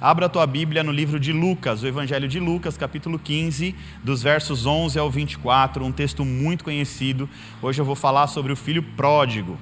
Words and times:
abra 0.00 0.26
a 0.26 0.28
tua 0.28 0.46
Bíblia 0.46 0.82
no 0.82 0.92
livro 0.92 1.18
de 1.18 1.32
Lucas, 1.32 1.82
o 1.82 1.86
Evangelho 1.86 2.28
de 2.28 2.38
Lucas, 2.38 2.76
capítulo 2.76 3.18
15, 3.18 3.74
dos 4.02 4.22
versos 4.22 4.64
11 4.64 4.98
ao 4.98 5.10
24, 5.10 5.84
um 5.84 5.92
texto 5.92 6.24
muito 6.24 6.64
conhecido. 6.64 7.28
Hoje 7.60 7.80
eu 7.80 7.84
vou 7.84 7.96
falar 7.96 8.28
sobre 8.28 8.52
o 8.52 8.56
filho 8.56 8.82
pródigo. 8.82 9.58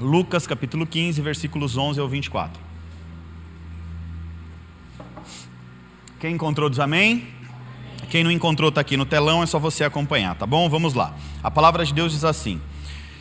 Lucas, 0.00 0.46
capítulo 0.46 0.86
15, 0.86 1.20
versículos 1.20 1.76
11 1.76 2.00
ao 2.00 2.08
24. 2.08 2.62
Quem 6.20 6.34
encontrou 6.34 6.70
diz 6.70 6.78
amém? 6.78 7.26
Quem 8.08 8.22
não 8.22 8.30
encontrou 8.30 8.68
está 8.68 8.80
aqui 8.80 8.96
no 8.96 9.06
telão, 9.06 9.42
é 9.42 9.46
só 9.46 9.58
você 9.58 9.84
acompanhar, 9.84 10.34
tá 10.34 10.46
bom? 10.46 10.68
Vamos 10.68 10.94
lá. 10.94 11.14
A 11.42 11.50
palavra 11.50 11.84
de 11.84 11.92
Deus 11.92 12.12
diz 12.12 12.24
assim: 12.24 12.60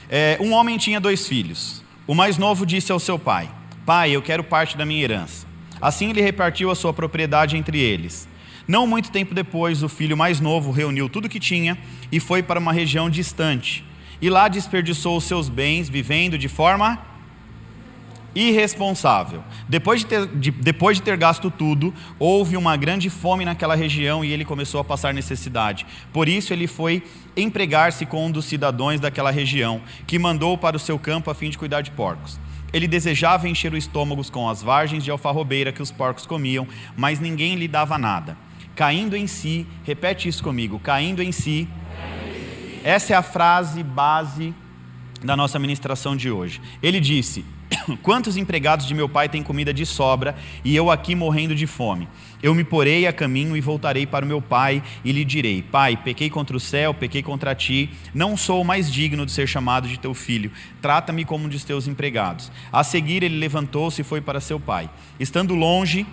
é, 0.10 0.38
Um 0.40 0.52
homem 0.54 0.78
tinha 0.78 1.00
dois 1.00 1.28
filhos. 1.28 1.84
O 2.06 2.16
mais 2.16 2.38
novo 2.38 2.66
disse 2.66 2.92
ao 2.92 3.00
seu 3.00 3.18
pai: 3.18 3.50
Pai, 3.86 4.12
eu 4.12 4.22
quero 4.22 4.44
parte 4.44 4.78
da 4.78 4.86
minha 4.86 5.04
herança. 5.04 5.49
Assim 5.82 6.10
ele 6.10 6.22
repartiu 6.22 6.70
a 6.72 6.76
sua 6.76 6.94
propriedade 6.94 7.58
entre 7.58 7.80
eles. 7.80 8.28
Não 8.68 8.86
muito 8.86 9.12
tempo 9.12 9.34
depois, 9.34 9.82
o 9.82 9.90
filho 9.90 10.16
mais 10.16 10.40
novo 10.40 10.72
reuniu 10.72 11.10
tudo 11.10 11.26
o 11.26 11.30
que 11.30 11.40
tinha 11.40 11.78
e 12.12 12.20
foi 12.20 12.44
para 12.44 12.60
uma 12.60 12.72
região 12.72 13.10
distante. 13.10 13.84
E 14.22 14.30
lá 14.30 14.48
desperdiçou 14.48 15.18
os 15.18 15.24
seus 15.24 15.50
bens, 15.50 15.90
vivendo 15.90 16.38
de 16.38 16.48
forma 16.48 17.00
irresponsável. 18.36 19.44
Depois 19.68 20.02
de, 20.02 20.06
ter, 20.06 20.28
de, 20.28 20.52
depois 20.52 20.98
de 20.98 21.04
ter 21.04 21.18
gasto 21.18 21.50
tudo, 21.50 21.94
houve 22.18 22.56
uma 22.56 22.78
grande 22.78 23.10
fome 23.10 23.44
naquela 23.44 23.76
região 23.76 24.24
e 24.24 24.32
ele 24.32 24.46
começou 24.46 24.80
a 24.80 24.84
passar 24.84 25.14
necessidade. 25.14 25.86
Por 26.14 26.30
isso, 26.30 26.54
ele 26.54 26.68
foi 26.68 27.04
empregar-se 27.36 28.06
com 28.06 28.28
um 28.28 28.32
dos 28.32 28.46
cidadãos 28.46 29.00
daquela 29.00 29.32
região, 29.32 29.82
que 30.06 30.20
mandou 30.20 30.58
para 30.58 30.78
o 30.78 30.80
seu 30.80 31.00
campo 31.00 31.32
a 31.32 31.36
fim 31.36 31.50
de 31.50 31.58
cuidar 31.58 31.82
de 31.82 31.92
porcos. 31.92 32.40
Ele 32.72 32.88
desejava 32.88 33.48
encher 33.48 33.74
o 33.74 33.78
estômago 33.78 34.24
com 34.32 34.50
as 34.50 34.62
vargens 34.62 35.04
de 35.04 35.12
alfarrobeira 35.12 35.72
que 35.72 35.82
os 35.82 35.92
porcos 35.92 36.26
comiam, 36.26 36.68
mas 36.96 37.20
ninguém 37.20 37.56
lhe 37.56 37.68
dava 37.68 37.98
nada. 37.98 38.38
Caindo 38.76 39.16
em 39.16 39.28
si, 39.28 39.68
repete 39.84 40.30
isso 40.30 40.44
comigo, 40.44 40.80
caindo 40.80 41.22
em 41.22 41.32
si. 41.32 41.68
Essa 42.84 43.14
é 43.14 43.16
a 43.16 43.22
frase 43.22 43.84
base 43.84 44.54
da 45.24 45.36
nossa 45.36 45.60
ministração 45.60 46.16
de 46.16 46.32
hoje. 46.32 46.62
Ele 46.82 47.00
disse: 47.00 47.44
Quantos 48.02 48.38
empregados 48.38 48.86
de 48.86 48.94
meu 48.94 49.10
pai 49.10 49.28
têm 49.28 49.44
comida 49.44 49.74
de 49.74 49.86
sobra 49.86 50.36
e 50.64 50.76
eu 50.76 50.90
aqui 50.90 51.16
morrendo 51.16 51.56
de 51.56 51.68
fome? 51.68 52.08
Eu 52.42 52.56
me 52.56 52.64
porei 52.64 53.06
a 53.06 53.12
caminho 53.12 53.58
e 53.58 53.62
voltarei 53.62 54.06
para 54.06 54.24
o 54.24 54.28
meu 54.28 54.42
pai 54.42 54.82
e 55.04 55.12
lhe 55.12 55.26
direi: 55.26 55.62
Pai, 55.62 55.98
pequei 55.98 56.30
contra 56.30 56.56
o 56.56 56.60
céu, 56.60 56.94
pequei 56.94 57.22
contra 57.22 57.54
ti, 57.54 57.90
não 58.14 58.38
sou 58.38 58.64
mais 58.64 58.92
digno 58.92 59.26
de 59.26 59.32
ser 59.32 59.48
chamado 59.48 59.88
de 59.88 60.00
teu 60.00 60.14
filho. 60.14 60.52
Trata-me 60.82 61.26
como 61.26 61.46
um 61.46 61.50
dos 61.50 61.66
teus 61.66 61.88
empregados. 61.88 62.50
A 62.72 62.84
seguir, 62.84 63.24
ele 63.24 63.38
levantou-se 63.38 64.02
e 64.02 64.06
foi 64.06 64.22
para 64.22 64.40
seu 64.40 64.60
pai. 64.60 64.90
Estando 65.20 65.54
longe, 65.54 66.06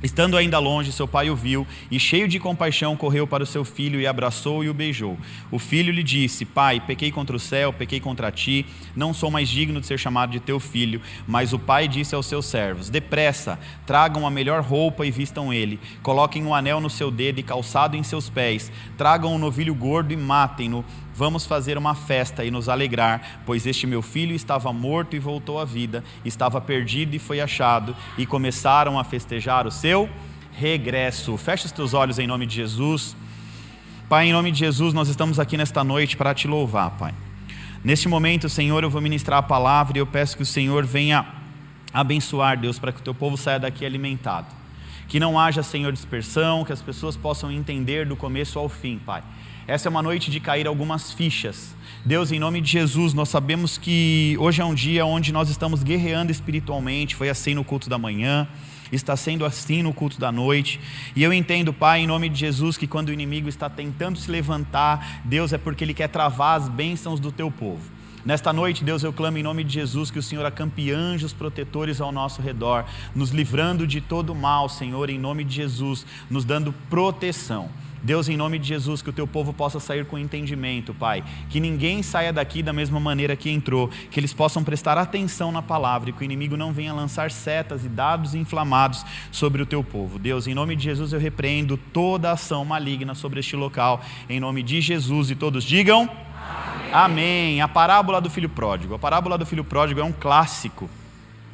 Estando 0.00 0.36
ainda 0.36 0.60
longe, 0.60 0.92
seu 0.92 1.08
pai 1.08 1.28
o 1.28 1.34
viu 1.34 1.66
e, 1.90 1.98
cheio 1.98 2.28
de 2.28 2.38
compaixão, 2.38 2.96
correu 2.96 3.26
para 3.26 3.42
o 3.42 3.46
seu 3.46 3.64
filho 3.64 4.00
e 4.00 4.06
abraçou 4.06 4.62
e 4.62 4.68
o 4.68 4.74
beijou. 4.74 5.18
O 5.50 5.58
filho 5.58 5.92
lhe 5.92 6.04
disse: 6.04 6.44
Pai, 6.44 6.78
pequei 6.78 7.10
contra 7.10 7.34
o 7.34 7.40
céu, 7.40 7.72
pequei 7.72 7.98
contra 7.98 8.30
ti, 8.30 8.64
não 8.94 9.12
sou 9.12 9.28
mais 9.28 9.48
digno 9.48 9.80
de 9.80 9.88
ser 9.88 9.98
chamado 9.98 10.30
de 10.30 10.38
teu 10.38 10.60
filho. 10.60 11.00
Mas 11.26 11.52
o 11.52 11.58
pai 11.58 11.88
disse 11.88 12.14
aos 12.14 12.26
seus 12.26 12.46
servos: 12.46 12.88
Depressa, 12.88 13.58
tragam 13.86 14.24
a 14.24 14.30
melhor 14.30 14.62
roupa 14.62 15.04
e 15.04 15.10
vistam 15.10 15.52
ele. 15.52 15.80
Coloquem 16.00 16.44
um 16.44 16.54
anel 16.54 16.80
no 16.80 16.88
seu 16.88 17.10
dedo 17.10 17.40
e 17.40 17.42
calçado 17.42 17.96
em 17.96 18.04
seus 18.04 18.30
pés. 18.30 18.70
Tragam 18.96 19.34
um 19.34 19.38
novilho 19.38 19.74
gordo 19.74 20.12
e 20.12 20.16
matem-no 20.16 20.84
Vamos 21.18 21.44
fazer 21.44 21.76
uma 21.76 21.96
festa 21.96 22.44
e 22.44 22.50
nos 22.50 22.68
alegrar, 22.68 23.40
pois 23.44 23.66
este 23.66 23.88
meu 23.88 24.00
filho 24.02 24.36
estava 24.36 24.72
morto 24.72 25.16
e 25.16 25.18
voltou 25.18 25.58
à 25.58 25.64
vida, 25.64 26.04
estava 26.24 26.60
perdido 26.60 27.16
e 27.16 27.18
foi 27.18 27.40
achado, 27.40 27.96
e 28.16 28.24
começaram 28.24 28.96
a 28.96 29.02
festejar 29.02 29.66
o 29.66 29.70
seu 29.72 30.08
regresso. 30.52 31.36
Feche 31.36 31.66
os 31.66 31.72
teus 31.72 31.92
olhos 31.92 32.20
em 32.20 32.26
nome 32.28 32.46
de 32.46 32.54
Jesus. 32.54 33.16
Pai, 34.08 34.28
em 34.28 34.32
nome 34.32 34.52
de 34.52 34.60
Jesus, 34.60 34.94
nós 34.94 35.08
estamos 35.08 35.40
aqui 35.40 35.56
nesta 35.56 35.82
noite 35.82 36.16
para 36.16 36.32
te 36.32 36.46
louvar, 36.46 36.92
Pai. 36.92 37.12
Neste 37.82 38.08
momento, 38.08 38.48
Senhor, 38.48 38.84
eu 38.84 38.88
vou 38.88 39.00
ministrar 39.02 39.40
a 39.40 39.42
palavra 39.42 39.98
e 39.98 40.00
eu 40.00 40.06
peço 40.06 40.36
que 40.36 40.44
o 40.44 40.46
Senhor 40.46 40.86
venha 40.86 41.26
abençoar, 41.92 42.56
Deus, 42.56 42.78
para 42.78 42.92
que 42.92 43.00
o 43.00 43.02
teu 43.02 43.12
povo 43.12 43.36
saia 43.36 43.58
daqui 43.58 43.84
alimentado. 43.84 44.46
Que 45.08 45.18
não 45.18 45.36
haja, 45.36 45.64
Senhor, 45.64 45.92
dispersão, 45.92 46.64
que 46.64 46.72
as 46.72 46.80
pessoas 46.80 47.16
possam 47.16 47.50
entender 47.50 48.06
do 48.06 48.14
começo 48.14 48.56
ao 48.56 48.68
fim, 48.68 49.00
Pai 49.04 49.24
essa 49.68 49.86
é 49.86 49.90
uma 49.90 50.02
noite 50.02 50.30
de 50.30 50.40
cair 50.40 50.66
algumas 50.66 51.12
fichas. 51.12 51.76
Deus, 52.02 52.32
em 52.32 52.38
nome 52.38 52.58
de 52.62 52.70
Jesus, 52.70 53.12
nós 53.12 53.28
sabemos 53.28 53.76
que 53.76 54.34
hoje 54.40 54.62
é 54.62 54.64
um 54.64 54.72
dia 54.72 55.04
onde 55.04 55.30
nós 55.30 55.50
estamos 55.50 55.82
guerreando 55.82 56.32
espiritualmente. 56.32 57.14
Foi 57.14 57.28
assim 57.28 57.54
no 57.54 57.62
culto 57.62 57.86
da 57.86 57.98
manhã, 57.98 58.48
está 58.90 59.14
sendo 59.14 59.44
assim 59.44 59.82
no 59.82 59.92
culto 59.92 60.18
da 60.18 60.32
noite. 60.32 60.80
E 61.14 61.22
eu 61.22 61.34
entendo, 61.34 61.70
Pai, 61.70 62.00
em 62.00 62.06
nome 62.06 62.30
de 62.30 62.40
Jesus, 62.40 62.78
que 62.78 62.86
quando 62.86 63.10
o 63.10 63.12
inimigo 63.12 63.46
está 63.46 63.68
tentando 63.68 64.18
se 64.18 64.30
levantar, 64.30 65.20
Deus 65.26 65.52
é 65.52 65.58
porque 65.58 65.84
ele 65.84 65.92
quer 65.92 66.08
travar 66.08 66.58
as 66.58 66.66
bênçãos 66.66 67.20
do 67.20 67.30
teu 67.30 67.50
povo. 67.50 67.82
Nesta 68.24 68.54
noite, 68.54 68.82
Deus, 68.82 69.02
eu 69.02 69.12
clamo 69.12 69.36
em 69.36 69.42
nome 69.42 69.62
de 69.64 69.74
Jesus 69.74 70.10
que 70.10 70.18
o 70.18 70.22
Senhor 70.22 70.46
acampe 70.46 70.90
anjos 70.90 71.34
protetores 71.34 72.00
ao 72.00 72.10
nosso 72.10 72.40
redor, 72.40 72.86
nos 73.14 73.32
livrando 73.32 73.86
de 73.86 74.00
todo 74.00 74.34
mal, 74.34 74.66
Senhor, 74.66 75.10
em 75.10 75.18
nome 75.18 75.44
de 75.44 75.54
Jesus, 75.54 76.06
nos 76.30 76.46
dando 76.46 76.72
proteção. 76.88 77.68
Deus, 78.02 78.28
em 78.28 78.36
nome 78.36 78.58
de 78.58 78.68
Jesus, 78.68 79.02
que 79.02 79.10
o 79.10 79.12
teu 79.12 79.26
povo 79.26 79.52
possa 79.52 79.80
sair 79.80 80.04
com 80.04 80.18
entendimento, 80.18 80.94
Pai. 80.94 81.24
Que 81.50 81.60
ninguém 81.60 82.02
saia 82.02 82.32
daqui 82.32 82.62
da 82.62 82.72
mesma 82.72 83.00
maneira 83.00 83.36
que 83.36 83.50
entrou. 83.50 83.88
Que 84.10 84.20
eles 84.20 84.32
possam 84.32 84.62
prestar 84.62 84.96
atenção 84.96 85.50
na 85.50 85.62
palavra 85.62 86.10
e 86.10 86.12
que 86.12 86.22
o 86.22 86.24
inimigo 86.24 86.56
não 86.56 86.72
venha 86.72 86.92
lançar 86.92 87.30
setas 87.30 87.84
e 87.84 87.88
dados 87.88 88.34
inflamados 88.34 89.04
sobre 89.32 89.62
o 89.62 89.66
teu 89.66 89.82
povo. 89.82 90.18
Deus, 90.18 90.46
em 90.46 90.54
nome 90.54 90.76
de 90.76 90.84
Jesus, 90.84 91.12
eu 91.12 91.20
repreendo 91.20 91.76
toda 91.76 92.32
ação 92.32 92.64
maligna 92.64 93.14
sobre 93.14 93.40
este 93.40 93.56
local. 93.56 94.00
Em 94.28 94.38
nome 94.40 94.62
de 94.62 94.80
Jesus. 94.80 95.30
E 95.30 95.34
todos 95.34 95.64
digam. 95.64 96.08
Amém. 96.92 96.92
Amém. 96.92 97.60
A 97.60 97.68
parábola 97.68 98.20
do 98.20 98.30
filho 98.30 98.48
pródigo. 98.48 98.94
A 98.94 98.98
parábola 98.98 99.36
do 99.36 99.44
filho 99.44 99.64
pródigo 99.64 100.00
é 100.00 100.04
um 100.04 100.12
clássico 100.12 100.88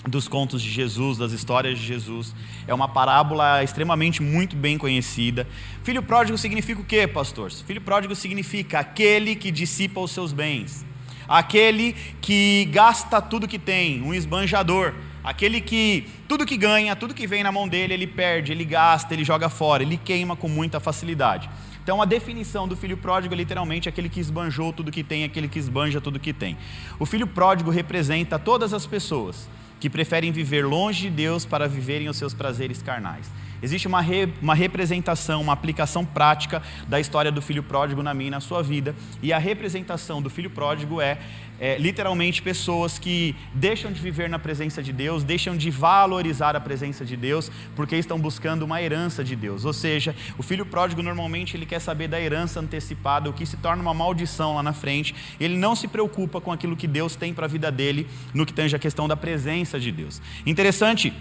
dos 0.08 0.28
contos 0.28 0.60
de 0.60 0.70
Jesus, 0.70 1.18
das 1.18 1.32
histórias 1.32 1.78
de 1.78 1.84
Jesus. 1.84 2.34
É 2.66 2.74
uma 2.74 2.88
parábola 2.88 3.62
extremamente 3.62 4.22
muito 4.22 4.54
bem 4.54 4.76
conhecida. 4.76 5.46
Filho 5.82 6.02
pródigo 6.02 6.36
significa 6.36 6.80
o 6.80 6.84
quê, 6.84 7.06
pastor? 7.06 7.50
Filho 7.50 7.80
pródigo 7.80 8.14
significa 8.14 8.80
aquele 8.80 9.34
que 9.34 9.50
dissipa 9.50 10.00
os 10.00 10.10
seus 10.10 10.32
bens, 10.32 10.84
aquele 11.26 11.94
que 12.20 12.66
gasta 12.70 13.20
tudo 13.20 13.48
que 13.48 13.58
tem, 13.58 14.02
um 14.02 14.12
esbanjador, 14.12 14.94
aquele 15.22 15.60
que 15.60 16.06
tudo 16.28 16.44
que 16.44 16.56
ganha, 16.56 16.94
tudo 16.94 17.14
que 17.14 17.26
vem 17.26 17.42
na 17.42 17.50
mão 17.50 17.66
dele, 17.66 17.94
ele 17.94 18.06
perde, 18.06 18.52
ele 18.52 18.64
gasta, 18.64 19.14
ele 19.14 19.24
joga 19.24 19.48
fora, 19.48 19.82
ele 19.82 19.96
queima 19.96 20.36
com 20.36 20.48
muita 20.48 20.78
facilidade. 20.78 21.48
Então 21.82 22.00
a 22.00 22.06
definição 22.06 22.66
do 22.66 22.74
filho 22.74 22.96
pródigo 22.96 23.34
é 23.34 23.36
literalmente 23.36 23.90
aquele 23.90 24.08
que 24.08 24.18
esbanjou 24.18 24.72
tudo 24.72 24.90
que 24.90 25.04
tem, 25.04 25.22
aquele 25.22 25.48
que 25.48 25.58
esbanja 25.58 26.00
tudo 26.00 26.18
que 26.18 26.32
tem. 26.32 26.56
O 26.98 27.04
filho 27.04 27.26
pródigo 27.26 27.70
representa 27.70 28.38
todas 28.38 28.72
as 28.72 28.86
pessoas 28.86 29.48
que 29.84 29.90
preferem 29.90 30.32
viver 30.32 30.64
longe 30.64 31.10
de 31.10 31.10
Deus 31.10 31.44
para 31.44 31.68
viverem 31.68 32.08
os 32.08 32.16
seus 32.16 32.32
prazeres 32.32 32.80
carnais. 32.80 33.30
Existe 33.64 33.88
uma, 33.88 34.02
re, 34.02 34.28
uma 34.42 34.54
representação, 34.54 35.40
uma 35.40 35.54
aplicação 35.54 36.04
prática 36.04 36.62
da 36.86 37.00
história 37.00 37.32
do 37.32 37.40
filho 37.40 37.62
pródigo 37.62 38.02
na 38.02 38.12
minha 38.12 38.28
e 38.28 38.30
na 38.30 38.40
sua 38.40 38.62
vida, 38.62 38.94
e 39.22 39.32
a 39.32 39.38
representação 39.38 40.20
do 40.20 40.28
filho 40.28 40.50
pródigo 40.50 41.00
é, 41.00 41.16
é 41.58 41.78
literalmente 41.78 42.42
pessoas 42.42 42.98
que 42.98 43.34
deixam 43.54 43.90
de 43.90 44.02
viver 44.02 44.28
na 44.28 44.38
presença 44.38 44.82
de 44.82 44.92
Deus, 44.92 45.24
deixam 45.24 45.56
de 45.56 45.70
valorizar 45.70 46.54
a 46.54 46.60
presença 46.60 47.06
de 47.06 47.16
Deus, 47.16 47.50
porque 47.74 47.96
estão 47.96 48.18
buscando 48.18 48.64
uma 48.64 48.82
herança 48.82 49.24
de 49.24 49.34
Deus. 49.34 49.64
Ou 49.64 49.72
seja, 49.72 50.14
o 50.36 50.42
filho 50.42 50.66
pródigo 50.66 51.02
normalmente 51.02 51.56
ele 51.56 51.64
quer 51.64 51.80
saber 51.80 52.06
da 52.06 52.20
herança 52.20 52.60
antecipada, 52.60 53.30
o 53.30 53.32
que 53.32 53.46
se 53.46 53.56
torna 53.56 53.80
uma 53.80 53.94
maldição 53.94 54.56
lá 54.56 54.62
na 54.62 54.74
frente. 54.74 55.14
Ele 55.40 55.56
não 55.56 55.74
se 55.74 55.88
preocupa 55.88 56.38
com 56.38 56.52
aquilo 56.52 56.76
que 56.76 56.86
Deus 56.86 57.16
tem 57.16 57.32
para 57.32 57.46
a 57.46 57.48
vida 57.48 57.72
dele, 57.72 58.06
no 58.34 58.44
que 58.44 58.52
tange 58.52 58.76
a 58.76 58.78
questão 58.78 59.08
da 59.08 59.16
presença 59.16 59.80
de 59.80 59.90
Deus. 59.90 60.20
Interessante 60.44 61.14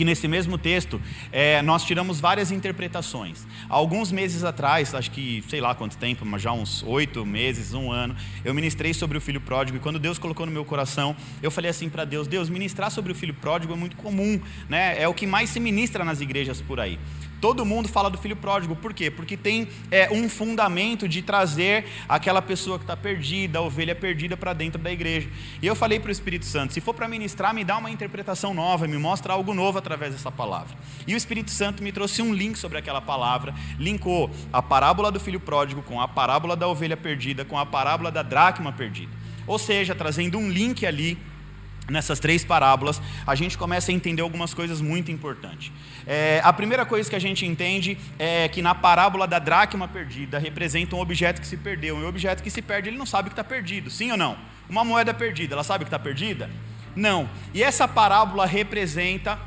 que 0.00 0.04
nesse 0.06 0.26
mesmo 0.26 0.56
texto 0.56 0.98
é, 1.30 1.60
nós 1.60 1.84
tiramos 1.84 2.20
várias 2.20 2.50
interpretações. 2.50 3.46
Alguns 3.68 4.10
meses 4.10 4.44
atrás, 4.44 4.94
acho 4.94 5.10
que 5.10 5.44
sei 5.46 5.60
lá 5.60 5.74
quanto 5.74 5.98
tempo, 5.98 6.24
mas 6.24 6.40
já 6.40 6.52
uns 6.52 6.82
oito 6.84 7.26
meses, 7.26 7.74
um 7.74 7.92
ano, 7.92 8.16
eu 8.42 8.54
ministrei 8.54 8.94
sobre 8.94 9.18
o 9.18 9.20
filho 9.20 9.42
pródigo 9.42 9.76
e 9.76 9.80
quando 9.80 9.98
Deus 9.98 10.18
colocou 10.18 10.46
no 10.46 10.52
meu 10.52 10.64
coração, 10.64 11.14
eu 11.42 11.50
falei 11.50 11.70
assim 11.70 11.90
para 11.90 12.06
Deus: 12.06 12.26
Deus, 12.26 12.48
ministrar 12.48 12.90
sobre 12.90 13.12
o 13.12 13.14
filho 13.14 13.34
pródigo 13.34 13.74
é 13.74 13.76
muito 13.76 13.94
comum, 13.96 14.40
né? 14.70 14.98
É 14.98 15.06
o 15.06 15.12
que 15.12 15.26
mais 15.26 15.50
se 15.50 15.60
ministra 15.60 16.02
nas 16.02 16.22
igrejas 16.22 16.62
por 16.62 16.80
aí. 16.80 16.98
Todo 17.40 17.64
mundo 17.64 17.88
fala 17.88 18.10
do 18.10 18.18
filho 18.18 18.36
pródigo, 18.36 18.76
por 18.76 18.92
quê? 18.92 19.10
Porque 19.10 19.36
tem 19.36 19.68
é, 19.90 20.10
um 20.12 20.28
fundamento 20.28 21.08
de 21.08 21.22
trazer 21.22 21.86
aquela 22.08 22.42
pessoa 22.42 22.78
que 22.78 22.84
está 22.84 22.96
perdida, 22.96 23.58
a 23.58 23.62
ovelha 23.62 23.94
perdida, 23.94 24.36
para 24.36 24.52
dentro 24.52 24.80
da 24.80 24.92
igreja. 24.92 25.28
E 25.62 25.66
eu 25.66 25.74
falei 25.74 25.98
para 25.98 26.10
o 26.10 26.12
Espírito 26.12 26.44
Santo: 26.44 26.74
se 26.74 26.80
for 26.80 26.92
para 26.92 27.08
ministrar, 27.08 27.54
me 27.54 27.64
dá 27.64 27.78
uma 27.78 27.90
interpretação 27.90 28.52
nova, 28.52 28.86
me 28.86 28.98
mostra 28.98 29.32
algo 29.32 29.54
novo 29.54 29.78
através 29.78 30.12
dessa 30.12 30.30
palavra. 30.30 30.76
E 31.06 31.14
o 31.14 31.16
Espírito 31.16 31.50
Santo 31.50 31.82
me 31.82 31.90
trouxe 31.90 32.20
um 32.20 32.34
link 32.34 32.56
sobre 32.56 32.76
aquela 32.76 33.00
palavra, 33.00 33.54
linkou 33.78 34.30
a 34.52 34.60
parábola 34.60 35.10
do 35.10 35.18
filho 35.18 35.40
pródigo 35.40 35.82
com 35.82 36.00
a 36.00 36.06
parábola 36.06 36.54
da 36.54 36.68
ovelha 36.68 36.96
perdida, 36.96 37.44
com 37.44 37.58
a 37.58 37.64
parábola 37.64 38.10
da 38.10 38.22
dracma 38.22 38.72
perdida. 38.72 39.12
Ou 39.46 39.58
seja, 39.58 39.94
trazendo 39.94 40.38
um 40.38 40.50
link 40.50 40.84
ali 40.84 41.18
nessas 41.90 42.18
três 42.18 42.44
parábolas, 42.44 43.00
a 43.26 43.34
gente 43.34 43.58
começa 43.58 43.90
a 43.90 43.94
entender 43.94 44.22
algumas 44.22 44.54
coisas 44.54 44.80
muito 44.80 45.10
importantes. 45.10 45.72
É, 46.06 46.40
a 46.44 46.52
primeira 46.52 46.86
coisa 46.86 47.08
que 47.08 47.16
a 47.16 47.20
gente 47.20 47.44
entende 47.44 47.98
é 48.18 48.48
que 48.48 48.62
na 48.62 48.74
parábola 48.74 49.26
da 49.26 49.38
dracma 49.38 49.86
perdida 49.88 50.38
representa 50.38 50.96
um 50.96 51.00
objeto 51.00 51.40
que 51.40 51.46
se 51.46 51.56
perdeu. 51.56 51.98
E 51.98 52.04
um 52.04 52.08
objeto 52.08 52.42
que 52.42 52.50
se 52.50 52.62
perde, 52.62 52.88
ele 52.88 52.98
não 52.98 53.06
sabe 53.06 53.28
que 53.28 53.32
está 53.32 53.44
perdido, 53.44 53.90
sim 53.90 54.10
ou 54.10 54.16
não? 54.16 54.36
Uma 54.68 54.84
moeda 54.84 55.12
perdida, 55.12 55.54
ela 55.54 55.64
sabe 55.64 55.84
que 55.84 55.88
está 55.88 55.98
perdida? 55.98 56.48
Não. 56.94 57.28
E 57.52 57.62
essa 57.62 57.86
parábola 57.86 58.46
representa 58.46 59.38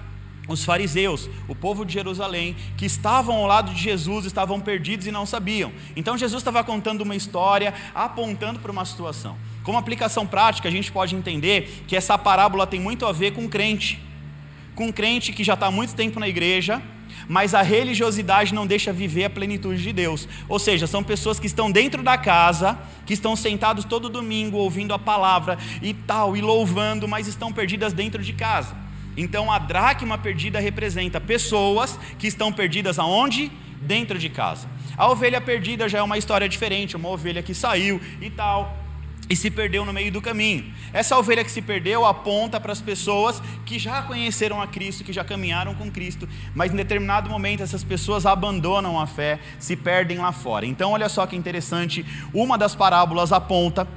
os 0.47 0.65
fariseus, 0.65 1.29
o 1.47 1.55
povo 1.55 1.85
de 1.85 1.93
Jerusalém, 1.93 2.55
que 2.77 2.85
estavam 2.85 3.35
ao 3.37 3.47
lado 3.47 3.73
de 3.73 3.81
Jesus, 3.81 4.25
estavam 4.25 4.59
perdidos 4.59 5.07
e 5.07 5.11
não 5.11 5.25
sabiam. 5.25 5.71
Então 5.95 6.17
Jesus 6.17 6.41
estava 6.41 6.63
contando 6.63 7.01
uma 7.01 7.15
história, 7.15 7.73
apontando 7.95 8.59
para 8.59 8.71
uma 8.71 8.83
situação. 8.83 9.37
Como 9.63 9.77
aplicação 9.77 10.27
prática, 10.27 10.67
a 10.67 10.71
gente 10.71 10.91
pode 10.91 11.15
entender 11.15 11.83
que 11.87 11.95
essa 11.95 12.17
parábola 12.17 12.67
tem 12.67 12.79
muito 12.79 13.05
a 13.05 13.11
ver 13.11 13.31
com 13.31 13.47
crente. 13.47 13.99
Com 14.75 14.91
crente 14.91 15.31
que 15.31 15.43
já 15.43 15.53
está 15.53 15.67
há 15.67 15.71
muito 15.71 15.95
tempo 15.95 16.19
na 16.19 16.27
igreja, 16.27 16.81
mas 17.27 17.53
a 17.53 17.61
religiosidade 17.61 18.53
não 18.53 18.67
deixa 18.67 18.91
viver 18.91 19.25
a 19.25 19.29
plenitude 19.29 19.81
de 19.81 19.93
Deus. 19.93 20.27
Ou 20.49 20.59
seja, 20.59 20.85
são 20.85 21.01
pessoas 21.01 21.39
que 21.39 21.47
estão 21.47 21.71
dentro 21.71 22.03
da 22.03 22.17
casa, 22.17 22.77
que 23.05 23.13
estão 23.13 23.35
sentados 23.35 23.85
todo 23.85 24.09
domingo 24.09 24.57
ouvindo 24.57 24.93
a 24.93 24.99
palavra 24.99 25.57
e 25.81 25.93
tal, 25.93 26.35
e 26.35 26.41
louvando, 26.41 27.07
mas 27.07 27.27
estão 27.27 27.53
perdidas 27.53 27.93
dentro 27.93 28.21
de 28.21 28.33
casa. 28.33 28.75
Então 29.15 29.51
a 29.51 29.59
dracma 29.59 30.17
perdida 30.17 30.59
representa 30.59 31.21
pessoas 31.21 31.97
que 32.17 32.27
estão 32.27 32.51
perdidas 32.51 32.99
aonde? 32.99 33.51
Dentro 33.79 34.17
de 34.17 34.29
casa. 34.29 34.67
A 34.97 35.09
ovelha 35.09 35.39
perdida 35.39 35.87
já 35.87 35.99
é 35.99 36.01
uma 36.01 36.17
história 36.17 36.49
diferente, 36.49 36.95
uma 36.95 37.09
ovelha 37.09 37.43
que 37.43 37.53
saiu 37.53 38.01
e 38.21 38.29
tal 38.29 38.82
e 39.29 39.35
se 39.35 39.49
perdeu 39.49 39.85
no 39.85 39.93
meio 39.93 40.11
do 40.11 40.21
caminho. 40.21 40.73
Essa 40.91 41.17
ovelha 41.17 41.43
que 41.43 41.51
se 41.51 41.61
perdeu 41.61 42.05
aponta 42.05 42.59
para 42.59 42.71
as 42.71 42.81
pessoas 42.81 43.41
que 43.65 43.79
já 43.79 44.01
conheceram 44.01 44.61
a 44.61 44.67
Cristo, 44.67 45.03
que 45.03 45.13
já 45.13 45.23
caminharam 45.23 45.73
com 45.75 45.91
Cristo, 45.91 46.27
mas 46.53 46.71
em 46.71 46.75
determinado 46.75 47.29
momento 47.29 47.63
essas 47.63 47.83
pessoas 47.83 48.25
abandonam 48.25 48.99
a 48.99 49.07
fé, 49.07 49.39
se 49.59 49.75
perdem 49.75 50.19
lá 50.19 50.31
fora. 50.31 50.65
Então, 50.65 50.91
olha 50.91 51.09
só 51.09 51.25
que 51.25 51.35
interessante, 51.35 52.05
uma 52.33 52.57
das 52.57 52.75
parábolas 52.75 53.31
aponta 53.31 53.87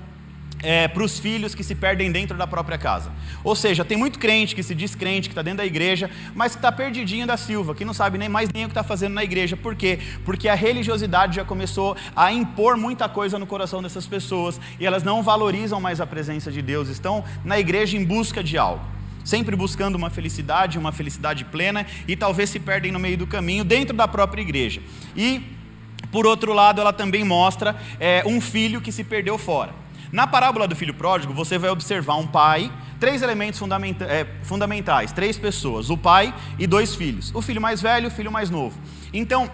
é, 0.62 0.88
para 0.88 1.02
os 1.02 1.18
filhos 1.18 1.54
que 1.54 1.62
se 1.62 1.74
perdem 1.74 2.10
dentro 2.10 2.36
da 2.36 2.46
própria 2.46 2.78
casa. 2.78 3.12
Ou 3.44 3.54
seja, 3.54 3.84
tem 3.84 3.96
muito 3.96 4.18
crente 4.18 4.54
que 4.54 4.62
se 4.62 4.74
diz 4.74 4.94
crente, 4.94 5.28
que 5.28 5.32
está 5.32 5.42
dentro 5.42 5.58
da 5.58 5.66
igreja, 5.66 6.10
mas 6.34 6.52
que 6.52 6.58
está 6.58 6.72
perdidinho 6.72 7.26
da 7.26 7.36
Silva, 7.36 7.74
que 7.74 7.84
não 7.84 7.94
sabe 7.94 8.18
nem 8.18 8.28
mais 8.28 8.50
nem 8.52 8.64
o 8.64 8.68
que 8.68 8.72
está 8.72 8.82
fazendo 8.82 9.14
na 9.14 9.24
igreja. 9.24 9.56
Por 9.56 9.74
quê? 9.74 9.98
Porque 10.24 10.48
a 10.48 10.54
religiosidade 10.54 11.36
já 11.36 11.44
começou 11.44 11.96
a 12.14 12.32
impor 12.32 12.76
muita 12.76 13.08
coisa 13.08 13.38
no 13.38 13.46
coração 13.46 13.82
dessas 13.82 14.06
pessoas 14.06 14.60
e 14.80 14.86
elas 14.86 15.02
não 15.02 15.22
valorizam 15.22 15.80
mais 15.80 16.00
a 16.00 16.06
presença 16.06 16.50
de 16.50 16.62
Deus, 16.62 16.88
estão 16.88 17.24
na 17.44 17.58
igreja 17.58 17.96
em 17.96 18.04
busca 18.04 18.42
de 18.42 18.56
algo. 18.56 18.84
Sempre 19.24 19.56
buscando 19.56 19.96
uma 19.96 20.08
felicidade, 20.08 20.78
uma 20.78 20.92
felicidade 20.92 21.44
plena, 21.44 21.84
e 22.06 22.14
talvez 22.14 22.48
se 22.48 22.60
perdem 22.60 22.92
no 22.92 22.98
meio 23.00 23.18
do 23.18 23.26
caminho, 23.26 23.64
dentro 23.64 23.94
da 23.94 24.06
própria 24.06 24.40
igreja. 24.40 24.80
E, 25.16 25.42
por 26.12 26.26
outro 26.26 26.52
lado, 26.52 26.80
ela 26.80 26.92
também 26.92 27.24
mostra 27.24 27.74
é, 27.98 28.22
um 28.24 28.40
filho 28.40 28.80
que 28.80 28.92
se 28.92 29.02
perdeu 29.02 29.36
fora. 29.36 29.85
Na 30.12 30.26
parábola 30.26 30.68
do 30.68 30.76
filho 30.76 30.94
pródigo, 30.94 31.32
você 31.34 31.58
vai 31.58 31.70
observar 31.70 32.16
um 32.16 32.26
pai, 32.26 32.72
três 33.00 33.22
elementos 33.22 33.58
fundamenta 33.58 34.04
é, 34.04 34.26
fundamentais, 34.42 35.12
três 35.12 35.36
pessoas, 35.36 35.90
o 35.90 35.96
pai 35.96 36.34
e 36.58 36.66
dois 36.66 36.94
filhos, 36.94 37.32
o 37.34 37.42
filho 37.42 37.60
mais 37.60 37.82
velho 37.82 38.04
e 38.04 38.08
o 38.08 38.10
filho 38.10 38.30
mais 38.30 38.50
novo. 38.50 38.78
Então, 39.12 39.50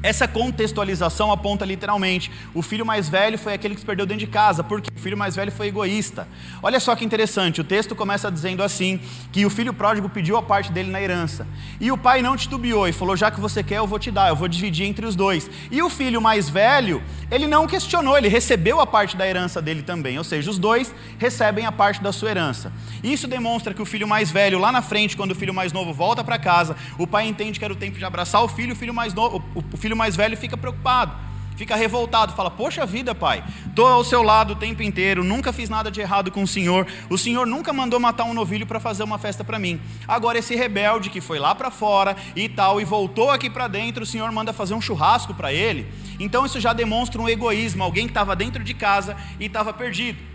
essa 0.00 0.28
contextualização 0.28 1.32
aponta 1.32 1.64
literalmente: 1.64 2.30
o 2.54 2.62
filho 2.62 2.86
mais 2.86 3.08
velho 3.08 3.36
foi 3.36 3.52
aquele 3.52 3.74
que 3.74 3.80
se 3.80 3.86
perdeu 3.86 4.06
dentro 4.06 4.24
de 4.24 4.30
casa, 4.30 4.62
porque 4.62 4.90
o 4.94 5.00
filho 5.00 5.16
mais 5.16 5.34
velho 5.34 5.50
foi 5.50 5.68
egoísta. 5.68 6.28
Olha 6.62 6.78
só 6.78 6.94
que 6.94 7.04
interessante, 7.04 7.60
o 7.60 7.64
texto 7.64 7.96
começa 7.96 8.30
dizendo 8.30 8.62
assim: 8.62 9.00
que 9.32 9.44
o 9.44 9.50
filho 9.50 9.74
pródigo 9.74 10.08
pediu 10.08 10.36
a 10.36 10.42
parte 10.42 10.70
dele 10.70 10.90
na 10.90 11.02
herança. 11.02 11.46
E 11.80 11.90
o 11.90 11.98
pai 11.98 12.22
não 12.22 12.36
titubeou 12.36 12.86
e 12.86 12.92
falou: 12.92 13.16
já 13.16 13.30
que 13.30 13.40
você 13.40 13.62
quer, 13.62 13.78
eu 13.78 13.86
vou 13.86 13.98
te 13.98 14.10
dar, 14.10 14.28
eu 14.28 14.36
vou 14.36 14.46
dividir 14.46 14.86
entre 14.86 15.04
os 15.04 15.16
dois. 15.16 15.50
E 15.70 15.82
o 15.82 15.90
filho 15.90 16.20
mais 16.20 16.48
velho, 16.48 17.02
ele 17.30 17.46
não 17.46 17.66
questionou, 17.66 18.16
ele 18.16 18.28
recebeu 18.28 18.80
a 18.80 18.86
parte 18.86 19.16
da 19.16 19.26
herança 19.26 19.60
dele 19.60 19.82
também, 19.82 20.16
ou 20.18 20.24
seja, 20.24 20.50
os 20.50 20.58
dois 20.58 20.94
recebem 21.18 21.66
a 21.66 21.72
parte 21.72 22.02
da 22.02 22.12
sua 22.12 22.30
herança. 22.30 22.72
Isso 23.02 23.26
demonstra 23.26 23.74
que 23.74 23.82
o 23.82 23.84
filho 23.84 24.08
mais 24.08 24.30
velho, 24.30 24.58
lá 24.58 24.72
na 24.72 24.82
frente, 24.82 25.16
quando 25.16 25.32
o 25.32 25.34
filho 25.34 25.52
mais 25.52 25.72
novo 25.72 25.92
volta 25.92 26.24
para 26.24 26.38
casa, 26.38 26.76
o 26.98 27.06
pai 27.06 27.26
entende 27.26 27.58
que 27.58 27.64
era 27.64 27.74
o 27.74 27.76
tempo 27.76 27.98
de 27.98 28.04
abraçar 28.04 28.42
o 28.42 28.48
filho, 28.48 28.72
o 28.72 28.76
filho 28.76 28.94
mais 28.94 29.14
o 29.16 29.76
filho 29.76 29.96
mais 29.96 30.16
velho 30.16 30.36
fica 30.36 30.56
preocupado, 30.56 31.27
fica 31.58 31.74
revoltado, 31.74 32.32
fala: 32.32 32.50
Poxa 32.50 32.86
vida, 32.86 33.14
pai, 33.14 33.44
estou 33.66 33.86
ao 33.86 34.04
seu 34.04 34.22
lado 34.22 34.52
o 34.52 34.56
tempo 34.56 34.80
inteiro, 34.82 35.24
nunca 35.24 35.52
fiz 35.52 35.68
nada 35.68 35.90
de 35.90 36.00
errado 36.00 36.30
com 36.30 36.44
o 36.44 36.46
senhor, 36.46 36.86
o 37.10 37.18
senhor 37.18 37.46
nunca 37.46 37.72
mandou 37.72 37.98
matar 37.98 38.24
um 38.24 38.32
novilho 38.32 38.64
para 38.64 38.78
fazer 38.78 39.02
uma 39.02 39.18
festa 39.18 39.42
para 39.42 39.58
mim. 39.58 39.80
Agora, 40.06 40.38
esse 40.38 40.54
rebelde 40.54 41.10
que 41.10 41.20
foi 41.20 41.40
lá 41.40 41.54
para 41.54 41.70
fora 41.70 42.16
e 42.36 42.48
tal, 42.48 42.80
e 42.80 42.84
voltou 42.84 43.30
aqui 43.30 43.50
para 43.50 43.66
dentro, 43.66 44.04
o 44.04 44.06
senhor 44.06 44.30
manda 44.30 44.52
fazer 44.52 44.74
um 44.74 44.80
churrasco 44.80 45.34
para 45.34 45.52
ele. 45.52 45.86
Então, 46.20 46.46
isso 46.46 46.60
já 46.60 46.72
demonstra 46.72 47.20
um 47.20 47.28
egoísmo, 47.28 47.82
alguém 47.82 48.04
que 48.04 48.12
estava 48.12 48.36
dentro 48.36 48.62
de 48.62 48.74
casa 48.74 49.16
e 49.40 49.46
estava 49.46 49.72
perdido. 49.72 50.27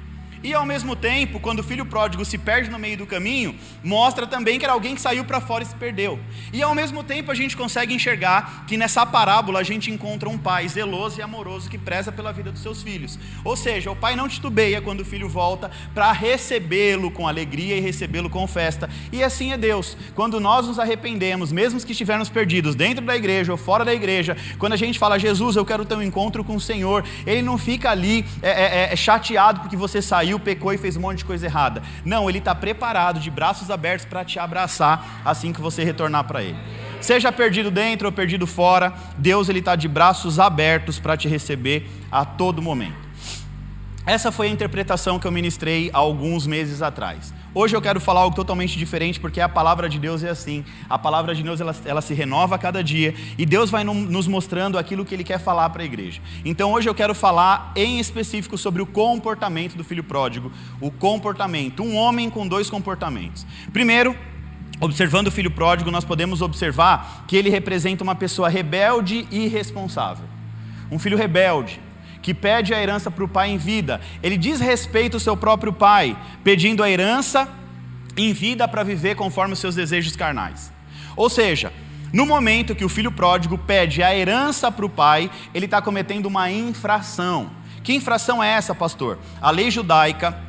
E 0.43 0.53
ao 0.53 0.65
mesmo 0.65 0.95
tempo, 0.95 1.39
quando 1.39 1.59
o 1.59 1.63
filho 1.63 1.85
pródigo 1.85 2.25
se 2.25 2.37
perde 2.37 2.69
no 2.69 2.77
meio 2.77 2.97
do 2.97 3.05
caminho, 3.05 3.55
mostra 3.81 4.27
também 4.27 4.59
que 4.59 4.65
era 4.65 4.73
alguém 4.73 4.93
que 4.93 5.01
saiu 5.01 5.23
para 5.23 5.39
fora 5.39 5.63
e 5.63 5.67
se 5.67 5.75
perdeu. 5.75 6.19
E 6.51 6.61
ao 6.61 6.75
mesmo 6.75 7.03
tempo 7.03 7.31
a 7.31 7.35
gente 7.35 7.55
consegue 7.55 7.93
enxergar 7.93 8.65
que 8.67 8.75
nessa 8.75 9.05
parábola 9.05 9.59
a 9.59 9.63
gente 9.63 9.89
encontra 9.89 10.27
um 10.27 10.37
pai 10.37 10.67
zeloso 10.67 11.19
e 11.19 11.21
amoroso 11.21 11.69
que 11.69 11.77
preza 11.77 12.11
pela 12.11 12.33
vida 12.33 12.51
dos 12.51 12.61
seus 12.61 12.83
filhos. 12.83 13.17
Ou 13.43 13.55
seja, 13.55 13.89
o 13.89 13.95
pai 13.95 14.15
não 14.15 14.27
titubeia 14.27 14.81
quando 14.81 14.99
o 14.99 15.05
filho 15.05 15.29
volta 15.29 15.71
para 15.93 16.11
recebê-lo 16.11 17.09
com 17.09 17.27
alegria 17.27 17.77
e 17.77 17.79
recebê-lo 17.79 18.29
com 18.29 18.45
festa. 18.45 18.89
E 19.11 19.23
assim 19.23 19.53
é 19.53 19.57
Deus. 19.57 19.95
Quando 20.13 20.39
nós 20.39 20.67
nos 20.67 20.77
arrependemos, 20.77 21.51
mesmo 21.51 21.79
que 21.79 21.91
estivermos 21.91 22.29
perdidos 22.29 22.75
dentro 22.75 23.05
da 23.05 23.15
igreja 23.15 23.51
ou 23.51 23.57
fora 23.57 23.85
da 23.85 23.93
igreja, 23.93 24.35
quando 24.59 24.73
a 24.73 24.77
gente 24.77 24.99
fala, 24.99 25.17
Jesus, 25.17 25.55
eu 25.55 25.65
quero 25.65 25.85
ter 25.85 25.95
um 25.95 26.03
encontro 26.03 26.43
com 26.43 26.55
o 26.55 26.61
Senhor, 26.61 27.03
ele 27.25 27.41
não 27.41 27.57
fica 27.57 27.89
ali 27.89 28.25
é, 28.41 28.49
é, 28.49 28.93
é, 28.93 28.95
chateado 28.95 29.61
porque 29.61 29.75
você 29.75 30.01
saiu 30.01 30.32
saiu, 30.33 30.39
pecou 30.39 30.73
e 30.73 30.77
fez 30.77 30.97
um 30.97 31.01
monte 31.01 31.19
de 31.19 31.25
coisa 31.25 31.45
errada. 31.45 31.81
Não, 32.03 32.29
ele 32.29 32.39
está 32.39 32.53
preparado, 32.55 33.19
de 33.19 33.29
braços 33.29 33.69
abertos, 33.69 34.05
para 34.05 34.25
te 34.25 34.39
abraçar 34.39 35.21
assim 35.23 35.53
que 35.53 35.61
você 35.61 35.83
retornar 35.83 36.25
para 36.25 36.43
ele. 36.43 36.57
Seja 36.99 37.31
perdido 37.31 37.69
dentro 37.69 38.07
ou 38.07 38.11
perdido 38.11 38.47
fora, 38.47 38.93
Deus 39.17 39.49
ele 39.49 39.59
está 39.59 39.75
de 39.75 39.87
braços 39.87 40.39
abertos 40.39 40.99
para 40.99 41.17
te 41.17 41.27
receber 41.27 41.89
a 42.11 42.25
todo 42.25 42.61
momento. 42.61 43.03
Essa 44.05 44.31
foi 44.31 44.47
a 44.47 44.49
interpretação 44.49 45.17
que 45.17 45.27
eu 45.27 45.31
ministrei 45.31 45.89
há 45.93 45.97
alguns 45.97 46.45
meses 46.45 46.81
atrás. 46.81 47.33
Hoje 47.55 47.75
eu 47.75 47.81
quero 47.81 47.99
falar 47.99 48.21
algo 48.21 48.35
totalmente 48.35 48.75
diferente, 48.79 49.19
porque 49.19 49.39
a 49.39 49.47
palavra 49.47 49.87
de 49.87 49.99
Deus 49.99 50.23
é 50.23 50.29
assim. 50.29 50.65
A 50.89 50.97
palavra 50.97 51.35
de 51.35 51.43
Deus 51.43 51.61
ela, 51.61 51.75
ela 51.85 52.01
se 52.01 52.11
renova 52.15 52.55
a 52.55 52.57
cada 52.57 52.83
dia 52.83 53.13
e 53.37 53.45
Deus 53.45 53.69
vai 53.69 53.83
nos 53.83 54.27
mostrando 54.27 54.75
aquilo 54.75 55.05
que 55.05 55.13
Ele 55.13 55.23
quer 55.23 55.39
falar 55.39 55.69
para 55.69 55.83
a 55.83 55.85
igreja. 55.85 56.19
Então 56.43 56.71
hoje 56.73 56.89
eu 56.89 56.95
quero 56.95 57.13
falar 57.13 57.71
em 57.75 57.99
específico 57.99 58.57
sobre 58.57 58.81
o 58.81 58.87
comportamento 58.87 59.75
do 59.75 59.83
filho 59.83 60.03
pródigo. 60.03 60.51
O 60.81 60.89
comportamento. 60.89 61.83
Um 61.83 61.95
homem 61.95 62.27
com 62.27 62.47
dois 62.47 62.71
comportamentos. 62.71 63.45
Primeiro, 63.71 64.17
observando 64.81 65.27
o 65.27 65.31
filho 65.31 65.51
pródigo, 65.51 65.91
nós 65.91 66.03
podemos 66.03 66.41
observar 66.41 67.23
que 67.27 67.37
ele 67.37 67.51
representa 67.51 68.03
uma 68.03 68.15
pessoa 68.15 68.49
rebelde 68.49 69.27
e 69.29 69.45
irresponsável. 69.45 70.25
Um 70.89 70.97
filho 70.97 71.17
rebelde, 71.17 71.79
que 72.23 72.33
pede 72.33 72.73
a 72.73 72.81
herança 72.81 73.11
para 73.11 73.23
o 73.23 73.27
pai 73.27 73.51
em 73.51 73.57
vida. 73.57 74.01
Ele 74.23 74.37
diz 74.37 74.59
respeito 74.59 75.17
ao 75.17 75.19
seu 75.19 75.37
próprio 75.37 75.73
pai, 75.73 76.17
pedindo 76.43 76.81
a 76.81 76.89
herança 76.89 77.47
em 78.17 78.31
vida 78.31 78.67
para 78.67 78.81
viver 78.81 79.15
conforme 79.15 79.53
os 79.53 79.59
seus 79.59 79.75
desejos 79.75 80.15
carnais. 80.15 80.71
Ou 81.15 81.29
seja, 81.29 81.71
no 82.13 82.25
momento 82.25 82.73
que 82.73 82.85
o 82.85 82.89
filho 82.89 83.11
pródigo 83.11 83.57
pede 83.57 84.01
a 84.01 84.15
herança 84.15 84.71
para 84.71 84.85
o 84.85 84.89
pai, 84.89 85.29
ele 85.53 85.65
está 85.65 85.81
cometendo 85.81 86.27
uma 86.27 86.49
infração. 86.49 87.51
Que 87.83 87.93
infração 87.93 88.41
é 88.41 88.49
essa, 88.49 88.73
pastor? 88.73 89.19
A 89.41 89.51
lei 89.51 89.69
judaica 89.69 90.39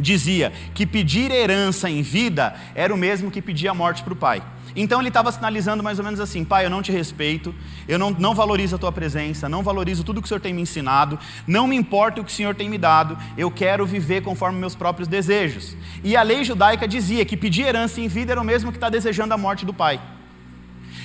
dizia 0.00 0.52
que 0.72 0.86
pedir 0.86 1.30
herança 1.30 1.90
em 1.90 2.00
vida 2.00 2.54
era 2.74 2.94
o 2.94 2.96
mesmo 2.96 3.30
que 3.30 3.42
pedir 3.42 3.68
a 3.68 3.74
morte 3.74 4.02
para 4.02 4.12
o 4.12 4.16
pai. 4.16 4.42
Então 4.74 5.00
ele 5.00 5.08
estava 5.08 5.30
sinalizando 5.32 5.82
mais 5.82 5.98
ou 5.98 6.04
menos 6.04 6.20
assim: 6.20 6.44
Pai, 6.44 6.64
eu 6.64 6.70
não 6.70 6.82
te 6.82 6.92
respeito, 6.92 7.54
eu 7.88 7.98
não, 7.98 8.10
não 8.10 8.34
valorizo 8.34 8.76
a 8.76 8.78
tua 8.78 8.92
presença, 8.92 9.48
não 9.48 9.62
valorizo 9.62 10.04
tudo 10.04 10.20
que 10.20 10.26
o 10.26 10.28
Senhor 10.28 10.40
tem 10.40 10.54
me 10.54 10.62
ensinado, 10.62 11.18
não 11.46 11.66
me 11.66 11.76
importa 11.76 12.20
o 12.20 12.24
que 12.24 12.32
o 12.32 12.34
Senhor 12.34 12.54
tem 12.54 12.68
me 12.68 12.78
dado, 12.78 13.16
eu 13.36 13.50
quero 13.50 13.86
viver 13.86 14.22
conforme 14.22 14.58
meus 14.58 14.74
próprios 14.74 15.08
desejos. 15.08 15.76
E 16.04 16.16
a 16.16 16.22
lei 16.22 16.44
judaica 16.44 16.86
dizia 16.86 17.24
que 17.24 17.36
pedir 17.36 17.62
herança 17.62 18.00
em 18.00 18.08
vida 18.08 18.32
era 18.32 18.40
o 18.40 18.44
mesmo 18.44 18.70
que 18.70 18.76
estar 18.76 18.86
tá 18.86 18.90
desejando 18.90 19.34
a 19.34 19.38
morte 19.38 19.64
do 19.64 19.74
pai. 19.74 20.00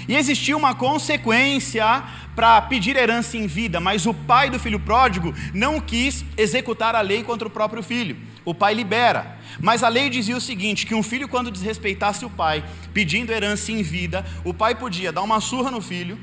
E 0.07 0.15
existia 0.15 0.55
uma 0.55 0.75
consequência 0.75 2.03
para 2.35 2.61
pedir 2.61 2.95
herança 2.95 3.37
em 3.37 3.47
vida, 3.47 3.79
mas 3.79 4.05
o 4.05 4.13
pai 4.13 4.49
do 4.49 4.59
filho 4.59 4.79
pródigo 4.79 5.33
não 5.53 5.79
quis 5.79 6.23
executar 6.37 6.95
a 6.95 7.01
lei 7.01 7.23
contra 7.23 7.47
o 7.47 7.51
próprio 7.51 7.81
filho. 7.81 8.17
O 8.43 8.53
pai 8.53 8.73
libera. 8.73 9.37
Mas 9.59 9.83
a 9.83 9.87
lei 9.87 10.09
dizia 10.09 10.37
o 10.37 10.41
seguinte: 10.41 10.85
que 10.85 10.93
um 10.93 11.01
filho, 11.01 11.27
quando 11.27 11.49
desrespeitasse 11.49 12.25
o 12.25 12.29
pai, 12.29 12.63
pedindo 12.93 13.31
herança 13.31 13.71
em 13.71 13.81
vida, 13.81 14.25
o 14.43 14.53
pai 14.53 14.75
podia 14.75 15.11
dar 15.11 15.23
uma 15.23 15.39
surra 15.39 15.71
no 15.71 15.81
filho, 15.81 16.19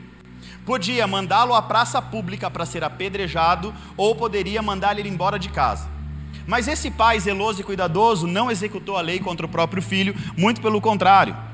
podia 0.65 1.07
mandá-lo 1.07 1.55
à 1.55 1.62
praça 1.62 2.01
pública 2.01 2.51
para 2.51 2.67
ser 2.67 2.85
apedrejado, 2.85 3.75
ou 3.97 4.15
poderia 4.15 4.62
mandar 4.62 4.99
ele 4.99 5.09
embora 5.09 5.39
de 5.39 5.49
casa. 5.49 5.91
Mas 6.47 6.69
esse 6.69 6.91
pai 6.91 7.19
zeloso 7.19 7.61
e 7.61 7.65
cuidadoso 7.65 8.27
não 8.27 8.51
executou 8.51 8.97
a 8.97 9.01
lei 9.01 9.19
contra 9.19 9.47
o 9.47 9.49
próprio 9.49 9.83
filho, 9.83 10.15
muito 10.37 10.61
pelo 10.61 10.81
contrário. 10.81 11.51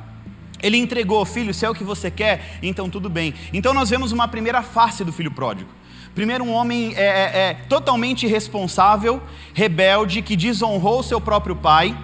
Ele 0.62 0.76
entregou, 0.76 1.24
filho, 1.24 1.54
se 1.54 1.64
é 1.64 1.70
o 1.70 1.74
que 1.74 1.84
você 1.84 2.10
quer, 2.10 2.58
então 2.62 2.90
tudo 2.90 3.08
bem. 3.08 3.34
Então 3.52 3.72
nós 3.72 3.90
vemos 3.90 4.12
uma 4.12 4.26
primeira 4.26 4.62
face 4.62 5.04
do 5.04 5.12
filho 5.12 5.30
pródigo. 5.30 5.70
Primeiro, 6.14 6.42
um 6.42 6.52
homem 6.52 6.94
é, 6.96 7.02
é, 7.02 7.38
é 7.50 7.54
totalmente 7.68 8.26
irresponsável, 8.26 9.22
rebelde, 9.54 10.20
que 10.20 10.34
desonrou 10.34 11.02
seu 11.02 11.20
próprio 11.20 11.54
pai 11.54 11.96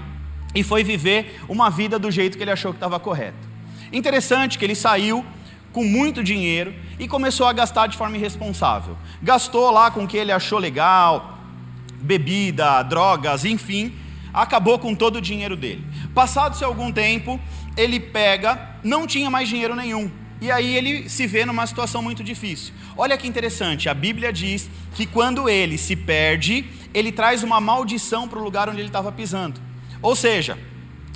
e 0.54 0.62
foi 0.62 0.84
viver 0.84 1.40
uma 1.48 1.68
vida 1.68 1.98
do 1.98 2.10
jeito 2.10 2.36
que 2.36 2.44
ele 2.44 2.52
achou 2.52 2.72
que 2.72 2.76
estava 2.76 3.00
correto. 3.00 3.48
Interessante 3.92 4.58
que 4.58 4.64
ele 4.64 4.74
saiu 4.74 5.24
com 5.72 5.82
muito 5.82 6.22
dinheiro 6.22 6.72
e 6.98 7.08
começou 7.08 7.46
a 7.48 7.52
gastar 7.52 7.88
de 7.88 7.96
forma 7.96 8.16
irresponsável. 8.16 8.96
Gastou 9.20 9.70
lá 9.72 9.90
com 9.90 10.04
o 10.04 10.06
que 10.06 10.16
ele 10.16 10.30
achou 10.30 10.60
legal, 10.60 11.40
bebida, 12.00 12.82
drogas, 12.82 13.44
enfim, 13.44 13.92
acabou 14.32 14.78
com 14.78 14.94
todo 14.94 15.16
o 15.16 15.20
dinheiro 15.20 15.56
dele. 15.56 15.84
Passado-se 16.14 16.62
algum 16.62 16.92
tempo, 16.92 17.40
ele 17.76 17.98
pega, 17.98 18.78
não 18.82 19.06
tinha 19.06 19.30
mais 19.30 19.48
dinheiro 19.48 19.74
nenhum. 19.74 20.10
E 20.40 20.50
aí 20.50 20.76
ele 20.76 21.08
se 21.08 21.26
vê 21.26 21.44
numa 21.44 21.66
situação 21.66 22.02
muito 22.02 22.22
difícil. 22.22 22.74
Olha 22.96 23.16
que 23.16 23.26
interessante, 23.26 23.88
a 23.88 23.94
Bíblia 23.94 24.32
diz 24.32 24.68
que 24.94 25.06
quando 25.06 25.48
ele 25.48 25.78
se 25.78 25.96
perde, 25.96 26.64
ele 26.92 27.10
traz 27.10 27.42
uma 27.42 27.60
maldição 27.60 28.28
para 28.28 28.38
o 28.38 28.42
lugar 28.42 28.68
onde 28.68 28.80
ele 28.80 28.88
estava 28.88 29.10
pisando. 29.10 29.60
Ou 30.02 30.14
seja, 30.14 30.58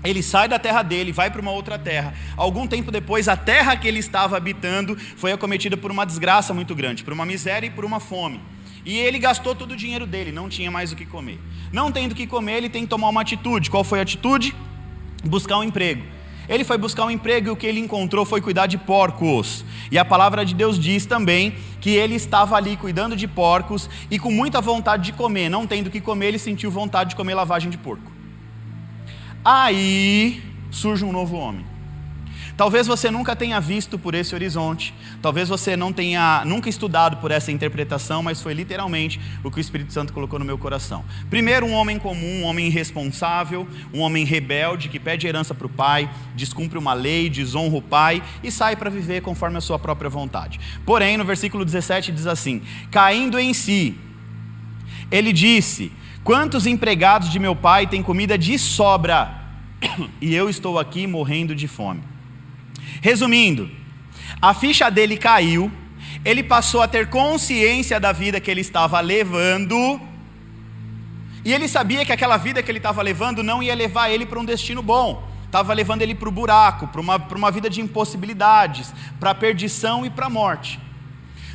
ele 0.02 0.22
sai 0.22 0.48
da 0.48 0.58
terra 0.58 0.82
dele, 0.82 1.12
vai 1.12 1.30
para 1.30 1.40
uma 1.40 1.50
outra 1.50 1.78
terra. 1.78 2.14
Algum 2.36 2.66
tempo 2.66 2.90
depois, 2.90 3.28
a 3.28 3.36
terra 3.36 3.76
que 3.76 3.86
ele 3.86 3.98
estava 3.98 4.36
habitando 4.36 4.96
foi 5.16 5.32
acometida 5.32 5.76
por 5.76 5.90
uma 5.90 6.06
desgraça 6.06 6.54
muito 6.54 6.74
grande, 6.74 7.04
por 7.04 7.12
uma 7.12 7.26
miséria 7.26 7.66
e 7.66 7.70
por 7.70 7.84
uma 7.84 8.00
fome. 8.00 8.40
E 8.84 8.96
ele 8.96 9.18
gastou 9.18 9.54
todo 9.54 9.72
o 9.72 9.76
dinheiro 9.76 10.06
dele, 10.06 10.32
não 10.32 10.48
tinha 10.48 10.70
mais 10.70 10.92
o 10.92 10.96
que 10.96 11.04
comer. 11.04 11.38
Não 11.72 11.92
tendo 11.92 12.12
o 12.12 12.14
que 12.14 12.26
comer, 12.26 12.56
ele 12.56 12.68
tem 12.68 12.84
que 12.84 12.88
tomar 12.88 13.08
uma 13.08 13.20
atitude. 13.20 13.70
Qual 13.70 13.84
foi 13.84 13.98
a 13.98 14.02
atitude? 14.02 14.54
Buscar 15.24 15.58
um 15.58 15.64
emprego. 15.64 16.04
Ele 16.48 16.64
foi 16.64 16.78
buscar 16.78 17.04
um 17.04 17.10
emprego 17.10 17.48
e 17.48 17.50
o 17.50 17.56
que 17.56 17.66
ele 17.66 17.78
encontrou 17.78 18.24
foi 18.24 18.40
cuidar 18.40 18.66
de 18.66 18.78
porcos. 18.78 19.64
E 19.90 19.98
a 19.98 20.04
palavra 20.04 20.44
de 20.44 20.54
Deus 20.54 20.78
diz 20.78 21.04
também 21.04 21.54
que 21.80 21.90
ele 21.90 22.14
estava 22.14 22.56
ali 22.56 22.76
cuidando 22.76 23.14
de 23.14 23.28
porcos 23.28 23.88
e 24.10 24.18
com 24.18 24.30
muita 24.30 24.60
vontade 24.60 25.04
de 25.04 25.12
comer. 25.12 25.48
Não 25.48 25.66
tendo 25.66 25.90
que 25.90 26.00
comer, 26.00 26.28
ele 26.28 26.38
sentiu 26.38 26.70
vontade 26.70 27.10
de 27.10 27.16
comer 27.16 27.34
lavagem 27.34 27.70
de 27.70 27.76
porco. 27.76 28.10
Aí 29.44 30.42
surge 30.70 31.04
um 31.04 31.12
novo 31.12 31.36
homem. 31.36 31.77
Talvez 32.58 32.88
você 32.88 33.08
nunca 33.08 33.36
tenha 33.36 33.60
visto 33.60 33.96
por 33.96 34.16
esse 34.16 34.34
horizonte, 34.34 34.92
talvez 35.22 35.48
você 35.48 35.76
não 35.76 35.92
tenha 35.92 36.42
nunca 36.44 36.68
estudado 36.68 37.18
por 37.18 37.30
essa 37.30 37.52
interpretação, 37.52 38.20
mas 38.20 38.42
foi 38.42 38.52
literalmente 38.52 39.20
o 39.44 39.50
que 39.50 39.58
o 39.58 39.60
Espírito 39.60 39.92
Santo 39.92 40.12
colocou 40.12 40.40
no 40.40 40.44
meu 40.44 40.58
coração. 40.58 41.04
Primeiro, 41.30 41.64
um 41.64 41.72
homem 41.72 42.00
comum, 42.00 42.40
um 42.40 42.44
homem 42.46 42.66
irresponsável, 42.66 43.64
um 43.94 44.00
homem 44.00 44.24
rebelde 44.24 44.88
que 44.88 44.98
pede 44.98 45.24
herança 45.24 45.54
para 45.54 45.68
o 45.68 45.70
pai, 45.70 46.10
descumpre 46.34 46.76
uma 46.76 46.94
lei, 46.94 47.30
desonra 47.30 47.76
o 47.76 47.80
pai 47.80 48.20
e 48.42 48.50
sai 48.50 48.74
para 48.74 48.90
viver 48.90 49.22
conforme 49.22 49.56
a 49.56 49.60
sua 49.60 49.78
própria 49.78 50.10
vontade. 50.10 50.58
Porém, 50.84 51.16
no 51.16 51.24
versículo 51.24 51.64
17 51.64 52.10
diz 52.10 52.26
assim: 52.26 52.60
caindo 52.90 53.38
em 53.38 53.54
si, 53.54 53.96
ele 55.12 55.32
disse: 55.32 55.92
Quantos 56.24 56.66
empregados 56.66 57.30
de 57.30 57.38
meu 57.38 57.54
pai 57.54 57.86
têm 57.86 58.02
comida 58.02 58.36
de 58.36 58.58
sobra 58.58 59.44
e 60.20 60.34
eu 60.34 60.50
estou 60.50 60.76
aqui 60.76 61.06
morrendo 61.06 61.54
de 61.54 61.68
fome? 61.68 62.17
Resumindo, 63.00 63.70
a 64.40 64.54
ficha 64.54 64.90
dele 64.90 65.16
caiu, 65.16 65.70
ele 66.24 66.42
passou 66.42 66.82
a 66.82 66.88
ter 66.88 67.08
consciência 67.08 67.98
da 67.98 68.12
vida 68.12 68.40
que 68.40 68.50
ele 68.50 68.60
estava 68.60 69.00
levando, 69.00 70.00
e 71.44 71.52
ele 71.52 71.68
sabia 71.68 72.04
que 72.04 72.12
aquela 72.12 72.36
vida 72.36 72.62
que 72.62 72.70
ele 72.70 72.78
estava 72.78 73.00
levando 73.02 73.42
não 73.42 73.62
ia 73.62 73.74
levar 73.74 74.10
ele 74.10 74.26
para 74.26 74.38
um 74.38 74.44
destino 74.44 74.82
bom, 74.82 75.26
estava 75.46 75.72
levando 75.72 76.02
ele 76.02 76.14
para 76.14 76.28
o 76.28 76.32
buraco, 76.32 76.88
para 76.88 77.00
uma, 77.00 77.16
uma 77.16 77.50
vida 77.50 77.70
de 77.70 77.80
impossibilidades, 77.80 78.92
para 79.18 79.30
a 79.30 79.34
perdição 79.34 80.04
e 80.04 80.10
para 80.10 80.26
a 80.26 80.30
morte. 80.30 80.78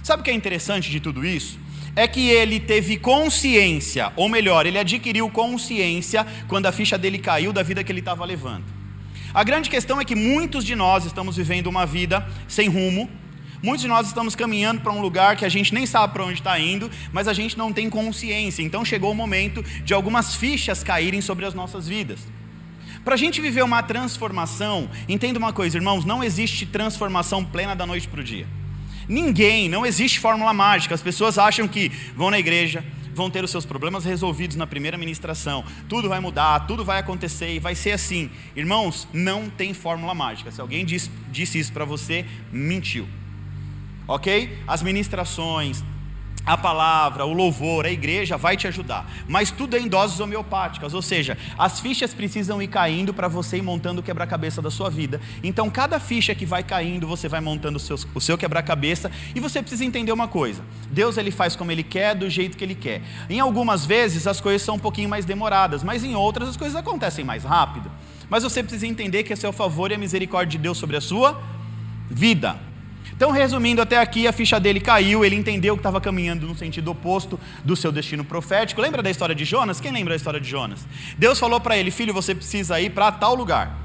Sabe 0.01 0.21
o 0.21 0.23
que 0.23 0.31
é 0.31 0.33
interessante 0.33 0.89
de 0.89 0.99
tudo 0.99 1.25
isso? 1.25 1.59
É 1.95 2.07
que 2.07 2.29
ele 2.29 2.59
teve 2.59 2.97
consciência, 2.97 4.11
ou 4.15 4.27
melhor, 4.27 4.65
ele 4.65 4.79
adquiriu 4.79 5.29
consciência 5.29 6.25
quando 6.47 6.65
a 6.65 6.71
ficha 6.71 6.97
dele 6.97 7.19
caiu 7.19 7.53
da 7.53 7.61
vida 7.61 7.83
que 7.83 7.91
ele 7.91 7.99
estava 7.99 8.25
levando. 8.25 8.82
A 9.33 9.43
grande 9.43 9.67
questão 9.67 9.99
é 9.99 10.05
que 10.05 10.15
muitos 10.15 10.63
de 10.63 10.75
nós 10.75 11.05
estamos 11.05 11.37
vivendo 11.37 11.65
uma 11.65 11.87
vida 11.87 12.23
sem 12.47 12.69
rumo, 12.69 13.09
muitos 13.63 13.81
de 13.81 13.87
nós 13.87 14.05
estamos 14.05 14.35
caminhando 14.35 14.81
para 14.81 14.91
um 14.91 15.01
lugar 15.01 15.35
que 15.35 15.43
a 15.43 15.49
gente 15.49 15.73
nem 15.73 15.87
sabe 15.87 16.13
para 16.13 16.23
onde 16.23 16.39
está 16.39 16.59
indo, 16.59 16.89
mas 17.11 17.27
a 17.27 17.33
gente 17.33 17.57
não 17.57 17.73
tem 17.73 17.89
consciência. 17.89 18.61
Então 18.61 18.85
chegou 18.85 19.11
o 19.11 19.15
momento 19.15 19.63
de 19.83 19.91
algumas 19.91 20.35
fichas 20.35 20.83
caírem 20.83 21.19
sobre 21.19 21.45
as 21.45 21.55
nossas 21.55 21.87
vidas. 21.87 22.19
Para 23.03 23.15
a 23.15 23.17
gente 23.17 23.41
viver 23.41 23.63
uma 23.63 23.81
transformação, 23.81 24.87
entenda 25.09 25.39
uma 25.39 25.51
coisa, 25.51 25.77
irmãos: 25.77 26.05
não 26.05 26.23
existe 26.23 26.67
transformação 26.67 27.43
plena 27.43 27.75
da 27.75 27.87
noite 27.87 28.07
para 28.07 28.21
o 28.21 28.23
dia. 28.23 28.45
Ninguém, 29.09 29.67
não 29.67 29.83
existe 29.83 30.19
fórmula 30.19 30.53
mágica. 30.53 30.93
As 30.93 31.01
pessoas 31.01 31.39
acham 31.39 31.67
que 31.67 31.91
vão 32.15 32.29
na 32.29 32.37
igreja, 32.37 32.85
vão 33.13 33.29
ter 33.29 33.43
os 33.43 33.51
seus 33.51 33.65
problemas 33.65 34.05
resolvidos 34.05 34.55
na 34.55 34.67
primeira 34.67 34.97
ministração, 34.97 35.63
tudo 35.87 36.09
vai 36.09 36.19
mudar, 36.19 36.61
tudo 36.67 36.83
vai 36.83 36.99
acontecer 36.99 37.53
e 37.53 37.59
vai 37.59 37.75
ser 37.75 37.91
assim. 37.91 38.29
Irmãos, 38.55 39.07
não 39.13 39.49
tem 39.49 39.73
fórmula 39.73 40.13
mágica. 40.13 40.51
Se 40.51 40.59
alguém 40.59 40.85
disse, 40.85 41.09
disse 41.31 41.59
isso 41.59 41.71
para 41.71 41.85
você, 41.85 42.25
mentiu. 42.51 43.07
Ok? 44.07 44.57
As 44.67 44.83
ministrações, 44.83 45.83
a 46.45 46.57
palavra, 46.57 47.25
o 47.25 47.31
louvor, 47.31 47.85
a 47.85 47.91
igreja 47.91 48.37
vai 48.37 48.57
te 48.57 48.67
ajudar. 48.67 49.09
Mas 49.27 49.49
tudo 49.49 49.77
é 49.77 49.79
em 49.79 49.87
doses 49.87 50.19
homeopáticas, 50.19 50.93
ou 50.93 51.01
seja, 51.01 51.37
as 51.57 51.79
fichas 51.79 52.13
precisam 52.13 52.61
ir 52.61 52.67
caindo 52.67 53.13
para 53.13 53.27
você 53.27 53.57
ir 53.57 53.61
montando 53.61 54.01
o 54.01 54.03
quebra-cabeça 54.03 54.61
da 54.61 54.69
sua 54.69 54.89
vida. 54.89 55.21
Então, 55.41 55.69
cada 55.69 55.99
ficha 55.99 56.35
que 56.35 56.45
vai 56.45 56.63
caindo, 56.63 57.07
você 57.07 57.29
vai 57.29 57.39
montando 57.39 57.77
o 57.77 57.79
seu, 57.79 57.97
o 58.13 58.19
seu 58.19 58.37
quebra-cabeça 58.37 59.09
e 59.33 59.39
você 59.39 59.61
precisa 59.61 59.85
entender 59.85 60.11
uma 60.11 60.27
coisa: 60.27 60.61
Deus 60.91 61.17
ele 61.17 61.31
faz 61.31 61.55
como 61.55 61.71
ele 61.71 61.83
quer, 61.83 62.13
do 62.13 62.29
jeito 62.29 62.57
que 62.57 62.63
ele 62.63 62.75
quer. 62.75 63.01
Em 63.29 63.39
algumas 63.39 63.85
vezes 63.85 64.27
as 64.27 64.41
coisas 64.41 64.61
são 64.61 64.75
um 64.75 64.79
pouquinho 64.79 65.07
mais 65.07 65.25
demoradas, 65.25 65.83
mas 65.83 66.03
em 66.03 66.15
outras 66.15 66.49
as 66.49 66.57
coisas 66.57 66.75
acontecem 66.75 67.23
mais 67.23 67.43
rápido. 67.43 67.89
Mas 68.29 68.43
você 68.43 68.61
precisa 68.61 68.87
entender 68.87 69.23
que 69.23 69.33
é 69.33 69.49
o 69.49 69.53
favor 69.53 69.91
e 69.91 69.95
a 69.95 69.97
misericórdia 69.97 70.57
de 70.57 70.63
Deus 70.63 70.77
sobre 70.77 70.97
a 70.97 71.01
sua 71.01 71.41
vida. 72.09 72.72
Então, 73.15 73.31
resumindo 73.31 73.81
até 73.81 73.97
aqui, 73.99 74.27
a 74.27 74.33
ficha 74.33 74.59
dele 74.59 74.79
caiu, 74.79 75.23
ele 75.23 75.35
entendeu 75.35 75.75
que 75.75 75.79
estava 75.79 76.01
caminhando 76.01 76.47
no 76.47 76.55
sentido 76.55 76.91
oposto 76.91 77.39
do 77.63 77.75
seu 77.75 77.91
destino 77.91 78.23
profético. 78.23 78.81
Lembra 78.81 79.01
da 79.03 79.09
história 79.09 79.35
de 79.35 79.45
Jonas? 79.45 79.79
Quem 79.79 79.91
lembra 79.91 80.11
da 80.11 80.17
história 80.17 80.39
de 80.39 80.49
Jonas? 80.49 80.85
Deus 81.17 81.39
falou 81.39 81.59
para 81.59 81.77
ele: 81.77 81.91
Filho, 81.91 82.13
você 82.13 82.33
precisa 82.33 82.81
ir 82.81 82.89
para 82.89 83.11
tal 83.11 83.35
lugar. 83.35 83.83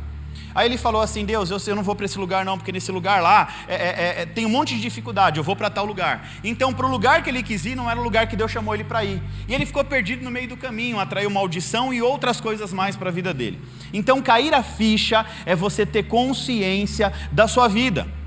Aí 0.55 0.67
ele 0.67 0.79
falou 0.79 1.03
assim: 1.03 1.25
Deus, 1.25 1.51
eu, 1.51 1.59
eu 1.67 1.77
não 1.77 1.83
vou 1.83 1.95
para 1.95 2.07
esse 2.07 2.19
lugar 2.19 2.45
não, 2.45 2.57
porque 2.57 2.73
nesse 2.73 2.91
lugar 2.91 3.23
lá 3.23 3.49
é, 3.69 3.75
é, 3.75 3.79
é, 3.79 4.23
é 4.23 4.27
tem 4.27 4.47
um 4.47 4.49
monte 4.49 4.75
de 4.75 4.81
dificuldade, 4.81 5.39
eu 5.39 5.45
vou 5.45 5.55
para 5.55 5.71
tal 5.71 5.85
lugar. 5.85 6.29
Então, 6.43 6.73
para 6.73 6.87
o 6.87 6.91
lugar 6.91 7.23
que 7.23 7.31
ele 7.31 7.43
quis 7.43 7.65
ir, 7.67 7.77
não 7.77 7.91
era 7.91 8.01
o 8.01 8.03
lugar 8.03 8.27
que 8.27 8.35
Deus 8.35 8.51
chamou 8.51 8.75
ele 8.75 8.85
para 8.85 9.05
ir. 9.05 9.23
E 9.47 9.55
ele 9.55 9.67
ficou 9.67 9.85
perdido 9.85 10.25
no 10.25 10.31
meio 10.31 10.49
do 10.49 10.57
caminho, 10.57 10.99
atraiu 10.99 11.31
maldição 11.31 11.93
e 11.93 12.01
outras 12.03 12.41
coisas 12.41 12.73
mais 12.73 12.97
para 12.97 13.11
a 13.11 13.13
vida 13.13 13.33
dele. 13.35 13.61
Então, 13.93 14.21
cair 14.23 14.55
a 14.55 14.63
ficha 14.63 15.25
é 15.45 15.55
você 15.55 15.85
ter 15.85 16.05
consciência 16.05 17.13
da 17.31 17.47
sua 17.47 17.69
vida. 17.69 18.18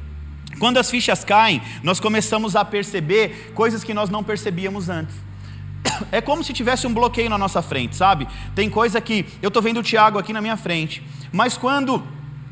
Quando 0.61 0.77
as 0.77 0.91
fichas 0.91 1.23
caem, 1.25 1.59
nós 1.81 1.99
começamos 1.99 2.55
a 2.55 2.63
perceber 2.63 3.51
coisas 3.55 3.83
que 3.83 3.95
nós 3.95 4.11
não 4.11 4.23
percebíamos 4.23 4.89
antes. 4.89 5.15
É 6.11 6.21
como 6.21 6.43
se 6.43 6.53
tivesse 6.53 6.85
um 6.85 6.93
bloqueio 6.93 7.31
na 7.31 7.37
nossa 7.37 7.63
frente, 7.63 7.95
sabe? 7.95 8.27
Tem 8.53 8.69
coisa 8.69 9.01
que 9.01 9.25
eu 9.41 9.47
estou 9.47 9.59
vendo 9.59 9.79
o 9.79 9.83
Tiago 9.83 10.19
aqui 10.19 10.31
na 10.31 10.39
minha 10.39 10.55
frente, 10.55 11.01
mas 11.31 11.57
quando 11.57 12.03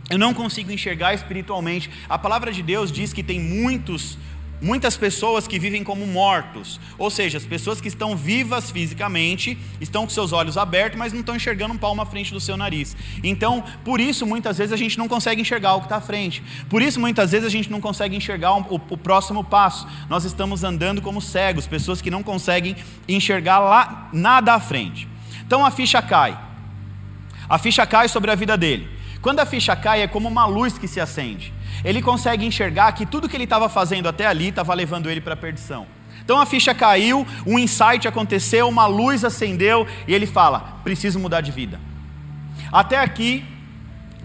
eu 0.10 0.18
não 0.18 0.34
consigo 0.34 0.72
enxergar 0.72 1.14
espiritualmente, 1.14 1.88
a 2.10 2.18
palavra 2.18 2.52
de 2.52 2.64
Deus 2.64 2.92
diz 2.92 3.14
que 3.14 3.22
tem 3.22 3.40
muitos 3.40 4.18
muitas 4.62 4.98
pessoas 4.98 5.48
que 5.48 5.58
vivem 5.58 5.84
como 5.84 6.06
mortos, 6.06 6.80
ou 6.98 7.10
seja, 7.10 7.38
as 7.38 7.46
pessoas 7.46 7.80
que 7.80 7.88
estão 7.88 8.16
vivas 8.16 8.72
fisicamente, 8.72 9.58
estão 9.80 10.04
com 10.04 10.10
seus 10.10 10.34
olhos 10.34 10.58
abertos, 10.58 10.98
mas 10.98 11.14
não 11.14 11.22
estão 11.22 11.36
enxergando 11.36 11.74
um 11.74 11.78
palmo 11.78 12.02
à 12.02 12.06
frente 12.06 12.34
do 12.34 12.40
seu 12.40 12.58
nariz. 12.58 12.96
Então, 13.24 13.64
por 13.84 14.00
isso, 14.00 14.26
muitas 14.26 14.58
vezes 14.58 14.74
a 14.74 14.78
gente 14.78 14.98
não 14.98 15.08
consegue 15.08 15.42
enxergar 15.42 15.76
o 15.76 15.80
que 15.80 15.86
está 15.86 15.98
à 15.98 16.02
frente. 16.02 16.44
Por 16.70 16.82
isso, 16.82 17.00
muitas 17.00 17.32
vezes 17.32 17.48
a 17.48 17.50
gente 17.50 17.72
não 17.72 17.80
consegue 17.80 18.16
enxergar 18.16 18.54
o, 18.56 18.82
o, 18.90 18.98
próximo 18.98 19.44
passo. 19.44 19.88
Nós 20.10 20.26
estamos 20.26 20.64
andando 20.64 21.02
como 21.02 21.22
cegos, 21.22 21.68
pessoas 21.68 22.02
que 22.02 22.12
não 22.12 22.24
conseguem 22.24 22.76
enxergar 23.08 23.60
lá 23.60 24.10
nada 24.12 24.54
à 24.54 24.60
frente. 24.60 25.08
Então 25.46 25.66
a 25.66 25.72
ficha 25.72 26.02
cai. 26.02 26.38
A 27.48 27.58
ficha 27.58 27.86
cai 27.86 28.08
sobre 28.08 28.30
a 28.30 28.36
vida 28.36 28.56
dele. 28.58 28.99
Quando 29.22 29.40
a 29.40 29.46
ficha 29.46 29.76
cai, 29.76 30.02
é 30.02 30.08
como 30.08 30.28
uma 30.28 30.46
luz 30.46 30.78
que 30.78 30.88
se 30.88 31.00
acende 31.00 31.54
ele 31.84 32.02
consegue 32.02 32.46
enxergar 32.46 32.92
que 32.92 33.06
tudo 33.06 33.28
que 33.30 33.36
ele 33.36 33.44
estava 33.44 33.70
fazendo 33.70 34.10
até 34.10 34.26
ali 34.26 34.50
estava 34.50 34.74
levando 34.74 35.10
ele 35.10 35.22
para 35.22 35.34
a 35.34 35.38
perdição. 35.38 35.88
Então 36.24 36.40
a 36.40 36.46
ficha 36.46 36.74
caiu, 36.76 37.26
um 37.46 37.58
insight 37.58 38.08
aconteceu, 38.08 38.68
uma 38.68 38.86
luz 38.86 39.24
acendeu 39.24 39.88
e 40.08 40.14
ele 40.14 40.28
fala: 40.28 40.80
preciso 40.84 41.20
mudar 41.20 41.42
de 41.42 41.52
vida. 41.52 41.80
Até 42.72 42.98
aqui, 42.98 43.44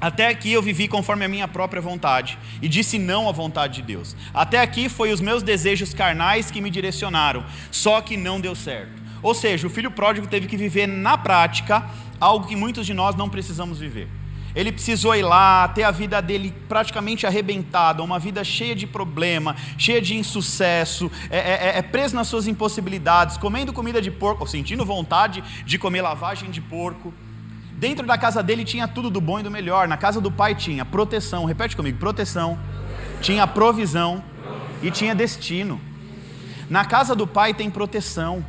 até 0.01 0.29
aqui 0.29 0.53
eu 0.53 0.61
vivi 0.61 0.87
conforme 0.87 1.25
a 1.25 1.29
minha 1.29 1.49
própria 1.49 1.81
vontade 1.81 2.39
e 2.61 2.69
disse 2.69 2.99
não 2.99 3.29
à 3.29 3.33
vontade 3.33 3.77
de 3.77 3.83
Deus. 3.83 4.15
Até 4.35 4.61
aqui 4.61 4.89
foi 4.89 5.13
os 5.13 5.21
meus 5.21 5.43
desejos 5.43 5.95
carnais 5.95 6.51
que 6.51 6.61
me 6.61 6.71
direcionaram, 6.71 7.45
só 7.71 8.01
que 8.01 8.17
não 8.17 8.41
deu 8.41 8.55
certo. 8.55 9.03
Ou 9.23 9.33
seja, 9.33 9.67
o 9.67 9.71
filho 9.71 9.91
pródigo 9.91 10.27
teve 10.27 10.47
que 10.47 10.57
viver 10.57 10.87
na 10.87 11.17
prática 11.17 11.89
algo 12.21 12.47
que 12.47 12.55
muitos 12.55 12.85
de 12.85 12.93
nós 12.93 13.15
não 13.15 13.31
precisamos 13.31 13.79
viver. 13.79 14.09
Ele 14.55 14.71
precisou 14.71 15.15
ir 15.17 15.23
lá, 15.23 15.67
ter 15.69 15.83
a 15.83 15.91
vida 15.91 16.23
dele 16.23 16.55
praticamente 16.69 17.27
arrebentada, 17.27 18.03
uma 18.03 18.19
vida 18.19 18.45
cheia 18.45 18.75
de 18.75 18.87
problema, 18.87 19.57
cheia 19.77 20.01
de 20.01 20.17
insucesso, 20.17 21.11
é, 21.29 21.39
é, 21.39 21.53
é, 21.53 21.79
é 21.79 21.83
preso 21.83 22.15
nas 22.15 22.29
suas 22.29 22.47
impossibilidades, 22.47 23.37
comendo 23.37 23.73
comida 23.73 24.01
de 24.01 24.11
porco, 24.11 24.47
sentindo 24.47 24.85
vontade 24.85 25.43
de 25.65 25.79
comer 25.79 26.03
lavagem 26.03 26.51
de 26.51 26.61
porco. 26.61 27.13
Dentro 27.73 28.07
da 28.07 28.17
casa 28.17 28.43
dele 28.43 28.65
tinha 28.65 28.87
tudo 28.87 29.11
do 29.11 29.21
bom 29.21 29.41
e 29.41 29.43
do 29.43 29.51
melhor. 29.51 29.89
Na 29.89 29.97
casa 29.97 30.21
do 30.21 30.31
pai 30.31 30.55
tinha 30.55 30.85
proteção, 30.85 31.45
repete 31.45 31.75
comigo: 31.75 31.99
proteção, 31.99 32.59
tinha 33.21 33.47
provisão 33.47 34.23
e 34.83 34.91
tinha 34.91 35.15
destino. 35.15 35.81
Na 36.71 36.85
casa 36.85 37.15
do 37.15 37.27
pai 37.27 37.53
tem 37.53 37.69
proteção. 37.69 38.45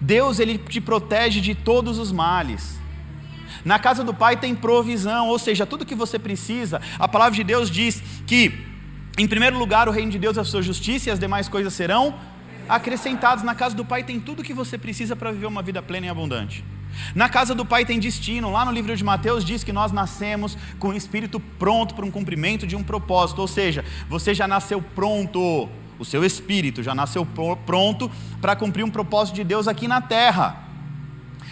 Deus 0.00 0.38
ele 0.38 0.58
te 0.58 0.80
protege 0.80 1.40
de 1.40 1.54
todos 1.54 1.98
os 1.98 2.12
males. 2.12 2.79
Na 3.64 3.78
casa 3.78 4.02
do 4.02 4.14
Pai 4.14 4.36
tem 4.36 4.54
provisão, 4.54 5.28
ou 5.28 5.38
seja, 5.38 5.66
tudo 5.66 5.86
que 5.86 5.94
você 5.94 6.18
precisa. 6.18 6.80
A 6.98 7.08
palavra 7.08 7.34
de 7.34 7.44
Deus 7.44 7.70
diz 7.70 8.02
que, 8.26 8.66
em 9.18 9.26
primeiro 9.26 9.58
lugar, 9.58 9.88
o 9.88 9.92
reino 9.92 10.10
de 10.10 10.18
Deus 10.18 10.36
é 10.36 10.40
a 10.40 10.44
sua 10.44 10.62
justiça 10.62 11.08
e 11.08 11.12
as 11.12 11.18
demais 11.18 11.48
coisas 11.48 11.72
serão 11.72 12.14
acrescentadas. 12.68 13.44
Na 13.44 13.54
casa 13.54 13.74
do 13.74 13.84
Pai 13.84 14.04
tem 14.04 14.20
tudo 14.20 14.42
que 14.42 14.54
você 14.54 14.78
precisa 14.78 15.14
para 15.16 15.32
viver 15.32 15.46
uma 15.46 15.62
vida 15.62 15.82
plena 15.82 16.06
e 16.06 16.08
abundante. 16.08 16.64
Na 17.14 17.28
casa 17.28 17.54
do 17.54 17.64
Pai 17.64 17.84
tem 17.84 17.98
destino. 17.98 18.50
Lá 18.50 18.64
no 18.64 18.72
livro 18.72 18.94
de 18.94 19.04
Mateus 19.04 19.44
diz 19.44 19.62
que 19.64 19.72
nós 19.72 19.92
nascemos 19.92 20.56
com 20.78 20.88
o 20.88 20.94
espírito 20.94 21.40
pronto 21.40 21.94
para 21.94 22.04
um 22.04 22.10
cumprimento 22.10 22.66
de 22.66 22.76
um 22.76 22.82
propósito, 22.82 23.40
ou 23.40 23.48
seja, 23.48 23.84
você 24.08 24.34
já 24.34 24.46
nasceu 24.46 24.80
pronto. 24.80 25.68
O 25.98 26.04
seu 26.04 26.24
espírito 26.24 26.82
já 26.82 26.94
nasceu 26.94 27.26
pronto 27.66 28.10
para 28.40 28.56
cumprir 28.56 28.84
um 28.84 28.90
propósito 28.90 29.34
de 29.34 29.44
Deus 29.44 29.68
aqui 29.68 29.86
na 29.86 30.00
terra. 30.00 30.69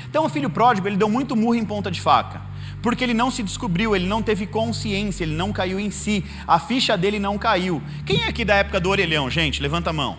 Então 0.08 0.24
o 0.24 0.28
filho 0.28 0.48
pródigo, 0.48 0.88
ele 0.88 0.96
deu 0.96 1.08
muito 1.08 1.36
murro 1.36 1.54
em 1.54 1.64
ponta 1.64 1.90
de 1.90 2.00
faca, 2.00 2.40
porque 2.82 3.04
ele 3.04 3.14
não 3.14 3.30
se 3.30 3.42
descobriu, 3.42 3.94
ele 3.94 4.06
não 4.06 4.22
teve 4.22 4.46
consciência, 4.46 5.24
ele 5.24 5.34
não 5.34 5.52
caiu 5.52 5.78
em 5.78 5.90
si, 5.90 6.24
a 6.46 6.58
ficha 6.58 6.96
dele 6.96 7.18
não 7.18 7.36
caiu. 7.36 7.82
Quem 8.06 8.22
é 8.22 8.28
aqui 8.28 8.44
da 8.44 8.54
época 8.54 8.80
do 8.80 8.88
orelhão, 8.88 9.30
gente? 9.30 9.60
Levanta 9.60 9.90
a 9.90 9.92
mão. 9.92 10.16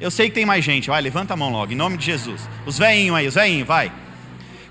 Eu 0.00 0.10
sei 0.10 0.28
que 0.28 0.34
tem 0.34 0.46
mais 0.46 0.64
gente, 0.64 0.88
vai, 0.88 1.00
levanta 1.00 1.34
a 1.34 1.36
mão 1.36 1.50
logo, 1.50 1.72
em 1.72 1.76
nome 1.76 1.96
de 1.96 2.06
Jesus. 2.06 2.48
Os 2.64 2.78
veinhos 2.78 3.16
aí, 3.16 3.26
os 3.26 3.34
veinhos, 3.34 3.66
vai. 3.66 3.92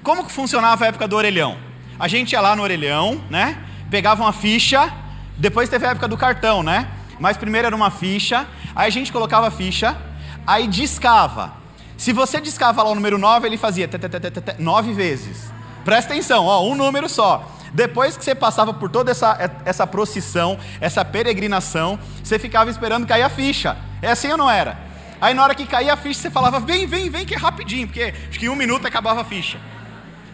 Como 0.02 0.26
que 0.26 0.32
funcionava 0.32 0.86
a 0.86 0.88
época 0.88 1.08
do 1.08 1.16
orelhão? 1.18 1.58
A 2.00 2.08
gente 2.08 2.32
ia 2.32 2.40
lá 2.40 2.56
no 2.56 2.64
orelhão, 2.64 3.22
né? 3.30 3.58
Pegava 3.90 4.24
uma 4.24 4.32
ficha, 4.32 4.92
depois 5.38 5.68
teve 5.68 5.86
a 5.86 5.90
época 5.92 6.08
do 6.08 6.16
cartão, 6.16 6.64
né? 6.64 6.88
Mas 7.20 7.36
primeiro 7.36 7.68
era 7.68 7.76
uma 7.76 7.92
ficha, 7.92 8.48
aí 8.76 8.88
a 8.88 8.90
gente 8.90 9.12
colocava 9.12 9.48
a 9.48 9.52
ficha, 9.52 9.98
aí 10.46 10.68
discava. 10.68 11.57
Se 11.98 12.14
você 12.14 12.40
discava 12.40 12.84
lá 12.84 12.90
o 12.92 12.96
número 12.96 13.18
9, 13.18 13.48
ele 13.48 13.58
fazia 13.58 13.90
nove 14.60 14.94
vezes. 14.94 15.52
Presta 15.84 16.14
atenção, 16.14 16.46
ó, 16.46 16.64
um 16.64 16.76
número 16.76 17.10
só. 17.10 17.52
Depois 17.74 18.16
que 18.16 18.24
você 18.24 18.36
passava 18.36 18.74
por 18.74 18.90
toda 18.90 19.12
essa, 19.12 19.52
essa 19.66 19.88
procissão, 19.88 20.58
essa 20.80 21.04
peregrinação, 21.04 22.00
você 22.24 22.38
ficava 22.38 22.70
esperando 22.70 23.08
cair 23.08 23.24
a 23.24 23.30
ficha. 23.30 23.76
É 24.02 24.12
assim 24.12 24.32
ou 24.32 24.38
não 24.38 24.50
era? 24.50 24.78
Aí 25.20 25.34
na 25.34 25.44
hora 25.44 25.56
que 25.56 25.66
caía 25.66 25.94
a 25.94 25.98
ficha, 25.98 26.22
você 26.22 26.30
falava, 26.30 26.60
vem, 26.60 26.86
vem, 26.86 27.10
vem, 27.10 27.26
que 27.26 27.34
é 27.34 27.38
rapidinho, 27.38 27.88
porque 27.88 28.14
acho 28.30 28.40
que 28.40 28.46
em 28.46 28.50
um 28.50 28.56
minuto 28.56 28.86
acabava 28.86 29.22
a 29.22 29.26
ficha. 29.26 29.60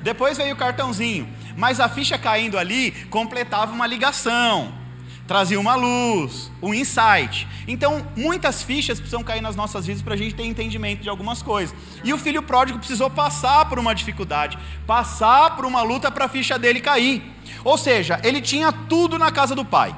Depois 0.02 0.38
veio 0.38 0.54
o 0.54 0.58
cartãozinho. 0.58 1.28
Mas 1.56 1.80
a 1.80 1.88
ficha 1.88 2.18
caindo 2.18 2.58
ali 2.58 2.92
completava 3.10 3.72
uma 3.72 3.88
ligação 3.88 4.83
trazia 5.28 5.60
uma 5.60 5.76
luz, 5.76 6.52
um 6.62 6.74
insight. 6.74 7.48
Então, 7.68 8.06
muitas 8.16 8.62
fichas 8.62 9.00
precisam 9.00 9.24
cair 9.24 9.42
nas 9.42 9.56
nossas 9.56 9.86
vidas 9.86 10.02
para 10.02 10.14
a 10.14 10.18
gente 10.18 10.36
ter 10.36 10.44
entendimento 10.44 11.02
de 11.02 11.10
algumas 11.10 11.42
coisas. 11.42 11.76
E 12.04 12.14
o 12.14 12.18
filho 12.18 12.44
pródigo 12.44 12.78
precisou 12.78 13.10
passar 13.10 13.66
por 13.70 13.80
uma 13.80 13.94
dificuldade, 13.94 14.58
passar 14.86 15.56
por 15.56 15.66
uma 15.66 15.82
luta 15.82 16.12
para 16.12 16.26
a 16.26 16.30
ficha 16.30 16.60
dele 16.60 16.82
cair. 16.82 17.24
Ou 17.64 17.78
seja, 17.78 18.20
ele 18.24 18.42
tinha 18.42 18.72
tudo 18.72 19.18
na 19.18 19.32
casa 19.32 19.56
do 19.56 19.64
pai. 19.64 19.96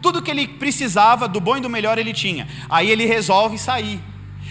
Tudo 0.00 0.22
que 0.22 0.30
ele 0.30 0.46
precisava, 0.46 1.28
do 1.28 1.40
bom 1.40 1.56
e 1.56 1.60
do 1.60 1.68
melhor, 1.68 1.98
ele 1.98 2.12
tinha. 2.12 2.48
Aí 2.68 2.90
ele 2.90 3.04
resolve 3.04 3.58
sair. 3.58 4.00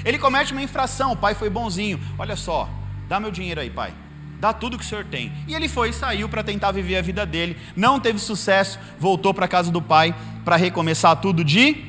Ele 0.06 0.20
comete 0.20 0.52
uma 0.52 0.62
infração, 0.62 1.13
o 1.13 1.17
pai 1.17 1.34
foi 1.34 1.50
bonzinho. 1.50 2.00
Olha 2.17 2.36
só, 2.36 2.70
dá 3.08 3.20
meu 3.20 3.32
dinheiro 3.32 3.60
aí, 3.60 3.70
pai 3.70 3.93
dá 4.39 4.54
tudo 4.54 4.78
que 4.78 4.84
o 4.84 4.88
senhor 4.88 5.06
tem. 5.06 5.32
E 5.47 5.54
ele 5.54 5.67
foi 5.67 5.89
e 5.89 5.93
saiu 5.93 6.30
para 6.30 6.43
tentar 6.43 6.71
viver 6.71 6.97
a 6.97 7.02
vida 7.02 7.25
dele, 7.25 7.58
não 7.75 7.99
teve 7.99 8.19
sucesso, 8.19 8.80
voltou 8.99 9.34
para 9.34 9.45
a 9.45 9.47
casa 9.47 9.71
do 9.71 9.82
pai 9.82 10.15
para 10.45 10.56
recomeçar 10.56 11.15
tudo 11.17 11.43
de 11.43 11.86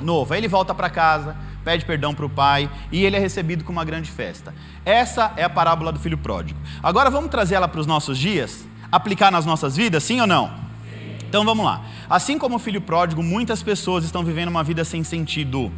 novo. 0.00 0.32
Aí 0.32 0.40
ele 0.40 0.48
volta 0.48 0.74
para 0.74 0.88
casa, 0.88 1.36
pede 1.64 1.84
perdão 1.84 2.14
para 2.14 2.26
o 2.26 2.30
pai 2.30 2.70
e 2.90 3.04
ele 3.04 3.16
é 3.16 3.18
recebido 3.18 3.64
com 3.64 3.72
uma 3.72 3.84
grande 3.84 4.10
festa. 4.10 4.54
Essa 4.84 5.32
é 5.36 5.44
a 5.44 5.50
parábola 5.50 5.92
do 5.92 5.98
filho 5.98 6.18
pródigo. 6.18 6.58
Agora 6.82 7.10
vamos 7.10 7.30
trazer 7.30 7.56
ela 7.56 7.68
para 7.68 7.80
os 7.80 7.86
nossos 7.86 8.16
dias, 8.16 8.64
aplicar 8.90 9.30
nas 9.30 9.44
nossas 9.44 9.76
vidas, 9.76 10.04
sim 10.04 10.20
ou 10.20 10.26
não? 10.26 10.48
Sim. 10.48 11.26
Então 11.28 11.44
vamos 11.44 11.64
lá. 11.64 11.84
Assim 12.08 12.38
como 12.38 12.56
o 12.56 12.58
filho 12.58 12.80
pródigo, 12.80 13.22
muitas 13.22 13.62
pessoas 13.62 14.04
estão 14.04 14.24
vivendo 14.24 14.48
uma 14.48 14.62
vida 14.62 14.84
sem 14.84 15.02
sentido. 15.02 15.72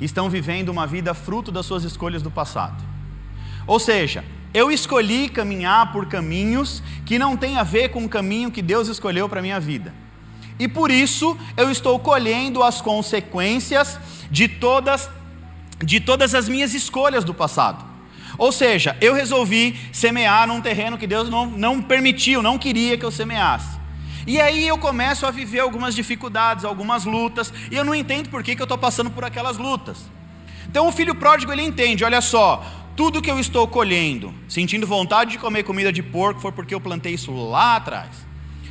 Estão 0.00 0.28
vivendo 0.28 0.68
uma 0.68 0.86
vida 0.86 1.14
fruto 1.14 1.50
das 1.50 1.64
suas 1.64 1.84
escolhas 1.84 2.22
do 2.22 2.30
passado. 2.30 2.84
Ou 3.66 3.78
seja, 3.78 4.22
eu 4.52 4.70
escolhi 4.70 5.28
caminhar 5.28 5.92
por 5.92 6.06
caminhos 6.06 6.82
que 7.04 7.18
não 7.18 7.36
têm 7.36 7.58
a 7.58 7.62
ver 7.62 7.90
com 7.90 8.04
o 8.04 8.08
caminho 8.08 8.50
que 8.50 8.62
Deus 8.62 8.88
escolheu 8.88 9.28
para 9.28 9.40
a 9.40 9.42
minha 9.42 9.60
vida. 9.60 9.92
E 10.58 10.66
por 10.66 10.90
isso 10.90 11.36
eu 11.56 11.70
estou 11.70 11.98
colhendo 11.98 12.62
as 12.62 12.80
consequências 12.80 13.98
de 14.30 14.48
todas, 14.48 15.10
de 15.84 16.00
todas 16.00 16.34
as 16.34 16.48
minhas 16.48 16.74
escolhas 16.74 17.24
do 17.24 17.34
passado. 17.34 17.84
Ou 18.38 18.52
seja, 18.52 18.96
eu 19.00 19.14
resolvi 19.14 19.78
semear 19.92 20.46
num 20.46 20.60
terreno 20.60 20.98
que 20.98 21.06
Deus 21.06 21.28
não, 21.28 21.46
não 21.46 21.82
permitiu, 21.82 22.42
não 22.42 22.58
queria 22.58 22.96
que 22.98 23.04
eu 23.04 23.10
semeasse. 23.10 23.76
E 24.26 24.40
aí 24.40 24.66
eu 24.66 24.76
começo 24.76 25.24
a 25.24 25.30
viver 25.30 25.60
algumas 25.60 25.94
dificuldades, 25.94 26.64
algumas 26.64 27.04
lutas, 27.04 27.52
e 27.70 27.76
eu 27.76 27.84
não 27.84 27.94
entendo 27.94 28.28
por 28.28 28.42
que, 28.42 28.56
que 28.56 28.62
eu 28.62 28.64
estou 28.64 28.76
passando 28.76 29.10
por 29.10 29.24
aquelas 29.24 29.56
lutas. 29.56 29.98
Então 30.68 30.88
o 30.88 30.92
filho 30.92 31.14
pródigo 31.14 31.52
ele 31.52 31.62
entende, 31.62 32.04
olha 32.04 32.20
só, 32.20 32.64
tudo 32.96 33.20
que 33.20 33.30
eu 33.30 33.38
estou 33.38 33.68
colhendo, 33.68 34.32
sentindo 34.48 34.86
vontade 34.86 35.32
de 35.32 35.38
comer 35.38 35.62
comida 35.64 35.92
de 35.92 36.02
porco, 36.02 36.40
foi 36.40 36.50
porque 36.50 36.74
eu 36.74 36.80
plantei 36.80 37.12
isso 37.12 37.30
lá 37.30 37.76
atrás. 37.76 38.26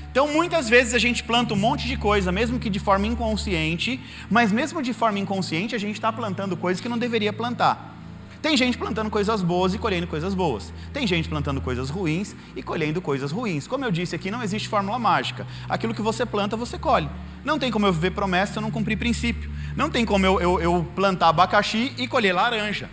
Então, 0.10 0.28
muitas 0.28 0.68
vezes 0.68 0.96
a 0.96 0.98
gente 0.98 1.24
planta 1.24 1.54
um 1.54 1.58
monte 1.58 1.88
de 1.88 1.96
coisa, 1.96 2.32
mesmo 2.32 2.58
que 2.58 2.68
de 2.68 2.80
forma 2.80 3.06
inconsciente, 3.06 4.00
mas 4.30 4.52
mesmo 4.52 4.82
de 4.82 4.94
forma 4.94 5.20
inconsciente, 5.20 5.76
a 5.76 5.78
gente 5.78 5.96
está 5.96 6.12
plantando 6.12 6.58
coisas 6.58 6.82
que 6.82 6.90
não 6.90 6.98
deveria 6.98 7.32
plantar. 7.32 7.94
Tem 8.42 8.58
gente 8.58 8.78
plantando 8.78 9.12
coisas 9.12 9.44
boas 9.44 9.76
e 9.76 9.78
colhendo 9.78 10.08
coisas 10.08 10.34
boas. 10.34 10.74
Tem 10.92 11.06
gente 11.06 11.30
plantando 11.30 11.62
coisas 11.62 11.90
ruins 11.92 12.36
e 12.56 12.64
colhendo 12.64 13.02
coisas 13.02 13.32
ruins. 13.32 13.68
Como 13.68 13.86
eu 13.86 13.92
disse 13.92 14.16
aqui, 14.16 14.32
não 14.32 14.42
existe 14.42 14.68
fórmula 14.68 14.98
mágica. 14.98 15.46
Aquilo 15.70 15.94
que 15.94 16.02
você 16.02 16.26
planta, 16.26 16.56
você 16.56 16.80
colhe. 16.80 17.10
Não 17.44 17.60
tem 17.60 17.72
como 17.72 17.86
eu 17.86 17.94
viver 17.94 18.12
promessa 18.12 18.54
se 18.54 18.58
eu 18.60 18.62
não 18.62 18.72
cumprir 18.72 18.98
princípio. 18.98 19.52
Não 19.76 19.90
tem 19.90 20.06
como 20.06 20.26
eu, 20.26 20.40
eu, 20.40 20.62
eu 20.62 20.88
plantar 20.96 21.30
abacaxi 21.30 21.94
e 21.98 22.08
colher 22.08 22.34
laranja 22.34 22.90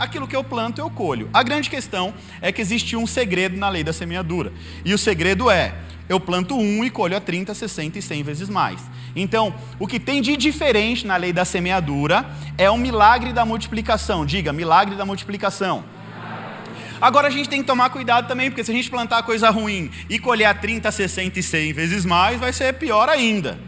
aquilo 0.00 0.26
que 0.26 0.34
eu 0.34 0.42
planto 0.42 0.80
eu 0.80 0.88
colho. 0.90 1.28
A 1.32 1.42
grande 1.42 1.68
questão 1.68 2.14
é 2.40 2.50
que 2.50 2.62
existe 2.62 2.96
um 2.96 3.06
segredo 3.06 3.56
na 3.58 3.68
lei 3.68 3.84
da 3.84 3.92
semeadura. 3.92 4.50
E 4.82 4.94
o 4.94 4.98
segredo 4.98 5.50
é: 5.50 5.74
eu 6.08 6.18
planto 6.18 6.56
um 6.56 6.82
e 6.82 6.90
colho 6.90 7.16
a 7.16 7.20
30, 7.20 7.54
60 7.54 7.98
e 7.98 8.02
100 8.02 8.22
vezes 8.22 8.48
mais. 8.48 8.80
Então, 9.14 9.54
o 9.78 9.86
que 9.86 10.00
tem 10.00 10.22
de 10.22 10.36
diferente 10.36 11.06
na 11.06 11.16
lei 11.16 11.32
da 11.32 11.44
semeadura 11.44 12.24
é 12.56 12.70
o 12.70 12.78
milagre 12.78 13.32
da 13.32 13.44
multiplicação. 13.44 14.24
Diga, 14.24 14.52
milagre 14.52 14.96
da 14.96 15.04
multiplicação. 15.04 15.84
Agora 17.00 17.28
a 17.28 17.30
gente 17.30 17.48
tem 17.48 17.60
que 17.60 17.66
tomar 17.66 17.90
cuidado 17.90 18.28
também, 18.28 18.50
porque 18.50 18.62
se 18.62 18.70
a 18.70 18.74
gente 18.74 18.90
plantar 18.90 19.22
coisa 19.22 19.48
ruim 19.48 19.90
e 20.08 20.18
colher 20.18 20.44
a 20.46 20.54
30, 20.54 20.90
60 20.90 21.38
e 21.38 21.42
100 21.42 21.72
vezes 21.72 22.04
mais, 22.04 22.38
vai 22.38 22.52
ser 22.52 22.74
pior 22.74 23.08
ainda. 23.08 23.58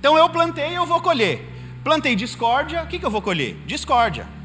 Então 0.00 0.16
eu 0.16 0.28
plantei, 0.30 0.76
eu 0.76 0.86
vou 0.86 1.02
colher. 1.02 1.46
Plantei 1.84 2.16
discórdia, 2.16 2.82
o 2.82 2.86
que, 2.86 2.98
que 2.98 3.04
eu 3.04 3.10
vou 3.10 3.20
colher? 3.20 3.56
Discórdia. 3.66 4.37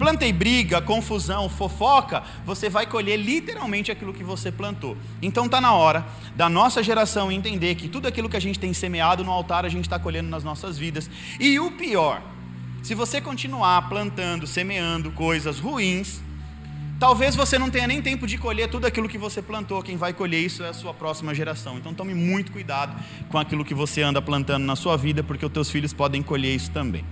Plantei 0.00 0.32
briga, 0.32 0.80
confusão, 0.80 1.46
fofoca, 1.46 2.22
você 2.46 2.70
vai 2.70 2.86
colher 2.86 3.18
literalmente 3.18 3.92
aquilo 3.92 4.14
que 4.14 4.24
você 4.24 4.50
plantou. 4.50 4.96
Então 5.20 5.44
está 5.44 5.60
na 5.60 5.74
hora 5.74 6.06
da 6.34 6.48
nossa 6.48 6.82
geração 6.82 7.30
entender 7.30 7.74
que 7.74 7.86
tudo 7.86 8.08
aquilo 8.08 8.26
que 8.26 8.36
a 8.38 8.40
gente 8.40 8.58
tem 8.58 8.72
semeado 8.72 9.22
no 9.22 9.30
altar, 9.30 9.66
a 9.66 9.68
gente 9.68 9.84
está 9.84 9.98
colhendo 9.98 10.30
nas 10.30 10.42
nossas 10.42 10.78
vidas. 10.78 11.10
E 11.38 11.60
o 11.60 11.72
pior, 11.72 12.22
se 12.82 12.94
você 12.94 13.20
continuar 13.20 13.90
plantando, 13.90 14.46
semeando 14.46 15.10
coisas 15.10 15.58
ruins, 15.58 16.22
talvez 16.98 17.36
você 17.36 17.58
não 17.58 17.68
tenha 17.68 17.86
nem 17.86 18.00
tempo 18.00 18.26
de 18.26 18.38
colher 18.38 18.70
tudo 18.70 18.86
aquilo 18.86 19.06
que 19.06 19.18
você 19.18 19.42
plantou. 19.42 19.82
Quem 19.82 19.98
vai 19.98 20.14
colher 20.14 20.40
isso 20.42 20.62
é 20.62 20.70
a 20.70 20.72
sua 20.72 20.94
próxima 20.94 21.34
geração. 21.34 21.76
Então 21.76 21.92
tome 21.92 22.14
muito 22.14 22.52
cuidado 22.52 22.96
com 23.28 23.36
aquilo 23.36 23.66
que 23.66 23.74
você 23.74 24.00
anda 24.00 24.22
plantando 24.22 24.64
na 24.64 24.76
sua 24.76 24.96
vida, 24.96 25.22
porque 25.22 25.44
os 25.44 25.52
teus 25.52 25.70
filhos 25.70 25.92
podem 25.92 26.22
colher 26.22 26.56
isso 26.56 26.70
também. 26.70 27.04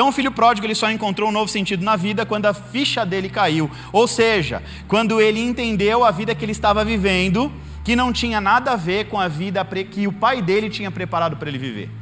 Então 0.00 0.08
o 0.08 0.12
filho 0.12 0.32
pródigo 0.32 0.66
ele 0.66 0.74
só 0.74 0.90
encontrou 0.90 1.28
um 1.28 1.32
novo 1.32 1.50
sentido 1.50 1.84
na 1.84 1.94
vida 1.94 2.24
quando 2.24 2.46
a 2.46 2.54
ficha 2.54 3.04
dele 3.04 3.28
caiu, 3.28 3.70
ou 3.92 4.08
seja, 4.08 4.62
quando 4.88 5.20
ele 5.20 5.38
entendeu 5.38 6.02
a 6.06 6.10
vida 6.10 6.34
que 6.34 6.42
ele 6.42 6.52
estava 6.52 6.82
vivendo, 6.82 7.52
que 7.84 7.94
não 7.94 8.10
tinha 8.10 8.40
nada 8.40 8.72
a 8.72 8.76
ver 8.76 9.08
com 9.08 9.20
a 9.20 9.28
vida 9.28 9.62
que 9.62 10.08
o 10.08 10.12
pai 10.12 10.40
dele 10.40 10.70
tinha 10.70 10.90
preparado 10.90 11.36
para 11.36 11.50
ele 11.50 11.58
viver. 11.58 11.99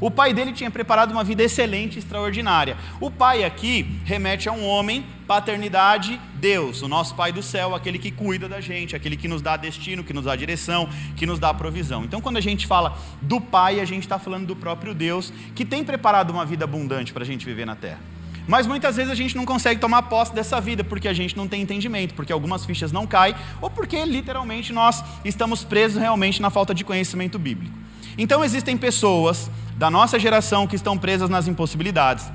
O 0.00 0.10
pai 0.10 0.32
dele 0.32 0.52
tinha 0.52 0.70
preparado 0.70 1.10
uma 1.10 1.24
vida 1.24 1.42
excelente, 1.42 1.98
extraordinária. 1.98 2.76
O 3.00 3.10
pai 3.10 3.42
aqui 3.42 4.00
remete 4.04 4.48
a 4.48 4.52
um 4.52 4.64
homem, 4.64 5.04
paternidade, 5.26 6.20
Deus, 6.34 6.82
o 6.82 6.88
nosso 6.88 7.16
pai 7.16 7.32
do 7.32 7.42
céu, 7.42 7.74
aquele 7.74 7.98
que 7.98 8.12
cuida 8.12 8.48
da 8.48 8.60
gente, 8.60 8.94
aquele 8.94 9.16
que 9.16 9.26
nos 9.26 9.42
dá 9.42 9.56
destino, 9.56 10.04
que 10.04 10.12
nos 10.12 10.24
dá 10.24 10.36
direção, 10.36 10.88
que 11.16 11.26
nos 11.26 11.40
dá 11.40 11.52
provisão. 11.52 12.04
Então, 12.04 12.20
quando 12.20 12.36
a 12.36 12.40
gente 12.40 12.66
fala 12.66 12.96
do 13.20 13.40
pai, 13.40 13.80
a 13.80 13.84
gente 13.84 14.04
está 14.04 14.20
falando 14.20 14.46
do 14.46 14.54
próprio 14.54 14.94
Deus, 14.94 15.32
que 15.54 15.64
tem 15.64 15.82
preparado 15.82 16.30
uma 16.30 16.46
vida 16.46 16.64
abundante 16.64 17.12
para 17.12 17.24
a 17.24 17.26
gente 17.26 17.44
viver 17.44 17.66
na 17.66 17.74
terra. 17.74 18.00
Mas 18.46 18.66
muitas 18.66 18.96
vezes 18.96 19.12
a 19.12 19.14
gente 19.14 19.36
não 19.36 19.44
consegue 19.44 19.78
tomar 19.78 20.02
posse 20.02 20.32
dessa 20.32 20.58
vida 20.58 20.82
porque 20.82 21.06
a 21.06 21.12
gente 21.12 21.36
não 21.36 21.46
tem 21.46 21.60
entendimento, 21.60 22.14
porque 22.14 22.32
algumas 22.32 22.64
fichas 22.64 22.90
não 22.90 23.06
caem, 23.06 23.34
ou 23.60 23.68
porque 23.68 24.02
literalmente 24.06 24.72
nós 24.72 25.04
estamos 25.22 25.64
presos 25.64 26.00
realmente 26.00 26.40
na 26.40 26.48
falta 26.48 26.74
de 26.74 26.82
conhecimento 26.82 27.38
bíblico. 27.38 27.76
Então 28.16 28.42
existem 28.42 28.76
pessoas 28.76 29.50
da 29.78 29.88
nossa 29.90 30.18
geração 30.18 30.66
que 30.66 30.74
estão 30.74 30.98
presas 30.98 31.30
nas 31.30 31.46
impossibilidades. 31.46 32.30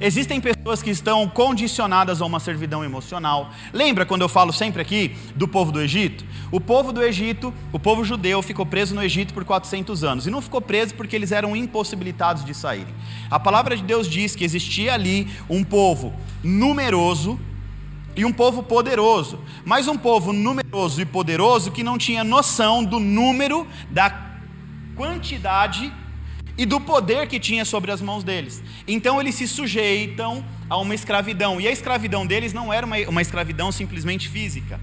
Existem 0.00 0.40
pessoas 0.40 0.82
que 0.82 0.90
estão 0.90 1.28
condicionadas 1.28 2.20
a 2.20 2.26
uma 2.26 2.40
servidão 2.40 2.84
emocional. 2.84 3.52
Lembra 3.72 4.04
quando 4.04 4.22
eu 4.22 4.28
falo 4.28 4.52
sempre 4.52 4.82
aqui 4.82 5.16
do 5.36 5.46
povo 5.46 5.70
do 5.70 5.80
Egito? 5.80 6.24
O 6.50 6.60
povo 6.60 6.92
do 6.92 7.00
Egito, 7.00 7.54
o 7.72 7.78
povo 7.78 8.04
judeu, 8.04 8.42
ficou 8.42 8.66
preso 8.66 8.96
no 8.96 9.02
Egito 9.02 9.32
por 9.32 9.44
400 9.44 10.02
anos. 10.02 10.26
E 10.26 10.30
não 10.30 10.42
ficou 10.42 10.60
preso 10.60 10.96
porque 10.96 11.14
eles 11.14 11.30
eram 11.30 11.54
impossibilitados 11.54 12.44
de 12.44 12.52
saírem. 12.52 12.92
A 13.30 13.38
palavra 13.38 13.76
de 13.76 13.84
Deus 13.84 14.08
diz 14.08 14.34
que 14.34 14.42
existia 14.44 14.94
ali 14.94 15.30
um 15.48 15.62
povo 15.62 16.12
numeroso, 16.42 17.38
e 18.14 18.26
um 18.26 18.32
povo 18.32 18.62
poderoso, 18.62 19.38
mas 19.64 19.88
um 19.88 19.96
povo 19.96 20.34
numeroso 20.34 21.00
e 21.00 21.06
poderoso 21.06 21.70
que 21.70 21.82
não 21.82 21.96
tinha 21.96 22.22
noção 22.22 22.84
do 22.84 22.98
número, 23.00 23.66
da 23.88 24.32
quantidade 24.94 25.90
e 26.56 26.66
do 26.66 26.80
poder 26.80 27.26
que 27.26 27.40
tinha 27.40 27.64
sobre 27.64 27.90
as 27.90 28.00
mãos 28.00 28.22
deles. 28.22 28.62
Então 28.86 29.20
eles 29.20 29.34
se 29.34 29.48
sujeitam 29.48 30.44
a 30.68 30.76
uma 30.76 30.94
escravidão, 30.94 31.60
e 31.60 31.68
a 31.68 31.70
escravidão 31.70 32.26
deles 32.26 32.52
não 32.52 32.72
era 32.72 32.86
uma, 32.86 32.96
uma 33.08 33.22
escravidão 33.22 33.70
simplesmente 33.72 34.28
física. 34.28 34.80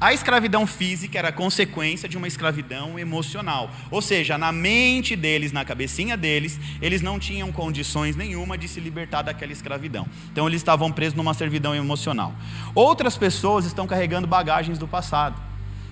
A 0.00 0.12
escravidão 0.12 0.64
física 0.64 1.18
era 1.18 1.32
consequência 1.32 2.08
de 2.08 2.16
uma 2.16 2.28
escravidão 2.28 2.96
emocional. 2.96 3.68
Ou 3.90 4.00
seja, 4.00 4.38
na 4.38 4.52
mente 4.52 5.16
deles, 5.16 5.50
na 5.50 5.64
cabecinha 5.64 6.16
deles, 6.16 6.58
eles 6.80 7.02
não 7.02 7.18
tinham 7.18 7.50
condições 7.50 8.14
nenhuma 8.14 8.56
de 8.56 8.68
se 8.68 8.78
libertar 8.78 9.22
daquela 9.22 9.50
escravidão. 9.50 10.06
Então 10.30 10.46
eles 10.46 10.60
estavam 10.60 10.92
presos 10.92 11.16
numa 11.16 11.34
servidão 11.34 11.74
emocional. 11.74 12.32
Outras 12.76 13.16
pessoas 13.16 13.64
estão 13.64 13.88
carregando 13.88 14.28
bagagens 14.28 14.78
do 14.78 14.86
passado. 14.86 15.48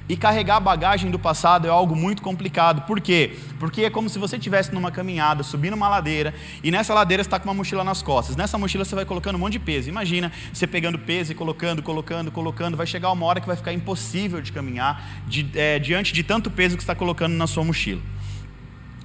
E 0.09 0.17
carregar 0.17 0.57
a 0.57 0.61
bagagem 0.61 1.11
do 1.11 1.19
passado 1.19 1.67
é 1.67 1.71
algo 1.71 1.97
muito 1.97 2.23
complicado. 2.23 2.83
Por 2.83 3.01
quê? 3.01 3.37
Porque 3.59 3.83
é 3.83 3.91
como 3.91 4.09
se 4.09 4.19
você 4.19 4.37
estivesse 4.37 4.73
numa 4.73 4.93
caminhada, 4.93 5.43
subindo 5.43 5.75
uma 5.75 5.89
ladeira, 5.89 6.33
e 6.63 6.71
nessa 6.71 6.95
ladeira 6.95 7.25
você 7.25 7.27
está 7.27 7.41
com 7.41 7.49
uma 7.49 7.55
mochila 7.55 7.83
nas 7.83 8.03
costas. 8.03 8.37
Nessa 8.37 8.57
mochila 8.57 8.85
você 8.85 8.95
vai 8.95 9.05
colocando 9.05 9.35
um 9.35 9.39
monte 9.39 9.55
de 9.55 9.59
peso. 9.59 9.89
Imagina 9.89 10.31
você 10.53 10.67
pegando 10.67 10.97
peso 10.97 11.33
e 11.33 11.35
colocando, 11.35 11.83
colocando, 11.83 12.31
colocando. 12.31 12.77
Vai 12.77 12.87
chegar 12.87 13.11
uma 13.11 13.27
hora 13.27 13.41
que 13.41 13.47
vai 13.49 13.57
ficar 13.57 13.73
impossível 13.73 14.41
de 14.41 14.53
caminhar 14.53 15.05
de, 15.27 15.49
é, 15.55 15.81
diante 15.81 16.13
de 16.13 16.23
tanto 16.23 16.51
peso 16.53 16.77
que 16.77 16.83
está 16.83 16.95
colocando 16.95 17.35
na 17.35 17.49
sua 17.49 17.65
mochila. 17.65 18.01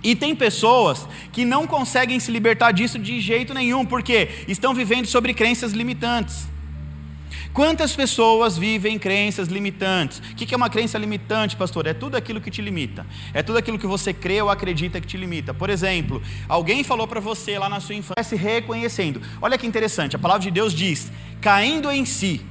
E 0.03 0.15
tem 0.15 0.35
pessoas 0.35 1.07
que 1.31 1.45
não 1.45 1.65
conseguem 1.65 2.19
se 2.19 2.31
libertar 2.31 2.71
disso 2.71 2.97
de 2.97 3.19
jeito 3.19 3.53
nenhum, 3.53 3.85
porque 3.85 4.29
estão 4.47 4.73
vivendo 4.73 5.05
sobre 5.05 5.33
crenças 5.33 5.73
limitantes. 5.73 6.50
Quantas 7.53 7.93
pessoas 7.93 8.57
vivem 8.57 8.97
crenças 8.97 9.49
limitantes? 9.49 10.19
O 10.19 10.35
que 10.35 10.53
é 10.53 10.57
uma 10.57 10.69
crença 10.69 10.97
limitante, 10.97 11.57
pastor? 11.57 11.85
É 11.85 11.93
tudo 11.93 12.15
aquilo 12.15 12.39
que 12.39 12.49
te 12.49 12.61
limita. 12.61 13.05
É 13.33 13.43
tudo 13.43 13.57
aquilo 13.57 13.77
que 13.77 13.85
você 13.85 14.13
crê 14.13 14.41
ou 14.41 14.49
acredita 14.49 15.01
que 15.01 15.07
te 15.07 15.17
limita. 15.17 15.53
Por 15.53 15.69
exemplo, 15.69 16.21
alguém 16.47 16.81
falou 16.81 17.05
para 17.05 17.19
você 17.19 17.59
lá 17.59 17.67
na 17.67 17.81
sua 17.81 17.95
infância, 17.95 18.23
se 18.23 18.35
reconhecendo. 18.37 19.21
Olha 19.41 19.57
que 19.57 19.67
interessante, 19.67 20.15
a 20.15 20.19
palavra 20.19 20.43
de 20.43 20.51
Deus 20.51 20.73
diz: 20.73 21.11
caindo 21.41 21.91
em 21.91 22.05
si. 22.05 22.41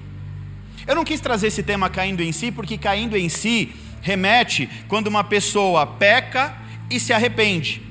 Eu 0.86 0.94
não 0.94 1.04
quis 1.04 1.20
trazer 1.20 1.46
esse 1.46 1.62
tema 1.62 1.88
caindo 1.88 2.22
em 2.22 2.32
si, 2.32 2.52
porque 2.52 2.76
caindo 2.76 3.16
em 3.16 3.28
si 3.28 3.72
remete 4.02 4.68
quando 4.86 5.06
uma 5.06 5.24
pessoa 5.24 5.86
peca 5.86 6.56
e 6.90 7.00
se 7.00 7.12
arrepende. 7.12 7.89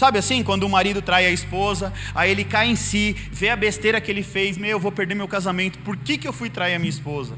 Sabe 0.00 0.18
assim, 0.18 0.42
quando 0.42 0.62
o 0.62 0.68
marido 0.70 1.02
trai 1.02 1.26
a 1.26 1.30
esposa, 1.30 1.92
aí 2.14 2.30
ele 2.30 2.42
cai 2.42 2.70
em 2.70 2.74
si, 2.74 3.14
vê 3.30 3.50
a 3.50 3.54
besteira 3.54 4.00
que 4.00 4.10
ele 4.10 4.22
fez, 4.22 4.56
meu, 4.56 4.70
eu 4.70 4.80
vou 4.80 4.90
perder 4.90 5.14
meu 5.14 5.28
casamento, 5.28 5.78
por 5.80 5.94
que, 5.94 6.16
que 6.16 6.26
eu 6.26 6.32
fui 6.32 6.48
trair 6.48 6.74
a 6.74 6.78
minha 6.78 6.88
esposa? 6.88 7.36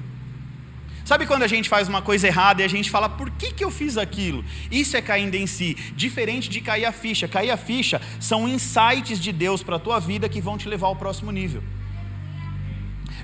Sabe 1.05 1.27
quando 1.27 1.43
a 1.43 1.49
gente 1.49 1.69
faz 1.69 1.89
uma 1.89 2.01
coisa 2.01 2.29
errada 2.29 2.63
e 2.63 2.65
a 2.65 2.69
gente 2.69 2.89
fala, 2.89 3.09
por 3.09 3.31
que, 3.31 3.53
que 3.53 3.65
eu 3.65 3.71
fiz 3.73 3.99
aquilo? 3.99 4.45
Isso 4.71 4.97
é 4.97 5.03
caindo 5.03 5.35
em 5.35 5.45
si, 5.45 5.77
diferente 5.97 6.49
de 6.49 6.61
cair 6.61 6.85
a 6.85 6.93
ficha. 6.93 7.27
Cair 7.27 7.51
a 7.51 7.57
ficha 7.57 8.01
são 8.21 8.49
insights 8.49 9.19
de 9.19 9.33
Deus 9.33 9.61
para 9.61 9.75
a 9.75 9.81
tua 9.81 9.99
vida 9.99 10.29
que 10.29 10.41
vão 10.41 10.57
te 10.57 10.69
levar 10.69 10.87
ao 10.87 10.95
próximo 10.95 11.33
nível. 11.33 11.65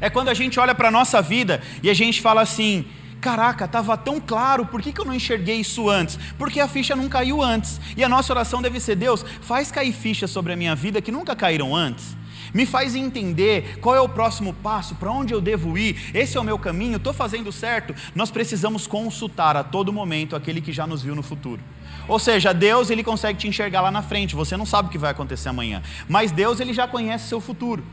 É 0.00 0.10
quando 0.10 0.30
a 0.30 0.34
gente 0.34 0.58
olha 0.58 0.74
para 0.74 0.88
a 0.88 0.90
nossa 0.90 1.22
vida 1.22 1.62
e 1.80 1.88
a 1.88 1.94
gente 1.94 2.20
fala 2.20 2.40
assim: 2.40 2.86
Caraca, 3.20 3.64
estava 3.64 3.96
tão 3.96 4.20
claro, 4.20 4.64
por 4.64 4.80
que, 4.80 4.92
que 4.92 5.00
eu 5.00 5.04
não 5.04 5.14
enxerguei 5.14 5.56
isso 5.56 5.90
antes? 5.90 6.18
Porque 6.38 6.60
a 6.60 6.68
ficha 6.68 6.94
não 6.94 7.08
caiu 7.08 7.42
antes. 7.42 7.80
E 7.96 8.04
a 8.04 8.08
nossa 8.08 8.32
oração 8.32 8.62
deve 8.62 8.78
ser: 8.78 8.94
Deus, 8.94 9.24
faz 9.40 9.72
cair 9.72 9.92
fichas 9.92 10.30
sobre 10.30 10.52
a 10.52 10.56
minha 10.56 10.74
vida 10.74 11.02
que 11.02 11.10
nunca 11.10 11.34
caíram 11.34 11.74
antes. 11.74 12.16
Me 12.54 12.64
faz 12.64 12.94
entender 12.94 13.78
qual 13.80 13.94
é 13.94 14.00
o 14.00 14.08
próximo 14.08 14.54
passo, 14.54 14.94
para 14.94 15.10
onde 15.10 15.34
eu 15.34 15.40
devo 15.40 15.76
ir, 15.76 16.10
esse 16.14 16.36
é 16.36 16.40
o 16.40 16.44
meu 16.44 16.58
caminho, 16.58 16.96
estou 16.96 17.12
fazendo 17.12 17.52
certo. 17.52 17.94
Nós 18.14 18.30
precisamos 18.30 18.86
consultar 18.86 19.56
a 19.56 19.64
todo 19.64 19.92
momento 19.92 20.34
aquele 20.34 20.60
que 20.60 20.72
já 20.72 20.86
nos 20.86 21.02
viu 21.02 21.14
no 21.14 21.22
futuro. 21.22 21.60
Ou 22.06 22.18
seja, 22.18 22.54
Deus 22.54 22.88
ele 22.88 23.04
consegue 23.04 23.38
te 23.38 23.48
enxergar 23.48 23.82
lá 23.82 23.90
na 23.90 24.00
frente, 24.00 24.34
você 24.34 24.56
não 24.56 24.64
sabe 24.64 24.88
o 24.88 24.90
que 24.90 24.96
vai 24.96 25.10
acontecer 25.10 25.48
amanhã, 25.48 25.82
mas 26.08 26.32
Deus 26.32 26.58
ele 26.58 26.72
já 26.72 26.88
conhece 26.88 27.28
seu 27.28 27.40
futuro. 27.40 27.84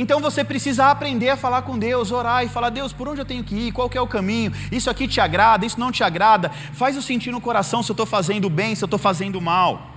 Então 0.00 0.20
você 0.20 0.44
precisa 0.44 0.86
aprender 0.86 1.28
a 1.28 1.36
falar 1.36 1.62
com 1.62 1.76
Deus, 1.76 2.12
orar 2.12 2.44
e 2.44 2.48
falar: 2.48 2.70
Deus, 2.70 2.92
por 2.92 3.08
onde 3.08 3.20
eu 3.20 3.24
tenho 3.24 3.42
que 3.42 3.56
ir? 3.56 3.72
Qual 3.72 3.90
que 3.90 3.98
é 3.98 4.00
o 4.00 4.06
caminho? 4.06 4.52
Isso 4.70 4.88
aqui 4.88 5.08
te 5.08 5.20
agrada? 5.20 5.66
Isso 5.66 5.80
não 5.80 5.90
te 5.90 6.04
agrada? 6.04 6.52
Faz 6.72 6.94
eu 6.94 7.02
sentir 7.02 7.32
no 7.32 7.40
coração 7.40 7.82
se 7.82 7.90
eu 7.90 7.94
estou 7.94 8.06
fazendo 8.06 8.48
bem, 8.48 8.76
se 8.76 8.84
eu 8.84 8.86
estou 8.86 8.98
fazendo 8.98 9.40
mal. 9.40 9.90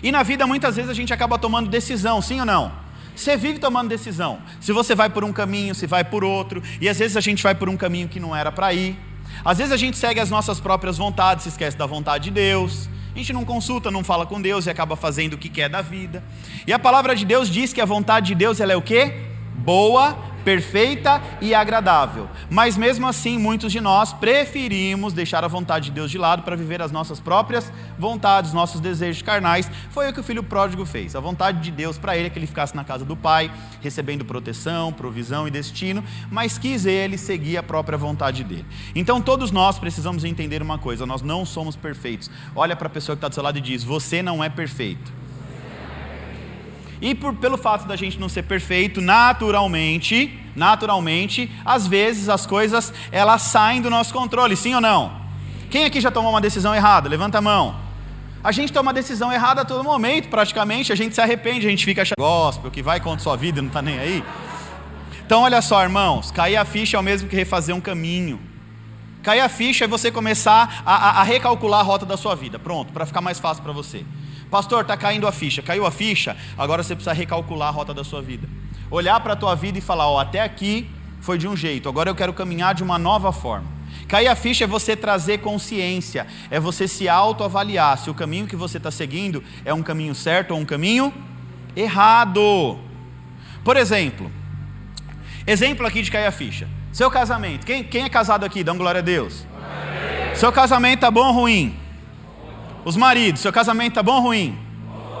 E 0.00 0.12
na 0.12 0.22
vida 0.22 0.46
muitas 0.46 0.76
vezes 0.76 0.88
a 0.88 0.94
gente 0.94 1.12
acaba 1.12 1.36
tomando 1.36 1.68
decisão, 1.68 2.22
sim 2.22 2.38
ou 2.38 2.46
não? 2.46 2.70
Você 3.16 3.36
vive 3.36 3.58
tomando 3.58 3.88
decisão. 3.88 4.38
Se 4.60 4.72
você 4.72 4.94
vai 4.94 5.10
por 5.10 5.24
um 5.24 5.32
caminho, 5.32 5.74
se 5.74 5.88
vai 5.88 6.04
por 6.04 6.22
outro, 6.22 6.62
e 6.80 6.88
às 6.88 6.96
vezes 6.96 7.16
a 7.16 7.20
gente 7.20 7.42
vai 7.42 7.56
por 7.56 7.68
um 7.68 7.76
caminho 7.76 8.06
que 8.06 8.20
não 8.20 8.36
era 8.36 8.52
para 8.52 8.72
ir. 8.72 8.96
Às 9.44 9.58
vezes 9.58 9.72
a 9.72 9.76
gente 9.76 9.96
segue 9.96 10.20
as 10.20 10.30
nossas 10.30 10.60
próprias 10.60 10.96
vontades, 10.96 11.42
se 11.42 11.48
esquece 11.48 11.76
da 11.76 11.86
vontade 11.86 12.24
de 12.24 12.30
Deus. 12.30 12.88
A 13.14 13.18
gente 13.18 13.32
não 13.32 13.44
consulta, 13.44 13.90
não 13.90 14.04
fala 14.04 14.24
com 14.24 14.40
Deus 14.40 14.66
e 14.66 14.70
acaba 14.70 14.96
fazendo 14.96 15.34
o 15.34 15.38
que 15.38 15.48
quer 15.48 15.68
da 15.68 15.82
vida. 15.82 16.22
E 16.66 16.72
a 16.72 16.78
palavra 16.78 17.14
de 17.14 17.24
Deus 17.24 17.50
diz 17.50 17.72
que 17.72 17.80
a 17.80 17.84
vontade 17.84 18.28
de 18.28 18.34
Deus 18.34 18.60
ela 18.60 18.72
é 18.72 18.76
o 18.76 18.82
quê? 18.82 19.14
Boa, 19.56 20.16
perfeita 20.44 21.22
e 21.40 21.54
agradável. 21.54 22.28
Mas 22.48 22.76
mesmo 22.76 23.06
assim, 23.06 23.38
muitos 23.38 23.72
de 23.72 23.80
nós 23.80 24.12
preferimos 24.12 25.12
deixar 25.12 25.44
a 25.44 25.48
vontade 25.48 25.86
de 25.86 25.92
Deus 25.92 26.10
de 26.10 26.18
lado 26.18 26.42
para 26.42 26.56
viver 26.56 26.82
as 26.82 26.90
nossas 26.90 27.20
próprias 27.20 27.72
vontades, 27.98 28.52
nossos 28.52 28.80
desejos 28.80 29.22
carnais. 29.22 29.70
Foi 29.90 30.08
o 30.08 30.12
que 30.12 30.20
o 30.20 30.22
filho 30.22 30.42
pródigo 30.42 30.84
fez. 30.84 31.14
A 31.14 31.20
vontade 31.20 31.60
de 31.60 31.70
Deus 31.70 31.98
para 31.98 32.16
ele 32.16 32.26
é 32.26 32.30
que 32.30 32.38
ele 32.38 32.46
ficasse 32.46 32.74
na 32.74 32.84
casa 32.84 33.04
do 33.04 33.16
pai, 33.16 33.50
recebendo 33.80 34.24
proteção, 34.24 34.92
provisão 34.92 35.46
e 35.46 35.50
destino, 35.50 36.02
mas 36.30 36.58
quis 36.58 36.86
ele 36.86 37.16
seguir 37.18 37.56
a 37.56 37.62
própria 37.62 37.98
vontade 37.98 38.44
dele. 38.44 38.66
Então 38.94 39.20
todos 39.20 39.50
nós 39.50 39.78
precisamos 39.78 40.24
entender 40.24 40.62
uma 40.62 40.78
coisa: 40.78 41.06
nós 41.06 41.22
não 41.22 41.44
somos 41.44 41.76
perfeitos. 41.76 42.30
Olha 42.54 42.74
para 42.74 42.86
a 42.86 42.90
pessoa 42.90 43.16
que 43.16 43.18
está 43.18 43.28
do 43.28 43.34
seu 43.34 43.42
lado 43.42 43.58
e 43.58 43.60
diz: 43.60 43.84
Você 43.84 44.22
não 44.22 44.42
é 44.42 44.48
perfeito. 44.48 45.19
E 47.00 47.14
por, 47.14 47.34
pelo 47.34 47.56
fato 47.56 47.86
da 47.86 47.96
gente 47.96 48.18
não 48.18 48.28
ser 48.28 48.42
perfeito, 48.42 49.00
naturalmente, 49.00 50.38
naturalmente, 50.54 51.50
às 51.64 51.86
vezes 51.86 52.28
as 52.28 52.44
coisas 52.44 52.92
elas 53.10 53.42
saem 53.42 53.80
do 53.80 53.88
nosso 53.88 54.12
controle, 54.12 54.54
sim 54.54 54.74
ou 54.74 54.80
não? 54.80 55.18
Quem 55.70 55.84
aqui 55.84 56.00
já 56.00 56.10
tomou 56.10 56.30
uma 56.30 56.40
decisão 56.40 56.74
errada? 56.74 57.08
Levanta 57.08 57.38
a 57.38 57.40
mão. 57.40 57.76
A 58.42 58.52
gente 58.52 58.72
toma 58.72 58.92
decisão 58.92 59.32
errada 59.32 59.62
a 59.62 59.64
todo 59.64 59.84
momento, 59.84 60.28
praticamente, 60.28 60.92
a 60.92 60.96
gente 60.96 61.14
se 61.14 61.20
arrepende, 61.20 61.66
a 61.66 61.70
gente 61.70 61.84
fica 61.84 62.02
achando 62.02 62.16
gospel, 62.18 62.70
que 62.70 62.82
vai 62.82 62.98
contra 62.98 63.22
sua 63.22 63.36
vida 63.36 63.60
não 63.60 63.68
está 63.68 63.82
nem 63.82 63.98
aí. 63.98 64.24
Então, 65.24 65.42
olha 65.42 65.62
só, 65.62 65.82
irmãos, 65.82 66.30
cair 66.30 66.56
a 66.56 66.64
ficha 66.64 66.96
é 66.96 67.00
o 67.00 67.02
mesmo 67.02 67.28
que 67.28 67.36
refazer 67.36 67.74
um 67.74 67.80
caminho. 67.80 68.40
Cair 69.22 69.40
a 69.40 69.48
ficha 69.48 69.84
é 69.84 69.88
você 69.88 70.10
começar 70.10 70.82
a, 70.84 70.94
a, 70.94 71.20
a 71.20 71.22
recalcular 71.22 71.80
a 71.80 71.82
rota 71.82 72.06
da 72.06 72.16
sua 72.16 72.34
vida, 72.34 72.58
pronto, 72.58 72.92
para 72.92 73.04
ficar 73.04 73.20
mais 73.20 73.38
fácil 73.38 73.62
para 73.62 73.72
você. 73.72 74.04
Pastor, 74.50 74.82
está 74.82 74.96
caindo 74.96 75.26
a 75.26 75.32
ficha. 75.32 75.62
Caiu 75.62 75.86
a 75.86 75.90
ficha, 75.90 76.36
agora 76.58 76.82
você 76.82 76.94
precisa 76.94 77.12
recalcular 77.12 77.68
a 77.68 77.70
rota 77.70 77.94
da 77.94 78.02
sua 78.02 78.20
vida. 78.20 78.48
Olhar 78.90 79.20
para 79.20 79.34
a 79.34 79.36
tua 79.36 79.54
vida 79.54 79.78
e 79.78 79.80
falar: 79.80 80.08
ó, 80.08 80.18
até 80.18 80.40
aqui 80.40 80.90
foi 81.20 81.38
de 81.38 81.46
um 81.46 81.56
jeito, 81.56 81.88
agora 81.88 82.10
eu 82.10 82.14
quero 82.14 82.32
caminhar 82.32 82.74
de 82.74 82.82
uma 82.82 82.98
nova 82.98 83.32
forma. 83.32 83.80
Cair 84.08 84.28
a 84.28 84.34
ficha 84.34 84.64
é 84.64 84.66
você 84.66 84.96
trazer 84.96 85.38
consciência, 85.38 86.26
é 86.50 86.58
você 86.58 86.88
se 86.88 87.08
autoavaliar 87.08 87.96
se 87.98 88.10
o 88.10 88.14
caminho 88.14 88.46
que 88.46 88.56
você 88.56 88.78
está 88.78 88.90
seguindo 88.90 89.42
é 89.64 89.72
um 89.72 89.82
caminho 89.82 90.14
certo 90.14 90.52
ou 90.52 90.58
um 90.58 90.64
caminho 90.64 91.12
errado. 91.76 92.78
Por 93.62 93.76
exemplo, 93.76 94.30
exemplo 95.46 95.86
aqui 95.86 96.02
de 96.02 96.10
cair 96.10 96.26
a 96.26 96.32
ficha. 96.32 96.68
Seu 96.92 97.10
casamento. 97.10 97.64
Quem, 97.64 97.84
quem 97.84 98.04
é 98.04 98.08
casado 98.08 98.44
aqui? 98.44 98.64
Dá 98.64 98.72
glória 98.72 98.98
a 98.98 99.02
Deus. 99.02 99.46
Amém. 99.54 100.34
Seu 100.34 100.50
casamento 100.50 100.96
está 100.96 101.10
bom 101.10 101.26
ou 101.26 101.32
ruim? 101.32 101.76
Os 102.84 102.96
maridos, 102.96 103.42
seu 103.42 103.52
casamento 103.52 103.94
tá 103.94 104.02
bom 104.02 104.14
ou 104.14 104.22
ruim? 104.22 104.58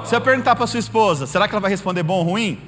Se 0.04 0.14
eu 0.14 0.20
perguntar 0.20 0.56
para 0.56 0.66
sua 0.66 0.80
esposa, 0.80 1.26
será 1.26 1.46
que 1.46 1.54
ela 1.54 1.60
vai 1.60 1.70
responder 1.70 2.02
bom 2.02 2.18
ou 2.18 2.24
ruim? 2.24 2.58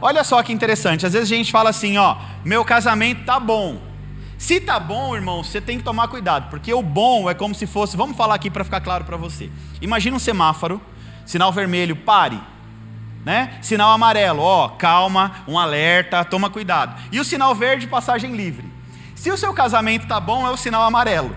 Olha 0.00 0.22
só 0.22 0.42
que 0.42 0.52
interessante, 0.52 1.04
às 1.04 1.12
vezes 1.12 1.30
a 1.30 1.34
gente 1.34 1.50
fala 1.50 1.70
assim, 1.70 1.98
ó, 1.98 2.16
meu 2.44 2.64
casamento 2.64 3.24
tá 3.24 3.40
bom. 3.40 3.80
Se 4.38 4.60
tá 4.60 4.78
bom, 4.78 5.14
irmão, 5.14 5.42
você 5.42 5.60
tem 5.60 5.78
que 5.78 5.84
tomar 5.84 6.08
cuidado, 6.08 6.50
porque 6.50 6.72
o 6.72 6.82
bom 6.82 7.28
é 7.30 7.34
como 7.34 7.54
se 7.54 7.66
fosse, 7.66 7.96
vamos 7.96 8.16
falar 8.16 8.34
aqui 8.34 8.50
para 8.50 8.64
ficar 8.64 8.80
claro 8.80 9.04
para 9.04 9.16
você. 9.16 9.50
Imagina 9.80 10.16
um 10.16 10.20
semáforo, 10.20 10.80
sinal 11.24 11.52
vermelho, 11.52 11.96
pare. 11.96 12.40
Né? 13.24 13.56
Sinal 13.62 13.90
amarelo, 13.90 14.42
ó, 14.42 14.68
calma, 14.68 15.36
um 15.48 15.58
alerta, 15.58 16.24
toma 16.24 16.50
cuidado. 16.50 17.00
E 17.10 17.18
o 17.18 17.24
sinal 17.24 17.54
verde, 17.54 17.86
passagem 17.86 18.36
livre. 18.36 18.70
Se 19.14 19.30
o 19.30 19.38
seu 19.38 19.54
casamento 19.54 20.06
tá 20.06 20.20
bom, 20.20 20.46
é 20.46 20.50
o 20.50 20.56
sinal 20.56 20.82
amarelo. 20.82 21.34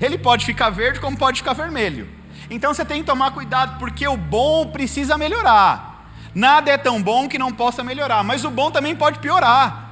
Ele 0.00 0.18
pode 0.18 0.44
ficar 0.44 0.70
verde 0.70 1.00
como 1.00 1.16
pode 1.16 1.38
ficar 1.38 1.52
vermelho. 1.52 2.08
Então 2.50 2.72
você 2.72 2.84
tem 2.84 3.00
que 3.00 3.06
tomar 3.06 3.32
cuidado, 3.32 3.78
porque 3.78 4.06
o 4.06 4.16
bom 4.16 4.66
precisa 4.66 5.18
melhorar. 5.18 6.10
Nada 6.34 6.70
é 6.70 6.78
tão 6.78 7.02
bom 7.02 7.28
que 7.28 7.38
não 7.38 7.52
possa 7.52 7.82
melhorar, 7.82 8.22
mas 8.22 8.44
o 8.44 8.50
bom 8.50 8.70
também 8.70 8.94
pode 8.94 9.18
piorar. 9.18 9.88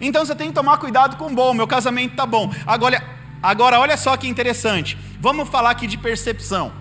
Então 0.00 0.24
você 0.24 0.34
tem 0.34 0.48
que 0.48 0.54
tomar 0.54 0.78
cuidado 0.78 1.16
com 1.16 1.26
o 1.26 1.34
bom. 1.34 1.52
Meu 1.52 1.66
casamento 1.66 2.12
está 2.12 2.24
bom. 2.24 2.50
Agora, 2.66 3.02
agora, 3.42 3.78
olha 3.78 3.96
só 3.96 4.16
que 4.16 4.28
interessante. 4.28 4.96
Vamos 5.20 5.48
falar 5.48 5.70
aqui 5.70 5.86
de 5.86 5.98
percepção. 5.98 6.72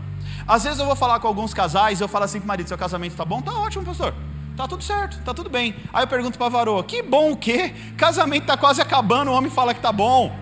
Às 0.47 0.63
vezes 0.63 0.79
eu 0.79 0.86
vou 0.86 0.95
falar 0.95 1.19
com 1.19 1.27
alguns 1.27 1.53
casais 1.53 1.99
e 1.99 2.03
eu 2.03 2.08
falo 2.08 2.25
assim 2.25 2.39
para 2.39 2.45
o 2.45 2.47
marido: 2.47 2.67
seu 2.67 2.77
casamento 2.77 3.12
está 3.12 3.25
bom? 3.25 3.39
Está 3.39 3.53
ótimo, 3.53 3.84
pastor. 3.84 4.13
Tá 4.55 4.67
tudo 4.67 4.84
certo, 4.84 5.21
tá 5.23 5.34
tudo 5.34 5.49
bem. 5.49 5.75
Aí 5.93 6.03
eu 6.03 6.08
pergunto 6.08 6.38
para 6.38 6.47
a 6.47 6.49
varoa: 6.49 6.84
que 6.84 7.01
bom 7.01 7.32
o 7.32 7.38
quê? 7.38 7.73
Casamento 7.97 8.43
está 8.43 8.58
quase 8.58 8.82
acabando, 8.82 9.32
o 9.32 9.34
homem 9.34 9.51
fala 9.51 9.73
que 9.73 9.79
está 9.79 9.91
bom. 9.91 10.36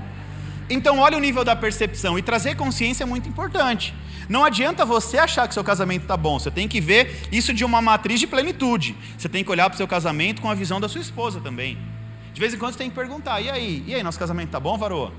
Então, 0.70 1.00
olha 1.00 1.18
o 1.18 1.20
nível 1.20 1.44
da 1.44 1.56
percepção. 1.56 2.18
E 2.18 2.22
trazer 2.22 2.56
consciência 2.56 3.04
é 3.04 3.08
muito 3.08 3.28
importante. 3.28 3.94
Não 4.28 4.44
adianta 4.44 4.86
você 4.86 5.18
achar 5.18 5.48
que 5.48 5.54
seu 5.54 5.64
casamento 5.64 6.04
está 6.04 6.18
bom. 6.18 6.38
Você 6.38 6.52
tem 6.52 6.68
que 6.68 6.82
ver 6.82 7.28
isso 7.32 7.54
de 7.54 7.64
uma 7.64 7.82
matriz 7.82 8.20
de 8.20 8.28
plenitude. 8.28 8.96
Você 9.18 9.30
tem 9.30 9.44
que 9.44 9.52
olhar 9.52 9.70
para 9.70 9.76
o 9.76 9.78
seu 9.78 9.88
casamento 9.88 10.42
com 10.42 10.50
a 10.50 10.56
visão 10.56 10.80
da 10.82 10.90
sua 10.90 11.02
esposa 11.02 11.40
também. 11.40 11.78
De 12.34 12.40
vez 12.40 12.54
em 12.54 12.58
quando 12.58 12.74
você 12.74 12.80
tem 12.80 12.90
que 12.90 12.96
perguntar: 12.96 13.40
e 13.42 13.50
aí? 13.50 13.84
E 13.88 13.96
aí, 13.96 14.04
nosso 14.04 14.20
casamento 14.20 14.50
tá 14.50 14.60
bom, 14.60 14.78
varoa? 14.78 15.14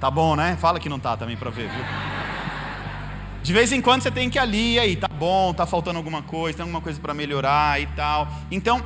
Tá 0.00 0.10
bom, 0.10 0.34
né? 0.34 0.56
Fala 0.60 0.80
que 0.80 0.88
não 0.88 0.98
tá 0.98 1.16
também 1.16 1.36
para 1.36 1.50
ver, 1.50 1.68
viu? 1.68 1.84
De 3.42 3.52
vez 3.52 3.70
em 3.72 3.82
quando 3.82 4.02
você 4.02 4.10
tem 4.10 4.30
que 4.30 4.38
ali, 4.38 4.74
e 4.74 4.78
aí, 4.78 4.96
tá 4.96 5.06
bom, 5.06 5.52
tá 5.52 5.66
faltando 5.66 5.98
alguma 5.98 6.22
coisa, 6.22 6.56
tem 6.56 6.62
alguma 6.62 6.80
coisa 6.80 6.98
para 6.98 7.12
melhorar 7.12 7.78
e 7.78 7.86
tal. 7.88 8.26
Então, 8.50 8.82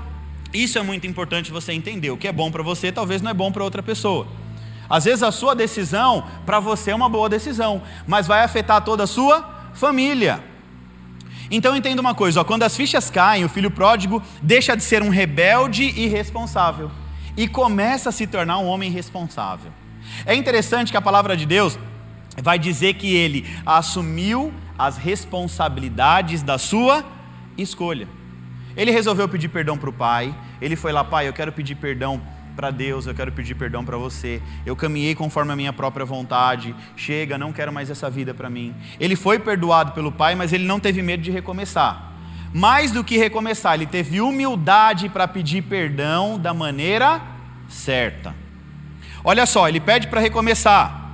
isso 0.53 0.79
é 0.79 0.83
muito 0.83 1.07
importante 1.07 1.53
você 1.53 1.73
entender. 1.73 2.11
O 2.11 2.17
que 2.17 2.27
é 2.27 2.33
bom 2.33 2.51
para 2.51 2.63
você, 2.63 2.91
talvez 2.91 3.23
não 3.23 3.31
é 3.31 3.35
bom 3.35 3.53
para 3.53 3.63
outra 3.63 3.83
pessoa. 3.85 4.27
Às 4.89 5.05
vezes 5.05 5.23
a 5.23 5.31
sua 5.31 5.55
decisão 5.55 6.25
para 6.47 6.61
você 6.61 6.91
é 6.91 6.95
uma 6.95 7.09
boa 7.09 7.29
decisão, 7.29 7.83
mas 8.07 8.27
vai 8.27 8.43
afetar 8.43 8.83
toda 8.83 9.05
a 9.05 9.07
sua 9.07 9.71
família. 9.75 10.43
Então 11.51 11.77
entenda 11.77 12.01
uma 12.01 12.15
coisa: 12.15 12.41
ó, 12.41 12.45
quando 12.45 12.63
as 12.63 12.77
fichas 12.77 13.11
caem, 13.11 13.45
o 13.45 13.49
filho 13.49 13.71
pródigo 13.71 14.23
deixa 14.43 14.77
de 14.77 14.83
ser 14.83 15.03
um 15.03 15.09
rebelde 15.09 15.85
irresponsável 15.85 16.91
e 17.37 17.47
começa 17.47 18.09
a 18.09 18.13
se 18.13 18.27
tornar 18.27 18.59
um 18.59 18.67
homem 18.67 18.91
responsável. 18.91 19.71
É 20.25 20.35
interessante 20.35 20.91
que 20.91 20.97
a 20.97 21.03
palavra 21.03 21.37
de 21.37 21.47
Deus 21.47 21.79
vai 22.43 22.59
dizer 22.59 22.95
que 22.95 23.15
ele 23.15 23.47
assumiu 23.67 24.53
as 24.79 24.97
responsabilidades 24.97 26.43
da 26.43 26.57
sua 26.57 27.05
escolha. 27.57 28.09
Ele 28.77 28.91
resolveu 28.91 29.29
pedir 29.29 29.49
perdão 29.49 29.77
para 29.77 29.91
o 29.91 29.93
pai, 29.93 30.35
ele 30.61 30.77
foi 30.77 30.93
lá, 30.93 31.03
pai, 31.03 31.29
eu 31.29 31.33
quero 31.33 31.53
pedir 31.53 31.75
perdão 31.75 32.21
para 32.59 32.73
Deus, 32.73 33.07
eu 33.07 33.15
quero 33.15 33.31
pedir 33.31 33.55
perdão 33.55 33.85
para 33.85 33.97
você. 33.97 34.43
Eu 34.67 34.75
caminhei 34.75 35.15
conforme 35.15 35.53
a 35.53 35.55
minha 35.55 35.73
própria 35.73 36.05
vontade. 36.05 36.75
Chega, 36.97 37.39
não 37.39 37.53
quero 37.53 37.73
mais 37.73 37.89
essa 37.89 38.11
vida 38.11 38.35
para 38.35 38.51
mim. 38.51 38.75
Ele 38.99 39.15
foi 39.15 39.39
perdoado 39.39 39.93
pelo 39.93 40.11
Pai, 40.11 40.35
mas 40.35 40.53
ele 40.53 40.65
não 40.65 40.81
teve 40.81 41.01
medo 41.01 41.23
de 41.23 41.31
recomeçar 41.31 42.09
mais 42.53 42.91
do 42.91 43.05
que 43.05 43.19
recomeçar, 43.19 43.75
ele 43.75 43.85
teve 43.85 44.23
humildade 44.23 45.11
para 45.11 45.29
pedir 45.29 45.61
perdão 45.63 46.39
da 46.39 46.55
maneira 46.55 47.21
certa. 47.69 48.35
Olha 49.23 49.45
só, 49.45 49.69
ele 49.69 49.79
pede 49.79 50.09
para 50.09 50.19
recomeçar, 50.19 51.13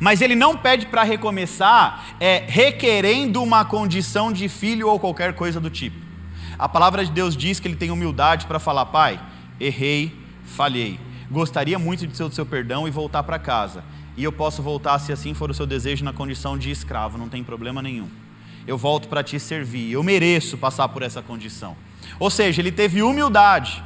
mas 0.00 0.22
ele 0.22 0.34
não 0.34 0.56
pede 0.56 0.86
para 0.86 1.02
recomeçar 1.02 2.16
é, 2.18 2.44
requerendo 2.48 3.42
uma 3.42 3.62
condição 3.62 4.32
de 4.32 4.48
filho 4.48 4.88
ou 4.88 4.98
qualquer 4.98 5.34
coisa 5.34 5.60
do 5.60 5.68
tipo. 5.68 6.02
A 6.58 6.66
palavra 6.66 7.04
de 7.04 7.12
Deus 7.12 7.36
diz 7.36 7.60
que 7.60 7.68
ele 7.68 7.76
tem 7.76 7.90
humildade 7.90 8.46
para 8.46 8.58
falar: 8.58 8.86
Pai, 8.86 9.20
errei, 9.60 10.17
falhei, 10.48 10.98
gostaria 11.30 11.78
muito 11.78 12.06
de 12.06 12.16
ser 12.16 12.24
o 12.24 12.32
seu 12.32 12.44
perdão 12.44 12.88
e 12.88 12.90
voltar 12.90 13.22
para 13.22 13.38
casa. 13.38 13.84
E 14.16 14.24
eu 14.24 14.32
posso 14.32 14.62
voltar, 14.62 14.98
se 14.98 15.12
assim 15.12 15.34
for 15.34 15.50
o 15.50 15.54
seu 15.54 15.66
desejo, 15.66 16.04
na 16.04 16.12
condição 16.12 16.58
de 16.58 16.70
escravo, 16.70 17.16
não 17.16 17.28
tem 17.28 17.44
problema 17.44 17.80
nenhum 17.80 18.08
eu 18.68 18.76
volto 18.76 19.08
para 19.08 19.22
te 19.22 19.40
servir, 19.40 19.90
eu 19.90 20.02
mereço 20.02 20.58
passar 20.58 20.86
por 20.88 21.02
essa 21.02 21.22
condição. 21.22 21.74
Ou 22.20 22.28
seja, 22.28 22.60
ele 22.60 22.70
teve 22.70 23.02
humildade. 23.02 23.82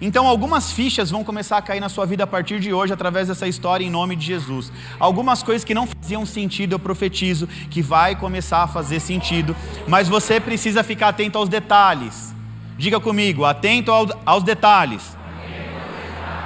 Então, 0.00 0.26
algumas 0.26 0.72
fichas 0.72 1.10
vão 1.10 1.22
começar 1.22 1.56
a 1.56 1.62
cair 1.62 1.78
na 1.78 1.88
sua 1.88 2.04
vida 2.04 2.24
a 2.24 2.26
partir 2.26 2.58
de 2.58 2.72
hoje, 2.72 2.92
através 2.92 3.28
dessa 3.28 3.46
história, 3.46 3.84
em 3.84 3.90
nome 3.90 4.16
de 4.16 4.26
Jesus. 4.26 4.72
Algumas 4.98 5.44
coisas 5.44 5.64
que 5.64 5.72
não 5.72 5.86
faziam 5.86 6.26
sentido, 6.26 6.72
eu 6.72 6.78
profetizo 6.78 7.46
que 7.70 7.80
vai 7.80 8.16
começar 8.16 8.64
a 8.64 8.66
fazer 8.66 8.98
sentido, 8.98 9.54
mas 9.86 10.08
você 10.08 10.40
precisa 10.40 10.82
ficar 10.82 11.10
atento 11.10 11.38
aos 11.38 11.48
detalhes. 11.48 12.34
Diga 12.76 12.98
comigo, 12.98 13.44
atento 13.44 13.92
aos 14.26 14.42
detalhes. 14.42 15.15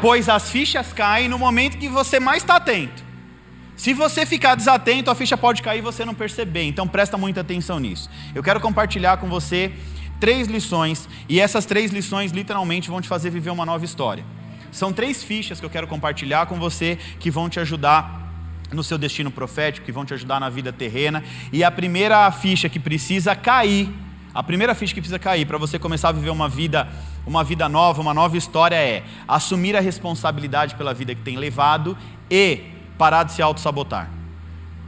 Pois 0.00 0.28
as 0.28 0.50
fichas 0.50 0.92
caem 0.92 1.28
no 1.28 1.38
momento 1.38 1.76
que 1.76 1.88
você 1.88 2.18
mais 2.18 2.42
está 2.42 2.56
atento. 2.56 3.10
Se 3.76 3.94
você 3.94 4.26
ficar 4.26 4.54
desatento, 4.54 5.10
a 5.10 5.14
ficha 5.14 5.36
pode 5.36 5.62
cair 5.62 5.78
e 5.78 5.82
você 5.82 6.04
não 6.04 6.14
perceber. 6.14 6.64
Então 6.64 6.86
presta 6.86 7.16
muita 7.16 7.40
atenção 7.40 7.78
nisso. 7.78 8.10
Eu 8.34 8.42
quero 8.42 8.60
compartilhar 8.60 9.16
com 9.16 9.28
você 9.28 9.72
três 10.18 10.48
lições 10.48 11.08
e 11.28 11.40
essas 11.40 11.64
três 11.64 11.90
lições 11.90 12.30
literalmente 12.30 12.90
vão 12.90 13.00
te 13.00 13.08
fazer 13.08 13.30
viver 13.30 13.50
uma 13.50 13.64
nova 13.64 13.84
história. 13.84 14.24
São 14.70 14.92
três 14.92 15.24
fichas 15.24 15.58
que 15.58 15.66
eu 15.66 15.70
quero 15.70 15.86
compartilhar 15.86 16.46
com 16.46 16.58
você 16.58 16.98
que 17.18 17.30
vão 17.30 17.48
te 17.48 17.58
ajudar 17.58 18.20
no 18.70 18.84
seu 18.84 18.96
destino 18.96 19.30
profético, 19.30 19.86
que 19.86 19.92
vão 19.92 20.04
te 20.04 20.14
ajudar 20.14 20.38
na 20.38 20.48
vida 20.48 20.72
terrena. 20.72 21.24
E 21.52 21.64
a 21.64 21.70
primeira 21.70 22.30
ficha 22.30 22.68
que 22.68 22.78
precisa 22.78 23.34
cair, 23.34 23.88
a 24.32 24.42
primeira 24.42 24.74
ficha 24.74 24.94
que 24.94 25.00
precisa 25.00 25.18
cair 25.18 25.44
para 25.44 25.58
você 25.58 25.78
começar 25.78 26.10
a 26.10 26.12
viver 26.12 26.30
uma 26.30 26.48
vida, 26.48 26.88
uma 27.26 27.42
vida 27.42 27.68
nova, 27.68 28.00
uma 28.00 28.14
nova 28.14 28.36
história 28.36 28.76
é 28.76 29.02
assumir 29.26 29.76
a 29.76 29.80
responsabilidade 29.80 30.76
pela 30.76 30.94
vida 30.94 31.14
que 31.14 31.22
tem 31.22 31.36
levado 31.36 31.98
e 32.30 32.60
parar 32.96 33.24
de 33.24 33.32
se 33.32 33.42
auto-sabotar. 33.42 34.08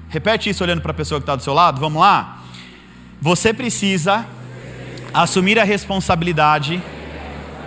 Repete 0.09 0.49
isso 0.49 0.63
olhando 0.63 0.81
para 0.81 0.93
a 0.93 0.95
pessoa 0.95 1.21
que 1.21 1.25
está 1.25 1.35
do 1.35 1.43
seu 1.43 1.55
lado, 1.55 1.81
vamos 1.81 2.01
lá? 2.01 2.39
Você 3.21 3.53
precisa 3.53 4.25
assumir 5.13 5.59
a 5.59 5.65
responsabilidade 5.65 6.81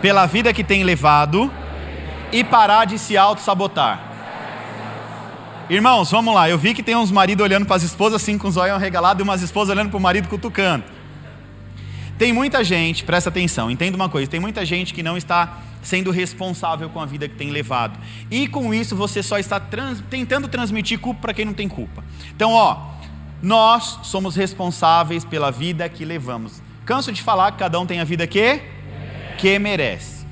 pela 0.02 0.26
vida 0.26 0.54
que 0.54 0.64
tem 0.64 0.84
levado 0.84 1.52
e 2.32 2.44
parar 2.44 2.86
de 2.86 2.98
se 2.98 3.18
auto-sabotar. 3.18 4.00
Irmãos, 5.70 6.12
vamos 6.12 6.34
lá. 6.34 6.48
Eu 6.50 6.58
vi 6.58 6.74
que 6.74 6.84
tem 6.84 6.96
uns 6.96 7.12
maridos 7.12 7.44
olhando 7.44 7.66
para 7.66 7.76
as 7.76 7.84
esposas 7.84 8.22
assim 8.22 8.38
com 8.38 8.48
os 8.48 8.56
olhos 8.56 8.80
regalados 8.80 9.20
e 9.20 9.24
umas 9.24 9.42
esposas 9.42 9.76
olhando 9.76 9.90
para 9.90 9.98
o 9.98 10.02
marido 10.02 10.30
cutucando. 10.30 10.95
Tem 12.18 12.32
muita 12.32 12.64
gente, 12.64 13.04
presta 13.04 13.30
atenção, 13.30 13.70
entenda 13.70 13.96
uma 13.96 14.10
coisa: 14.10 14.30
tem 14.30 14.40
muita 14.40 14.66
gente 14.66 14.94
que 14.94 15.04
não 15.04 15.18
está 15.18 15.62
sendo 15.82 16.12
responsável 16.12 16.90
com 16.90 17.00
a 17.00 17.06
vida 17.06 17.28
que 17.28 17.36
tem 17.36 17.52
levado. 17.52 18.00
E 18.32 18.48
com 18.48 18.74
isso 18.74 18.96
você 18.96 19.22
só 19.22 19.38
está 19.38 19.60
trans, 19.60 20.04
tentando 20.10 20.48
transmitir 20.48 21.00
culpa 21.00 21.22
para 21.22 21.34
quem 21.34 21.46
não 21.46 21.54
tem 21.54 21.68
culpa. 21.68 22.04
Então, 22.36 22.52
ó, 22.52 22.92
nós 23.42 24.00
somos 24.04 24.36
responsáveis 24.36 25.24
pela 25.24 25.52
vida 25.52 25.88
que 25.88 26.04
levamos. 26.04 26.62
Canso 26.86 27.12
de 27.12 27.22
falar 27.22 27.52
que 27.52 27.60
cada 27.60 27.80
um 27.80 27.86
tem 27.86 28.00
a 28.00 28.04
vida 28.04 28.26
que 28.26 28.62
que 29.38 29.60
merece. 29.60 30.26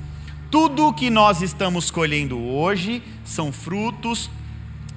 Tudo 0.50 0.92
que 0.92 1.10
nós 1.10 1.42
estamos 1.42 1.90
colhendo 1.90 2.38
hoje 2.40 3.02
são 3.24 3.52
frutos 3.52 4.30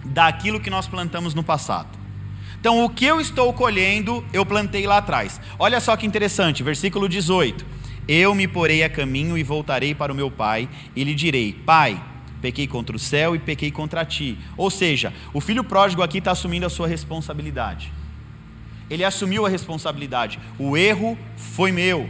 daquilo 0.06 0.60
que 0.60 0.70
nós 0.70 0.88
plantamos 0.88 1.34
no 1.34 1.44
passado. 1.44 1.97
Então, 2.60 2.84
o 2.84 2.90
que 2.90 3.06
eu 3.06 3.22
estou 3.22 3.54
colhendo, 3.54 4.26
eu 4.34 4.46
plantei 4.46 4.88
lá 4.88 4.98
atrás. 4.98 5.40
Olha 5.60 5.80
só 5.80 5.96
que 5.96 6.08
interessante, 6.08 6.64
versículo 6.64 7.08
18. 7.08 7.66
Eu 8.08 8.34
me 8.34 8.48
porei 8.48 8.84
a 8.84 8.90
caminho 8.90 9.38
e 9.38 9.44
voltarei 9.44 9.94
para 9.94 10.12
o 10.12 10.16
meu 10.16 10.32
pai, 10.32 10.68
e 10.96 11.04
lhe 11.04 11.14
direi: 11.14 11.54
Pai, 11.54 12.02
pequei 12.42 12.68
contra 12.68 12.96
o 12.96 13.00
céu 13.00 13.36
e 13.36 13.40
pequei 13.40 13.70
contra 13.72 14.06
ti. 14.06 14.38
Ou 14.56 14.70
seja, 14.70 15.14
o 15.34 15.42
filho 15.42 15.64
pródigo 15.64 16.02
aqui 16.02 16.18
está 16.18 16.32
assumindo 16.32 16.66
a 16.66 16.70
sua 16.70 16.88
responsabilidade. 16.88 17.92
Ele 18.90 19.04
assumiu 19.04 19.46
a 19.46 19.50
responsabilidade. 19.50 20.40
O 20.58 20.78
erro 20.78 21.18
foi 21.36 21.72
meu. 21.72 22.10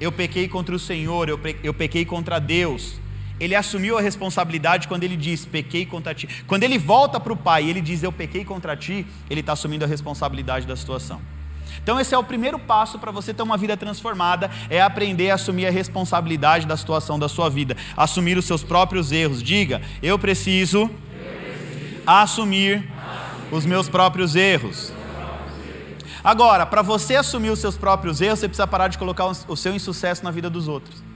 Eu 0.00 0.12
pequei 0.12 0.46
contra 0.48 0.74
o 0.74 0.78
Senhor, 0.78 1.28
eu 1.28 1.74
pequei 1.74 2.04
contra 2.04 2.38
Deus. 2.38 3.00
Ele 3.40 3.54
assumiu 3.54 3.98
a 3.98 4.00
responsabilidade 4.00 4.86
quando 4.86 5.04
ele 5.04 5.16
diz: 5.16 5.44
Pequei 5.44 5.84
contra 5.84 6.14
ti. 6.14 6.28
Quando 6.46 6.62
ele 6.62 6.78
volta 6.78 7.18
para 7.18 7.32
o 7.32 7.36
pai 7.36 7.64
e 7.64 7.70
ele 7.70 7.80
diz: 7.80 8.02
Eu 8.02 8.12
pequei 8.12 8.44
contra 8.44 8.76
ti, 8.76 9.06
ele 9.28 9.40
está 9.40 9.52
assumindo 9.52 9.84
a 9.84 9.88
responsabilidade 9.88 10.66
da 10.66 10.76
situação. 10.76 11.20
Então, 11.82 11.98
esse 11.98 12.14
é 12.14 12.18
o 12.18 12.24
primeiro 12.24 12.58
passo 12.58 12.98
para 12.98 13.10
você 13.10 13.34
ter 13.34 13.42
uma 13.42 13.56
vida 13.56 13.76
transformada: 13.76 14.50
é 14.70 14.80
aprender 14.80 15.30
a 15.30 15.34
assumir 15.34 15.66
a 15.66 15.70
responsabilidade 15.70 16.66
da 16.66 16.76
situação 16.76 17.18
da 17.18 17.28
sua 17.28 17.48
vida, 17.50 17.76
assumir 17.96 18.38
os 18.38 18.44
seus 18.44 18.62
próprios 18.62 19.10
erros. 19.10 19.42
Diga, 19.42 19.82
eu 20.02 20.18
preciso, 20.18 20.82
eu 20.82 20.88
preciso 20.88 22.02
assumir, 22.06 22.76
assumir 22.76 22.94
os 23.50 23.66
meus 23.66 23.88
próprios 23.88 24.36
erros. 24.36 24.92
Agora, 26.22 26.64
para 26.64 26.80
você 26.80 27.16
assumir 27.16 27.50
os 27.50 27.58
seus 27.58 27.76
próprios 27.76 28.20
erros, 28.20 28.38
você 28.38 28.48
precisa 28.48 28.66
parar 28.66 28.88
de 28.88 28.96
colocar 28.96 29.26
o 29.26 29.56
seu 29.56 29.74
insucesso 29.74 30.24
na 30.24 30.30
vida 30.30 30.48
dos 30.48 30.68
outros. 30.68 31.13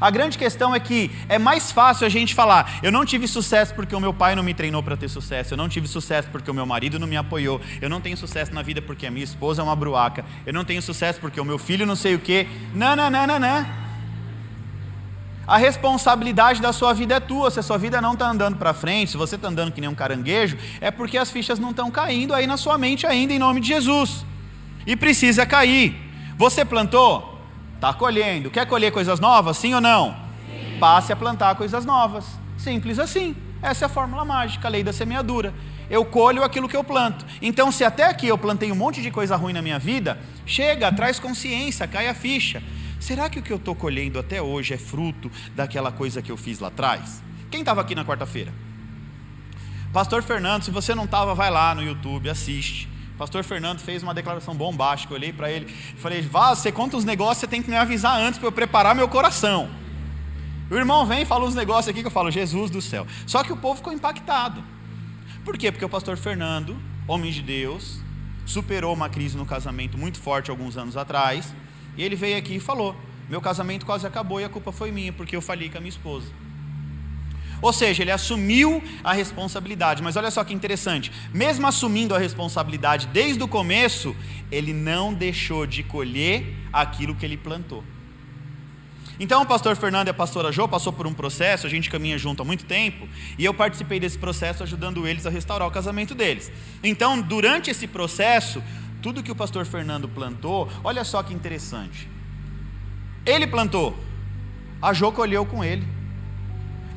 A 0.00 0.10
grande 0.10 0.36
questão 0.36 0.74
é 0.74 0.80
que 0.80 1.10
é 1.28 1.38
mais 1.38 1.70
fácil 1.70 2.06
a 2.06 2.08
gente 2.08 2.34
falar: 2.34 2.78
eu 2.82 2.90
não 2.90 3.04
tive 3.04 3.26
sucesso 3.26 3.74
porque 3.74 3.94
o 3.94 4.00
meu 4.00 4.12
pai 4.12 4.34
não 4.34 4.42
me 4.42 4.54
treinou 4.54 4.82
para 4.82 4.96
ter 4.96 5.08
sucesso, 5.08 5.54
eu 5.54 5.58
não 5.58 5.68
tive 5.68 5.88
sucesso 5.88 6.28
porque 6.30 6.50
o 6.50 6.54
meu 6.54 6.66
marido 6.66 6.98
não 6.98 7.06
me 7.06 7.16
apoiou, 7.16 7.60
eu 7.80 7.88
não 7.88 8.00
tenho 8.00 8.16
sucesso 8.16 8.52
na 8.54 8.62
vida 8.62 8.82
porque 8.82 9.06
a 9.06 9.10
minha 9.10 9.24
esposa 9.24 9.62
é 9.62 9.64
uma 9.64 9.76
bruaca, 9.76 10.24
eu 10.46 10.52
não 10.52 10.64
tenho 10.64 10.82
sucesso 10.82 11.20
porque 11.20 11.40
o 11.40 11.44
meu 11.44 11.58
filho 11.58 11.86
não 11.86 11.96
sei 11.96 12.14
o 12.14 12.18
quê. 12.18 12.46
Não, 12.74 12.96
não, 12.96 13.10
não, 13.10 13.26
não, 13.26 13.38
não. 13.38 13.84
A 15.46 15.58
responsabilidade 15.58 16.60
da 16.60 16.72
sua 16.72 16.92
vida 16.94 17.16
é 17.16 17.20
tua. 17.20 17.50
Se 17.50 17.60
a 17.60 17.62
sua 17.62 17.76
vida 17.76 18.00
não 18.00 18.14
está 18.14 18.28
andando 18.28 18.56
para 18.56 18.72
frente, 18.72 19.10
se 19.10 19.16
você 19.16 19.36
está 19.36 19.48
andando 19.48 19.72
que 19.72 19.80
nem 19.80 19.90
um 19.90 19.94
caranguejo, 19.94 20.56
é 20.80 20.90
porque 20.90 21.18
as 21.18 21.30
fichas 21.30 21.58
não 21.58 21.70
estão 21.70 21.90
caindo 21.90 22.32
aí 22.32 22.46
na 22.46 22.56
sua 22.56 22.78
mente 22.78 23.06
ainda, 23.06 23.32
em 23.32 23.38
nome 23.38 23.60
de 23.60 23.68
Jesus. 23.68 24.24
E 24.86 24.96
precisa 24.96 25.44
cair. 25.44 25.96
Você 26.36 26.64
plantou? 26.64 27.33
Está 27.84 27.92
colhendo. 27.92 28.50
Quer 28.50 28.64
colher 28.64 28.90
coisas 28.90 29.20
novas? 29.20 29.58
Sim 29.58 29.74
ou 29.74 29.80
não? 29.80 30.16
Sim. 30.46 30.78
Passe 30.80 31.12
a 31.12 31.16
plantar 31.16 31.54
coisas 31.54 31.84
novas. 31.84 32.24
Simples 32.56 32.98
assim. 32.98 33.36
Essa 33.60 33.84
é 33.84 33.86
a 33.86 33.90
fórmula 33.90 34.24
mágica, 34.24 34.66
a 34.66 34.70
lei 34.70 34.82
da 34.82 34.90
semeadura. 34.90 35.52
Eu 35.90 36.02
colho 36.02 36.42
aquilo 36.42 36.66
que 36.66 36.74
eu 36.74 36.82
planto. 36.82 37.26
Então, 37.42 37.70
se 37.70 37.84
até 37.84 38.04
aqui 38.04 38.26
eu 38.26 38.38
plantei 38.38 38.72
um 38.72 38.74
monte 38.74 39.02
de 39.02 39.10
coisa 39.10 39.36
ruim 39.36 39.52
na 39.52 39.60
minha 39.60 39.78
vida, 39.78 40.18
chega, 40.46 40.90
traz 40.90 41.20
consciência, 41.20 41.86
cai 41.86 42.08
a 42.08 42.14
ficha. 42.14 42.62
Será 42.98 43.28
que 43.28 43.38
o 43.38 43.42
que 43.42 43.52
eu 43.52 43.58
estou 43.58 43.74
colhendo 43.74 44.18
até 44.18 44.40
hoje 44.40 44.72
é 44.72 44.78
fruto 44.78 45.30
daquela 45.54 45.92
coisa 45.92 46.22
que 46.22 46.32
eu 46.32 46.38
fiz 46.38 46.60
lá 46.60 46.68
atrás? 46.68 47.22
Quem 47.50 47.60
estava 47.60 47.82
aqui 47.82 47.94
na 47.94 48.02
quarta-feira? 48.02 48.50
Pastor 49.92 50.22
Fernando, 50.22 50.62
se 50.62 50.70
você 50.70 50.94
não 50.94 51.04
estava, 51.04 51.34
vai 51.34 51.50
lá 51.50 51.74
no 51.74 51.82
YouTube, 51.82 52.30
assiste. 52.30 52.93
Pastor 53.16 53.44
Fernando 53.44 53.78
fez 53.78 54.02
uma 54.02 54.12
declaração 54.12 54.54
bombástica. 54.54 55.12
Eu 55.12 55.16
olhei 55.16 55.32
para 55.32 55.50
ele 55.50 55.66
e 55.66 56.00
falei: 56.00 56.20
Vá, 56.20 56.54
você 56.54 56.72
conta 56.72 56.96
os 56.96 57.04
negócios, 57.04 57.38
você 57.38 57.46
tem 57.46 57.62
que 57.62 57.70
me 57.70 57.76
avisar 57.76 58.18
antes 58.18 58.38
para 58.38 58.48
eu 58.48 58.52
preparar 58.52 58.94
meu 58.94 59.08
coração. 59.08 59.70
O 60.70 60.74
irmão 60.74 61.06
vem 61.06 61.22
e 61.22 61.24
fala 61.24 61.44
uns 61.44 61.54
negócios 61.54 61.88
aqui 61.88 62.00
que 62.00 62.06
eu 62.06 62.10
falo: 62.10 62.30
Jesus 62.30 62.70
do 62.70 62.82
céu. 62.82 63.06
Só 63.26 63.44
que 63.44 63.52
o 63.52 63.56
povo 63.56 63.76
ficou 63.76 63.92
impactado. 63.92 64.64
Por 65.44 65.56
quê? 65.56 65.70
Porque 65.70 65.84
o 65.84 65.88
pastor 65.88 66.16
Fernando, 66.16 66.76
homem 67.06 67.30
de 67.30 67.42
Deus, 67.42 68.00
superou 68.46 68.92
uma 68.92 69.08
crise 69.08 69.36
no 69.36 69.46
casamento 69.46 69.96
muito 69.96 70.18
forte 70.18 70.50
alguns 70.50 70.76
anos 70.76 70.96
atrás. 70.96 71.54
E 71.96 72.02
ele 72.02 72.16
veio 72.16 72.36
aqui 72.36 72.56
e 72.56 72.60
falou: 72.60 72.96
Meu 73.28 73.40
casamento 73.40 73.86
quase 73.86 74.06
acabou 74.06 74.40
e 74.40 74.44
a 74.44 74.48
culpa 74.48 74.72
foi 74.72 74.90
minha, 74.90 75.12
porque 75.12 75.36
eu 75.36 75.42
falhei 75.42 75.68
com 75.70 75.78
a 75.78 75.80
minha 75.80 75.90
esposa. 75.90 76.26
Ou 77.64 77.72
seja, 77.72 78.02
ele 78.02 78.10
assumiu 78.10 78.84
a 79.02 79.14
responsabilidade. 79.14 80.02
Mas 80.02 80.16
olha 80.16 80.30
só 80.30 80.44
que 80.44 80.52
interessante: 80.52 81.10
mesmo 81.32 81.66
assumindo 81.66 82.14
a 82.14 82.18
responsabilidade 82.18 83.06
desde 83.06 83.42
o 83.42 83.48
começo, 83.48 84.14
ele 84.52 84.74
não 84.74 85.14
deixou 85.14 85.66
de 85.66 85.82
colher 85.82 86.44
aquilo 86.70 87.14
que 87.14 87.24
ele 87.24 87.38
plantou. 87.38 87.82
Então 89.18 89.40
o 89.40 89.46
pastor 89.46 89.76
Fernando 89.76 90.08
e 90.08 90.10
a 90.10 90.14
pastora 90.14 90.52
Jo 90.52 90.68
passou 90.68 90.92
por 90.92 91.06
um 91.06 91.14
processo, 91.14 91.66
a 91.66 91.70
gente 91.70 91.88
caminha 91.88 92.18
junto 92.18 92.42
há 92.42 92.44
muito 92.44 92.66
tempo, 92.66 93.08
e 93.38 93.44
eu 93.46 93.54
participei 93.54 93.98
desse 93.98 94.18
processo 94.18 94.62
ajudando 94.62 95.06
eles 95.06 95.24
a 95.24 95.30
restaurar 95.30 95.66
o 95.66 95.70
casamento 95.70 96.14
deles. 96.14 96.52
Então, 96.82 97.18
durante 97.18 97.70
esse 97.70 97.86
processo, 97.86 98.62
tudo 99.00 99.22
que 99.22 99.32
o 99.32 99.36
pastor 99.36 99.64
Fernando 99.64 100.06
plantou, 100.06 100.68
olha 100.82 101.02
só 101.02 101.22
que 101.22 101.32
interessante. 101.32 102.10
Ele 103.24 103.46
plantou, 103.46 103.96
a 104.82 104.92
Jo 104.92 105.10
colheu 105.12 105.46
com 105.46 105.64
ele. 105.64 105.93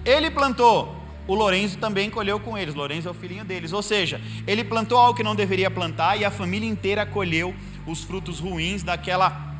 Ele 0.08 0.32
plantou, 0.32 0.96
o 1.28 1.36
Lourenço 1.36 1.78
também 1.78 2.10
colheu 2.10 2.39
com 2.39 2.58
eles. 2.58 2.74
Lourenço 2.74 3.10
é 3.10 3.12
o 3.12 3.13
filhinho 3.13 3.43
deles. 3.43 3.74
Ou 3.74 3.84
seja, 3.84 4.22
ele 4.48 4.63
plantou 4.63 4.98
algo 4.98 5.13
que 5.13 5.22
não 5.22 5.36
deveria 5.36 5.70
plantar 5.70 6.15
e 6.15 6.24
a 6.24 6.32
família 6.32 6.67
inteira 6.67 7.06
colheu 7.06 7.54
os 7.86 8.06
frutos 8.06 8.39
ruins 8.39 8.84
daquela 8.84 9.54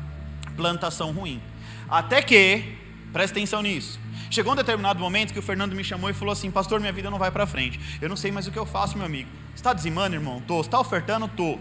plantação 0.56 1.12
ruim. 1.12 1.42
Até 1.86 2.22
que, 2.22 2.64
presta 3.12 3.36
atenção 3.36 3.60
nisso. 3.60 4.00
Chegou 4.30 4.54
um 4.54 4.56
determinado 4.56 4.98
momento 4.98 5.34
que 5.34 5.38
o 5.38 5.42
Fernando 5.42 5.74
me 5.74 5.84
chamou 5.84 6.08
e 6.08 6.14
falou 6.14 6.32
assim: 6.32 6.50
Pastor, 6.50 6.80
minha 6.80 6.92
vida 6.92 7.10
não 7.10 7.18
vai 7.18 7.30
para 7.30 7.46
frente. 7.46 7.78
Eu 8.00 8.08
não 8.08 8.16
sei 8.16 8.32
mais 8.32 8.46
o 8.46 8.50
que 8.50 8.58
eu 8.58 8.66
faço, 8.66 8.96
meu 8.96 9.04
amigo. 9.04 9.28
Está 9.54 9.74
dizimando, 9.74 10.16
irmão? 10.16 10.42
Tô. 10.46 10.62
Está 10.62 10.80
ofertando? 10.80 11.28
Tô. 11.28 11.58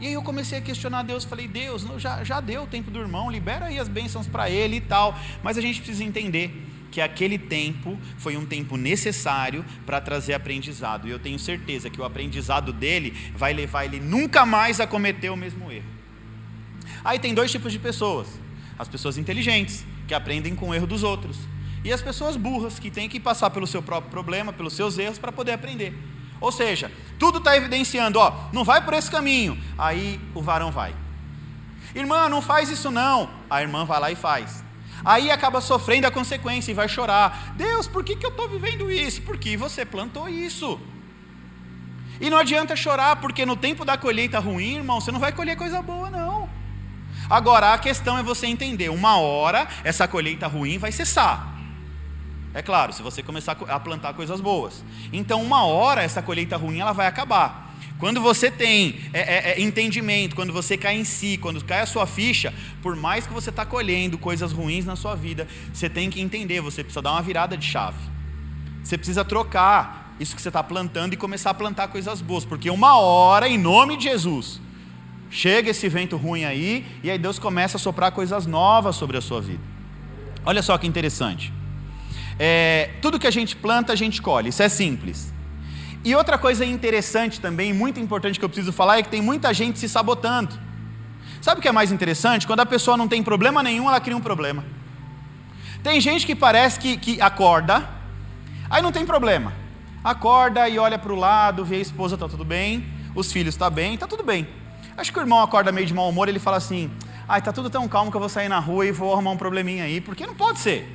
E 0.00 0.06
aí 0.06 0.12
eu 0.12 0.22
comecei 0.22 0.58
a 0.58 0.60
questionar 0.60 1.02
Deus, 1.02 1.24
falei, 1.24 1.48
Deus, 1.48 1.84
já, 1.96 2.22
já 2.22 2.40
deu 2.40 2.62
o 2.62 2.66
tempo 2.68 2.88
do 2.88 3.00
irmão, 3.00 3.28
libera 3.28 3.66
aí 3.66 3.80
as 3.80 3.88
bênçãos 3.88 4.28
para 4.28 4.48
ele 4.48 4.76
e 4.76 4.80
tal. 4.80 5.18
Mas 5.42 5.58
a 5.58 5.60
gente 5.60 5.80
precisa 5.80 6.04
entender 6.04 6.54
que 6.90 7.00
aquele 7.00 7.38
tempo 7.38 7.98
foi 8.16 8.36
um 8.36 8.46
tempo 8.46 8.76
necessário 8.76 9.64
para 9.84 10.00
trazer 10.00 10.34
aprendizado. 10.34 11.06
E 11.06 11.10
eu 11.10 11.18
tenho 11.18 11.38
certeza 11.38 11.90
que 11.90 12.00
o 12.00 12.04
aprendizado 12.04 12.72
dele 12.72 13.14
vai 13.36 13.52
levar 13.52 13.84
ele 13.84 14.00
nunca 14.00 14.46
mais 14.46 14.80
a 14.80 14.86
cometer 14.86 15.30
o 15.30 15.36
mesmo 15.36 15.70
erro. 15.70 15.86
Aí 17.04 17.18
tem 17.18 17.34
dois 17.34 17.50
tipos 17.50 17.72
de 17.72 17.78
pessoas: 17.78 18.28
as 18.78 18.88
pessoas 18.88 19.18
inteligentes, 19.18 19.84
que 20.06 20.14
aprendem 20.14 20.54
com 20.54 20.70
o 20.70 20.74
erro 20.74 20.86
dos 20.86 21.02
outros, 21.02 21.38
e 21.84 21.92
as 21.92 22.02
pessoas 22.02 22.36
burras, 22.36 22.78
que 22.78 22.90
têm 22.90 23.08
que 23.08 23.20
passar 23.20 23.50
pelo 23.50 23.66
seu 23.66 23.82
próprio 23.82 24.10
problema, 24.10 24.52
pelos 24.52 24.72
seus 24.72 24.98
erros, 24.98 25.18
para 25.18 25.30
poder 25.30 25.52
aprender. 25.52 25.94
Ou 26.40 26.52
seja, 26.52 26.90
tudo 27.18 27.38
está 27.38 27.56
evidenciando, 27.56 28.18
ó, 28.18 28.48
não 28.52 28.64
vai 28.64 28.84
por 28.84 28.94
esse 28.94 29.10
caminho. 29.10 29.58
Aí 29.76 30.20
o 30.34 30.42
varão 30.42 30.70
vai. 30.70 30.94
Irmã, 31.94 32.28
não 32.28 32.40
faz 32.40 32.70
isso 32.70 32.90
não. 32.90 33.28
A 33.50 33.60
irmã 33.60 33.84
vai 33.84 34.00
lá 34.00 34.10
e 34.10 34.16
faz. 34.16 34.62
Aí 35.04 35.30
acaba 35.30 35.60
sofrendo 35.60 36.06
a 36.06 36.10
consequência 36.10 36.70
e 36.70 36.74
vai 36.74 36.88
chorar. 36.88 37.54
Deus, 37.56 37.86
por 37.86 38.04
que, 38.04 38.16
que 38.16 38.26
eu 38.26 38.30
estou 38.30 38.48
vivendo 38.48 38.90
isso? 38.90 39.22
Porque 39.22 39.56
você 39.56 39.84
plantou 39.84 40.28
isso. 40.28 40.80
E 42.20 42.28
não 42.28 42.38
adianta 42.38 42.74
chorar, 42.74 43.16
porque 43.16 43.46
no 43.46 43.56
tempo 43.56 43.84
da 43.84 43.96
colheita 43.96 44.38
ruim, 44.38 44.76
irmão, 44.76 45.00
você 45.00 45.12
não 45.12 45.20
vai 45.20 45.32
colher 45.32 45.56
coisa 45.56 45.80
boa, 45.80 46.10
não. 46.10 46.48
Agora, 47.30 47.74
a 47.74 47.78
questão 47.78 48.18
é 48.18 48.22
você 48.22 48.46
entender: 48.46 48.88
uma 48.88 49.18
hora 49.18 49.68
essa 49.84 50.08
colheita 50.08 50.46
ruim 50.46 50.78
vai 50.78 50.90
cessar. 50.90 51.54
É 52.54 52.62
claro, 52.62 52.92
se 52.92 53.02
você 53.02 53.22
começar 53.22 53.56
a 53.68 53.78
plantar 53.78 54.14
coisas 54.14 54.40
boas. 54.40 54.82
Então, 55.12 55.42
uma 55.42 55.64
hora 55.64 56.02
essa 56.02 56.22
colheita 56.22 56.56
ruim 56.56 56.80
ela 56.80 56.92
vai 56.92 57.06
acabar. 57.06 57.67
Quando 57.98 58.20
você 58.20 58.48
tem 58.48 59.00
é, 59.12 59.20
é, 59.20 59.50
é, 59.52 59.60
entendimento, 59.60 60.36
quando 60.36 60.52
você 60.52 60.76
cai 60.76 60.96
em 60.96 61.04
si, 61.04 61.36
quando 61.36 61.62
cai 61.64 61.80
a 61.80 61.86
sua 61.86 62.06
ficha, 62.06 62.54
por 62.80 62.94
mais 62.94 63.26
que 63.26 63.32
você 63.32 63.50
está 63.50 63.66
colhendo 63.66 64.16
coisas 64.16 64.52
ruins 64.52 64.84
na 64.84 64.94
sua 64.94 65.16
vida, 65.16 65.48
você 65.72 65.90
tem 65.90 66.08
que 66.08 66.20
entender, 66.20 66.60
você 66.60 66.84
precisa 66.84 67.02
dar 67.02 67.12
uma 67.12 67.22
virada 67.22 67.56
de 67.56 67.66
chave. 67.66 67.98
Você 68.84 68.96
precisa 68.96 69.24
trocar 69.24 70.14
isso 70.20 70.34
que 70.36 70.40
você 70.40 70.48
está 70.48 70.62
plantando 70.62 71.14
e 71.14 71.16
começar 71.16 71.50
a 71.50 71.54
plantar 71.54 71.88
coisas 71.88 72.20
boas, 72.20 72.44
porque 72.44 72.70
uma 72.70 72.96
hora, 72.98 73.48
em 73.48 73.58
nome 73.58 73.96
de 73.96 74.04
Jesus, 74.04 74.60
chega 75.28 75.70
esse 75.70 75.88
vento 75.88 76.16
ruim 76.16 76.44
aí, 76.44 76.86
e 77.02 77.10
aí 77.10 77.18
Deus 77.18 77.38
começa 77.38 77.78
a 77.78 77.80
soprar 77.80 78.12
coisas 78.12 78.46
novas 78.46 78.94
sobre 78.94 79.16
a 79.16 79.20
sua 79.20 79.40
vida. 79.40 79.62
Olha 80.44 80.62
só 80.62 80.78
que 80.78 80.86
interessante. 80.86 81.52
É, 82.38 82.90
tudo 83.02 83.18
que 83.18 83.26
a 83.26 83.30
gente 83.32 83.56
planta, 83.56 83.92
a 83.92 83.96
gente 83.96 84.22
colhe, 84.22 84.50
isso 84.50 84.62
é 84.62 84.68
simples. 84.68 85.32
E 86.04 86.14
outra 86.14 86.38
coisa 86.38 86.64
interessante 86.64 87.40
também, 87.40 87.72
muito 87.72 87.98
importante 87.98 88.38
que 88.38 88.44
eu 88.44 88.48
preciso 88.48 88.72
falar, 88.72 88.98
é 88.98 89.02
que 89.02 89.08
tem 89.08 89.20
muita 89.20 89.52
gente 89.52 89.78
se 89.78 89.88
sabotando. 89.88 90.58
Sabe 91.40 91.58
o 91.58 91.62
que 91.62 91.68
é 91.68 91.72
mais 91.72 91.92
interessante? 91.92 92.46
Quando 92.46 92.60
a 92.60 92.66
pessoa 92.66 92.96
não 92.96 93.08
tem 93.08 93.22
problema 93.22 93.62
nenhum, 93.62 93.88
ela 93.88 94.00
cria 94.00 94.16
um 94.16 94.20
problema. 94.20 94.64
Tem 95.82 96.00
gente 96.00 96.26
que 96.26 96.34
parece 96.34 96.78
que, 96.78 96.96
que 96.96 97.20
acorda, 97.20 97.88
aí 98.68 98.82
não 98.82 98.92
tem 98.92 99.04
problema. 99.04 99.52
Acorda 100.02 100.68
e 100.68 100.78
olha 100.78 100.98
para 100.98 101.12
o 101.12 101.16
lado, 101.16 101.64
vê 101.64 101.76
a 101.76 101.80
esposa, 101.80 102.14
está 102.14 102.28
tudo 102.28 102.44
bem, 102.44 102.86
os 103.14 103.32
filhos 103.32 103.54
estão 103.54 103.68
tá 103.68 103.74
bem, 103.74 103.94
está 103.94 104.06
tudo 104.06 104.22
bem. 104.22 104.48
Acho 104.96 105.12
que 105.12 105.18
o 105.18 105.22
irmão 105.22 105.40
acorda 105.40 105.70
meio 105.70 105.86
de 105.86 105.94
mau 105.94 106.08
humor, 106.08 106.28
ele 106.28 106.38
fala 106.38 106.56
assim: 106.56 106.90
ai, 107.28 107.38
está 107.38 107.52
tudo 107.52 107.70
tão 107.70 107.86
calmo 107.88 108.10
que 108.10 108.16
eu 108.16 108.20
vou 108.20 108.28
sair 108.28 108.48
na 108.48 108.58
rua 108.58 108.86
e 108.86 108.92
vou 108.92 109.12
arrumar 109.12 109.30
um 109.30 109.36
probleminha 109.36 109.84
aí, 109.84 110.00
porque 110.00 110.26
não 110.26 110.34
pode 110.34 110.58
ser. 110.58 110.92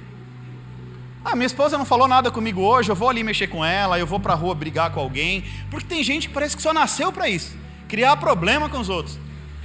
Ah, 1.26 1.36
minha 1.36 1.48
esposa 1.48 1.78
não 1.78 1.86
falou 1.86 2.08
nada 2.08 2.30
comigo 2.30 2.62
hoje, 2.62 2.90
eu 2.92 2.96
vou 2.96 3.10
ali 3.10 3.24
mexer 3.24 3.48
com 3.48 3.64
ela, 3.64 3.98
eu 3.98 4.06
vou 4.06 4.20
para 4.20 4.34
a 4.34 4.36
rua 4.36 4.54
brigar 4.54 4.92
com 4.92 5.00
alguém. 5.00 5.46
Porque 5.72 5.88
tem 5.88 6.04
gente 6.04 6.28
que 6.28 6.34
parece 6.34 6.56
que 6.56 6.62
só 6.62 6.74
nasceu 6.74 7.12
para 7.12 7.30
isso 7.30 7.64
criar 7.94 8.18
problema 8.18 8.68
com 8.68 8.80
os 8.80 8.90
outros. 8.90 9.20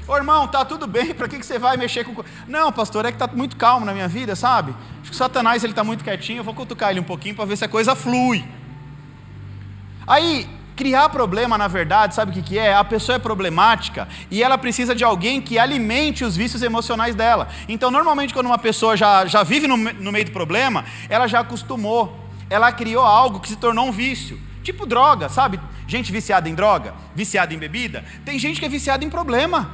Ô 0.07 0.14
irmão, 0.14 0.47
tá 0.47 0.62
tudo 0.62 0.87
bem, 0.87 1.14
para 1.14 1.27
que, 1.27 1.38
que 1.38 1.47
você 1.47 1.59
vai 1.59 1.79
mexer 1.79 2.05
com. 2.05 2.23
Não, 2.47 2.71
pastor, 2.71 3.07
é 3.07 3.12
que 3.12 3.16
tá 3.16 3.27
muito 3.27 3.57
calmo 3.57 3.87
na 3.87 3.92
minha 3.94 4.07
vida, 4.07 4.37
sabe? 4.37 4.75
Acho 5.01 5.11
que 5.11 5.16
Satanás 5.16 5.64
ele 5.64 5.73
tá 5.73 5.83
muito 5.83 6.05
quietinho, 6.05 6.40
eu 6.40 6.44
vou 6.44 6.53
cutucar 6.53 6.90
ele 6.90 7.01
um 7.01 7.05
pouquinho 7.05 7.35
para 7.35 7.47
ver 7.47 7.57
se 7.57 7.64
a 7.64 7.68
coisa 7.68 7.94
flui. 7.94 8.44
Aí, 10.07 10.47
Criar 10.79 11.09
problema, 11.09 11.59
na 11.59 11.66
verdade, 11.66 12.14
sabe 12.14 12.31
o 12.31 12.35
que, 12.35 12.41
que 12.41 12.57
é? 12.57 12.72
A 12.72 12.85
pessoa 12.85 13.16
é 13.16 13.18
problemática 13.18 14.07
e 14.31 14.45
ela 14.45 14.57
precisa 14.57 14.95
de 14.95 15.03
alguém 15.03 15.41
que 15.41 15.59
alimente 15.59 16.22
os 16.22 16.37
vícios 16.37 16.62
emocionais 16.62 17.16
dela. 17.16 17.49
Então, 17.68 17.91
normalmente, 17.91 18.33
quando 18.33 18.47
uma 18.47 18.59
pessoa 18.59 18.97
já, 18.97 19.26
já 19.26 19.43
vive 19.43 19.66
no, 19.66 19.76
no 19.76 20.12
meio 20.12 20.26
do 20.26 20.31
problema, 20.31 20.85
ela 21.09 21.26
já 21.26 21.41
acostumou, 21.41 22.16
ela 22.49 22.70
criou 22.70 23.05
algo 23.05 23.41
que 23.41 23.49
se 23.49 23.57
tornou 23.57 23.89
um 23.89 23.91
vício. 23.91 24.41
Tipo 24.62 24.87
droga, 24.87 25.29
sabe? 25.29 25.59
Gente 25.89 26.12
viciada 26.12 26.49
em 26.49 26.55
droga, 26.55 26.95
viciada 27.12 27.53
em 27.53 27.59
bebida. 27.59 28.05
Tem 28.24 28.39
gente 28.39 28.61
que 28.61 28.66
é 28.66 28.68
viciada 28.68 29.05
em 29.05 29.11
problema. 29.11 29.68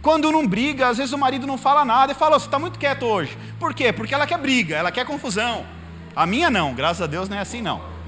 Quando 0.00 0.30
não 0.30 0.46
briga, 0.46 0.90
às 0.90 0.98
vezes 0.98 1.12
o 1.12 1.18
marido 1.18 1.44
não 1.44 1.58
fala 1.58 1.84
nada 1.84 2.12
e 2.12 2.14
fala: 2.14 2.38
Você 2.38 2.46
está 2.46 2.56
muito 2.56 2.78
quieto 2.78 3.04
hoje. 3.04 3.36
Por 3.58 3.74
quê? 3.74 3.92
Porque 3.92 4.14
ela 4.14 4.28
quer 4.28 4.38
briga, 4.38 4.76
ela 4.76 4.92
quer 4.92 5.04
confusão. 5.04 5.66
A 6.14 6.24
minha 6.24 6.48
não, 6.48 6.72
graças 6.72 7.02
a 7.02 7.08
Deus 7.08 7.28
não 7.28 7.36
é 7.36 7.40
assim 7.40 7.60
não. 7.60 7.98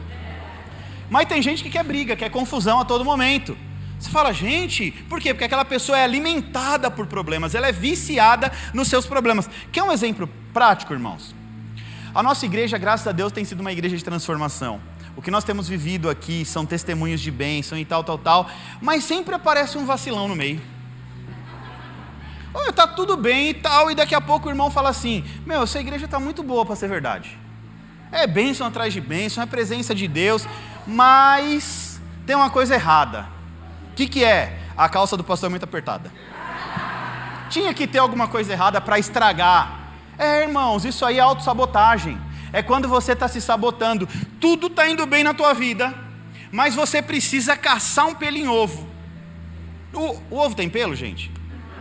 Mas 1.13 1.29
tem 1.29 1.43
gente 1.43 1.63
que 1.63 1.69
quer 1.69 1.85
briga, 1.85 2.17
quer 2.17 2.31
confusão 2.31 2.81
a 2.81 2.87
todo 2.87 3.05
momento. 3.05 3.55
Você 4.01 4.09
fala, 4.09 4.33
gente, 4.33 4.93
por 5.11 5.21
quê? 5.21 5.35
Porque 5.35 5.45
aquela 5.45 5.65
pessoa 5.65 5.99
é 5.99 6.05
alimentada 6.05 6.91
por 6.91 7.07
problemas, 7.07 7.55
ela 7.55 7.69
é 7.69 7.73
viciada 7.73 8.51
nos 8.73 8.89
seus 8.89 9.05
problemas. 9.05 9.47
Quer 9.71 9.83
um 9.83 9.93
exemplo 9.93 10.27
prático, 10.55 10.95
irmãos? 10.95 11.35
A 12.15 12.23
nossa 12.23 12.47
igreja, 12.47 12.79
graças 12.79 13.07
a 13.07 13.13
Deus, 13.13 13.31
tem 13.31 13.45
sido 13.45 13.61
uma 13.61 13.71
igreja 13.71 13.95
de 13.95 14.03
transformação. 14.03 14.81
O 15.15 15.21
que 15.21 15.31
nós 15.31 15.45
temos 15.45 15.69
vivido 15.69 16.09
aqui 16.09 16.47
são 16.47 16.65
testemunhos 16.65 17.21
de 17.21 17.31
bênção 17.31 17.77
e 17.77 17.85
tal, 17.85 18.03
tal, 18.03 18.17
tal, 18.17 18.51
mas 18.81 19.05
sempre 19.05 19.35
aparece 19.35 19.77
um 19.77 19.85
vacilão 19.85 20.27
no 20.27 20.35
meio. 20.35 20.63
Olha, 22.55 22.73
tá 22.73 22.87
tudo 22.87 23.19
bem 23.19 23.51
e 23.51 23.55
tal, 23.55 23.91
e 23.91 23.95
daqui 23.95 24.15
a 24.15 24.21
pouco 24.21 24.49
o 24.49 24.51
irmão 24.51 24.71
fala 24.71 24.89
assim: 24.89 25.23
Meu, 25.45 25.63
essa 25.63 25.79
igreja 25.79 26.07
está 26.07 26.19
muito 26.19 26.43
boa 26.43 26.65
para 26.65 26.75
ser 26.75 26.89
verdade. 26.89 27.39
É 28.13 28.27
bênção 28.27 28.67
atrás 28.67 28.93
de 28.93 29.01
bênção, 29.01 29.43
é 29.43 29.47
presença 29.47 29.95
de 29.95 30.07
Deus, 30.07 30.47
mas 30.87 32.01
tem 32.27 32.37
uma 32.37 32.51
coisa 32.51 32.75
errada. 32.75 33.29
O 33.91 33.95
que, 33.95 34.09
que 34.09 34.25
é? 34.25 34.59
A 34.77 34.89
calça 34.89 35.17
do 35.17 35.25
pastor 35.25 35.49
é 35.49 35.51
muito 35.51 35.65
apertada. 35.65 36.13
Tinha 37.51 37.75
que 37.75 37.87
ter 37.87 37.99
alguma 37.99 38.27
coisa 38.27 38.53
errada 38.53 38.81
para 38.81 38.99
estragar. 38.99 39.81
É, 40.19 40.43
irmãos, 40.43 40.85
isso 40.85 41.05
aí 41.05 41.19
é 41.19 41.21
autossabotagem 41.21 42.19
é 42.53 42.63
quando 42.63 42.87
você 42.87 43.13
está 43.13 43.27
se 43.27 43.41
sabotando. 43.41 44.07
Tudo 44.39 44.67
está 44.67 44.89
indo 44.89 45.07
bem 45.07 45.25
na 45.25 45.33
tua 45.33 45.55
vida, 45.55 45.95
mas 46.51 46.75
você 46.75 47.01
precisa 47.01 47.57
caçar 47.57 48.07
um 48.07 48.15
pelo 48.15 48.37
em 48.37 48.47
ovo. 48.47 48.89
O, 49.93 50.21
o, 50.31 50.39
ovo 50.39 50.55
tem 50.55 50.69
pelo, 50.69 50.95
gente? 50.95 51.31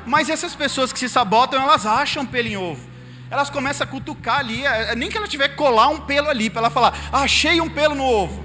Mas 0.06 0.30
essas 0.30 0.56
pessoas 0.56 0.92
que 0.92 1.00
se 1.00 1.10
sabotam, 1.10 1.62
elas 1.62 1.86
acham 1.86 2.26
pelo 2.26 2.48
em 2.48 2.58
ovo. 2.58 2.90
Elas 3.30 3.50
começam 3.50 3.86
a 3.86 3.90
cutucar 3.90 4.40
ali, 4.40 4.66
é, 4.66 4.92
é 4.92 4.96
nem 4.96 5.10
que 5.10 5.18
ela 5.18 5.28
tiver 5.28 5.50
que 5.50 5.56
colar 5.56 5.90
um 5.90 6.02
pelo 6.02 6.30
ali, 6.30 6.50
para 6.50 6.62
ela 6.62 6.70
falar, 6.70 6.94
achei 7.12 7.62
um 7.62 7.70
pelo 7.70 7.96
no 7.96 8.04
ovo. 8.04 8.44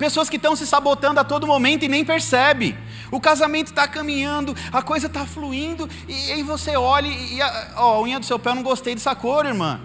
Pessoas 0.00 0.30
que 0.30 0.36
estão 0.36 0.56
se 0.56 0.66
sabotando 0.66 1.20
a 1.20 1.24
todo 1.24 1.46
momento 1.46 1.84
e 1.84 1.88
nem 1.88 2.02
percebe. 2.02 2.74
O 3.10 3.20
casamento 3.20 3.66
está 3.66 3.86
caminhando, 3.86 4.56
a 4.72 4.80
coisa 4.80 5.08
está 5.08 5.26
fluindo, 5.26 5.86
e 6.08 6.32
aí 6.32 6.42
você 6.42 6.74
olha 6.74 7.06
e 7.06 7.42
a, 7.42 7.72
ó, 7.76 8.02
unha 8.02 8.18
do 8.18 8.24
seu 8.24 8.38
pé, 8.38 8.48
eu 8.48 8.54
não 8.54 8.62
gostei 8.62 8.94
dessa 8.94 9.14
cor, 9.14 9.44
irmã. 9.44 9.78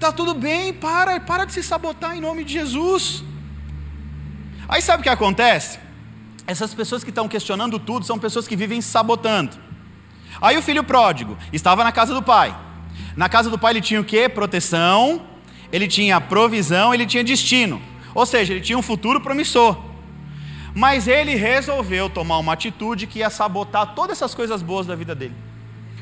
Tá 0.00 0.10
tudo 0.10 0.32
bem, 0.32 0.72
para, 0.72 1.20
para 1.20 1.44
de 1.44 1.52
se 1.52 1.62
sabotar 1.62 2.16
em 2.16 2.22
nome 2.22 2.42
de 2.42 2.54
Jesus. 2.54 3.22
Aí 4.66 4.80
sabe 4.80 5.00
o 5.00 5.02
que 5.02 5.10
acontece? 5.10 5.78
Essas 6.46 6.72
pessoas 6.72 7.04
que 7.04 7.10
estão 7.10 7.28
questionando 7.28 7.78
tudo 7.78 8.06
são 8.06 8.18
pessoas 8.18 8.48
que 8.48 8.56
vivem 8.56 8.80
se 8.80 8.88
sabotando. 8.88 9.58
Aí 10.40 10.56
o 10.56 10.62
filho 10.62 10.82
pródigo 10.82 11.36
estava 11.52 11.84
na 11.84 11.92
casa 11.92 12.14
do 12.14 12.22
pai. 12.22 12.56
Na 13.14 13.28
casa 13.28 13.50
do 13.50 13.58
pai 13.58 13.74
ele 13.74 13.82
tinha 13.82 14.00
o 14.00 14.04
quê? 14.04 14.26
Proteção, 14.26 15.20
ele 15.70 15.86
tinha 15.86 16.18
provisão, 16.18 16.94
ele 16.94 17.04
tinha 17.04 17.22
destino. 17.22 17.92
Ou 18.14 18.24
seja, 18.24 18.52
ele 18.52 18.60
tinha 18.60 18.78
um 18.78 18.82
futuro 18.82 19.20
promissor. 19.20 19.76
Mas 20.74 21.06
ele 21.06 21.34
resolveu 21.34 22.08
tomar 22.10 22.38
uma 22.38 22.52
atitude 22.52 23.06
que 23.06 23.20
ia 23.20 23.30
sabotar 23.30 23.94
todas 23.94 24.18
essas 24.18 24.34
coisas 24.34 24.62
boas 24.62 24.86
da 24.86 24.94
vida 24.94 25.14
dele. 25.14 25.34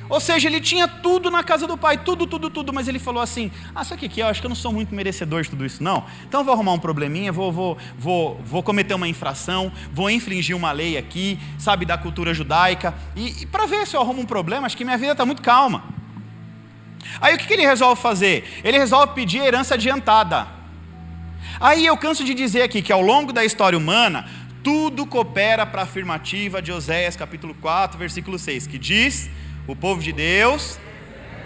Ou 0.08 0.20
seja, 0.20 0.46
ele 0.46 0.60
tinha 0.60 0.86
tudo 0.86 1.30
na 1.30 1.42
casa 1.42 1.66
do 1.66 1.76
pai, 1.76 1.96
tudo, 1.96 2.26
tudo, 2.26 2.50
tudo, 2.50 2.72
mas 2.72 2.86
ele 2.86 2.98
falou 2.98 3.22
assim: 3.22 3.50
Ah, 3.74 3.82
sabe 3.82 4.06
o 4.06 4.10
que 4.10 4.20
é? 4.20 4.24
Eu 4.24 4.28
acho 4.28 4.40
que 4.40 4.46
eu 4.46 4.50
não 4.50 4.56
sou 4.56 4.72
muito 4.72 4.94
merecedor 4.94 5.42
de 5.42 5.48
tudo 5.48 5.64
isso, 5.64 5.82
não. 5.82 6.04
Então 6.28 6.44
vou 6.44 6.52
arrumar 6.52 6.72
um 6.72 6.78
probleminha, 6.78 7.32
vou, 7.32 7.50
vou, 7.50 7.78
vou, 7.98 8.40
vou 8.44 8.62
cometer 8.62 8.92
uma 8.92 9.08
infração, 9.08 9.72
vou 9.90 10.10
infringir 10.10 10.54
uma 10.54 10.70
lei 10.72 10.98
aqui, 10.98 11.38
sabe, 11.58 11.86
da 11.86 11.96
cultura 11.96 12.34
judaica, 12.34 12.94
e, 13.16 13.42
e 13.42 13.46
para 13.46 13.64
ver 13.64 13.86
se 13.86 13.96
eu 13.96 14.02
arrumo 14.02 14.20
um 14.20 14.26
problema, 14.26 14.66
acho 14.66 14.76
que 14.76 14.84
minha 14.84 14.98
vida 14.98 15.12
está 15.12 15.24
muito 15.24 15.40
calma. 15.40 15.84
Aí 17.20 17.34
o 17.34 17.38
que, 17.38 17.46
que 17.46 17.54
ele 17.54 17.64
resolve 17.64 18.00
fazer? 18.00 18.60
Ele 18.62 18.78
resolve 18.78 19.14
pedir 19.14 19.38
herança 19.38 19.74
adiantada. 19.74 20.61
Aí 21.62 21.86
eu 21.86 21.96
canso 21.96 22.24
de 22.24 22.34
dizer 22.34 22.62
aqui 22.62 22.82
que 22.82 22.92
ao 22.92 23.00
longo 23.00 23.32
da 23.32 23.44
história 23.44 23.78
humana, 23.78 24.28
tudo 24.64 25.06
coopera 25.06 25.64
para 25.64 25.82
a 25.82 25.84
afirmativa 25.84 26.60
de 26.60 26.72
Oséias 26.72 27.14
capítulo 27.14 27.54
4, 27.54 27.96
versículo 27.96 28.36
6, 28.36 28.66
que 28.66 28.76
diz 28.76 29.30
o 29.68 29.76
povo 29.76 30.02
de 30.02 30.10
Deus 30.10 30.76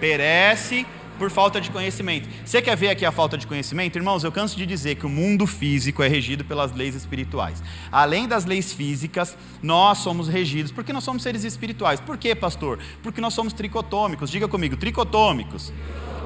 perece 0.00 0.86
por 1.18 1.30
falta 1.30 1.60
de 1.60 1.70
conhecimento. 1.70 2.30
Você 2.46 2.62
quer 2.62 2.74
ver 2.78 2.88
aqui 2.88 3.04
a 3.04 3.12
falta 3.12 3.36
de 3.36 3.46
conhecimento? 3.46 3.96
Irmãos, 3.98 4.24
eu 4.24 4.32
canso 4.32 4.56
de 4.56 4.64
dizer 4.64 4.94
que 4.94 5.04
o 5.04 5.10
mundo 5.10 5.46
físico 5.46 6.02
é 6.02 6.08
regido 6.08 6.46
pelas 6.46 6.72
leis 6.72 6.94
espirituais. 6.94 7.62
Além 7.92 8.26
das 8.26 8.46
leis 8.46 8.72
físicas, 8.72 9.36
nós 9.62 9.98
somos 9.98 10.28
regidos 10.28 10.72
porque 10.72 10.94
nós 10.94 11.04
somos 11.04 11.22
seres 11.22 11.44
espirituais. 11.44 12.00
Por 12.00 12.16
quê, 12.16 12.34
pastor? 12.34 12.78
Porque 13.02 13.20
nós 13.20 13.34
somos 13.34 13.52
tricotômicos. 13.52 14.30
Diga 14.30 14.48
comigo, 14.48 14.78
tricotômicos. 14.78 15.74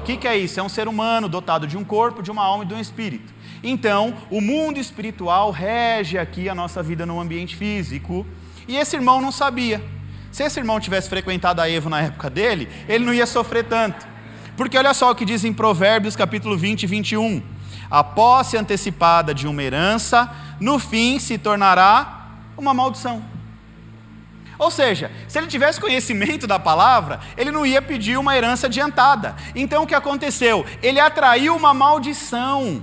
O 0.01 0.03
que, 0.03 0.17
que 0.17 0.27
é 0.27 0.35
isso? 0.35 0.59
É 0.59 0.63
um 0.63 0.69
ser 0.69 0.87
humano 0.87 1.29
dotado 1.29 1.67
de 1.67 1.77
um 1.77 1.83
corpo, 1.83 2.23
de 2.23 2.31
uma 2.31 2.43
alma 2.43 2.63
e 2.63 2.67
de 2.67 2.73
um 2.73 2.79
espírito. 2.79 3.31
Então, 3.63 4.15
o 4.29 4.41
mundo 4.41 4.79
espiritual 4.79 5.51
rege 5.51 6.17
aqui 6.17 6.49
a 6.49 6.55
nossa 6.55 6.81
vida 6.81 7.05
no 7.05 7.19
ambiente 7.19 7.55
físico. 7.55 8.25
E 8.67 8.75
esse 8.75 8.95
irmão 8.95 9.21
não 9.21 9.31
sabia. 9.31 9.83
Se 10.31 10.43
esse 10.43 10.59
irmão 10.59 10.79
tivesse 10.79 11.09
frequentado 11.09 11.61
a 11.61 11.69
Evo 11.69 11.89
na 11.89 12.01
época 12.01 12.29
dele, 12.29 12.69
ele 12.87 13.05
não 13.05 13.13
ia 13.13 13.25
sofrer 13.25 13.65
tanto. 13.65 14.07
Porque 14.55 14.77
olha 14.77 14.93
só 14.93 15.11
o 15.11 15.15
que 15.15 15.25
diz 15.25 15.43
em 15.43 15.53
Provérbios 15.53 16.15
capítulo 16.15 16.57
20 16.57 16.83
e 16.83 16.87
21. 16.87 17.43
A 17.89 18.03
posse 18.03 18.57
antecipada 18.57 19.33
de 19.33 19.47
uma 19.47 19.61
herança, 19.61 20.31
no 20.59 20.79
fim 20.79 21.19
se 21.19 21.37
tornará 21.37 22.29
uma 22.57 22.73
maldição. 22.73 23.21
Ou 24.57 24.69
seja, 24.69 25.11
se 25.27 25.37
ele 25.39 25.47
tivesse 25.47 25.81
conhecimento 25.81 26.45
da 26.45 26.59
palavra, 26.59 27.19
ele 27.35 27.51
não 27.51 27.65
ia 27.65 27.81
pedir 27.81 28.17
uma 28.17 28.37
herança 28.37 28.67
adiantada. 28.67 29.35
Então 29.55 29.83
o 29.83 29.87
que 29.87 29.95
aconteceu? 29.95 30.65
Ele 30.81 30.99
atraiu 30.99 31.55
uma 31.55 31.73
maldição. 31.73 32.81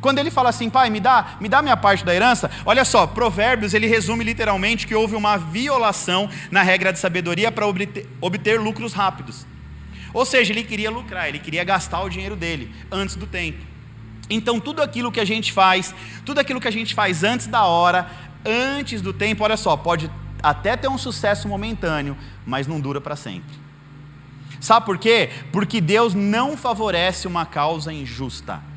Quando 0.00 0.18
ele 0.18 0.30
fala 0.30 0.48
assim, 0.48 0.70
pai, 0.70 0.88
me 0.88 0.98
dá, 0.98 1.36
me 1.40 1.48
dá 1.48 1.60
minha 1.60 1.76
parte 1.76 2.04
da 2.04 2.14
herança, 2.14 2.50
olha 2.64 2.84
só, 2.84 3.06
Provérbios 3.06 3.74
ele 3.74 3.86
resume 3.86 4.24
literalmente 4.24 4.86
que 4.86 4.94
houve 4.94 5.14
uma 5.14 5.36
violação 5.36 6.28
na 6.50 6.62
regra 6.62 6.92
de 6.92 6.98
sabedoria 6.98 7.52
para 7.52 7.66
obter, 7.66 8.08
obter 8.20 8.58
lucros 8.58 8.94
rápidos. 8.94 9.46
Ou 10.14 10.24
seja, 10.24 10.52
ele 10.52 10.64
queria 10.64 10.90
lucrar, 10.90 11.28
ele 11.28 11.38
queria 11.38 11.62
gastar 11.62 12.00
o 12.02 12.08
dinheiro 12.08 12.34
dele 12.34 12.74
antes 12.90 13.14
do 13.14 13.26
tempo. 13.26 13.64
Então, 14.28 14.58
tudo 14.58 14.80
aquilo 14.80 15.12
que 15.12 15.20
a 15.20 15.24
gente 15.24 15.52
faz, 15.52 15.94
tudo 16.24 16.38
aquilo 16.38 16.60
que 16.60 16.68
a 16.68 16.72
gente 16.72 16.94
faz 16.94 17.22
antes 17.22 17.46
da 17.46 17.64
hora, 17.64 18.10
antes 18.44 19.02
do 19.02 19.12
tempo, 19.12 19.44
olha 19.44 19.56
só, 19.56 19.76
pode 19.76 20.10
até 20.42 20.76
ter 20.76 20.88
um 20.88 20.96
sucesso 20.96 21.46
momentâneo, 21.46 22.16
mas 22.46 22.66
não 22.66 22.80
dura 22.80 23.00
para 23.00 23.16
sempre. 23.16 23.58
Sabe 24.60 24.86
por 24.86 24.98
quê? 24.98 25.30
Porque 25.52 25.80
Deus 25.80 26.14
não 26.14 26.56
favorece 26.56 27.26
uma 27.26 27.44
causa 27.44 27.92
injusta. 27.92 28.69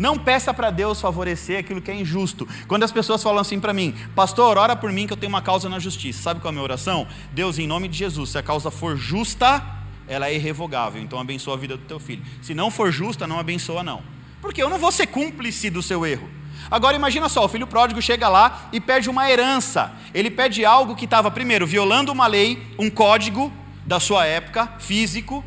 Não 0.00 0.16
peça 0.16 0.54
para 0.54 0.70
Deus 0.70 0.98
favorecer 0.98 1.58
aquilo 1.58 1.82
que 1.82 1.90
é 1.90 1.94
injusto. 1.94 2.48
Quando 2.66 2.84
as 2.84 2.90
pessoas 2.90 3.22
falam 3.22 3.38
assim 3.38 3.60
para 3.60 3.74
mim, 3.74 3.94
pastor, 4.14 4.56
ora 4.56 4.74
por 4.74 4.90
mim 4.90 5.06
que 5.06 5.12
eu 5.12 5.16
tenho 5.16 5.28
uma 5.28 5.42
causa 5.42 5.68
na 5.68 5.78
justiça. 5.78 6.22
Sabe 6.22 6.40
qual 6.40 6.48
é 6.48 6.52
a 6.52 6.52
minha 6.52 6.64
oração? 6.64 7.06
Deus, 7.32 7.58
em 7.58 7.66
nome 7.66 7.86
de 7.86 7.98
Jesus, 7.98 8.30
se 8.30 8.38
a 8.38 8.42
causa 8.42 8.70
for 8.70 8.96
justa, 8.96 9.62
ela 10.08 10.26
é 10.30 10.34
irrevogável. 10.34 11.02
Então 11.02 11.20
abençoa 11.20 11.52
a 11.52 11.58
vida 11.58 11.76
do 11.76 11.84
teu 11.84 12.00
filho. 12.00 12.24
Se 12.40 12.54
não 12.54 12.70
for 12.70 12.90
justa, 12.90 13.26
não 13.26 13.38
abençoa 13.38 13.82
não. 13.82 14.02
Porque 14.40 14.62
eu 14.62 14.70
não 14.70 14.78
vou 14.78 14.90
ser 14.90 15.06
cúmplice 15.06 15.68
do 15.68 15.82
seu 15.82 16.06
erro. 16.06 16.30
Agora 16.70 16.96
imagina 16.96 17.28
só, 17.28 17.44
o 17.44 17.48
filho 17.48 17.66
pródigo 17.66 18.00
chega 18.00 18.26
lá 18.26 18.70
e 18.72 18.80
pede 18.80 19.10
uma 19.10 19.30
herança. 19.30 19.92
Ele 20.14 20.30
pede 20.30 20.64
algo 20.64 20.96
que 20.96 21.04
estava, 21.04 21.30
primeiro, 21.30 21.66
violando 21.66 22.10
uma 22.10 22.26
lei, 22.26 22.74
um 22.78 22.88
código 22.88 23.52
da 23.84 24.00
sua 24.00 24.24
época, 24.24 24.66
físico. 24.78 25.44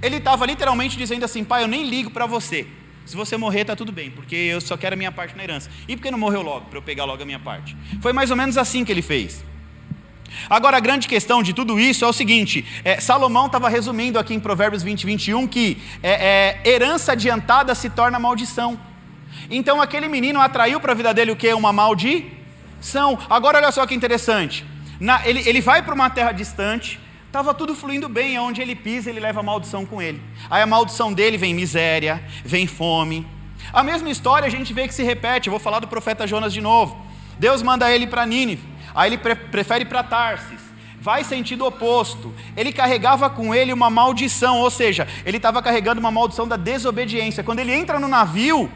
Ele 0.00 0.16
estava 0.16 0.46
literalmente 0.46 0.96
dizendo 0.96 1.22
assim: 1.26 1.44
pai, 1.44 1.64
eu 1.64 1.68
nem 1.68 1.86
ligo 1.86 2.10
para 2.10 2.24
você. 2.24 2.66
Se 3.10 3.16
você 3.16 3.36
morrer, 3.36 3.62
está 3.62 3.74
tudo 3.74 3.90
bem, 3.90 4.08
porque 4.08 4.36
eu 4.36 4.60
só 4.60 4.76
quero 4.76 4.94
a 4.94 4.96
minha 4.96 5.10
parte 5.10 5.36
na 5.36 5.42
herança. 5.42 5.68
E 5.88 5.96
por 5.96 6.02
que 6.04 6.12
não 6.12 6.18
morreu 6.18 6.42
logo, 6.42 6.66
para 6.66 6.78
eu 6.78 6.82
pegar 6.82 7.04
logo 7.04 7.20
a 7.20 7.26
minha 7.26 7.40
parte? 7.40 7.76
Foi 8.00 8.12
mais 8.12 8.30
ou 8.30 8.36
menos 8.36 8.56
assim 8.56 8.84
que 8.84 8.92
ele 8.92 9.02
fez. 9.02 9.44
Agora, 10.48 10.76
a 10.76 10.80
grande 10.80 11.08
questão 11.08 11.42
de 11.42 11.52
tudo 11.52 11.80
isso 11.80 12.04
é 12.04 12.06
o 12.06 12.12
seguinte: 12.12 12.64
é, 12.84 13.00
Salomão 13.00 13.46
estava 13.46 13.68
resumindo 13.68 14.16
aqui 14.16 14.32
em 14.32 14.38
Provérbios 14.38 14.84
20, 14.84 15.06
21 15.06 15.48
que 15.48 15.82
é, 16.04 16.60
é, 16.64 16.70
herança 16.70 17.10
adiantada 17.10 17.74
se 17.74 17.90
torna 17.90 18.16
maldição. 18.16 18.78
Então, 19.50 19.82
aquele 19.82 20.06
menino 20.06 20.40
atraiu 20.40 20.78
para 20.78 20.92
a 20.92 20.94
vida 20.94 21.12
dele 21.12 21.32
o 21.32 21.36
que? 21.36 21.52
Uma 21.52 21.72
maldição. 21.72 23.18
Agora, 23.28 23.58
olha 23.58 23.72
só 23.72 23.84
que 23.88 23.94
interessante: 23.96 24.64
Na, 25.00 25.26
ele, 25.26 25.42
ele 25.48 25.60
vai 25.60 25.82
para 25.82 25.94
uma 25.96 26.10
terra 26.10 26.30
distante, 26.30 27.00
Estava 27.30 27.54
tudo 27.54 27.76
fluindo 27.76 28.08
bem, 28.08 28.36
aonde 28.36 28.60
ele 28.60 28.74
pisa, 28.74 29.08
ele 29.08 29.20
leva 29.20 29.38
a 29.38 29.42
maldição 29.44 29.86
com 29.86 30.02
ele. 30.02 30.20
Aí 30.50 30.62
a 30.62 30.66
maldição 30.66 31.12
dele 31.12 31.36
vem 31.36 31.54
miséria, 31.54 32.20
vem 32.44 32.66
fome. 32.66 33.24
A 33.72 33.84
mesma 33.84 34.10
história 34.10 34.48
a 34.48 34.50
gente 34.50 34.72
vê 34.72 34.88
que 34.88 34.92
se 34.92 35.04
repete. 35.04 35.46
Eu 35.46 35.52
vou 35.52 35.60
falar 35.60 35.78
do 35.78 35.86
profeta 35.86 36.26
Jonas 36.26 36.52
de 36.52 36.60
novo. 36.60 37.00
Deus 37.38 37.62
manda 37.62 37.88
ele 37.88 38.08
para 38.08 38.26
Nínive, 38.26 38.66
aí 38.92 39.10
ele 39.10 39.16
pre 39.16 39.36
prefere 39.36 39.84
para 39.84 40.02
Tarsis. 40.02 40.60
Vai 41.00 41.22
sentido 41.22 41.64
oposto. 41.64 42.34
Ele 42.56 42.72
carregava 42.72 43.30
com 43.30 43.54
ele 43.54 43.72
uma 43.72 43.88
maldição, 43.88 44.58
ou 44.58 44.68
seja, 44.68 45.06
ele 45.24 45.36
estava 45.36 45.62
carregando 45.62 46.00
uma 46.00 46.10
maldição 46.10 46.48
da 46.48 46.56
desobediência. 46.56 47.44
Quando 47.44 47.60
ele 47.60 47.72
entra 47.72 48.00
no 48.00 48.08
navio, 48.08 48.68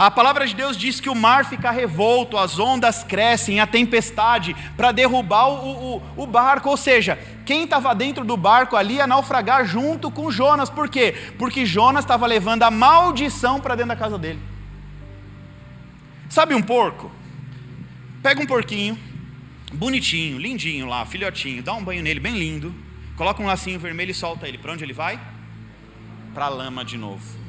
a 0.00 0.10
palavra 0.10 0.46
de 0.46 0.54
Deus 0.54 0.78
diz 0.78 0.98
que 0.98 1.10
o 1.10 1.14
mar 1.14 1.44
fica 1.44 1.70
revolto, 1.70 2.38
as 2.38 2.58
ondas 2.58 3.04
crescem, 3.04 3.60
a 3.60 3.66
tempestade, 3.66 4.56
para 4.74 4.92
derrubar 4.92 5.48
o, 5.48 5.96
o, 5.96 6.02
o, 6.16 6.26
barco. 6.26 6.70
Ou 6.70 6.76
seja, 6.78 7.18
quem 7.44 7.64
estava 7.64 7.94
dentro 7.94 8.24
do 8.24 8.34
barco 8.34 8.76
ali 8.76 8.94
ia 8.94 9.06
naufragar 9.06 9.66
junto 9.66 10.10
com 10.10 10.30
Jonas. 10.30 10.70
Por 10.70 10.88
quê? 10.88 11.14
Porque 11.38 11.66
Jonas 11.66 12.02
estava 12.02 12.26
levando 12.26 12.62
a 12.62 12.70
maldição 12.70 13.60
para 13.60 13.74
dentro 13.74 13.90
da 13.90 13.96
casa 13.96 14.16
dele. 14.16 14.40
Sabe 16.30 16.54
um 16.54 16.62
porco? 16.62 17.12
Pega 18.22 18.40
um 18.40 18.46
porquinho, 18.46 18.98
bonitinho, 19.70 20.38
lindinho 20.38 20.86
lá, 20.86 21.04
filhotinho, 21.04 21.62
dá 21.62 21.74
um 21.74 21.84
banho 21.84 22.02
nele 22.02 22.20
bem 22.20 22.38
lindo, 22.38 22.74
coloca 23.18 23.42
um 23.42 23.46
lacinho 23.46 23.78
vermelho 23.78 24.12
e 24.12 24.14
solta 24.14 24.48
ele. 24.48 24.56
Para 24.56 24.72
onde 24.72 24.82
ele 24.82 24.94
vai? 24.94 25.20
Para 26.32 26.46
a 26.46 26.48
lama 26.48 26.86
de 26.86 26.96
novo. 26.96 27.39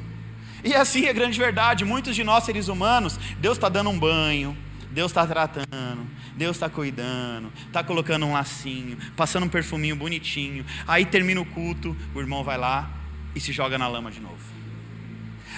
E 0.64 0.74
assim 0.74 1.06
é 1.06 1.12
grande 1.12 1.38
verdade. 1.38 1.84
Muitos 1.84 2.14
de 2.14 2.22
nós, 2.22 2.44
seres 2.44 2.68
humanos, 2.68 3.18
Deus 3.38 3.56
está 3.56 3.68
dando 3.68 3.90
um 3.90 3.98
banho, 3.98 4.56
Deus 4.90 5.10
está 5.10 5.26
tratando, 5.26 6.06
Deus 6.36 6.56
está 6.56 6.68
cuidando, 6.68 7.52
está 7.66 7.82
colocando 7.82 8.26
um 8.26 8.32
lacinho, 8.32 8.96
passando 9.16 9.44
um 9.44 9.48
perfuminho 9.48 9.96
bonitinho. 9.96 10.64
Aí 10.86 11.04
termina 11.04 11.40
o 11.40 11.46
culto, 11.46 11.96
o 12.14 12.20
irmão 12.20 12.44
vai 12.44 12.58
lá 12.58 12.90
e 13.34 13.40
se 13.40 13.52
joga 13.52 13.78
na 13.78 13.88
lama 13.88 14.10
de 14.10 14.20
novo. 14.20 14.52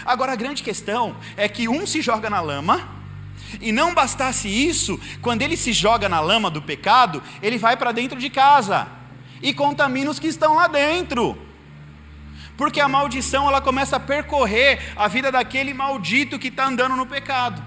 Agora 0.04 0.32
a 0.32 0.36
grande 0.36 0.62
questão 0.62 1.16
é 1.36 1.48
que 1.48 1.68
um 1.68 1.86
se 1.86 2.02
joga 2.02 2.28
na 2.28 2.40
lama, 2.40 2.94
e 3.60 3.72
não 3.72 3.94
bastasse 3.94 4.48
isso, 4.48 4.98
quando 5.20 5.42
ele 5.42 5.56
se 5.56 5.72
joga 5.72 6.08
na 6.08 6.20
lama 6.20 6.50
do 6.50 6.62
pecado, 6.62 7.22
ele 7.42 7.58
vai 7.58 7.76
para 7.76 7.92
dentro 7.92 8.18
de 8.18 8.30
casa 8.30 8.86
e 9.42 9.52
contamina 9.52 10.10
os 10.10 10.18
que 10.18 10.26
estão 10.26 10.54
lá 10.54 10.66
dentro. 10.66 11.36
Porque 12.56 12.80
a 12.80 12.88
maldição 12.88 13.48
ela 13.48 13.60
começa 13.60 13.96
a 13.96 14.00
percorrer 14.00 14.92
a 14.96 15.08
vida 15.08 15.32
daquele 15.32 15.74
maldito 15.74 16.38
que 16.38 16.48
está 16.48 16.66
andando 16.66 16.96
no 16.96 17.06
pecado. 17.06 17.62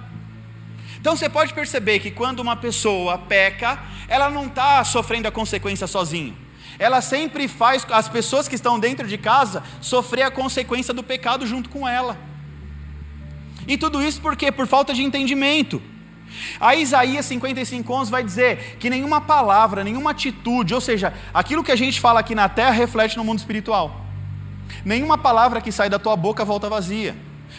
Então 1.00 1.16
você 1.16 1.30
pode 1.30 1.54
perceber 1.54 2.00
que 2.00 2.12
quando 2.12 2.40
uma 2.40 2.56
pessoa 2.56 3.18
peca, 3.18 3.80
ela 4.08 4.30
não 4.30 4.48
está 4.48 4.84
sofrendo 4.84 5.28
a 5.28 5.32
consequência 5.32 5.88
sozinho. 5.88 6.38
Ela 6.80 7.02
sempre 7.02 7.48
faz 7.48 7.86
as 7.90 8.08
pessoas 8.08 8.48
que 8.48 8.56
estão 8.56 8.80
dentro 8.80 9.08
de 9.08 9.18
casa 9.18 9.64
sofrer 9.82 10.24
a 10.24 10.32
consequência 10.32 10.94
do 10.94 11.04
pecado 11.04 11.46
junto 11.46 11.70
com 11.70 11.88
ela. 11.88 12.18
E 13.68 13.78
tudo 13.78 14.02
isso 14.02 14.22
por 14.22 14.36
quê? 14.36 14.52
Por 14.52 14.68
falta 14.68 14.94
de 14.94 15.04
entendimento. 15.04 15.82
A 16.60 16.76
Isaías 16.76 17.26
55:11 17.26 18.10
vai 18.10 18.24
dizer 18.24 18.78
que 18.80 18.90
nenhuma 18.90 19.22
palavra, 19.22 19.84
nenhuma 19.84 20.12
atitude, 20.12 20.74
ou 20.74 20.82
seja, 20.82 21.14
aquilo 21.34 21.64
que 21.64 21.72
a 21.72 21.76
gente 21.76 22.00
fala 22.00 22.20
aqui 22.20 22.36
na 22.36 22.48
terra 22.48 22.72
reflete 22.72 23.18
no 23.18 23.24
mundo 23.24 23.40
espiritual. 23.40 24.07
Nenhuma 24.84 25.18
palavra 25.18 25.62
que 25.62 25.72
sai 25.72 25.90
da 25.90 26.00
tua 26.00 26.16
boca 26.16 26.44
volta 26.46 26.70
vazia. 26.70 27.16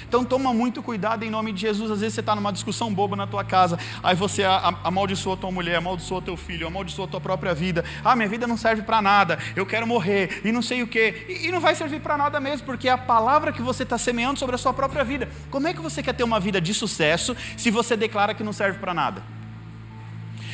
Então 0.07 0.25
toma 0.25 0.53
muito 0.53 0.83
cuidado 0.83 1.25
em 1.25 1.31
nome 1.31 1.53
de 1.53 1.61
Jesus. 1.61 1.91
Às 1.91 2.01
vezes 2.01 2.15
você 2.15 2.21
está 2.21 2.35
numa 2.35 2.53
discussão 2.53 2.93
boba 2.93 3.17
na 3.17 3.27
tua 3.27 3.45
casa, 3.45 3.79
aí 4.03 4.15
você 4.15 4.43
amaldiçoa 4.85 5.37
tua 5.37 5.51
mulher, 5.51 5.77
amaldiçoa 5.77 6.23
teu 6.23 6.37
filho, 6.37 6.67
amaldiçoa 6.67 7.09
tua 7.09 7.21
própria 7.21 7.55
vida. 7.55 7.85
Ah, 8.05 8.15
minha 8.15 8.29
vida 8.29 8.47
não 8.47 8.57
serve 8.57 8.83
para 8.83 9.01
nada, 9.03 9.39
eu 9.57 9.67
quero 9.67 9.87
morrer 9.87 10.41
e 10.45 10.53
não 10.53 10.63
sei 10.63 10.83
o 10.83 10.87
que. 10.87 11.27
E, 11.29 11.49
e 11.49 11.53
não 11.53 11.61
vai 11.61 11.75
servir 11.75 12.01
para 12.01 12.17
nada 12.17 12.41
mesmo, 12.41 12.67
porque 12.67 12.89
é 12.89 12.93
a 12.93 12.99
palavra 12.99 13.53
que 13.53 13.63
você 13.63 13.83
está 13.83 13.99
semeando 13.99 14.39
sobre 14.39 14.55
a 14.55 14.59
sua 14.59 14.73
própria 14.73 15.05
vida. 15.05 15.29
Como 15.51 15.67
é 15.67 15.75
que 15.75 15.81
você 15.81 16.03
quer 16.03 16.15
ter 16.15 16.25
uma 16.25 16.41
vida 16.41 16.61
de 16.61 16.73
sucesso 16.75 17.37
se 17.57 17.71
você 17.71 17.97
declara 17.97 18.35
que 18.35 18.45
não 18.45 18.53
serve 18.53 18.79
para 18.79 18.95
nada? 18.95 19.23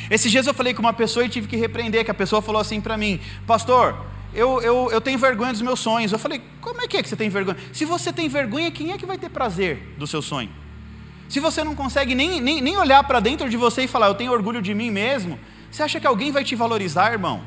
Esses 0.09 0.31
dias 0.31 0.45
eu 0.45 0.53
falei 0.53 0.73
com 0.73 0.81
uma 0.81 0.93
pessoa 0.93 1.25
e 1.25 1.29
tive 1.29 1.47
que 1.47 1.55
repreender, 1.55 2.05
que 2.05 2.11
a 2.11 2.15
pessoa 2.15 2.41
falou 2.41 2.61
assim 2.61 2.79
para 2.79 2.95
mim, 2.95 3.19
pastor, 3.47 4.05
eu, 4.35 4.61
eu, 4.61 4.89
eu 4.91 5.01
tenho 5.01 5.17
vergonha 5.17 5.51
dos 5.51 5.61
meus 5.61 5.79
sonhos. 5.79 6.11
Eu 6.11 6.19
falei, 6.19 6.41
como 6.61 6.81
é 6.81 6.87
que 6.87 6.97
é 6.97 7.01
que 7.01 7.09
você 7.09 7.15
tem 7.15 7.29
vergonha? 7.29 7.57
Se 7.73 7.85
você 7.85 8.11
tem 8.11 8.27
vergonha, 8.27 8.69
quem 8.69 8.91
é 8.91 8.97
que 8.97 9.05
vai 9.05 9.17
ter 9.17 9.29
prazer 9.29 9.95
do 9.97 10.05
seu 10.05 10.21
sonho? 10.21 10.49
Se 11.29 11.39
você 11.39 11.63
não 11.63 11.73
consegue 11.73 12.13
nem, 12.13 12.39
nem, 12.39 12.61
nem 12.61 12.77
olhar 12.77 13.03
para 13.03 13.19
dentro 13.19 13.49
de 13.49 13.57
você 13.57 13.83
e 13.83 13.87
falar, 13.87 14.07
eu 14.07 14.15
tenho 14.15 14.31
orgulho 14.31 14.61
de 14.61 14.73
mim 14.73 14.91
mesmo, 14.91 15.39
você 15.71 15.81
acha 15.81 15.99
que 15.99 16.05
alguém 16.05 16.31
vai 16.31 16.43
te 16.43 16.55
valorizar, 16.55 17.11
irmão? 17.11 17.41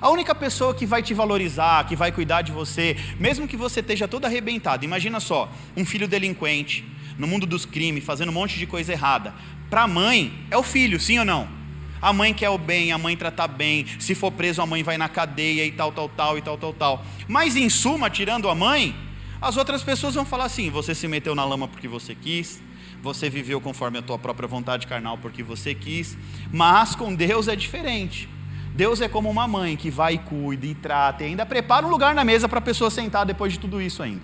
A 0.00 0.08
única 0.10 0.34
pessoa 0.34 0.74
que 0.74 0.86
vai 0.86 1.02
te 1.02 1.12
valorizar, 1.12 1.86
que 1.86 1.96
vai 1.96 2.12
cuidar 2.12 2.42
de 2.42 2.52
você, 2.52 2.96
mesmo 3.18 3.48
que 3.48 3.56
você 3.56 3.80
esteja 3.80 4.06
todo 4.06 4.24
arrebentado, 4.26 4.84
imagina 4.84 5.20
só, 5.20 5.50
um 5.76 5.84
filho 5.84 6.06
delinquente, 6.06 6.84
no 7.18 7.26
mundo 7.26 7.46
dos 7.46 7.66
crimes, 7.66 8.04
fazendo 8.04 8.30
um 8.30 8.32
monte 8.32 8.58
de 8.58 8.66
coisa 8.66 8.92
errada. 8.92 9.34
Para 9.68 9.82
a 9.82 9.88
mãe, 9.88 10.32
é 10.50 10.56
o 10.56 10.62
filho, 10.62 10.98
sim 10.98 11.18
ou 11.18 11.24
não? 11.24 11.59
A 12.00 12.12
mãe 12.12 12.32
quer 12.32 12.48
o 12.48 12.56
bem, 12.56 12.92
a 12.92 12.98
mãe 12.98 13.16
trata 13.16 13.46
bem. 13.46 13.86
Se 13.98 14.14
for 14.14 14.32
preso, 14.32 14.62
a 14.62 14.66
mãe 14.66 14.82
vai 14.82 14.96
na 14.96 15.08
cadeia 15.08 15.64
e 15.66 15.72
tal, 15.72 15.92
tal, 15.92 16.08
tal 16.08 16.38
e 16.38 16.42
tal, 16.42 16.56
tal, 16.56 16.72
tal. 16.72 17.04
Mas 17.28 17.56
em 17.56 17.68
suma, 17.68 18.08
tirando 18.08 18.48
a 18.48 18.54
mãe, 18.54 18.94
as 19.40 19.56
outras 19.56 19.82
pessoas 19.82 20.14
vão 20.14 20.24
falar 20.24 20.44
assim: 20.44 20.70
você 20.70 20.94
se 20.94 21.06
meteu 21.06 21.34
na 21.34 21.44
lama 21.44 21.68
porque 21.68 21.86
você 21.86 22.14
quis, 22.14 22.62
você 23.02 23.28
viveu 23.28 23.60
conforme 23.60 23.98
a 23.98 24.02
tua 24.02 24.18
própria 24.18 24.48
vontade 24.48 24.86
carnal 24.86 25.18
porque 25.18 25.42
você 25.42 25.74
quis. 25.74 26.16
Mas 26.52 26.94
com 26.94 27.14
Deus 27.14 27.48
é 27.48 27.56
diferente. 27.56 28.28
Deus 28.74 29.00
é 29.00 29.08
como 29.08 29.28
uma 29.28 29.48
mãe 29.48 29.76
que 29.76 29.90
vai 29.90 30.14
e 30.14 30.18
cuida 30.18 30.64
e 30.64 30.74
trata 30.74 31.24
e 31.24 31.26
ainda 31.26 31.44
prepara 31.44 31.86
um 31.86 31.90
lugar 31.90 32.14
na 32.14 32.24
mesa 32.24 32.48
para 32.48 32.60
a 32.60 32.62
pessoa 32.62 32.88
sentar 32.88 33.26
depois 33.26 33.52
de 33.52 33.58
tudo 33.58 33.82
isso 33.82 34.02
ainda. 34.02 34.22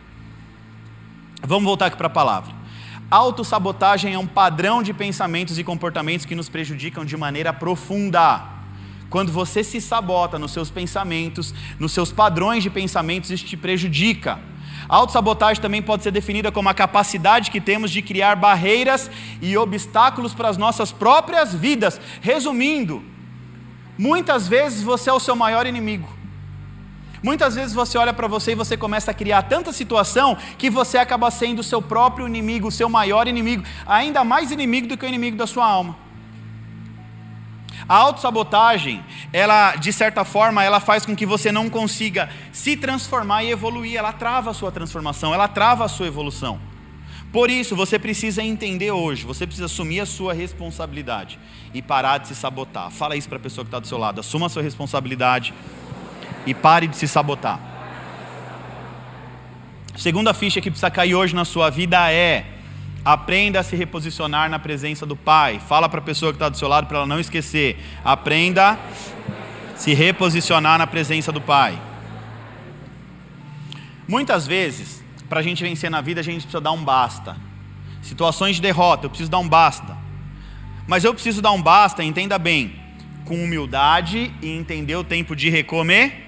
Vamos 1.43 1.65
voltar 1.65 1.87
aqui 1.87 1.97
para 1.97 2.07
a 2.07 2.11
palavra. 2.11 2.55
Autossabotagem 3.11 4.15
é 4.15 4.19
um 4.19 4.27
padrão 4.27 4.83
de 4.83 4.93
pensamentos 4.93 5.59
e 5.59 5.65
comportamentos 5.65 6.27
que 6.27 6.35
nos 6.35 6.49
prejudicam 6.49 7.05
de 7.05 7.17
maneira 7.17 7.53
profunda. 7.53 8.43
Quando 9.09 9.31
você 9.31 9.63
se 9.63 9.81
sabota 9.81 10.39
nos 10.39 10.51
seus 10.51 10.71
pensamentos, 10.71 11.55
nos 11.79 11.93
seus 11.93 12.11
padrões 12.11 12.65
de 12.65 12.71
pensamentos, 12.71 13.31
isso 13.31 13.45
te 13.45 13.57
prejudica. 13.57 14.41
Autossabotagem 14.89 15.63
também 15.63 15.81
pode 15.81 16.03
ser 16.03 16.11
definida 16.11 16.51
como 16.51 16.69
a 16.69 16.75
capacidade 16.75 17.51
que 17.53 17.61
temos 17.61 17.93
de 17.93 18.03
criar 18.03 18.35
barreiras 18.35 19.09
e 19.41 19.57
obstáculos 19.57 20.35
para 20.35 20.49
as 20.49 20.57
nossas 20.57 20.91
próprias 20.91 21.55
vidas. 21.55 22.01
Resumindo, 22.21 23.05
muitas 23.97 24.49
vezes 24.49 24.83
você 24.83 25.11
é 25.11 25.13
o 25.13 25.21
seu 25.21 25.37
maior 25.37 25.65
inimigo. 25.65 26.16
Muitas 27.23 27.55
vezes 27.55 27.75
você 27.75 27.97
olha 27.99 28.13
para 28.13 28.27
você 28.27 28.53
e 28.53 28.55
você 28.55 28.77
começa 28.77 29.11
a 29.11 29.15
criar 29.15 29.43
tanta 29.43 29.73
situação 29.73 30.37
que 30.59 30.69
você 30.69 30.99
acaba 30.99 31.31
sendo 31.31 31.61
o 31.61 31.65
seu 31.65 31.81
próprio 31.81 32.27
inimigo, 32.27 32.69
o 32.69 32.73
seu 32.73 32.89
maior 32.89 33.27
inimigo, 33.27 33.65
ainda 33.87 34.25
mais 34.25 34.51
inimigo 34.51 34.87
do 34.87 34.97
que 34.97 35.05
o 35.05 35.09
inimigo 35.09 35.37
da 35.37 35.47
sua 35.47 35.67
alma. 35.67 35.97
A 37.89 37.95
autossabotagem, 37.95 39.05
ela, 39.33 39.77
de 39.77 39.93
certa 39.93 40.25
forma, 40.25 40.65
ela 40.65 40.81
faz 40.81 41.07
com 41.07 41.15
que 41.15 41.25
você 41.25 41.53
não 41.53 41.71
consiga 41.71 42.29
se 42.53 42.77
transformar 42.77 43.45
e 43.45 43.51
evoluir, 43.51 43.97
ela 43.97 44.13
trava 44.13 44.51
a 44.51 44.55
sua 44.55 44.73
transformação, 44.73 45.33
ela 45.33 45.47
trava 45.47 45.85
a 45.85 45.89
sua 45.89 46.07
evolução. 46.07 46.59
Por 47.33 47.51
isso, 47.51 47.77
você 47.77 47.99
precisa 47.99 48.43
entender 48.43 48.91
hoje, 48.91 49.25
você 49.25 49.47
precisa 49.47 49.67
assumir 49.67 50.01
a 50.01 50.07
sua 50.07 50.33
responsabilidade 50.33 51.39
e 51.73 51.81
parar 51.81 52.19
de 52.19 52.29
se 52.29 52.35
sabotar. 52.35 52.91
Fala 52.91 53.17
isso 53.17 53.29
para 53.29 53.37
a 53.37 53.41
pessoa 53.41 53.65
que 53.65 53.69
está 53.69 53.79
do 53.79 53.87
seu 53.87 53.99
lado, 53.99 54.21
assuma 54.21 54.47
a 54.47 54.49
sua 54.49 54.63
responsabilidade 54.63 55.55
e 56.47 56.55
pare 56.55 56.87
de 56.87 56.97
se 56.97 57.09
sabotar. 57.09 57.59
Segunda 59.97 60.33
ficha 60.35 60.61
que 60.61 60.71
precisa 60.71 60.91
cair 60.91 61.15
hoje 61.15 61.35
na 61.35 61.45
sua 61.45 61.71
vida 61.71 62.13
é 62.13 62.45
aprenda 63.03 63.61
a 63.61 63.63
se 63.63 63.75
reposicionar 63.75 64.51
na 64.51 64.59
presença 64.59 65.07
do 65.07 65.17
Pai. 65.17 65.61
Fala 65.67 65.89
para 65.89 66.01
a 66.01 66.03
pessoa 66.03 66.33
que 66.33 66.37
está 66.37 66.49
do 66.49 66.57
seu 66.59 66.69
lado 66.69 66.87
para 66.87 66.99
ela 66.99 67.07
não 67.07 67.19
esquecer. 67.19 67.79
Aprenda 68.05 68.73
a 68.73 68.79
se 69.77 69.95
reposicionar 69.95 70.79
na 70.79 70.87
presença 70.87 71.33
do 71.33 71.41
Pai. 71.41 71.79
Muitas 74.07 74.47
vezes, 74.47 75.03
para 75.29 75.41
a 75.41 75.43
gente 75.43 75.63
vencer 75.63 75.91
na 75.91 76.01
vida, 76.01 76.21
a 76.21 76.25
gente 76.25 76.43
precisa 76.43 76.61
dar 76.61 76.73
um 76.73 76.85
basta. 76.85 77.37
Situações 78.03 78.57
de 78.57 78.63
derrota, 78.63 79.07
eu 79.07 79.11
preciso 79.11 79.31
dar 79.31 79.39
um 79.39 79.49
basta. 79.49 79.97
Mas 80.87 81.05
eu 81.05 81.15
preciso 81.15 81.41
dar 81.41 81.53
um 81.53 81.63
basta, 81.63 82.05
entenda 82.05 82.39
bem, 82.39 82.75
com 83.25 83.43
humildade 83.43 84.33
e 84.43 84.51
entender 84.51 84.95
o 84.95 85.03
tempo 85.03 85.35
de 85.35 85.49
recomer 85.49 86.26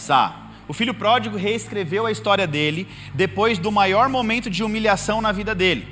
Sá. 0.00 0.46
O 0.66 0.72
filho 0.72 0.94
pródigo 0.94 1.36
reescreveu 1.36 2.06
a 2.06 2.12
história 2.12 2.46
dele 2.46 2.88
depois 3.12 3.58
do 3.58 3.72
maior 3.72 4.08
momento 4.08 4.48
de 4.48 4.62
humilhação 4.62 5.20
na 5.20 5.32
vida 5.32 5.54
dele. 5.54 5.86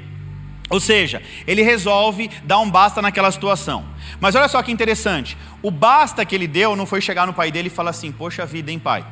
Ou 0.71 0.79
seja, 0.79 1.23
ele 1.47 1.63
resolve 1.63 2.31
dar 2.45 2.59
um 2.59 2.71
basta 2.71 3.01
naquela 3.01 3.31
situação. 3.31 3.85
Mas 4.21 4.35
olha 4.35 4.49
só 4.49 4.63
que 4.63 4.71
interessante: 4.71 5.37
o 5.63 5.71
basta 5.71 6.25
que 6.25 6.35
ele 6.35 6.47
deu 6.47 6.77
não 6.77 6.87
foi 6.87 7.01
chegar 7.01 7.27
no 7.27 7.33
pai 7.33 7.51
dele 7.51 7.69
e 7.69 7.71
falar 7.71 7.91
assim: 7.91 8.13
Poxa 8.13 8.45
vida, 8.45 8.71
hein, 8.71 8.79
pai? 8.79 9.05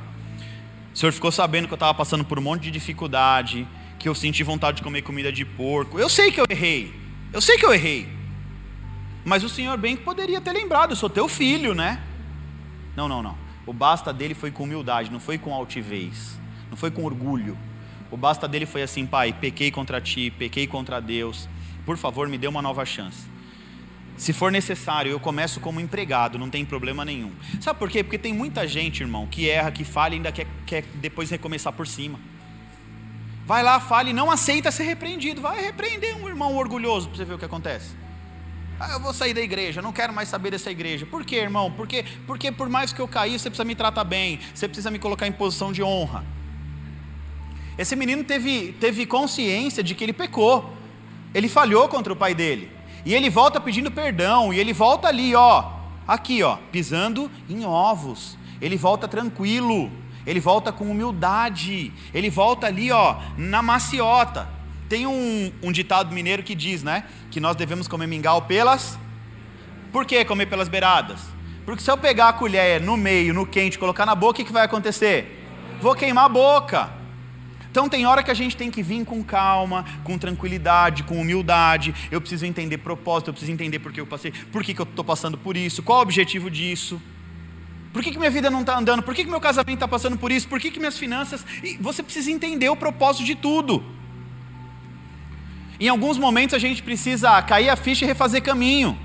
O 0.94 0.98
senhor 0.98 1.12
ficou 1.12 1.32
sabendo 1.32 1.66
que 1.66 1.74
eu 1.74 1.76
estava 1.76 1.94
passando 1.94 2.24
por 2.24 2.38
um 2.38 2.42
monte 2.42 2.64
de 2.64 2.70
dificuldade, 2.70 3.66
que 3.98 4.08
eu 4.08 4.14
senti 4.14 4.42
vontade 4.42 4.78
de 4.78 4.82
comer 4.82 5.02
comida 5.02 5.32
de 5.32 5.44
porco. 5.44 5.98
Eu 5.98 6.08
sei 6.08 6.30
que 6.30 6.40
eu 6.40 6.46
errei. 6.48 6.94
Eu 7.32 7.40
sei 7.40 7.56
que 7.58 7.66
eu 7.66 7.72
errei. 7.72 8.08
Mas 9.24 9.42
o 9.42 9.48
senhor 9.48 9.76
bem 9.76 9.96
que 9.96 10.02
poderia 10.02 10.40
ter 10.40 10.52
lembrado: 10.52 10.90
eu 10.92 10.96
sou 10.96 11.10
teu 11.10 11.26
filho, 11.26 11.74
né? 11.74 12.00
Não, 12.94 13.08
não, 13.08 13.22
não. 13.22 13.45
O 13.66 13.72
basta 13.72 14.12
dele 14.12 14.32
foi 14.32 14.52
com 14.52 14.62
humildade, 14.62 15.10
não 15.10 15.18
foi 15.18 15.36
com 15.36 15.52
altivez, 15.52 16.38
não 16.70 16.76
foi 16.76 16.90
com 16.90 17.04
orgulho. 17.04 17.58
O 18.10 18.16
basta 18.16 18.46
dele 18.46 18.64
foi 18.64 18.82
assim, 18.82 19.04
pai, 19.04 19.32
pequei 19.32 19.72
contra 19.72 20.00
ti, 20.00 20.30
pequei 20.30 20.68
contra 20.68 21.00
Deus. 21.00 21.48
Por 21.84 21.96
favor, 21.96 22.28
me 22.28 22.38
dê 22.38 22.46
uma 22.46 22.62
nova 22.62 22.84
chance. 22.84 23.26
Se 24.16 24.32
for 24.32 24.52
necessário, 24.52 25.10
eu 25.10 25.18
começo 25.18 25.60
como 25.60 25.80
empregado, 25.80 26.38
não 26.38 26.48
tem 26.48 26.64
problema 26.64 27.04
nenhum. 27.04 27.32
Sabe 27.60 27.78
por 27.78 27.90
quê? 27.90 28.04
Porque 28.04 28.16
tem 28.16 28.32
muita 28.32 28.66
gente, 28.66 29.02
irmão, 29.02 29.26
que 29.26 29.50
erra, 29.50 29.70
que 29.72 29.84
falha 29.84 30.14
e 30.14 30.16
ainda 30.16 30.30
quer, 30.30 30.46
quer 30.64 30.84
depois 30.94 31.28
recomeçar 31.28 31.72
por 31.72 31.86
cima. 31.86 32.18
Vai 33.44 33.62
lá, 33.62 33.78
fale 33.78 34.12
não 34.12 34.30
aceita 34.30 34.70
ser 34.70 34.84
repreendido. 34.84 35.40
Vai 35.40 35.60
repreender 35.60 36.16
um 36.16 36.28
irmão 36.28 36.56
orgulhoso 36.56 37.08
para 37.08 37.18
você 37.18 37.24
ver 37.24 37.34
o 37.34 37.38
que 37.38 37.44
acontece. 37.44 37.94
Ah, 38.78 38.92
eu 38.92 39.00
vou 39.00 39.14
sair 39.14 39.32
da 39.32 39.40
igreja, 39.40 39.80
não 39.80 39.92
quero 39.92 40.12
mais 40.12 40.28
saber 40.28 40.50
dessa 40.50 40.70
igreja. 40.70 41.06
Por 41.06 41.24
quê, 41.24 41.36
irmão? 41.36 41.72
Porque, 41.72 42.04
porque 42.26 42.52
por 42.52 42.68
mais 42.68 42.92
que 42.92 43.00
eu 43.00 43.08
caí, 43.08 43.38
você 43.38 43.48
precisa 43.48 43.64
me 43.64 43.74
tratar 43.74 44.04
bem, 44.04 44.38
você 44.54 44.68
precisa 44.68 44.90
me 44.90 44.98
colocar 44.98 45.26
em 45.26 45.32
posição 45.32 45.72
de 45.72 45.82
honra. 45.82 46.24
Esse 47.78 47.96
menino 47.96 48.22
teve, 48.22 48.72
teve 48.78 49.06
consciência 49.06 49.82
de 49.82 49.94
que 49.94 50.04
ele 50.04 50.12
pecou, 50.12 50.74
ele 51.34 51.48
falhou 51.48 51.88
contra 51.88 52.12
o 52.12 52.16
pai 52.16 52.34
dele. 52.34 52.70
E 53.04 53.14
ele 53.14 53.30
volta 53.30 53.60
pedindo 53.60 53.90
perdão, 53.90 54.52
e 54.52 54.58
ele 54.58 54.72
volta 54.72 55.08
ali, 55.08 55.34
ó, 55.34 55.72
aqui, 56.06 56.42
ó, 56.42 56.56
pisando 56.70 57.30
em 57.48 57.64
ovos. 57.64 58.36
Ele 58.60 58.76
volta 58.76 59.06
tranquilo, 59.08 59.90
ele 60.26 60.40
volta 60.40 60.72
com 60.72 60.90
humildade, 60.90 61.92
ele 62.12 62.28
volta 62.28 62.66
ali, 62.66 62.90
ó, 62.90 63.16
na 63.38 63.62
maciota. 63.62 64.55
Tem 64.88 65.06
um, 65.06 65.52
um 65.62 65.72
ditado 65.72 66.14
mineiro 66.14 66.42
que 66.42 66.54
diz, 66.54 66.82
né, 66.82 67.04
que 67.30 67.40
nós 67.40 67.56
devemos 67.56 67.88
comer 67.88 68.06
mingau 68.06 68.42
pelas. 68.42 68.98
Por 69.92 70.04
que 70.04 70.24
comer 70.24 70.46
pelas 70.46 70.68
beiradas? 70.68 71.20
Porque 71.64 71.82
se 71.82 71.90
eu 71.90 71.98
pegar 71.98 72.28
a 72.28 72.32
colher 72.32 72.80
no 72.80 72.96
meio, 72.96 73.34
no 73.34 73.44
quente, 73.44 73.78
colocar 73.78 74.06
na 74.06 74.14
boca, 74.14 74.40
o 74.40 74.44
que 74.44 74.52
vai 74.52 74.64
acontecer? 74.64 75.44
Vou 75.80 75.94
queimar 75.94 76.26
a 76.26 76.28
boca. 76.28 76.90
Então 77.68 77.88
tem 77.88 78.06
hora 78.06 78.22
que 78.22 78.30
a 78.30 78.34
gente 78.34 78.56
tem 78.56 78.70
que 78.70 78.82
vir 78.82 79.04
com 79.04 79.22
calma, 79.22 79.84
com 80.04 80.16
tranquilidade, 80.16 81.02
com 81.02 81.20
humildade. 81.20 81.94
Eu 82.10 82.20
preciso 82.20 82.46
entender 82.46 82.78
propósito, 82.78 83.28
eu 83.28 83.34
preciso 83.34 83.52
entender 83.52 83.80
por 83.80 83.92
que 83.92 84.00
eu 84.00 84.06
passei, 84.06 84.32
por 84.52 84.62
que, 84.62 84.72
que 84.72 84.80
eu 84.80 84.84
estou 84.84 85.04
passando 85.04 85.36
por 85.36 85.56
isso, 85.56 85.82
qual 85.82 85.98
o 85.98 86.02
objetivo 86.02 86.50
disso. 86.50 87.02
Por 87.92 88.02
que, 88.02 88.12
que 88.12 88.18
minha 88.18 88.30
vida 88.30 88.48
não 88.48 88.60
está 88.60 88.78
andando? 88.78 89.02
Por 89.02 89.14
que, 89.14 89.24
que 89.24 89.30
meu 89.30 89.40
casamento 89.40 89.74
está 89.74 89.88
passando 89.88 90.16
por 90.16 90.30
isso? 90.30 90.46
Por 90.48 90.60
que, 90.60 90.70
que 90.70 90.78
minhas 90.78 90.98
finanças. 90.98 91.44
E 91.62 91.76
você 91.78 92.02
precisa 92.02 92.30
entender 92.30 92.68
o 92.68 92.76
propósito 92.76 93.24
de 93.24 93.34
tudo. 93.34 93.82
Em 95.78 95.88
alguns 95.88 96.18
momentos 96.18 96.54
a 96.54 96.58
gente 96.58 96.82
precisa 96.82 97.40
cair 97.42 97.68
a 97.68 97.76
ficha 97.76 98.04
e 98.04 98.08
refazer 98.08 98.42
caminho. 98.42 98.98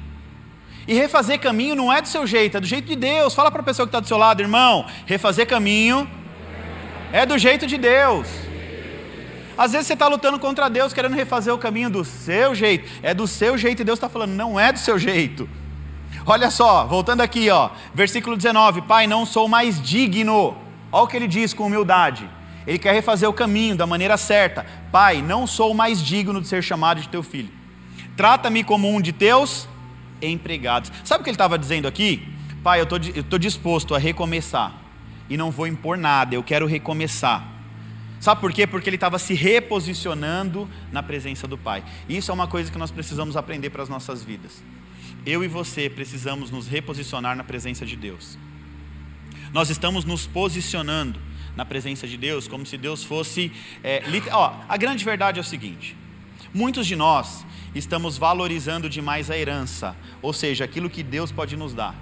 E 0.87 0.93
refazer 0.93 1.39
caminho 1.39 1.75
não 1.75 1.91
é 1.91 2.01
do 2.01 2.07
seu 2.07 2.25
jeito, 2.25 2.57
é 2.57 2.59
do 2.59 2.67
jeito 2.67 2.87
de 2.87 2.95
Deus. 2.95 3.33
Fala 3.33 3.51
para 3.51 3.61
a 3.61 3.63
pessoa 3.63 3.85
que 3.85 3.89
está 3.89 3.99
do 3.99 4.07
seu 4.07 4.17
lado, 4.17 4.41
irmão, 4.41 4.85
refazer 5.05 5.47
caminho 5.47 6.07
é 7.11 7.25
do 7.25 7.37
jeito 7.37 7.67
de 7.67 7.77
Deus. 7.77 8.27
Às 9.57 9.73
vezes 9.73 9.87
você 9.87 9.93
está 9.93 10.07
lutando 10.07 10.39
contra 10.39 10.69
Deus, 10.69 10.93
querendo 10.93 11.13
refazer 11.13 11.53
o 11.53 11.57
caminho 11.57 11.89
do 11.89 12.05
seu 12.05 12.55
jeito. 12.55 12.89
É 13.03 13.13
do 13.13 13.27
seu 13.27 13.57
jeito 13.57 13.81
e 13.81 13.85
Deus 13.85 13.97
está 13.97 14.09
falando, 14.09 14.31
não 14.31 14.59
é 14.59 14.71
do 14.71 14.79
seu 14.79 14.97
jeito. 14.97 15.47
Olha 16.25 16.49
só, 16.49 16.85
voltando 16.85 17.21
aqui, 17.21 17.49
ó, 17.49 17.69
versículo 17.93 18.37
19: 18.37 18.83
Pai, 18.83 19.07
não 19.07 19.25
sou 19.25 19.47
mais 19.47 19.81
digno. 19.81 20.55
Olha 20.91 21.03
o 21.03 21.07
que 21.07 21.17
ele 21.17 21.27
diz 21.27 21.53
com 21.53 21.65
humildade. 21.65 22.29
Ele 22.65 22.77
quer 22.77 22.93
refazer 22.93 23.27
o 23.27 23.33
caminho 23.33 23.75
da 23.75 23.87
maneira 23.87 24.17
certa. 24.17 24.65
Pai, 24.91 25.21
não 25.21 25.47
sou 25.47 25.73
mais 25.73 26.03
digno 26.03 26.41
de 26.41 26.47
ser 26.47 26.63
chamado 26.63 27.01
de 27.01 27.09
teu 27.09 27.23
filho. 27.23 27.49
Trata-me 28.15 28.63
como 28.63 28.89
um 28.89 29.01
de 29.01 29.11
teus 29.11 29.67
empregados. 30.21 30.91
Sabe 31.03 31.21
o 31.21 31.23
que 31.23 31.29
ele 31.29 31.35
estava 31.35 31.57
dizendo 31.57 31.87
aqui? 31.87 32.27
Pai, 32.63 32.79
eu 32.79 32.87
estou 33.15 33.39
disposto 33.39 33.95
a 33.95 33.97
recomeçar 33.97 34.73
e 35.29 35.37
não 35.37 35.49
vou 35.49 35.65
impor 35.65 35.97
nada, 35.97 36.35
eu 36.35 36.43
quero 36.43 36.67
recomeçar. 36.67 37.47
Sabe 38.19 38.39
por 38.39 38.53
quê? 38.53 38.67
Porque 38.67 38.87
ele 38.87 38.97
estava 38.97 39.17
se 39.17 39.33
reposicionando 39.33 40.69
na 40.91 41.01
presença 41.01 41.47
do 41.47 41.57
Pai. 41.57 41.83
Isso 42.07 42.29
é 42.29 42.33
uma 42.33 42.47
coisa 42.47 42.71
que 42.71 42.77
nós 42.77 42.91
precisamos 42.91 43.35
aprender 43.35 43.71
para 43.71 43.81
as 43.81 43.89
nossas 43.89 44.23
vidas. 44.23 44.61
Eu 45.25 45.43
e 45.43 45.47
você 45.47 45.89
precisamos 45.89 46.51
nos 46.51 46.67
reposicionar 46.67 47.35
na 47.35 47.43
presença 47.43 47.83
de 47.83 47.95
Deus. 47.95 48.37
Nós 49.51 49.71
estamos 49.71 50.05
nos 50.05 50.27
posicionando 50.27 51.19
na 51.55 51.65
presença 51.65 52.07
de 52.07 52.17
Deus 52.17 52.47
como 52.47 52.65
se 52.65 52.77
Deus 52.77 53.03
fosse. 53.03 53.51
É, 53.83 54.03
ó, 54.31 54.53
a 54.67 54.77
grande 54.77 55.03
verdade 55.03 55.39
é 55.39 55.41
o 55.41 55.45
seguinte: 55.45 55.95
muitos 56.53 56.87
de 56.87 56.95
nós 56.95 57.45
estamos 57.73 58.17
valorizando 58.17 58.89
demais 58.89 59.29
a 59.29 59.37
herança, 59.37 59.95
ou 60.21 60.33
seja, 60.33 60.65
aquilo 60.65 60.89
que 60.89 61.03
Deus 61.03 61.31
pode 61.31 61.55
nos 61.55 61.73
dar, 61.73 61.95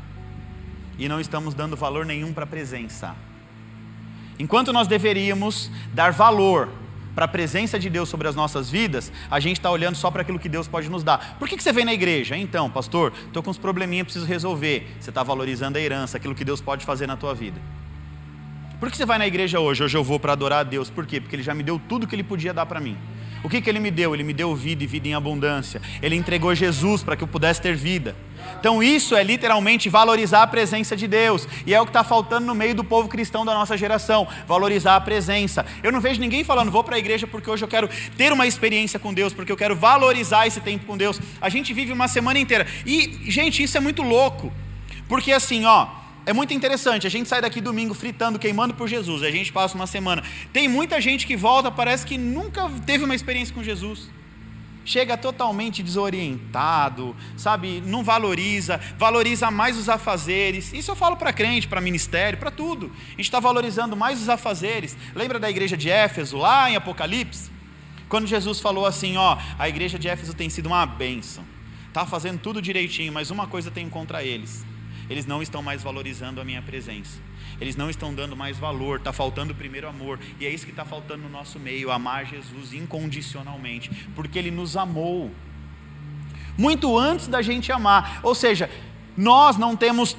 e 0.98 1.08
não 1.08 1.20
estamos 1.20 1.54
dando 1.54 1.76
valor 1.76 2.06
nenhum 2.06 2.34
para 2.34 2.44
a 2.44 2.48
presença. 2.48 3.16
Enquanto 4.38 4.72
nós 4.72 4.88
deveríamos 4.88 5.70
dar 5.94 6.12
valor 6.12 6.70
para 7.14 7.26
a 7.26 7.28
presença 7.28 7.78
de 7.78 7.90
Deus 7.90 8.08
sobre 8.08 8.30
as 8.30 8.36
nossas 8.36 8.70
vidas, 8.70 9.12
a 9.30 9.42
gente 9.42 9.58
está 9.58 9.70
olhando 9.70 9.96
só 9.96 10.10
para 10.10 10.22
aquilo 10.22 10.40
que 10.40 10.48
Deus 10.48 10.70
pode 10.70 10.88
nos 10.88 11.04
dar. 11.04 11.36
Por 11.38 11.50
que, 11.50 11.58
que 11.58 11.64
você 11.64 11.74
vem 11.74 11.84
na 11.84 11.94
igreja? 11.94 12.38
Então, 12.38 12.70
pastor, 12.70 13.12
estou 13.28 13.44
com 13.44 13.52
uns 13.52 13.58
probleminhas, 13.58 14.06
preciso 14.06 14.26
resolver. 14.26 14.88
Você 14.98 15.10
está 15.10 15.22
valorizando 15.22 15.78
a 15.78 15.82
herança, 15.82 16.16
aquilo 16.16 16.34
que 16.34 16.46
Deus 16.46 16.62
pode 16.62 16.86
fazer 16.86 17.08
na 17.08 17.18
tua 17.18 17.36
vida. 17.36 17.60
Por 18.80 18.90
que 18.90 18.96
você 18.96 19.06
vai 19.06 19.18
na 19.18 19.28
igreja 19.28 19.60
hoje? 19.60 19.84
Hoje 19.84 19.98
eu 19.98 20.04
vou 20.04 20.18
para 20.18 20.32
adorar 20.32 20.60
a 20.60 20.64
Deus. 20.64 20.90
Por 20.90 21.06
quê? 21.06 21.20
Porque 21.20 21.36
Ele 21.36 21.44
já 21.44 21.54
me 21.54 21.64
deu 21.64 21.78
tudo 21.78 22.08
que 22.08 22.16
Ele 22.16 22.24
podia 22.24 22.54
dar 22.54 22.66
para 22.66 22.80
mim. 22.80 22.98
O 23.44 23.50
que, 23.50 23.62
que 23.62 23.70
Ele 23.70 23.80
me 23.80 23.92
deu? 23.92 24.14
Ele 24.14 24.24
me 24.24 24.34
deu 24.34 24.56
vida 24.56 24.82
e 24.82 24.88
vida 24.88 25.06
em 25.06 25.14
abundância. 25.14 25.82
Ele 26.02 26.16
entregou 26.16 26.56
Jesus 26.56 27.04
para 27.04 27.18
que 27.18 27.24
eu 27.24 27.28
pudesse 27.28 27.62
ter 27.62 27.76
vida. 27.76 28.16
Então, 28.58 28.82
isso 28.82 29.18
é 29.18 29.24
literalmente 29.24 29.90
valorizar 29.90 30.44
a 30.44 30.48
presença 30.48 30.96
de 30.96 31.08
Deus, 31.08 31.46
e 31.66 31.74
é 31.74 31.80
o 31.80 31.86
que 31.86 31.90
está 31.90 32.06
faltando 32.06 32.48
no 32.48 32.56
meio 32.56 32.74
do 32.74 32.84
povo 32.84 33.10
cristão 33.10 33.46
da 33.46 33.54
nossa 33.54 33.78
geração: 33.78 34.26
valorizar 34.48 34.96
a 34.96 35.02
presença. 35.02 35.66
Eu 35.84 35.92
não 35.92 36.00
vejo 36.00 36.22
ninguém 36.22 36.46
falando, 36.46 36.72
vou 36.72 36.84
para 36.84 36.96
a 36.96 37.00
igreja 37.00 37.28
porque 37.28 37.50
hoje 37.50 37.64
eu 37.64 37.68
quero 37.68 37.90
ter 38.18 38.32
uma 38.32 38.48
experiência 38.48 38.98
com 38.98 39.14
Deus, 39.14 39.34
porque 39.34 39.52
eu 39.52 39.58
quero 39.58 39.76
valorizar 39.76 40.48
esse 40.48 40.62
tempo 40.62 40.86
com 40.86 40.98
Deus. 40.98 41.20
A 41.42 41.50
gente 41.50 41.74
vive 41.74 41.92
uma 41.92 42.08
semana 42.08 42.40
inteira, 42.40 42.66
e, 42.86 43.20
gente, 43.30 43.62
isso 43.62 43.78
é 43.78 43.82
muito 43.82 44.02
louco, 44.02 44.52
porque 45.08 45.34
assim, 45.34 45.66
ó, 45.66 45.99
é 46.30 46.34
muito 46.34 46.54
interessante, 46.54 47.08
a 47.08 47.10
gente 47.10 47.28
sai 47.28 47.42
daqui 47.42 47.60
domingo 47.60 47.96
fritando, 47.96 48.38
queimando 48.38 48.76
por 48.76 48.88
Jesus, 48.88 49.24
a 49.24 49.32
gente 49.32 49.52
passa 49.52 49.74
uma 49.74 49.88
semana. 49.88 50.24
Tem 50.54 50.68
muita 50.68 51.02
gente 51.02 51.26
que 51.26 51.36
volta, 51.36 51.72
parece 51.72 52.06
que 52.06 52.20
nunca 52.20 52.70
teve 52.86 53.04
uma 53.04 53.16
experiência 53.16 53.54
com 53.54 53.64
Jesus 53.64 54.10
chega 54.86 55.16
totalmente 55.16 55.84
desorientado, 55.84 57.16
sabe? 57.38 57.82
Não 57.86 58.04
valoriza, 58.04 58.80
valoriza 58.98 59.52
mais 59.52 59.78
os 59.78 59.88
afazeres. 59.88 60.74
Isso 60.74 60.90
eu 60.90 60.96
falo 60.96 61.16
para 61.16 61.32
crente, 61.32 61.68
para 61.68 61.80
ministério, 61.80 62.40
para 62.40 62.50
tudo. 62.50 62.92
A 63.08 63.12
gente 63.12 63.22
está 63.22 63.40
valorizando 63.40 63.96
mais 63.96 64.20
os 64.20 64.30
afazeres. 64.30 64.98
Lembra 65.14 65.40
da 65.40 65.50
igreja 65.50 65.78
de 65.78 65.92
Éfeso, 65.92 66.38
lá 66.38 66.72
em 66.72 66.76
Apocalipse? 66.76 67.52
Quando 68.08 68.26
Jesus 68.26 68.60
falou 68.60 68.86
assim: 68.86 69.16
Ó, 69.18 69.38
a 69.60 69.70
igreja 69.70 70.00
de 70.00 70.08
Éfeso 70.08 70.34
tem 70.34 70.50
sido 70.50 70.66
uma 70.66 70.86
bênção, 70.88 71.44
está 71.88 72.06
fazendo 72.06 72.40
tudo 72.40 72.60
direitinho, 72.60 73.14
mas 73.14 73.30
uma 73.30 73.46
coisa 73.46 73.70
tem 73.70 73.88
contra 73.90 74.24
eles: 74.24 74.66
eles 75.10 75.26
não 75.26 75.42
estão 75.42 75.62
mais 75.62 75.82
valorizando 75.82 76.40
a 76.40 76.46
minha 76.46 76.62
presença. 76.62 77.20
Eles 77.60 77.76
não 77.76 77.90
estão 77.90 78.14
dando 78.14 78.36
mais 78.36 78.58
valor, 78.58 79.00
está 79.00 79.12
faltando 79.12 79.52
o 79.54 79.56
primeiro 79.56 79.88
amor, 79.88 80.20
e 80.40 80.46
é 80.46 80.50
isso 80.50 80.66
que 80.66 80.72
está 80.72 80.86
faltando 80.86 81.24
no 81.24 81.30
nosso 81.30 81.60
meio: 81.60 81.92
amar 81.92 82.26
Jesus 82.26 82.74
incondicionalmente, 82.74 83.90
porque 84.16 84.38
Ele 84.40 84.52
nos 84.52 84.78
amou, 84.78 85.32
muito 86.58 86.98
antes 86.98 87.28
da 87.28 87.42
gente 87.42 87.72
amar, 87.72 88.20
ou 88.24 88.36
seja, 88.36 88.70
nós 89.18 89.58
não 89.58 89.76
temos 89.76 90.16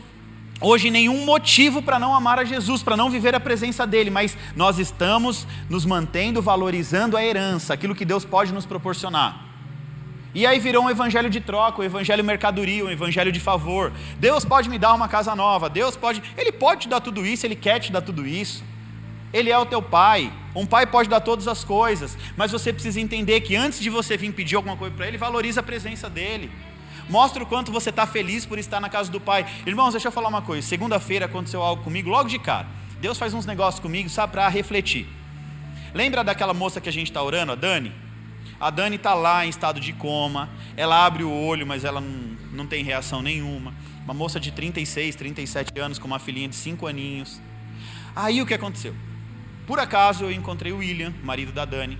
hoje 0.60 0.90
nenhum 0.90 1.24
motivo 1.24 1.80
para 1.80 1.98
não 1.98 2.14
amar 2.14 2.38
a 2.38 2.44
Jesus, 2.44 2.82
para 2.82 2.96
não 2.96 3.08
viver 3.08 3.34
a 3.34 3.40
presença 3.40 3.86
dele, 3.86 4.10
mas 4.10 4.36
nós 4.54 4.78
estamos 4.78 5.46
nos 5.68 5.86
mantendo 5.86 6.42
valorizando 6.42 7.16
a 7.16 7.24
herança, 7.24 7.72
aquilo 7.72 7.94
que 7.94 8.04
Deus 8.04 8.24
pode 8.24 8.52
nos 8.52 8.66
proporcionar. 8.66 9.49
E 10.32 10.46
aí 10.46 10.60
virou 10.60 10.84
um 10.84 10.90
evangelho 10.90 11.28
de 11.28 11.40
troca, 11.40 11.80
um 11.80 11.84
evangelho 11.84 12.22
mercadoria, 12.24 12.84
um 12.84 12.90
evangelho 12.90 13.32
de 13.32 13.40
favor. 13.40 13.92
Deus 14.18 14.44
pode 14.44 14.68
me 14.68 14.78
dar 14.78 14.94
uma 14.94 15.08
casa 15.08 15.34
nova, 15.34 15.68
Deus 15.68 15.96
pode, 15.96 16.22
Ele 16.36 16.52
pode 16.52 16.82
te 16.82 16.88
dar 16.88 17.00
tudo 17.00 17.26
isso, 17.26 17.44
Ele 17.46 17.56
quer 17.56 17.80
te 17.80 17.90
dar 17.90 18.00
tudo 18.00 18.26
isso. 18.26 18.62
Ele 19.32 19.50
é 19.50 19.58
o 19.58 19.66
teu 19.66 19.82
pai. 19.82 20.32
Um 20.54 20.66
pai 20.66 20.86
pode 20.86 21.08
dar 21.08 21.20
todas 21.20 21.46
as 21.48 21.64
coisas, 21.64 22.16
mas 22.36 22.52
você 22.52 22.72
precisa 22.72 23.00
entender 23.00 23.40
que 23.40 23.56
antes 23.56 23.80
de 23.80 23.90
você 23.90 24.16
vir 24.16 24.32
pedir 24.32 24.56
alguma 24.56 24.76
coisa 24.76 24.94
para 24.94 25.06
Ele, 25.06 25.16
valoriza 25.16 25.60
a 25.60 25.62
presença 25.62 26.08
dele. 26.08 26.50
Mostra 27.08 27.42
o 27.42 27.46
quanto 27.46 27.72
você 27.72 27.90
está 27.90 28.06
feliz 28.06 28.46
por 28.46 28.58
estar 28.58 28.80
na 28.80 28.88
casa 28.88 29.10
do 29.10 29.20
pai. 29.20 29.44
Irmãos, 29.66 29.92
deixa 29.92 30.08
eu 30.08 30.12
falar 30.12 30.28
uma 30.28 30.42
coisa. 30.42 30.66
Segunda-feira 30.66 31.26
aconteceu 31.26 31.60
algo 31.60 31.82
comigo, 31.82 32.08
logo 32.08 32.28
de 32.28 32.38
cara. 32.38 32.68
Deus 33.00 33.18
faz 33.18 33.34
uns 33.34 33.46
negócios 33.46 33.80
comigo, 33.80 34.08
sabe, 34.08 34.32
para 34.32 34.48
refletir. 34.48 35.08
Lembra 35.92 36.22
daquela 36.22 36.54
moça 36.54 36.80
que 36.80 36.88
a 36.88 36.92
gente 36.92 37.08
está 37.08 37.20
orando, 37.20 37.50
a 37.50 37.54
Dani? 37.56 37.92
A 38.60 38.68
Dani 38.68 38.96
está 38.96 39.14
lá 39.14 39.46
em 39.46 39.48
estado 39.48 39.80
de 39.80 39.92
coma, 39.94 40.50
ela 40.76 41.06
abre 41.06 41.24
o 41.24 41.32
olho, 41.32 41.66
mas 41.66 41.82
ela 41.82 41.98
não, 41.98 42.36
não 42.52 42.66
tem 42.66 42.84
reação 42.84 43.22
nenhuma. 43.22 43.72
Uma 44.04 44.12
moça 44.12 44.38
de 44.38 44.52
36, 44.52 45.16
37 45.16 45.80
anos, 45.80 45.98
com 45.98 46.06
uma 46.06 46.18
filhinha 46.18 46.46
de 46.46 46.56
5 46.56 46.86
aninhos. 46.86 47.40
Aí 48.14 48.42
o 48.42 48.46
que 48.46 48.52
aconteceu? 48.52 48.94
Por 49.66 49.78
acaso 49.78 50.24
eu 50.24 50.32
encontrei 50.32 50.72
o 50.72 50.78
William, 50.78 51.14
marido 51.22 51.52
da 51.52 51.64
Dani. 51.64 51.98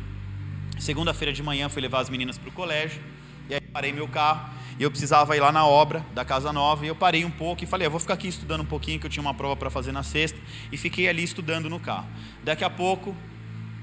Segunda-feira 0.78 1.32
de 1.32 1.42
manhã 1.42 1.68
fui 1.68 1.80
levar 1.80 2.00
as 2.00 2.11
meninas 2.11 2.36
para 2.36 2.48
o 2.50 2.52
colégio. 2.52 3.00
E 3.48 3.54
aí 3.54 3.61
parei 3.61 3.92
meu 3.92 4.06
carro. 4.06 4.50
E 4.78 4.82
eu 4.82 4.90
precisava 4.90 5.36
ir 5.36 5.40
lá 5.40 5.52
na 5.52 5.66
obra 5.66 6.04
da 6.14 6.24
Casa 6.24 6.52
Nova. 6.52 6.84
E 6.84 6.88
eu 6.88 6.94
parei 6.94 7.24
um 7.24 7.30
pouco 7.30 7.64
e 7.64 7.66
falei: 7.66 7.86
eu 7.86 7.90
vou 7.90 8.00
ficar 8.00 8.14
aqui 8.14 8.28
estudando 8.28 8.62
um 8.62 8.66
pouquinho, 8.66 8.98
que 8.98 9.06
eu 9.06 9.11
tinha 9.11 9.22
uma 9.22 9.34
prova 9.34 9.56
para 9.56 9.70
fazer 9.70 9.92
na 9.92 10.02
sexta. 10.02 10.38
E 10.70 10.76
fiquei 10.76 11.08
ali 11.08 11.22
estudando 11.22 11.70
no 11.70 11.80
carro. 11.80 12.08
Daqui 12.42 12.64
a 12.64 12.70
pouco, 12.70 13.14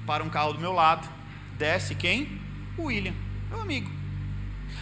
para 0.06 0.22
um 0.22 0.28
carro 0.28 0.52
do 0.52 0.60
meu 0.60 0.72
lado. 0.72 1.08
Desce 1.56 1.94
quem? 1.94 2.47
O 2.78 2.84
William, 2.84 3.12
meu 3.50 3.60
amigo. 3.60 3.90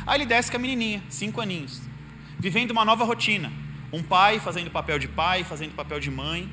Aí 0.07 0.19
ele 0.19 0.27
desce 0.27 0.51
com 0.51 0.59
a 0.59 0.61
menininha, 0.61 1.03
cinco 1.09 1.41
aninhos, 1.41 1.81
vivendo 2.39 2.71
uma 2.71 2.85
nova 2.85 3.05
rotina. 3.05 3.51
Um 3.93 4.03
pai 4.03 4.39
fazendo 4.39 4.71
papel 4.71 4.99
de 4.99 5.09
pai, 5.09 5.43
fazendo 5.43 5.75
papel 5.75 5.99
de 5.99 6.11
mãe. 6.11 6.49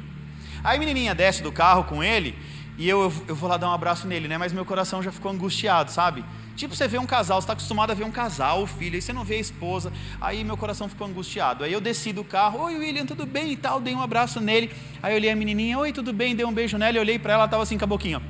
Aí 0.63 0.77
a 0.77 0.79
menininha 0.79 1.13
desce 1.13 1.43
do 1.43 1.51
carro 1.51 1.83
com 1.83 2.01
ele 2.03 2.33
e 2.77 2.87
eu, 2.87 3.11
eu 3.27 3.35
vou 3.35 3.49
lá 3.49 3.57
dar 3.57 3.69
um 3.69 3.73
abraço 3.73 4.07
nele, 4.07 4.27
né? 4.27 4.37
Mas 4.37 4.53
meu 4.53 4.63
coração 4.63 5.03
já 5.03 5.11
ficou 5.11 5.31
angustiado, 5.31 5.91
sabe? 5.91 6.23
Tipo, 6.55 6.75
você 6.75 6.87
vê 6.87 6.97
um 6.97 7.05
casal, 7.05 7.41
você 7.41 7.45
está 7.45 7.53
acostumado 7.53 7.91
a 7.91 7.93
ver 7.93 8.03
um 8.03 8.11
casal, 8.11 8.61
o 8.61 8.67
filho, 8.67 8.95
aí 8.95 9.01
você 9.01 9.11
não 9.11 9.23
vê 9.23 9.35
a 9.35 9.39
esposa, 9.39 9.91
aí 10.21 10.43
meu 10.43 10.55
coração 10.55 10.87
ficou 10.87 11.07
angustiado. 11.07 11.63
Aí 11.63 11.73
eu 11.73 11.81
desci 11.81 12.13
do 12.13 12.23
carro, 12.23 12.61
oi 12.61 12.77
William, 12.77 13.05
tudo 13.05 13.25
bem 13.25 13.51
e 13.51 13.57
tal, 13.57 13.81
dei 13.81 13.93
um 13.93 14.01
abraço 14.01 14.39
nele. 14.39 14.71
Aí 15.01 15.13
eu 15.13 15.17
olhei 15.17 15.31
a 15.31 15.35
menininha, 15.35 15.77
oi, 15.79 15.91
tudo 15.91 16.13
bem, 16.13 16.35
dei 16.35 16.45
um 16.45 16.53
beijo 16.53 16.77
nela, 16.77 16.95
e 16.95 16.99
olhei 16.99 17.17
para 17.19 17.33
ela, 17.33 17.41
ela 17.41 17.45
estava 17.45 17.63
assim 17.63 17.77
com 17.77 17.83
a 17.83 17.87
boquinha, 17.87 18.21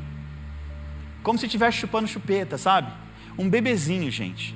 como 1.24 1.40
se 1.40 1.46
estivesse 1.46 1.78
chupando 1.78 2.08
chupeta, 2.08 2.58
sabe? 2.58 2.92
Um 3.38 3.50
bebezinho, 3.50 4.12
gente. 4.12 4.56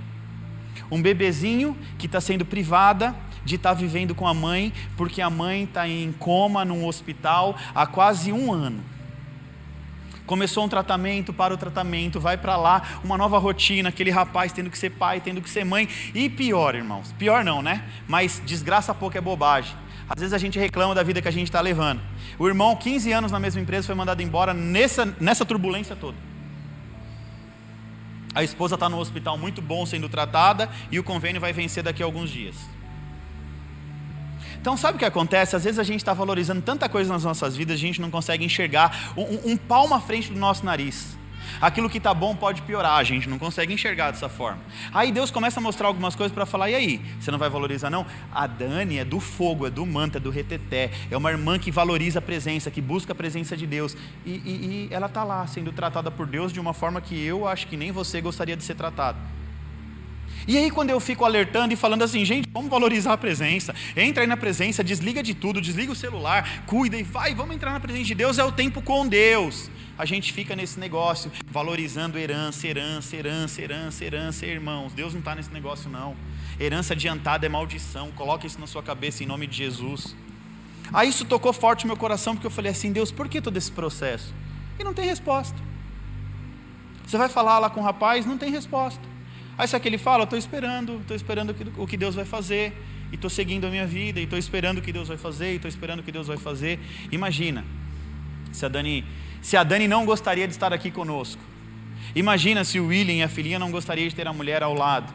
Um 0.92 1.02
bebezinho 1.02 1.76
que 1.98 2.06
está 2.06 2.22
sendo 2.22 2.46
privada 2.46 3.16
de 3.44 3.56
estar 3.56 3.70
tá 3.70 3.76
vivendo 3.76 4.14
com 4.14 4.28
a 4.28 4.34
mãe, 4.34 4.74
porque 4.96 5.22
a 5.22 5.30
mãe 5.30 5.64
está 5.64 5.88
em 5.88 6.12
coma 6.12 6.66
num 6.66 6.86
hospital 6.86 7.58
há 7.74 7.88
quase 7.88 8.32
um 8.32 8.52
ano. 8.52 8.84
Começou 10.26 10.66
um 10.66 10.68
tratamento, 10.68 11.32
para 11.32 11.54
o 11.54 11.58
tratamento, 11.58 12.20
vai 12.20 12.38
para 12.38 12.58
lá, 12.58 13.00
uma 13.02 13.18
nova 13.18 13.38
rotina, 13.38 13.88
aquele 13.88 14.12
rapaz 14.12 14.52
tendo 14.52 14.70
que 14.70 14.78
ser 14.78 14.90
pai, 14.90 15.22
tendo 15.22 15.42
que 15.42 15.50
ser 15.50 15.64
mãe. 15.64 15.88
E 16.14 16.30
pior, 16.30 16.76
irmãos, 16.76 17.14
pior 17.18 17.46
não, 17.46 17.62
né? 17.62 17.86
Mas 18.06 18.42
desgraça 18.46 18.94
pouco 18.94 19.18
é 19.18 19.22
bobagem. 19.22 19.74
Às 20.10 20.20
vezes 20.20 20.34
a 20.34 20.38
gente 20.38 20.60
reclama 20.60 20.94
da 20.94 21.02
vida 21.02 21.22
que 21.22 21.28
a 21.30 21.32
gente 21.32 21.48
está 21.48 21.62
levando. 21.62 22.02
O 22.38 22.46
irmão, 22.46 22.76
15 22.76 23.12
anos 23.14 23.32
na 23.32 23.40
mesma 23.40 23.62
empresa, 23.62 23.88
foi 23.88 23.96
mandado 23.96 24.22
embora 24.22 24.54
nessa, 24.54 25.06
nessa 25.20 25.46
turbulência 25.46 25.96
toda. 25.96 26.18
A 28.34 28.44
esposa 28.44 28.76
está 28.76 28.88
no 28.88 29.00
hospital 29.00 29.38
muito 29.38 29.62
bom 29.62 29.86
sendo 29.86 30.08
tratada 30.08 30.70
e 30.92 31.00
o 31.00 31.04
convênio 31.04 31.42
vai 31.42 31.54
vencer 31.54 31.84
daqui 31.84 32.04
a 32.04 32.06
alguns 32.06 32.30
dias. 32.30 32.56
Então, 34.62 34.76
sabe 34.76 34.98
o 34.98 35.00
que 35.00 35.06
acontece? 35.06 35.56
Às 35.56 35.64
vezes 35.64 35.80
a 35.80 35.84
gente 35.84 36.02
está 36.02 36.14
valorizando 36.14 36.62
tanta 36.62 36.90
coisa 36.90 37.12
nas 37.12 37.24
nossas 37.24 37.56
vidas, 37.56 37.76
a 37.76 37.80
gente 37.80 38.02
não 38.02 38.12
consegue 38.12 38.44
enxergar 38.44 39.14
um, 39.16 39.52
um 39.54 39.58
palmo 39.58 39.96
à 39.96 40.02
frente 40.02 40.32
do 40.32 40.40
nosso 40.40 40.66
nariz. 40.66 41.17
Aquilo 41.62 41.90
que 41.90 41.98
está 41.98 42.14
bom 42.14 42.36
pode 42.36 42.62
piorar, 42.62 42.98
a 42.98 43.04
gente 43.04 43.30
não 43.30 43.38
consegue 43.38 43.74
enxergar 43.74 44.12
dessa 44.12 44.30
forma. 44.30 44.60
Aí 44.94 45.12
Deus 45.12 45.32
começa 45.32 45.60
a 45.60 45.64
mostrar 45.64 45.88
algumas 45.88 46.16
coisas 46.16 46.34
para 46.34 46.46
falar: 46.46 46.70
e 46.70 46.76
aí? 46.76 47.02
Você 47.20 47.32
não 47.32 47.40
vai 47.40 47.50
valorizar, 47.50 47.90
não? 47.90 48.06
A 48.32 48.48
Dani 48.48 49.00
é 49.00 49.06
do 49.06 49.20
fogo, 49.20 49.68
é 49.68 49.70
do 49.70 49.86
manto, 49.86 50.18
é 50.18 50.20
do 50.20 50.30
reteté. 50.30 50.92
É 51.10 51.18
uma 51.18 51.32
irmã 51.32 51.58
que 51.58 51.72
valoriza 51.72 52.20
a 52.20 52.22
presença, 52.22 52.72
que 52.72 52.82
busca 52.82 53.14
a 53.14 53.16
presença 53.16 53.56
de 53.56 53.66
Deus. 53.66 53.96
E, 54.26 54.32
e, 54.32 54.88
e 54.90 54.90
ela 54.92 55.08
está 55.08 55.24
lá 55.24 55.46
sendo 55.48 55.72
tratada 55.72 56.12
por 56.12 56.28
Deus 56.28 56.52
de 56.52 56.60
uma 56.60 56.74
forma 56.74 57.02
que 57.02 57.20
eu 57.24 57.48
acho 57.48 57.68
que 57.68 57.78
nem 57.78 57.92
você 57.92 58.22
gostaria 58.22 58.56
de 58.56 58.64
ser 58.64 58.76
tratado. 58.76 59.18
E 60.48 60.58
aí, 60.58 60.72
quando 60.72 60.90
eu 60.90 61.00
fico 61.00 61.26
alertando 61.26 61.74
e 61.74 61.76
falando 61.76 62.04
assim, 62.04 62.24
gente, 62.24 62.48
vamos 62.54 62.70
valorizar 62.70 63.12
a 63.12 63.18
presença, 63.18 63.76
entra 63.98 64.24
aí 64.24 64.28
na 64.28 64.38
presença, 64.38 64.82
desliga 64.82 65.22
de 65.22 65.34
tudo, 65.34 65.60
desliga 65.60 65.92
o 65.92 65.96
celular, 65.96 66.64
cuida 66.66 66.96
e 66.96 67.04
vai, 67.04 67.36
vamos 67.36 67.54
entrar 67.54 67.74
na 67.74 67.82
presença 67.82 68.06
de 68.06 68.16
Deus, 68.16 68.40
é 68.40 68.46
o 68.46 68.52
tempo 68.52 68.82
com 68.82 69.06
Deus. 69.06 69.70
A 69.98 70.06
gente 70.06 70.32
fica 70.32 70.56
nesse 70.56 70.80
negócio, 70.80 71.30
valorizando 71.48 72.18
herança, 72.18 72.66
herança, 72.66 73.16
herança, 73.16 73.62
herança, 73.62 74.06
herança, 74.06 74.46
irmãos. 74.46 74.94
Deus 74.94 75.12
não 75.12 75.20
está 75.20 75.36
nesse 75.36 75.52
negócio, 75.52 75.90
não. 75.90 76.16
Herança 76.58 76.94
adiantada 76.94 77.46
é 77.46 77.50
maldição, 77.50 78.10
coloca 78.12 78.48
isso 78.48 78.60
na 78.60 78.68
sua 78.68 78.82
cabeça 78.82 79.24
em 79.24 79.28
nome 79.28 79.48
de 79.48 79.58
Jesus. 79.58 80.16
Aí 80.94 81.10
isso 81.10 81.26
tocou 81.26 81.52
forte 81.52 81.84
no 81.84 81.88
meu 81.88 81.98
coração, 81.98 82.36
porque 82.36 82.48
eu 82.48 82.52
falei 82.52 82.72
assim, 82.72 82.94
Deus, 82.94 83.12
por 83.12 83.28
que 83.28 83.42
todo 83.42 83.58
esse 83.58 83.72
processo? 83.72 84.34
E 84.80 84.84
não 84.84 84.94
tem 84.94 85.06
resposta. 85.06 85.58
Você 87.06 87.18
vai 87.18 87.28
falar 87.28 87.60
lá 87.60 87.70
com 87.70 87.82
o 87.82 87.84
rapaz, 87.84 88.26
não 88.26 88.38
tem 88.38 88.50
resposta. 88.50 89.17
Aí 89.58 89.68
sabe 89.68 89.82
que 89.82 89.90
ele 89.90 89.98
fala? 89.98 90.24
Estou 90.24 90.38
esperando, 90.38 91.00
estou 91.02 91.16
esperando 91.16 91.56
o 91.78 91.88
que 91.88 91.98
Deus 91.98 92.14
vai 92.14 92.26
fazer, 92.26 92.74
e 93.12 93.16
estou 93.16 93.30
seguindo 93.30 93.66
a 93.66 93.70
minha 93.70 93.88
vida, 93.88 94.20
e 94.20 94.24
estou 94.24 94.38
esperando 94.38 94.78
o 94.78 94.82
que 94.82 94.92
Deus 94.92 95.08
vai 95.08 95.18
fazer, 95.18 95.54
e 95.54 95.56
estou 95.56 95.70
esperando 95.70 96.02
o 96.02 96.04
que 96.04 96.12
Deus 96.12 96.28
vai 96.28 96.38
fazer. 96.38 96.80
Imagina, 97.12 97.66
se 98.52 98.66
a 98.66 98.70
Dani, 98.70 99.04
se 99.42 99.58
a 99.58 99.64
Dani 99.64 99.88
não 99.88 100.06
gostaria 100.06 100.48
de 100.48 100.54
estar 100.54 100.72
aqui 100.72 100.92
conosco. 100.92 101.42
Imagina 102.16 102.64
se 102.64 102.80
o 102.80 102.88
William 102.88 103.16
e 103.16 103.24
a 103.24 103.28
filhinha 103.28 103.58
não 103.58 103.72
gostariam 103.72 104.08
de 104.08 104.16
ter 104.16 104.28
a 104.28 104.34
mulher 104.34 104.62
ao 104.62 104.74
lado. 104.74 105.12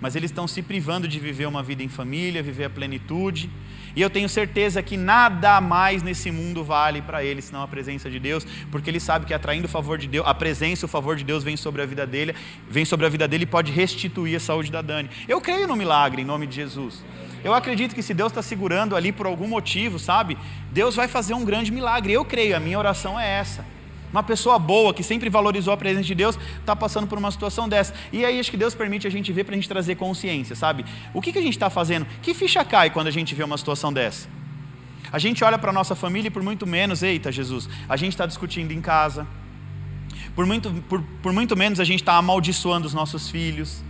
Mas 0.00 0.14
eles 0.14 0.30
estão 0.30 0.46
se 0.46 0.62
privando 0.62 1.08
de 1.08 1.18
viver 1.18 1.46
uma 1.46 1.62
vida 1.62 1.82
em 1.82 1.88
família, 1.88 2.42
viver 2.42 2.64
a 2.64 2.70
plenitude. 2.70 3.48
E 3.96 4.02
eu 4.02 4.10
tenho 4.10 4.28
certeza 4.28 4.82
que 4.82 4.94
nada 4.94 5.58
mais 5.58 6.02
nesse 6.02 6.30
mundo 6.30 6.62
vale 6.62 7.00
para 7.00 7.24
ele 7.24 7.40
senão 7.40 7.62
a 7.62 7.68
presença 7.68 8.10
de 8.10 8.20
Deus, 8.20 8.46
porque 8.70 8.90
ele 8.90 9.00
sabe 9.00 9.24
que 9.24 9.32
atraindo 9.32 9.64
o 9.66 9.70
favor 9.70 9.96
de 9.96 10.06
Deus, 10.06 10.26
a 10.26 10.34
presença, 10.34 10.84
o 10.84 10.88
favor 10.88 11.16
de 11.16 11.24
Deus 11.24 11.42
vem 11.42 11.56
sobre 11.56 11.80
a 11.80 11.86
vida 11.86 12.06
dele, 12.06 12.34
vem 12.68 12.84
sobre 12.84 13.06
a 13.06 13.08
vida 13.08 13.26
dele 13.26 13.44
e 13.44 13.46
pode 13.46 13.72
restituir 13.72 14.36
a 14.36 14.40
saúde 14.40 14.70
da 14.70 14.82
Dani. 14.82 15.08
Eu 15.26 15.40
creio 15.40 15.66
no 15.66 15.74
milagre 15.74 16.20
em 16.20 16.26
nome 16.26 16.46
de 16.46 16.54
Jesus. 16.54 17.02
Eu 17.42 17.54
acredito 17.54 17.94
que 17.94 18.02
se 18.02 18.12
Deus 18.12 18.32
está 18.32 18.42
segurando 18.42 18.94
ali 18.94 19.12
por 19.12 19.26
algum 19.26 19.48
motivo, 19.48 19.98
sabe? 19.98 20.36
Deus 20.72 20.94
vai 20.94 21.08
fazer 21.08 21.32
um 21.32 21.44
grande 21.44 21.72
milagre. 21.72 22.12
Eu 22.12 22.24
creio, 22.24 22.54
a 22.54 22.60
minha 22.60 22.78
oração 22.78 23.18
é 23.18 23.26
essa. 23.38 23.75
Uma 24.16 24.22
pessoa 24.22 24.58
boa, 24.58 24.94
que 24.94 25.02
sempre 25.02 25.28
valorizou 25.28 25.74
a 25.74 25.76
presença 25.76 26.04
de 26.04 26.14
Deus, 26.14 26.38
está 26.58 26.74
passando 26.74 27.06
por 27.06 27.18
uma 27.18 27.30
situação 27.30 27.68
dessa. 27.68 27.92
E 28.10 28.24
aí 28.24 28.40
acho 28.40 28.50
que 28.50 28.56
Deus 28.56 28.74
permite 28.74 29.06
a 29.06 29.10
gente 29.10 29.30
ver 29.30 29.44
para 29.44 29.52
a 29.52 29.56
gente 29.56 29.68
trazer 29.68 29.94
consciência, 29.96 30.56
sabe? 30.56 30.86
O 31.12 31.20
que, 31.20 31.30
que 31.34 31.38
a 31.38 31.42
gente 31.42 31.52
está 31.52 31.68
fazendo? 31.68 32.06
Que 32.22 32.32
ficha 32.32 32.64
cai 32.64 32.88
quando 32.88 33.08
a 33.08 33.10
gente 33.10 33.34
vê 33.34 33.44
uma 33.44 33.58
situação 33.58 33.92
dessa? 33.92 34.26
A 35.12 35.18
gente 35.18 35.44
olha 35.44 35.58
para 35.58 35.68
a 35.68 35.72
nossa 35.72 35.94
família 35.94 36.28
e 36.28 36.30
por 36.30 36.42
muito 36.42 36.66
menos, 36.66 37.02
eita 37.02 37.30
Jesus, 37.30 37.68
a 37.86 37.94
gente 37.94 38.12
está 38.12 38.24
discutindo 38.24 38.72
em 38.72 38.80
casa. 38.80 39.26
Por 40.34 40.46
muito, 40.46 40.72
por, 40.88 41.02
por 41.22 41.34
muito 41.34 41.54
menos 41.54 41.78
a 41.78 41.84
gente 41.84 42.00
está 42.00 42.14
amaldiçoando 42.14 42.86
os 42.86 42.94
nossos 42.94 43.28
filhos. 43.28 43.84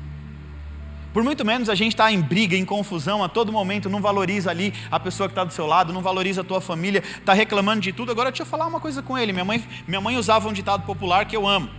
Por 1.17 1.25
muito 1.25 1.47
menos 1.47 1.71
a 1.71 1.75
gente 1.75 1.95
está 1.95 2.13
em 2.13 2.21
briga, 2.21 2.55
em 2.55 2.65
confusão 2.67 3.25
a 3.25 3.29
todo 3.31 3.51
momento, 3.51 3.89
não 3.89 4.03
valoriza 4.03 4.51
ali 4.51 4.75
a 4.91 5.01
pessoa 5.01 5.27
que 5.27 5.33
está 5.33 5.45
do 5.45 5.51
seu 5.51 5.67
lado, 5.67 5.91
não 5.91 6.03
valoriza 6.03 6.43
a 6.43 6.45
tua 6.45 6.61
família, 6.61 7.03
está 7.03 7.33
reclamando 7.33 7.81
de 7.81 7.91
tudo. 7.91 8.13
Agora 8.13 8.31
deixa 8.31 8.43
eu 8.43 8.47
falar 8.47 8.67
uma 8.67 8.79
coisa 8.79 9.03
com 9.03 9.17
ele. 9.17 9.33
Minha 9.33 9.47
mãe, 9.47 9.65
minha 9.89 9.99
mãe 9.99 10.19
usava 10.19 10.47
um 10.47 10.53
ditado 10.53 10.85
popular 10.85 11.25
que 11.25 11.35
eu 11.35 11.49
amo: 11.49 11.71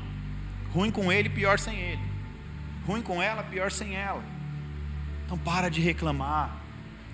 ruim 0.73 0.89
com 0.89 1.11
ele, 1.11 1.29
pior 1.29 1.59
sem 1.59 1.79
ele. 1.79 2.01
Ruim 2.88 3.03
com 3.03 3.21
ela, 3.21 3.43
pior 3.43 3.69
sem 3.69 3.95
ela. 3.95 4.23
Então 5.23 5.38
para 5.38 5.69
de 5.69 5.81
reclamar. 5.81 6.57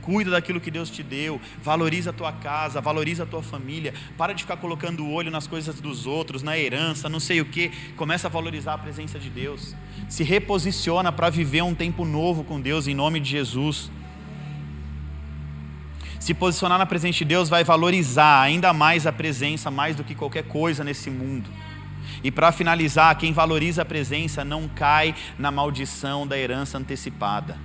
Cuida 0.04 0.32
daquilo 0.32 0.60
que 0.60 0.70
Deus 0.70 0.90
te 0.90 1.02
deu, 1.02 1.40
valoriza 1.62 2.10
a 2.10 2.14
tua 2.14 2.34
casa, 2.34 2.82
valoriza 2.82 3.24
a 3.24 3.26
tua 3.26 3.42
família, 3.42 3.94
para 4.18 4.34
de 4.34 4.44
ficar 4.44 4.58
colocando 4.58 5.06
o 5.06 5.12
olho 5.12 5.32
nas 5.32 5.48
coisas 5.48 5.80
dos 5.80 6.06
outros, 6.06 6.44
na 6.44 6.58
herança, 6.58 7.08
não 7.08 7.22
sei 7.22 7.40
o 7.40 7.46
que, 7.46 7.72
começa 7.96 8.28
a 8.28 8.30
valorizar 8.30 8.74
a 8.74 8.78
presença 8.78 9.18
de 9.18 9.30
Deus. 9.30 9.74
Se 10.10 10.22
reposiciona 10.22 11.10
para 11.10 11.30
viver 11.30 11.64
um 11.64 11.74
tempo 11.74 12.04
novo 12.04 12.44
com 12.44 12.60
Deus 12.60 12.86
em 12.86 12.94
nome 12.94 13.22
de 13.22 13.30
Jesus. 13.30 13.90
Se 16.20 16.34
posicionar 16.34 16.78
na 16.78 16.86
presença 16.86 17.20
de 17.20 17.26
Deus 17.26 17.48
vai 17.48 17.64
valorizar 17.64 18.42
ainda 18.42 18.74
mais 18.74 19.08
a 19.08 19.12
presença, 19.14 19.72
mais 19.72 19.96
do 19.96 20.04
que 20.04 20.14
qualquer 20.14 20.44
coisa 20.44 20.84
nesse 20.84 21.10
mundo. 21.10 21.50
E 22.22 22.30
para 22.30 22.52
finalizar, 22.52 23.18
quem 23.18 23.32
valoriza 23.32 23.84
a 23.84 23.86
presença 23.86 24.44
não 24.44 24.68
cai 24.68 25.16
na 25.40 25.50
maldição 25.50 26.28
da 26.28 26.38
herança 26.38 26.78
antecipada. 26.78 27.58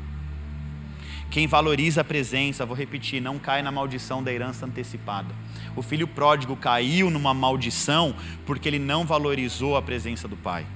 Quem 1.31 1.47
valoriza 1.47 2.01
a 2.01 2.05
presença, 2.05 2.65
vou 2.65 2.77
repetir, 2.77 3.21
não 3.21 3.39
cai 3.39 3.61
na 3.61 3.71
maldição 3.71 4.23
da 4.23 4.33
herança 4.33 4.65
antecipada. 4.65 5.35
O 5.77 5.83
filho 5.83 6.09
pródigo 6.09 6.57
caiu 6.57 7.11
numa 7.11 7.35
maldição 7.35 8.15
porque 8.47 8.69
ele 8.69 8.79
não 8.79 9.05
valorizou 9.05 9.77
a 9.77 9.83
presença 9.83 10.27
do 10.27 10.37
pai. 10.37 10.67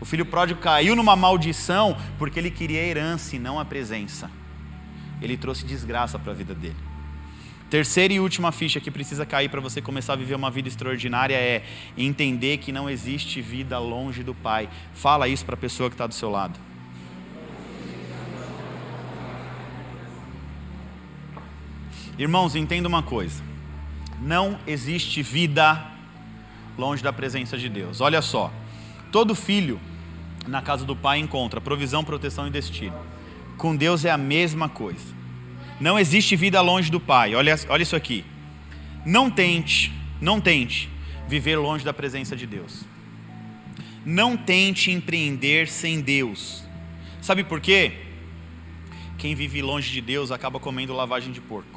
O 0.00 0.04
filho 0.04 0.26
pródigo 0.26 0.60
caiu 0.60 0.94
numa 0.94 1.16
maldição 1.16 1.96
porque 2.18 2.38
ele 2.38 2.50
queria 2.50 2.80
a 2.80 2.84
herança 2.84 3.36
e 3.36 3.38
não 3.38 3.58
a 3.58 3.64
presença. 3.64 4.30
Ele 5.22 5.36
trouxe 5.36 5.64
desgraça 5.64 6.18
para 6.18 6.32
a 6.32 6.34
vida 6.34 6.54
dele. 6.54 6.76
Terceira 7.70 8.12
e 8.12 8.20
última 8.20 8.52
ficha 8.52 8.78
que 8.78 8.90
precisa 8.90 9.24
cair 9.24 9.48
para 9.48 9.60
você 9.60 9.80
começar 9.80 10.12
a 10.12 10.16
viver 10.16 10.34
uma 10.34 10.50
vida 10.50 10.68
extraordinária 10.68 11.34
é 11.34 11.64
entender 11.96 12.58
que 12.58 12.70
não 12.70 12.88
existe 12.88 13.40
vida 13.40 13.78
longe 13.78 14.22
do 14.22 14.34
Pai. 14.34 14.68
Fala 14.92 15.26
isso 15.26 15.44
para 15.44 15.54
a 15.54 15.58
pessoa 15.58 15.88
que 15.88 15.94
está 15.94 16.06
do 16.06 16.14
seu 16.14 16.30
lado. 16.30 16.60
Irmãos, 22.18 22.54
entenda 22.54 22.88
uma 22.88 23.02
coisa: 23.02 23.42
não 24.20 24.58
existe 24.66 25.22
vida 25.22 25.84
longe 26.78 27.02
da 27.02 27.12
presença 27.12 27.58
de 27.58 27.68
Deus. 27.68 28.00
Olha 28.00 28.22
só, 28.22 28.52
todo 29.10 29.34
filho 29.34 29.80
na 30.46 30.62
casa 30.62 30.84
do 30.84 30.94
pai 30.94 31.18
encontra 31.18 31.60
provisão, 31.60 32.04
proteção 32.04 32.46
e 32.46 32.50
destino. 32.50 32.96
Com 33.56 33.74
Deus 33.74 34.04
é 34.04 34.10
a 34.10 34.18
mesma 34.18 34.68
coisa. 34.68 35.14
Não 35.80 35.98
existe 35.98 36.36
vida 36.36 36.60
longe 36.60 36.90
do 36.90 37.00
pai. 37.00 37.34
Olha, 37.34 37.58
olha 37.68 37.82
isso 37.82 37.96
aqui. 37.96 38.24
Não 39.04 39.30
tente, 39.30 39.92
não 40.20 40.40
tente 40.40 40.88
viver 41.28 41.56
longe 41.56 41.84
da 41.84 41.92
presença 41.92 42.36
de 42.36 42.46
Deus. 42.46 42.84
Não 44.04 44.36
tente 44.36 44.90
empreender 44.90 45.66
sem 45.68 46.00
Deus. 46.00 46.64
Sabe 47.20 47.42
por 47.42 47.60
quê? 47.60 47.92
Quem 49.18 49.34
vive 49.34 49.62
longe 49.62 49.90
de 49.90 50.00
Deus 50.00 50.30
acaba 50.30 50.60
comendo 50.60 50.92
lavagem 50.92 51.32
de 51.32 51.40
porco 51.40 51.73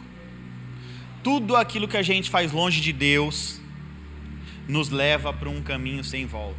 tudo 1.27 1.57
aquilo 1.57 1.89
que 1.89 1.97
a 1.97 2.01
gente 2.01 2.29
faz 2.29 2.53
longe 2.53 2.79
de 2.79 2.93
Deus 2.93 3.59
nos 4.65 4.89
leva 4.89 5.33
para 5.33 5.49
um 5.49 5.61
caminho 5.61 6.01
sem 6.01 6.25
volta, 6.25 6.57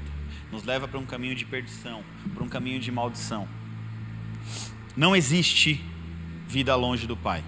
nos 0.53 0.63
leva 0.63 0.87
para 0.87 0.99
um 0.99 1.07
caminho 1.07 1.35
de 1.35 1.47
perdição, 1.47 2.05
para 2.35 2.45
um 2.45 2.51
caminho 2.51 2.79
de 2.79 2.93
maldição. 2.93 3.49
Não 4.95 5.17
existe 5.17 5.83
vida 6.47 6.77
longe 6.77 7.07
do 7.07 7.17
Pai. 7.17 7.43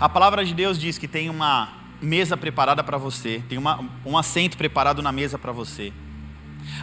A 0.00 0.08
palavra 0.08 0.42
de 0.42 0.54
Deus 0.54 0.78
diz 0.78 0.96
que 0.96 1.06
tem 1.06 1.28
uma 1.28 1.70
mesa 2.00 2.34
preparada 2.34 2.82
para 2.82 2.96
você, 2.96 3.42
tem 3.46 3.58
uma, 3.58 3.86
um 4.06 4.16
assento 4.16 4.56
preparado 4.56 5.02
na 5.02 5.12
mesa 5.12 5.38
para 5.38 5.52
você. 5.52 5.92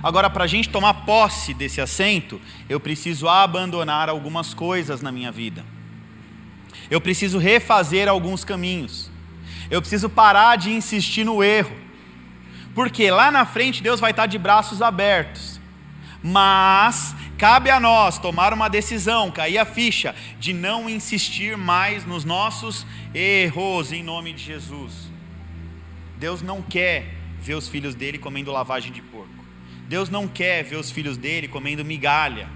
Agora, 0.04 0.30
para 0.30 0.44
a 0.44 0.48
gente 0.48 0.70
tomar 0.70 0.94
posse 1.06 1.56
desse 1.56 1.82
assento, 1.82 2.40
eu 2.70 2.80
preciso 2.80 3.28
abandonar 3.28 4.10
algumas 4.10 4.54
coisas 4.54 5.02
na 5.02 5.12
minha 5.12 5.32
vida. 5.32 5.66
Eu 6.90 7.02
preciso 7.02 7.38
refazer 7.38 8.08
alguns 8.08 8.44
caminhos. 8.44 9.10
Eu 9.70 9.82
preciso 9.82 10.10
parar 10.10 10.56
de 10.56 10.72
insistir 10.72 11.24
no 11.24 11.44
erro. 11.44 11.76
Porque 12.74 13.10
lá 13.10 13.32
na 13.32 13.46
frente 13.46 13.84
Deus 13.84 14.00
vai 14.00 14.12
estar 14.12 14.26
de 14.26 14.38
braços 14.38 14.82
abertos. 14.82 15.60
Mas 16.22 17.16
Cabe 17.38 17.70
a 17.70 17.80
nós 17.80 18.18
tomar 18.18 18.52
uma 18.52 18.68
decisão, 18.68 19.30
cair 19.30 19.60
a 19.60 19.66
ficha, 19.66 20.16
de 20.40 20.54
não 20.54 20.90
insistir 20.90 21.56
mais 21.56 22.04
nos 22.04 22.26
nossos 22.26 22.84
erros, 23.14 23.92
em 23.92 24.02
nome 24.02 24.34
de 24.34 24.44
Jesus. 24.44 25.12
Deus 26.18 26.42
não 26.42 26.64
quer 26.64 27.14
ver 27.40 27.54
os 27.54 27.68
filhos 27.68 27.94
dele 27.94 28.18
comendo 28.18 28.52
lavagem 28.52 28.92
de 28.92 29.04
porco. 29.04 29.30
Deus 29.88 30.10
não 30.10 30.28
quer 30.28 30.64
ver 30.64 30.78
os 30.78 30.90
filhos 30.90 31.16
dele 31.16 31.48
comendo 31.48 31.86
migalha. 31.86 32.50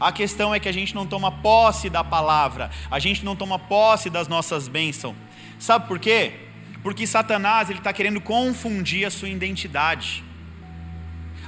A 0.00 0.12
questão 0.12 0.54
é 0.54 0.60
que 0.60 0.68
a 0.68 0.72
gente 0.72 0.94
não 0.94 1.06
toma 1.06 1.32
posse 1.32 1.90
da 1.90 2.04
palavra, 2.04 2.70
a 2.90 2.98
gente 2.98 3.24
não 3.24 3.34
toma 3.34 3.58
posse 3.58 4.08
das 4.08 4.28
nossas 4.28 4.68
bênçãos. 4.68 5.16
Sabe 5.58 5.88
por 5.88 5.98
quê? 5.98 6.34
Porque 6.82 7.06
Satanás 7.06 7.68
ele 7.68 7.80
está 7.80 7.92
querendo 7.92 8.20
confundir 8.20 9.04
a 9.04 9.10
sua 9.10 9.28
identidade. 9.28 10.22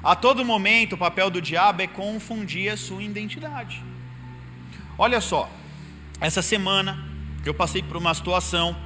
A 0.03 0.17
todo 0.17 0.45
momento, 0.45 0.95
o 0.95 0.99
papel 0.99 1.31
do 1.31 1.41
diabo 1.41 1.83
é 1.83 1.87
confundir 1.87 2.73
a 2.73 2.77
sua 2.77 3.03
identidade. 3.03 3.83
Olha 4.99 5.21
só, 5.21 5.49
essa 6.21 6.43
semana 6.43 7.07
eu 7.45 7.55
passei 7.55 7.83
por 7.83 7.97
uma 7.97 8.13
situação 8.13 8.77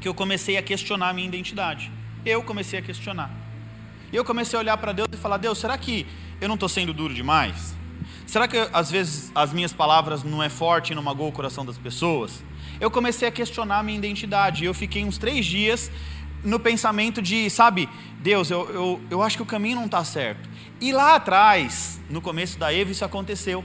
que 0.00 0.08
eu 0.08 0.14
comecei 0.14 0.56
a 0.56 0.62
questionar 0.62 1.10
a 1.10 1.12
minha 1.12 1.28
identidade. 1.28 1.90
Eu 2.24 2.42
comecei 2.42 2.78
a 2.78 2.82
questionar. 2.82 3.30
Eu 4.12 4.24
comecei 4.24 4.56
a 4.56 4.60
olhar 4.60 4.76
para 4.78 4.92
Deus 4.92 5.08
e 5.12 5.16
falar: 5.16 5.36
Deus, 5.36 5.58
será 5.58 5.76
que 5.76 6.06
eu 6.40 6.48
não 6.48 6.54
estou 6.54 6.68
sendo 6.68 6.94
duro 6.94 7.12
demais? 7.12 7.75
Será 8.26 8.48
que 8.48 8.56
às 8.72 8.90
vezes 8.90 9.30
as 9.34 9.52
minhas 9.52 9.72
palavras 9.72 10.24
não 10.24 10.42
é 10.42 10.48
forte 10.48 10.92
e 10.92 10.94
não 10.94 11.02
magoam 11.02 11.28
o 11.28 11.32
coração 11.32 11.64
das 11.64 11.78
pessoas? 11.78 12.42
Eu 12.80 12.90
comecei 12.90 13.28
a 13.28 13.30
questionar 13.30 13.78
a 13.78 13.82
minha 13.82 13.96
identidade. 13.96 14.64
Eu 14.64 14.74
fiquei 14.74 15.04
uns 15.04 15.16
três 15.16 15.46
dias 15.46 15.90
no 16.42 16.60
pensamento 16.60 17.22
de, 17.22 17.48
sabe, 17.48 17.88
Deus, 18.20 18.50
eu, 18.50 18.68
eu, 18.70 19.00
eu 19.10 19.22
acho 19.22 19.36
que 19.36 19.42
o 19.42 19.46
caminho 19.46 19.76
não 19.76 19.86
está 19.86 20.04
certo. 20.04 20.48
E 20.80 20.92
lá 20.92 21.14
atrás, 21.14 22.00
no 22.10 22.20
começo 22.20 22.58
da 22.58 22.72
Eva, 22.72 22.90
isso 22.90 23.04
aconteceu. 23.04 23.64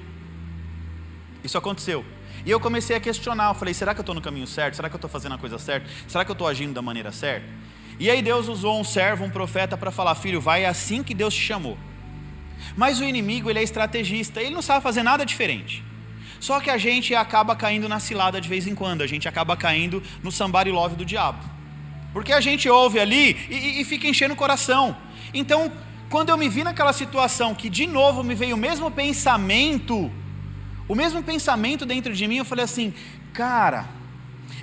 Isso 1.43 1.57
aconteceu. 1.57 2.05
E 2.45 2.51
eu 2.51 2.59
comecei 2.59 2.95
a 2.95 2.99
questionar. 2.99 3.49
Eu 3.49 3.53
falei: 3.55 3.73
será 3.73 3.93
que 3.93 3.99
eu 3.99 4.03
estou 4.03 4.15
no 4.15 4.21
caminho 4.21 4.47
certo? 4.47 4.75
Será 4.75 4.89
que 4.89 4.95
eu 4.95 4.97
estou 4.97 5.09
fazendo 5.09 5.35
a 5.35 5.37
coisa 5.37 5.57
certa? 5.57 5.87
Será 6.07 6.23
que 6.23 6.31
eu 6.31 6.33
estou 6.33 6.47
agindo 6.47 6.73
da 6.73 6.81
maneira 6.81 7.11
certa? 7.11 7.47
E 7.99 8.09
aí 8.09 8.21
Deus 8.21 8.47
usou 8.47 8.79
um 8.79 8.83
servo, 8.83 9.25
um 9.25 9.29
profeta, 9.29 9.77
para 9.77 9.91
falar: 9.91 10.15
filho, 10.15 10.39
vai 10.39 10.65
assim 10.65 11.03
que 11.03 11.13
Deus 11.13 11.33
te 11.33 11.41
chamou. 11.41 11.77
Mas 12.75 12.99
o 12.99 13.03
inimigo, 13.03 13.49
ele 13.49 13.59
é 13.59 13.63
estrategista, 13.63 14.41
ele 14.41 14.53
não 14.53 14.61
sabe 14.61 14.81
fazer 14.81 15.03
nada 15.03 15.25
diferente. 15.25 15.83
Só 16.39 16.59
que 16.59 16.69
a 16.69 16.77
gente 16.77 17.13
acaba 17.13 17.55
caindo 17.55 17.87
na 17.87 17.99
cilada 17.99 18.41
de 18.41 18.49
vez 18.49 18.65
em 18.65 18.73
quando, 18.73 19.03
a 19.03 19.07
gente 19.07 19.27
acaba 19.27 19.55
caindo 19.55 20.01
no 20.23 20.31
somebody 20.31 20.71
love 20.71 20.95
do 20.95 21.05
diabo. 21.05 21.43
Porque 22.13 22.33
a 22.33 22.41
gente 22.41 22.67
ouve 22.67 22.99
ali 22.99 23.37
e, 23.49 23.81
e 23.81 23.85
fica 23.85 24.07
enchendo 24.07 24.33
o 24.33 24.37
coração. 24.37 24.97
Então, 25.33 25.71
quando 26.09 26.29
eu 26.29 26.37
me 26.37 26.49
vi 26.49 26.63
naquela 26.63 26.91
situação 26.93 27.53
que 27.53 27.69
de 27.69 27.87
novo 27.87 28.23
me 28.23 28.35
veio 28.35 28.55
o 28.55 28.59
mesmo 28.59 28.89
pensamento, 28.89 30.11
o 30.87 30.95
mesmo 30.95 31.23
pensamento 31.23 31.85
dentro 31.85 32.13
de 32.13 32.27
mim, 32.27 32.37
eu 32.37 32.45
falei 32.45 32.65
assim, 32.65 32.93
cara, 33.31 33.87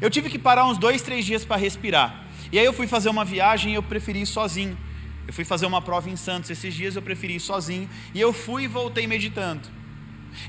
eu 0.01 0.11
tive 0.11 0.29
que 0.29 0.39
parar 0.39 0.67
uns 0.67 0.79
dois, 0.79 1.01
três 1.01 1.25
dias 1.25 1.45
para 1.45 1.57
respirar. 1.57 2.25
E 2.53 2.59
aí 2.59 2.65
eu 2.65 2.73
fui 2.73 2.87
fazer 2.87 3.09
uma 3.09 3.25
viagem 3.25 3.73
e 3.73 3.75
eu 3.77 3.83
preferi 3.83 4.23
ir 4.23 4.27
sozinho. 4.27 4.77
Eu 5.29 5.35
fui 5.35 5.45
fazer 5.45 5.67
uma 5.67 5.83
prova 5.83 6.09
em 6.09 6.17
Santos 6.17 6.49
esses 6.49 6.75
dias, 6.75 6.97
eu 6.97 7.03
preferi 7.03 7.37
ir 7.37 7.41
sozinho. 7.41 7.87
E 8.15 8.21
eu 8.21 8.33
fui 8.33 8.65
e 8.65 8.67
voltei 8.67 9.07
meditando. 9.07 9.69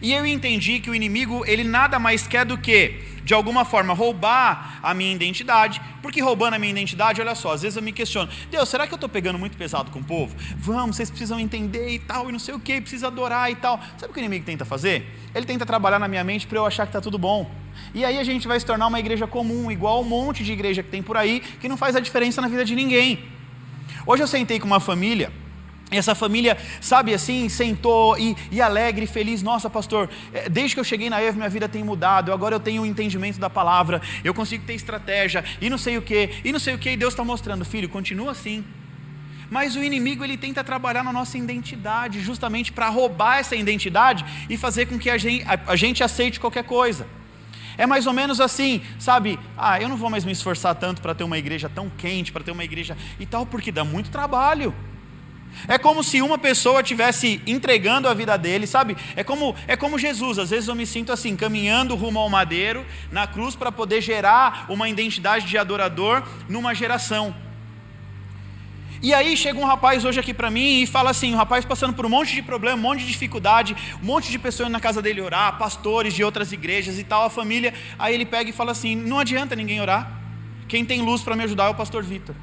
E 0.02 0.14
eu 0.14 0.26
entendi 0.26 0.80
que 0.80 0.90
o 0.90 0.96
inimigo, 0.96 1.44
ele 1.46 1.66
nada 1.66 2.00
mais 2.00 2.26
quer 2.26 2.46
do 2.46 2.58
que, 2.58 3.02
de 3.26 3.34
alguma 3.34 3.66
forma, 3.66 3.94
roubar 3.94 4.80
a 4.82 4.94
minha 4.94 5.14
identidade, 5.14 5.82
porque 6.02 6.22
roubando 6.22 6.54
a 6.54 6.60
minha 6.60 6.72
identidade, 6.72 7.20
olha 7.20 7.36
só, 7.36 7.54
às 7.54 7.62
vezes 7.62 7.76
eu 7.76 7.84
me 7.84 7.92
questiono, 7.92 8.30
Deus, 8.50 8.70
será 8.70 8.88
que 8.88 8.94
eu 8.94 8.98
estou 8.98 9.10
pegando 9.10 9.38
muito 9.38 9.58
pesado 9.58 9.92
com 9.92 10.00
o 10.00 10.04
povo? 10.04 10.34
Vamos, 10.56 10.96
vocês 10.96 11.10
precisam 11.10 11.40
entender 11.40 11.90
e 11.90 12.00
tal, 12.00 12.30
e 12.30 12.32
não 12.32 12.40
sei 12.40 12.54
o 12.54 12.60
que, 12.60 12.80
precisa 12.80 13.08
adorar 13.08 13.52
e 13.52 13.56
tal. 13.56 13.82
Sabe 13.98 14.12
o 14.12 14.14
que 14.14 14.20
o 14.20 14.22
inimigo 14.22 14.46
tenta 14.46 14.64
fazer? 14.64 15.06
Ele 15.36 15.46
tenta 15.46 15.66
trabalhar 15.66 16.00
na 16.00 16.08
minha 16.08 16.24
mente 16.24 16.48
para 16.48 16.58
eu 16.58 16.66
achar 16.66 16.86
que 16.86 16.90
está 16.90 17.02
tudo 17.02 17.18
bom. 17.18 17.50
E 17.94 18.06
aí 18.06 18.18
a 18.18 18.24
gente 18.24 18.48
vai 18.48 18.60
se 18.60 18.66
tornar 18.66 18.88
uma 18.88 19.00
igreja 19.00 19.28
comum, 19.28 19.70
igual 19.70 20.02
um 20.02 20.06
monte 20.06 20.44
de 20.44 20.54
igreja 20.54 20.84
que 20.84 20.90
tem 20.90 21.02
por 21.02 21.18
aí, 21.18 21.42
que 21.60 21.68
não 21.68 21.76
faz 21.76 21.96
a 21.96 22.00
diferença 22.00 22.42
na 22.42 22.48
vida 22.48 22.64
de 22.64 22.76
ninguém. 22.76 23.39
Hoje 24.06 24.24
eu 24.24 24.28
sentei 24.28 24.60
com 24.60 24.68
uma 24.68 24.80
família, 24.80 25.32
e 25.92 25.98
essa 25.98 26.14
família, 26.14 26.56
sabe 26.80 27.14
assim, 27.14 27.50
sentou 27.50 28.18
e, 28.18 28.36
e, 28.52 28.62
alegre, 28.62 29.08
feliz. 29.08 29.42
Nossa, 29.42 29.70
pastor, 29.70 30.08
é, 30.32 30.48
desde 30.48 30.76
que 30.76 30.80
eu 30.80 30.84
cheguei 30.84 31.10
na 31.10 31.22
EV, 31.22 31.38
minha 31.38 31.50
vida 31.50 31.68
tem 31.68 31.84
mudado. 31.84 32.32
Agora 32.32 32.54
eu 32.54 32.60
tenho 32.60 32.84
o 32.84 32.86
um 32.86 32.88
entendimento 32.88 33.40
da 33.40 33.50
palavra. 33.50 34.00
Eu 34.24 34.34
consigo 34.34 34.64
ter 34.66 34.74
estratégia 34.74 35.44
e 35.60 35.70
não 35.70 35.80
sei 35.80 35.98
o 35.98 36.02
que, 36.02 36.30
e 36.44 36.52
não 36.52 36.60
sei 36.60 36.76
o 36.76 36.78
que. 36.78 36.92
E 36.92 36.98
Deus 36.98 37.14
está 37.14 37.24
mostrando, 37.24 37.66
filho, 37.66 37.90
continua 37.90 38.32
assim. 38.32 38.64
Mas 39.50 39.76
o 39.76 39.84
inimigo 39.84 40.24
ele 40.24 40.38
tenta 40.38 40.64
trabalhar 40.64 41.04
na 41.04 41.12
nossa 41.12 41.40
identidade, 41.40 42.22
justamente 42.22 42.72
para 42.72 42.88
roubar 42.88 43.40
essa 43.40 43.56
identidade 43.56 44.24
e 44.48 44.58
fazer 44.58 44.86
com 44.86 45.00
que 45.00 45.10
a 45.10 45.18
gente, 45.18 45.44
a, 45.48 45.72
a 45.72 45.76
gente 45.76 46.04
aceite 46.04 46.40
qualquer 46.40 46.66
coisa. 46.66 47.08
É 47.80 47.88
mais 47.88 48.06
ou 48.06 48.12
menos 48.12 48.42
assim, 48.42 48.82
sabe? 49.00 49.40
Ah, 49.58 49.82
eu 49.82 49.88
não 49.88 49.96
vou 49.96 50.10
mais 50.10 50.26
me 50.26 50.34
esforçar 50.34 50.76
tanto 50.76 51.02
para 51.02 51.16
ter 51.16 51.24
uma 51.24 51.38
igreja 51.38 51.72
tão 51.74 51.90
quente, 51.90 52.30
para 52.30 52.44
ter 52.44 52.52
uma 52.52 52.66
igreja 52.66 52.98
e 53.18 53.26
tal, 53.26 53.46
porque 53.46 53.72
dá 53.72 53.86
muito 53.86 54.12
trabalho. 54.12 54.76
É 55.66 55.78
como 55.78 56.04
se 56.04 56.22
uma 56.22 56.38
pessoa 56.38 56.84
tivesse 56.84 57.42
entregando 57.48 58.10
a 58.10 58.14
vida 58.14 58.38
dele, 58.38 58.68
sabe? 58.68 58.98
É 59.16 59.24
como, 59.24 59.56
é 59.66 59.78
como 59.78 59.98
Jesus. 59.98 60.38
Às 60.38 60.50
vezes 60.50 60.68
eu 60.68 60.76
me 60.76 60.86
sinto 60.86 61.14
assim, 61.14 61.38
caminhando 61.38 61.96
rumo 61.96 62.20
ao 62.20 62.30
madeiro, 62.30 62.86
na 63.14 63.26
cruz, 63.26 63.56
para 63.56 63.72
poder 63.72 64.02
gerar 64.02 64.66
uma 64.68 64.90
identidade 64.90 65.46
de 65.46 65.58
adorador 65.58 66.22
numa 66.50 66.74
geração. 66.74 67.34
E 69.02 69.14
aí 69.14 69.38
chega 69.38 69.58
um 69.58 69.66
rapaz 69.66 70.04
hoje 70.04 70.20
aqui 70.20 70.34
para 70.34 70.52
mim 70.52 70.82
e 70.82 70.88
fala 70.88 71.12
assim, 71.12 71.34
um 71.34 71.38
rapaz 71.38 71.64
passando 71.64 71.94
por 71.94 72.06
um 72.06 72.10
monte 72.10 72.36
de 72.36 72.42
problema, 72.42 72.78
um 72.78 72.82
monte 72.82 73.00
de 73.00 73.08
dificuldade, 73.08 73.76
um 74.02 74.06
monte 74.06 74.30
de 74.30 74.38
pessoas 74.38 74.70
na 74.70 74.80
casa 74.80 75.02
dele 75.02 75.22
orar, 75.22 75.58
pastores 75.58 76.14
de 76.14 76.22
outras 76.22 76.52
igrejas 76.52 77.00
e 77.00 77.04
tal, 77.06 77.24
a 77.24 77.30
família. 77.30 77.74
Aí 77.98 78.14
ele 78.14 78.26
pega 78.26 78.50
e 78.50 78.54
fala 78.54 78.74
assim: 78.74 78.96
não 78.96 79.20
adianta 79.20 79.56
ninguém 79.56 79.80
orar. 79.80 80.20
Quem 80.68 80.84
tem 80.84 81.02
luz 81.02 81.22
para 81.22 81.36
me 81.36 81.44
ajudar 81.46 81.66
é 81.66 81.70
o 81.70 81.76
pastor 81.76 82.04
Vitor. 82.04 82.36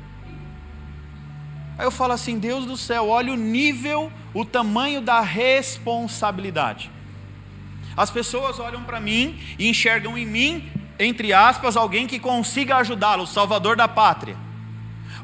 Aí 1.76 1.84
eu 1.84 1.90
falo 1.90 2.14
assim: 2.14 2.38
Deus 2.38 2.64
do 2.64 2.76
céu, 2.76 3.08
olha 3.08 3.34
o 3.34 3.36
nível, 3.36 4.10
o 4.32 4.42
tamanho 4.42 5.02
da 5.02 5.20
responsabilidade. 5.20 6.90
As 7.94 8.10
pessoas 8.10 8.58
olham 8.58 8.82
para 8.82 8.98
mim 8.98 9.38
e 9.58 9.68
enxergam 9.68 10.16
em 10.16 10.24
mim, 10.24 10.70
entre 10.98 11.34
aspas, 11.34 11.76
alguém 11.76 12.06
que 12.06 12.18
consiga 12.18 12.76
ajudá-lo, 12.76 13.24
o 13.24 13.26
salvador 13.26 13.76
da 13.76 13.86
pátria. 13.86 14.45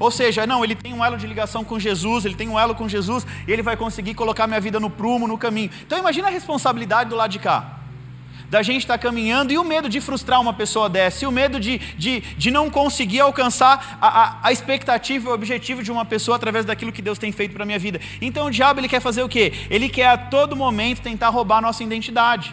Ou 0.03 0.11
seja, 0.11 0.45
não, 0.49 0.65
ele 0.65 0.75
tem 0.75 0.93
um 0.93 1.05
elo 1.05 1.17
de 1.17 1.29
ligação 1.29 1.63
com 1.63 1.79
Jesus, 1.79 2.25
ele 2.25 2.35
tem 2.35 2.49
um 2.49 2.59
elo 2.59 2.75
com 2.75 2.89
Jesus, 2.89 3.25
e 3.47 3.53
ele 3.53 3.63
vai 3.63 3.77
conseguir 3.77 4.15
colocar 4.15 4.49
minha 4.49 4.61
vida 4.61 4.81
no 4.81 4.91
prumo, 4.91 5.29
no 5.29 5.39
caminho. 5.39 5.71
Então 5.87 5.97
imagina 5.97 6.27
a 6.27 6.31
responsabilidade 6.31 7.09
do 7.09 7.15
lado 7.15 7.31
de 7.31 7.39
cá. 7.39 7.79
Da 8.51 8.63
gente 8.63 8.81
estar 8.81 8.99
tá 8.99 8.99
caminhando 8.99 9.53
e 9.53 9.59
o 9.59 9.63
medo 9.63 9.89
de 9.89 10.01
frustrar 10.01 10.41
uma 10.41 10.53
pessoa 10.53 10.89
dessa, 10.89 11.25
e 11.25 11.29
o 11.29 11.31
medo 11.31 11.61
de, 11.61 11.79
de, 11.79 12.19
de 12.21 12.51
não 12.51 12.69
conseguir 12.69 13.21
alcançar 13.21 13.97
a, 14.01 14.09
a, 14.09 14.39
a 14.43 14.51
expectativa 14.51 15.29
e 15.29 15.31
o 15.31 15.35
objetivo 15.35 15.85
de 15.85 15.93
uma 15.93 16.05
pessoa 16.05 16.35
através 16.35 16.65
daquilo 16.65 16.91
que 16.91 17.01
Deus 17.01 17.17
tem 17.17 17.31
feito 17.31 17.53
para 17.53 17.63
a 17.63 17.67
minha 17.67 17.79
vida. 17.79 18.01
Então 18.21 18.47
o 18.49 18.51
diabo 18.51 18.81
ele 18.81 18.89
quer 18.89 19.01
fazer 19.01 19.23
o 19.23 19.29
quê? 19.29 19.53
Ele 19.71 19.89
quer 19.89 20.09
a 20.09 20.19
todo 20.19 20.57
momento 20.57 21.01
tentar 21.01 21.29
roubar 21.29 21.59
a 21.59 21.61
nossa 21.61 21.85
identidade. 21.85 22.53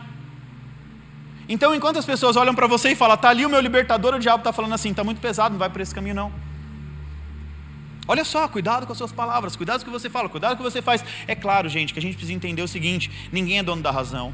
Então, 1.52 1.74
enquanto 1.74 1.98
as 1.98 2.06
pessoas 2.06 2.36
olham 2.36 2.54
para 2.54 2.68
você 2.68 2.92
e 2.92 2.96
falam, 2.96 3.16
está 3.16 3.30
ali 3.30 3.44
o 3.44 3.50
meu 3.50 3.60
libertador, 3.60 4.14
o 4.14 4.20
diabo 4.20 4.42
está 4.42 4.54
falando 4.54 4.76
assim, 4.76 4.92
está 4.92 5.04
muito 5.04 5.20
pesado, 5.20 5.54
não 5.54 5.58
vai 5.58 5.68
por 5.68 5.82
esse 5.82 5.96
caminho 5.96 6.14
não. 6.14 6.49
Olha 8.10 8.26
só, 8.26 8.48
cuidado 8.48 8.88
com 8.88 8.92
as 8.92 8.98
suas 8.98 9.12
palavras, 9.12 9.56
cuidado 9.56 9.86
com 9.86 9.92
o 9.92 9.94
que 9.94 10.00
você 10.00 10.10
fala, 10.10 10.28
cuidado 10.28 10.58
com 10.58 10.64
o 10.64 10.66
que 10.66 10.72
você 10.72 10.82
faz. 10.82 11.06
É 11.28 11.36
claro, 11.36 11.70
gente, 11.70 11.94
que 11.94 12.00
a 12.00 12.02
gente 12.02 12.16
precisa 12.16 12.34
entender 12.34 12.64
o 12.64 12.68
seguinte: 12.68 13.30
ninguém 13.32 13.60
é 13.60 13.64
dono 13.64 13.84
da 13.84 13.92
razão. 13.92 14.34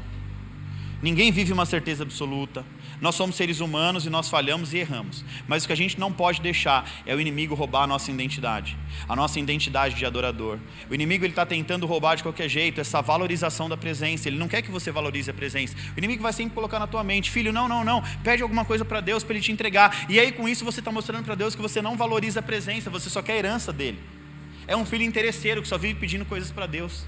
Ninguém 1.02 1.30
vive 1.30 1.52
uma 1.52 1.66
certeza 1.66 2.02
absoluta. 2.02 2.64
Nós 3.00 3.14
somos 3.14 3.36
seres 3.36 3.60
humanos 3.60 4.06
e 4.06 4.10
nós 4.10 4.28
falhamos 4.30 4.72
e 4.72 4.78
erramos. 4.78 5.24
Mas 5.46 5.64
o 5.64 5.66
que 5.66 5.72
a 5.72 5.76
gente 5.76 6.00
não 6.00 6.12
pode 6.12 6.40
deixar 6.40 6.90
é 7.04 7.14
o 7.14 7.20
inimigo 7.20 7.54
roubar 7.54 7.82
a 7.82 7.86
nossa 7.86 8.10
identidade, 8.10 8.76
a 9.08 9.14
nossa 9.14 9.38
identidade 9.38 9.94
de 9.94 10.06
adorador. 10.06 10.58
O 10.88 10.94
inimigo 10.94 11.24
ele 11.24 11.32
está 11.32 11.44
tentando 11.44 11.86
roubar 11.86 12.16
de 12.16 12.22
qualquer 12.22 12.48
jeito 12.48 12.80
essa 12.80 13.02
valorização 13.02 13.68
da 13.68 13.76
presença. 13.76 14.28
Ele 14.28 14.38
não 14.38 14.48
quer 14.48 14.62
que 14.62 14.70
você 14.70 14.90
valorize 14.90 15.30
a 15.30 15.34
presença. 15.34 15.76
O 15.94 15.98
inimigo 15.98 16.22
vai 16.22 16.32
sempre 16.32 16.54
colocar 16.54 16.78
na 16.78 16.86
tua 16.86 17.04
mente, 17.04 17.30
filho, 17.30 17.52
não, 17.52 17.68
não, 17.68 17.84
não. 17.84 18.02
Pede 18.24 18.42
alguma 18.42 18.64
coisa 18.64 18.84
para 18.84 19.00
Deus 19.00 19.22
para 19.22 19.34
ele 19.34 19.44
te 19.44 19.52
entregar. 19.52 20.06
E 20.08 20.18
aí 20.18 20.32
com 20.32 20.48
isso 20.48 20.64
você 20.64 20.80
está 20.80 20.90
mostrando 20.90 21.24
para 21.24 21.34
Deus 21.34 21.54
que 21.54 21.62
você 21.62 21.82
não 21.82 21.96
valoriza 21.96 22.40
a 22.40 22.42
presença, 22.42 22.88
você 22.88 23.10
só 23.10 23.20
quer 23.20 23.34
a 23.34 23.36
herança 23.36 23.72
dele. 23.72 23.98
É 24.66 24.76
um 24.76 24.86
filho 24.86 25.04
interesseiro 25.04 25.62
que 25.62 25.68
só 25.68 25.78
vive 25.78 26.00
pedindo 26.00 26.24
coisas 26.24 26.50
para 26.50 26.66
Deus. 26.66 27.04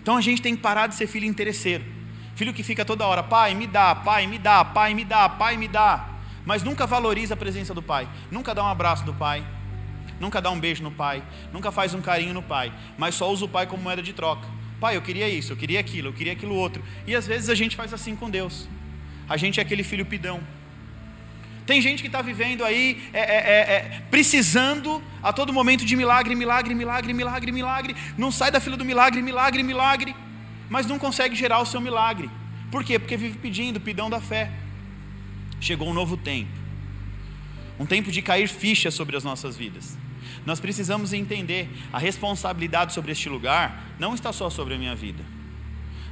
Então 0.00 0.16
a 0.16 0.20
gente 0.20 0.40
tem 0.40 0.56
que 0.56 0.62
parar 0.62 0.86
de 0.86 0.94
ser 0.94 1.06
filho 1.06 1.26
interesseiro. 1.26 1.95
Filho 2.36 2.52
que 2.52 2.62
fica 2.62 2.84
toda 2.84 3.06
hora, 3.06 3.22
pai, 3.22 3.54
me 3.54 3.66
dá, 3.66 3.94
pai, 3.94 4.26
me 4.26 4.38
dá, 4.38 4.62
pai, 4.62 4.92
me 4.92 5.04
dá, 5.06 5.26
pai, 5.26 5.56
me 5.56 5.66
dá. 5.66 6.10
Mas 6.44 6.62
nunca 6.62 6.86
valoriza 6.86 7.32
a 7.32 7.36
presença 7.36 7.72
do 7.72 7.82
pai. 7.82 8.06
Nunca 8.30 8.54
dá 8.54 8.62
um 8.62 8.68
abraço 8.68 9.04
do 9.04 9.14
pai. 9.14 9.42
Nunca 10.20 10.40
dá 10.40 10.50
um 10.50 10.60
beijo 10.60 10.82
no 10.82 10.90
pai. 10.90 11.22
Nunca 11.50 11.72
faz 11.72 11.94
um 11.94 12.02
carinho 12.02 12.34
no 12.34 12.42
pai. 12.42 12.70
Mas 12.98 13.14
só 13.14 13.32
usa 13.32 13.46
o 13.46 13.48
pai 13.48 13.66
como 13.66 13.82
moeda 13.82 14.02
de 14.02 14.12
troca. 14.12 14.46
Pai, 14.78 14.96
eu 14.98 15.02
queria 15.02 15.26
isso, 15.26 15.50
eu 15.50 15.56
queria 15.56 15.80
aquilo, 15.80 16.08
eu 16.08 16.12
queria 16.12 16.34
aquilo 16.34 16.54
outro. 16.54 16.84
E 17.06 17.16
às 17.16 17.26
vezes 17.26 17.48
a 17.48 17.54
gente 17.54 17.74
faz 17.74 17.94
assim 17.94 18.14
com 18.14 18.28
Deus. 18.28 18.68
A 19.26 19.38
gente 19.38 19.58
é 19.58 19.62
aquele 19.62 19.82
filho 19.82 20.04
pidão. 20.04 20.40
Tem 21.64 21.80
gente 21.80 22.02
que 22.02 22.06
está 22.06 22.20
vivendo 22.20 22.64
aí, 22.64 23.08
é, 23.14 23.18
é, 23.18 23.22
é, 23.24 23.74
é, 23.74 24.02
precisando 24.10 25.02
a 25.22 25.32
todo 25.32 25.52
momento 25.54 25.86
de 25.86 25.96
milagre, 25.96 26.34
milagre, 26.34 26.74
milagre, 26.74 27.12
milagre, 27.14 27.50
milagre. 27.50 27.96
Não 28.18 28.30
sai 28.30 28.50
da 28.50 28.60
fila 28.60 28.76
do 28.76 28.84
milagre, 28.84 29.22
milagre, 29.22 29.62
milagre. 29.62 30.14
Mas 30.68 30.86
não 30.86 30.98
consegue 30.98 31.34
gerar 31.34 31.60
o 31.60 31.66
seu 31.66 31.80
milagre. 31.80 32.30
Por 32.70 32.84
quê? 32.84 32.98
Porque 32.98 33.16
vive 33.16 33.38
pedindo, 33.38 33.80
pidão 33.80 34.10
da 34.10 34.20
fé. 34.20 34.52
Chegou 35.60 35.88
um 35.88 35.94
novo 35.94 36.16
tempo. 36.16 36.50
Um 37.78 37.86
tempo 37.86 38.10
de 38.10 38.22
cair 38.22 38.48
fichas 38.48 38.94
sobre 38.94 39.16
as 39.16 39.24
nossas 39.24 39.56
vidas. 39.56 39.96
Nós 40.44 40.60
precisamos 40.60 41.12
entender 41.12 41.68
a 41.92 41.98
responsabilidade 41.98 42.92
sobre 42.92 43.12
este 43.12 43.28
lugar 43.28 43.84
não 43.98 44.14
está 44.14 44.32
só 44.32 44.50
sobre 44.50 44.74
a 44.74 44.78
minha 44.78 44.94
vida. 44.94 45.24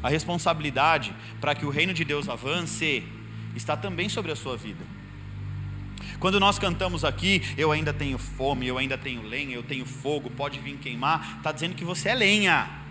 A 0.02 0.08
responsabilidade 0.08 1.14
para 1.40 1.54
que 1.54 1.64
o 1.64 1.70
reino 1.70 1.94
de 1.94 2.04
Deus 2.04 2.28
avance 2.28 3.04
está 3.54 3.76
também 3.76 4.08
sobre 4.08 4.32
a 4.32 4.36
sua 4.36 4.56
vida. 4.56 4.84
Quando 6.18 6.38
nós 6.40 6.58
cantamos 6.58 7.04
aqui, 7.04 7.42
eu 7.56 7.72
ainda 7.72 7.92
tenho 7.92 8.18
fome, 8.18 8.66
eu 8.66 8.78
ainda 8.78 8.96
tenho 8.96 9.22
lenha, 9.22 9.54
eu 9.54 9.62
tenho 9.62 9.84
fogo, 9.84 10.30
pode 10.30 10.58
vir 10.58 10.76
queimar, 10.78 11.36
está 11.38 11.52
dizendo 11.52 11.74
que 11.74 11.84
você 11.84 12.10
é 12.10 12.14
lenha. 12.14 12.83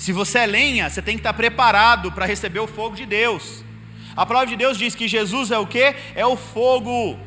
Se 0.00 0.14
você 0.14 0.38
é 0.38 0.46
lenha, 0.46 0.88
você 0.88 1.02
tem 1.02 1.14
que 1.14 1.20
estar 1.20 1.34
preparado 1.34 2.10
para 2.10 2.24
receber 2.24 2.58
o 2.58 2.66
fogo 2.66 2.96
de 2.96 3.04
Deus. 3.04 3.62
A 4.16 4.24
palavra 4.24 4.48
de 4.48 4.56
Deus 4.56 4.78
diz 4.78 4.94
que 4.94 5.06
Jesus 5.06 5.50
é 5.50 5.58
o 5.58 5.66
que? 5.66 5.94
É 6.14 6.24
o 6.24 6.38
fogo 6.38 7.18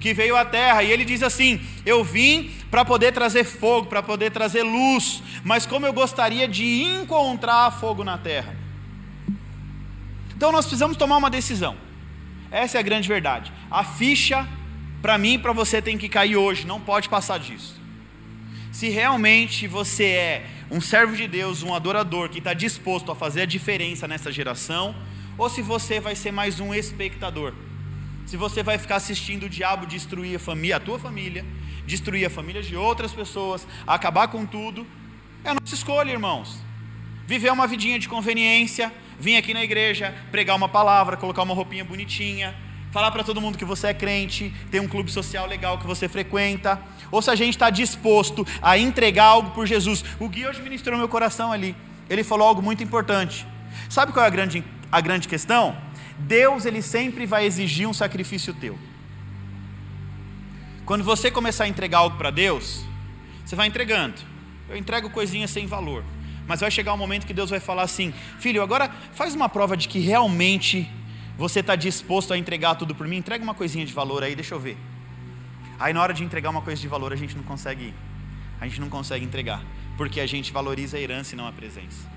que 0.00 0.14
veio 0.14 0.34
à 0.34 0.42
terra. 0.42 0.82
E 0.82 0.90
ele 0.90 1.04
diz 1.04 1.22
assim: 1.22 1.60
Eu 1.84 2.02
vim 2.02 2.50
para 2.70 2.82
poder 2.82 3.12
trazer 3.12 3.44
fogo, 3.44 3.88
para 3.88 4.02
poder 4.02 4.30
trazer 4.30 4.62
luz, 4.62 5.22
mas 5.44 5.66
como 5.66 5.84
eu 5.84 5.92
gostaria 5.92 6.48
de 6.48 6.64
encontrar 6.84 7.70
fogo 7.72 8.02
na 8.02 8.16
terra. 8.16 8.56
Então 10.34 10.50
nós 10.50 10.64
precisamos 10.64 10.96
tomar 10.96 11.18
uma 11.18 11.28
decisão. 11.28 11.76
Essa 12.50 12.78
é 12.78 12.80
a 12.80 12.82
grande 12.82 13.06
verdade. 13.06 13.52
A 13.70 13.84
ficha 13.84 14.48
para 15.02 15.18
mim 15.18 15.34
e 15.34 15.38
para 15.38 15.52
você 15.52 15.82
tem 15.82 15.98
que 15.98 16.08
cair 16.08 16.38
hoje, 16.38 16.66
não 16.66 16.80
pode 16.80 17.06
passar 17.06 17.38
disso. 17.38 17.78
Se 18.72 18.88
realmente 18.88 19.68
você 19.68 20.04
é 20.04 20.46
um 20.74 20.80
servo 20.80 21.14
de 21.14 21.28
Deus, 21.28 21.62
um 21.62 21.72
adorador 21.72 22.28
que 22.28 22.38
está 22.38 22.52
disposto 22.52 23.12
a 23.12 23.14
fazer 23.14 23.42
a 23.42 23.46
diferença 23.46 24.08
nessa 24.08 24.32
geração, 24.32 24.92
ou 25.38 25.48
se 25.48 25.62
você 25.62 26.00
vai 26.00 26.16
ser 26.16 26.32
mais 26.32 26.58
um 26.58 26.74
espectador. 26.74 27.54
Se 28.26 28.36
você 28.36 28.60
vai 28.60 28.76
ficar 28.76 28.96
assistindo 28.96 29.44
o 29.44 29.48
diabo 29.48 29.86
destruir 29.86 30.34
a 30.34 30.38
família, 30.40 30.74
a 30.78 30.80
tua 30.80 30.98
família, 30.98 31.46
destruir 31.86 32.26
a 32.26 32.30
família 32.30 32.60
de 32.60 32.74
outras 32.74 33.12
pessoas, 33.12 33.64
acabar 33.86 34.26
com 34.26 34.44
tudo, 34.44 34.84
é 35.44 35.50
a 35.50 35.54
nossa 35.54 35.76
escolha, 35.76 36.10
irmãos. 36.10 36.58
Viver 37.24 37.52
uma 37.52 37.68
vidinha 37.68 37.96
de 37.96 38.08
conveniência, 38.08 38.92
vir 39.20 39.36
aqui 39.36 39.54
na 39.54 39.62
igreja, 39.62 40.12
pregar 40.32 40.56
uma 40.56 40.68
palavra, 40.68 41.16
colocar 41.16 41.44
uma 41.44 41.54
roupinha 41.54 41.84
bonitinha, 41.84 42.52
falar 42.94 43.10
para 43.10 43.24
todo 43.24 43.40
mundo 43.40 43.58
que 43.58 43.64
você 43.64 43.88
é 43.88 43.92
crente, 43.92 44.54
tem 44.70 44.80
um 44.80 44.86
clube 44.86 45.10
social 45.10 45.48
legal 45.48 45.78
que 45.78 45.84
você 45.84 46.08
frequenta, 46.08 46.80
ou 47.10 47.20
se 47.20 47.28
a 47.28 47.34
gente 47.34 47.54
está 47.54 47.68
disposto 47.68 48.46
a 48.62 48.78
entregar 48.78 49.24
algo 49.24 49.50
por 49.50 49.66
Jesus. 49.66 50.04
O 50.20 50.28
Gui 50.28 50.46
hoje 50.46 50.62
ministrou 50.62 50.96
meu 50.96 51.08
coração 51.08 51.50
ali. 51.50 51.74
Ele 52.08 52.22
falou 52.22 52.46
algo 52.46 52.62
muito 52.62 52.84
importante. 52.84 53.44
Sabe 53.90 54.12
qual 54.12 54.24
é 54.24 54.28
a 54.28 54.30
grande, 54.30 54.62
a 54.92 55.00
grande 55.00 55.26
questão? 55.26 55.76
Deus 56.20 56.66
ele 56.66 56.80
sempre 56.80 57.26
vai 57.26 57.44
exigir 57.44 57.88
um 57.88 57.92
sacrifício 57.92 58.54
teu. 58.54 58.78
Quando 60.86 61.02
você 61.02 61.32
começar 61.32 61.64
a 61.64 61.68
entregar 61.68 61.98
algo 61.98 62.16
para 62.16 62.30
Deus, 62.30 62.84
você 63.44 63.56
vai 63.56 63.66
entregando. 63.66 64.22
Eu 64.68 64.76
entrego 64.76 65.10
coisinhas 65.10 65.50
sem 65.50 65.66
valor. 65.66 66.04
Mas 66.46 66.60
vai 66.60 66.70
chegar 66.70 66.94
um 66.94 66.98
momento 66.98 67.26
que 67.26 67.34
Deus 67.34 67.50
vai 67.50 67.58
falar 67.58 67.82
assim: 67.82 68.14
Filho, 68.38 68.62
agora 68.62 68.88
faz 69.14 69.34
uma 69.34 69.48
prova 69.48 69.76
de 69.76 69.88
que 69.88 69.98
realmente 69.98 70.88
você 71.36 71.60
está 71.60 71.74
disposto 71.74 72.32
a 72.32 72.38
entregar 72.38 72.74
tudo 72.76 72.94
por 72.94 73.06
mim. 73.06 73.16
Entrega 73.16 73.42
uma 73.42 73.54
coisinha 73.54 73.84
de 73.84 73.92
valor 73.92 74.22
aí, 74.22 74.34
deixa 74.34 74.54
eu 74.54 74.60
ver. 74.60 74.76
Aí 75.78 75.92
na 75.92 76.00
hora 76.00 76.14
de 76.14 76.22
entregar 76.22 76.50
uma 76.50 76.62
coisa 76.62 76.80
de 76.80 76.88
valor, 76.88 77.12
a 77.12 77.16
gente 77.16 77.36
não 77.36 77.42
consegue. 77.42 77.92
A 78.60 78.66
gente 78.66 78.80
não 78.80 78.88
consegue 78.88 79.24
entregar, 79.24 79.62
porque 79.96 80.20
a 80.20 80.26
gente 80.26 80.52
valoriza 80.52 80.96
a 80.96 81.00
herança 81.00 81.34
e 81.34 81.36
não 81.36 81.46
a 81.46 81.52
presença. 81.52 82.08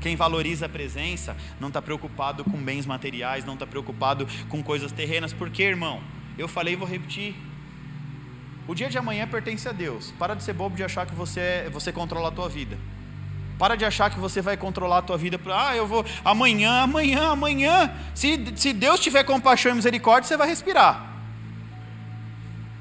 Quem 0.00 0.16
valoriza 0.16 0.66
a 0.66 0.68
presença 0.68 1.36
não 1.60 1.68
está 1.68 1.80
preocupado 1.80 2.44
com 2.44 2.58
bens 2.62 2.86
materiais, 2.86 3.44
não 3.44 3.54
está 3.54 3.66
preocupado 3.66 4.26
com 4.48 4.62
coisas 4.62 4.90
terrenas. 4.90 5.32
Porque, 5.32 5.62
irmão, 5.62 6.02
eu 6.36 6.48
falei 6.48 6.74
e 6.74 6.76
vou 6.76 6.88
repetir. 6.88 7.34
O 8.66 8.74
dia 8.74 8.88
de 8.88 8.98
amanhã 8.98 9.26
pertence 9.28 9.68
a 9.68 9.72
Deus. 9.72 10.12
Para 10.18 10.34
de 10.34 10.42
ser 10.42 10.54
bobo 10.54 10.76
de 10.76 10.82
achar 10.82 11.06
que 11.06 11.14
você, 11.14 11.68
você 11.72 11.92
controla 11.92 12.28
a 12.28 12.32
tua 12.32 12.48
vida. 12.48 12.78
Para 13.58 13.76
de 13.76 13.84
achar 13.84 14.10
que 14.10 14.18
você 14.18 14.40
vai 14.40 14.56
controlar 14.56 14.98
a 14.98 15.02
tua 15.02 15.16
vida. 15.16 15.40
Ah, 15.46 15.76
eu 15.76 15.86
vou 15.86 16.04
amanhã, 16.24 16.82
amanhã, 16.82 17.30
amanhã. 17.30 17.92
Se, 18.14 18.52
se 18.56 18.72
Deus 18.72 19.00
tiver 19.00 19.22
compaixão 19.24 19.72
e 19.72 19.74
misericórdia, 19.76 20.28
você 20.28 20.36
vai 20.36 20.48
respirar. 20.48 21.12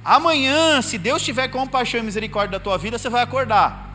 Amanhã, 0.04 0.82
se 0.82 0.98
Deus 0.98 1.22
tiver 1.22 1.48
compaixão 1.48 2.00
e 2.00 2.04
misericórdia 2.04 2.58
da 2.58 2.64
tua 2.64 2.78
vida, 2.78 2.98
você 2.98 3.10
vai 3.10 3.22
acordar. 3.22 3.94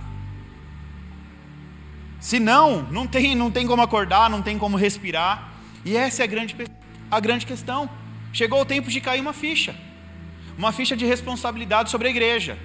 Se 2.20 2.40
não, 2.40 2.82
não 2.82 3.06
tem, 3.06 3.34
não 3.34 3.50
tem 3.50 3.66
como 3.66 3.82
acordar, 3.82 4.30
não 4.30 4.40
tem 4.40 4.58
como 4.58 4.76
respirar. 4.76 5.48
E 5.84 5.96
essa 5.96 6.22
é 6.22 6.24
a 6.24 6.26
grande, 6.26 6.56
a 7.10 7.20
grande 7.20 7.44
questão. 7.44 7.90
Chegou 8.32 8.60
o 8.60 8.64
tempo 8.64 8.88
de 8.88 9.00
cair 9.00 9.20
uma 9.20 9.32
ficha. 9.32 9.74
Uma 10.56 10.72
ficha 10.72 10.96
de 10.96 11.04
responsabilidade 11.04 11.90
sobre 11.90 12.08
a 12.08 12.10
igreja. 12.10 12.58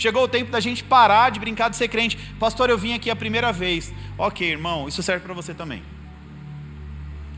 Chegou 0.00 0.24
o 0.24 0.28
tempo 0.28 0.50
da 0.50 0.60
gente 0.60 0.82
parar 0.82 1.30
de 1.30 1.38
brincar 1.38 1.68
de 1.68 1.76
ser 1.76 1.86
crente. 1.86 2.16
Pastor, 2.38 2.70
eu 2.70 2.78
vim 2.78 2.94
aqui 2.94 3.10
a 3.10 3.14
primeira 3.14 3.52
vez. 3.52 3.92
Ok, 4.16 4.48
irmão, 4.48 4.88
isso 4.88 5.02
serve 5.02 5.22
para 5.22 5.34
você 5.34 5.52
também. 5.52 5.82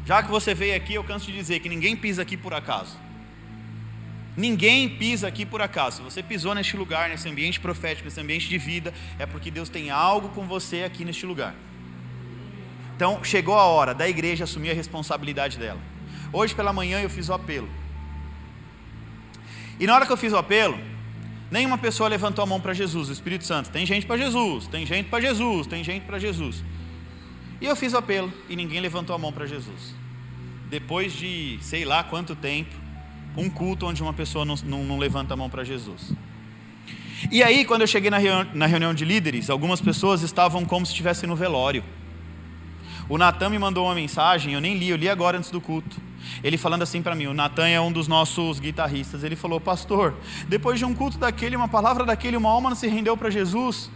Já 0.06 0.22
que 0.22 0.30
você 0.30 0.54
veio 0.54 0.76
aqui, 0.76 0.94
eu 0.94 1.02
canso 1.02 1.26
de 1.26 1.32
dizer 1.32 1.58
que 1.58 1.68
ninguém 1.68 1.96
pisa 1.96 2.22
aqui 2.22 2.36
por 2.36 2.54
acaso. 2.54 2.96
Ninguém 4.36 4.88
pisa 4.88 5.26
aqui 5.26 5.44
por 5.44 5.60
acaso. 5.60 5.96
Se 5.96 6.02
você 6.04 6.22
pisou 6.22 6.54
neste 6.54 6.76
lugar, 6.76 7.08
nesse 7.08 7.28
ambiente 7.28 7.58
profético, 7.58 8.04
nesse 8.04 8.20
ambiente 8.20 8.48
de 8.48 8.58
vida, 8.58 8.94
é 9.18 9.26
porque 9.26 9.50
Deus 9.50 9.68
tem 9.68 9.90
algo 9.90 10.28
com 10.28 10.46
você 10.46 10.84
aqui 10.84 11.04
neste 11.04 11.26
lugar. 11.26 11.56
Então, 12.94 13.24
chegou 13.24 13.58
a 13.58 13.64
hora 13.64 13.92
da 13.92 14.08
igreja 14.08 14.44
assumir 14.44 14.70
a 14.70 14.74
responsabilidade 14.74 15.58
dela. 15.58 15.80
Hoje 16.32 16.54
pela 16.54 16.72
manhã 16.72 17.00
eu 17.00 17.10
fiz 17.10 17.28
o 17.28 17.34
apelo. 17.34 17.68
E 19.80 19.84
na 19.84 19.96
hora 19.96 20.06
que 20.06 20.12
eu 20.12 20.16
fiz 20.16 20.32
o 20.32 20.36
apelo, 20.36 20.91
nenhuma 21.52 21.76
pessoa 21.76 22.08
levantou 22.08 22.42
a 22.42 22.46
mão 22.46 22.60
para 22.60 22.72
Jesus, 22.72 23.10
o 23.10 23.12
Espírito 23.12 23.44
Santo. 23.44 23.70
Tem 23.70 23.84
gente 23.84 24.06
para 24.06 24.16
Jesus, 24.16 24.66
tem 24.66 24.86
gente 24.86 25.08
para 25.08 25.20
Jesus, 25.20 25.66
tem 25.66 25.84
gente 25.84 26.04
para 26.04 26.18
Jesus. 26.18 26.64
E 27.60 27.66
eu 27.66 27.76
fiz 27.76 27.92
o 27.92 27.98
apelo 27.98 28.32
e 28.48 28.56
ninguém 28.56 28.80
levantou 28.80 29.14
a 29.14 29.18
mão 29.18 29.32
para 29.32 29.46
Jesus. 29.46 29.94
Depois 30.70 31.12
de 31.12 31.58
sei 31.60 31.84
lá 31.84 32.02
quanto 32.02 32.34
tempo, 32.34 32.74
um 33.36 33.50
culto 33.50 33.86
onde 33.86 34.02
uma 34.02 34.14
pessoa 34.14 34.44
não, 34.44 34.54
não, 34.64 34.82
não 34.82 34.98
levanta 34.98 35.34
a 35.34 35.36
mão 35.36 35.50
para 35.50 35.62
Jesus. 35.62 36.12
E 37.30 37.42
aí, 37.42 37.64
quando 37.64 37.82
eu 37.82 37.86
cheguei 37.86 38.10
na, 38.10 38.18
na 38.52 38.66
reunião 38.66 38.92
de 38.92 39.04
líderes, 39.04 39.48
algumas 39.48 39.80
pessoas 39.80 40.22
estavam 40.22 40.64
como 40.64 40.84
se 40.84 40.92
estivessem 40.92 41.28
no 41.28 41.36
velório. 41.36 41.84
O 43.08 43.18
Natan 43.18 43.50
me 43.50 43.58
mandou 43.58 43.84
uma 43.84 43.94
mensagem, 43.94 44.54
eu 44.54 44.60
nem 44.60 44.76
li, 44.76 44.88
eu 44.88 44.96
li 44.96 45.08
agora 45.08 45.36
antes 45.36 45.50
do 45.50 45.60
culto. 45.60 46.00
Ele 46.42 46.56
falando 46.56 46.82
assim 46.82 47.02
para 47.02 47.14
mim, 47.14 47.26
o 47.26 47.34
Natan 47.34 47.68
é 47.68 47.80
um 47.80 47.92
dos 47.92 48.08
nossos 48.08 48.60
guitarristas. 48.60 49.24
Ele 49.24 49.36
falou: 49.36 49.60
Pastor, 49.60 50.14
depois 50.48 50.78
de 50.78 50.84
um 50.84 50.94
culto 50.94 51.18
daquele, 51.18 51.56
uma 51.56 51.68
palavra 51.68 52.04
daquele, 52.04 52.36
uma 52.36 52.50
alma 52.50 52.74
se 52.74 52.86
rendeu 52.86 53.16
para 53.16 53.30
Jesus. 53.30 53.90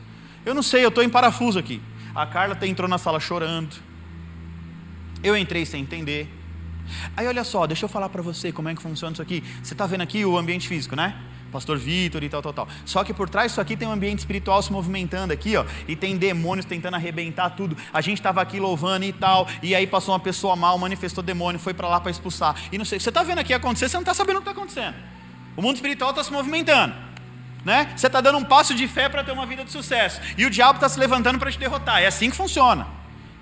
Eu 0.44 0.54
não 0.54 0.62
sei, 0.62 0.84
eu 0.84 0.88
estou 0.88 1.02
em 1.02 1.08
parafuso 1.08 1.58
aqui. 1.58 1.80
A 2.14 2.26
Carla 2.26 2.56
entrou 2.62 2.88
na 2.88 2.98
sala 2.98 3.20
chorando. 3.20 3.76
Eu 5.22 5.36
entrei 5.36 5.66
sem 5.66 5.82
entender. 5.82 6.32
Aí 7.16 7.26
olha 7.26 7.44
só, 7.44 7.66
deixa 7.66 7.84
eu 7.84 7.88
falar 7.88 8.08
para 8.08 8.22
você 8.22 8.52
como 8.52 8.68
é 8.68 8.74
que 8.74 8.80
funciona 8.80 9.12
isso 9.12 9.22
aqui. 9.22 9.42
Você 9.62 9.74
está 9.74 9.86
vendo 9.86 10.02
aqui 10.02 10.24
o 10.24 10.38
ambiente 10.38 10.68
físico, 10.68 10.94
né? 10.94 11.16
Pastor 11.56 11.78
Vitor 11.78 12.22
e 12.22 12.28
tal, 12.28 12.42
tal, 12.42 12.52
tal. 12.52 12.68
Só 12.84 13.02
que 13.02 13.14
por 13.14 13.30
trás 13.30 13.52
disso 13.52 13.62
aqui 13.62 13.74
tem 13.76 13.88
um 13.88 13.92
ambiente 13.92 14.18
espiritual 14.18 14.60
se 14.60 14.70
movimentando 14.70 15.32
aqui, 15.32 15.56
ó, 15.56 15.64
e 15.88 15.96
tem 15.96 16.14
demônios 16.14 16.66
tentando 16.66 16.96
arrebentar 16.96 17.48
tudo. 17.50 17.74
A 17.92 18.02
gente 18.02 18.18
estava 18.18 18.42
aqui 18.42 18.60
louvando 18.60 19.06
e 19.06 19.12
tal, 19.12 19.48
e 19.62 19.74
aí 19.74 19.86
passou 19.86 20.12
uma 20.12 20.20
pessoa 20.20 20.54
mal, 20.54 20.76
manifestou 20.78 21.24
demônio, 21.24 21.58
foi 21.58 21.72
para 21.72 21.88
lá 21.88 21.98
para 21.98 22.10
expulsar. 22.10 22.54
E 22.70 22.76
não 22.76 22.84
sei, 22.84 23.00
você 23.00 23.08
está 23.08 23.22
vendo 23.22 23.38
aqui 23.38 23.54
acontecer, 23.54 23.88
você 23.88 23.96
não 23.96 24.02
está 24.02 24.12
sabendo 24.12 24.36
o 24.36 24.42
que 24.42 24.50
está 24.50 24.60
acontecendo. 24.60 24.94
O 25.56 25.62
mundo 25.62 25.76
espiritual 25.76 26.10
está 26.10 26.22
se 26.22 26.30
movimentando. 26.30 26.94
Né? 27.64 27.90
Você 27.96 28.06
está 28.06 28.20
dando 28.20 28.36
um 28.36 28.44
passo 28.44 28.74
de 28.74 28.86
fé 28.86 29.08
para 29.08 29.24
ter 29.24 29.32
uma 29.32 29.46
vida 29.46 29.64
de 29.64 29.72
sucesso. 29.72 30.20
E 30.36 30.44
o 30.44 30.50
diabo 30.50 30.76
está 30.76 30.88
se 30.88 31.00
levantando 31.00 31.38
para 31.38 31.50
te 31.50 31.58
derrotar. 31.58 32.02
É 32.02 32.06
assim 32.06 32.28
que 32.30 32.36
funciona. 32.36 32.86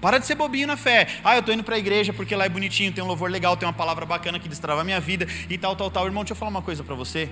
Para 0.00 0.18
de 0.18 0.26
ser 0.26 0.34
bobinho 0.36 0.66
na 0.66 0.76
fé. 0.76 1.08
Ah, 1.24 1.34
eu 1.34 1.40
estou 1.40 1.52
indo 1.52 1.64
para 1.64 1.74
a 1.74 1.78
igreja 1.78 2.12
porque 2.12 2.36
lá 2.36 2.44
é 2.44 2.48
bonitinho, 2.48 2.92
tem 2.92 3.02
um 3.02 3.06
louvor 3.06 3.30
legal, 3.30 3.56
tem 3.56 3.66
uma 3.66 3.72
palavra 3.72 4.06
bacana 4.06 4.38
que 4.38 4.48
destrava 4.48 4.82
a 4.82 4.84
minha 4.84 5.00
vida 5.00 5.26
e 5.50 5.58
tal, 5.58 5.74
tal, 5.74 5.90
tal. 5.90 6.06
Irmão, 6.06 6.22
deixa 6.22 6.32
eu 6.32 6.36
falar 6.36 6.50
uma 6.50 6.62
coisa 6.62 6.84
para 6.84 6.94
você. 6.94 7.28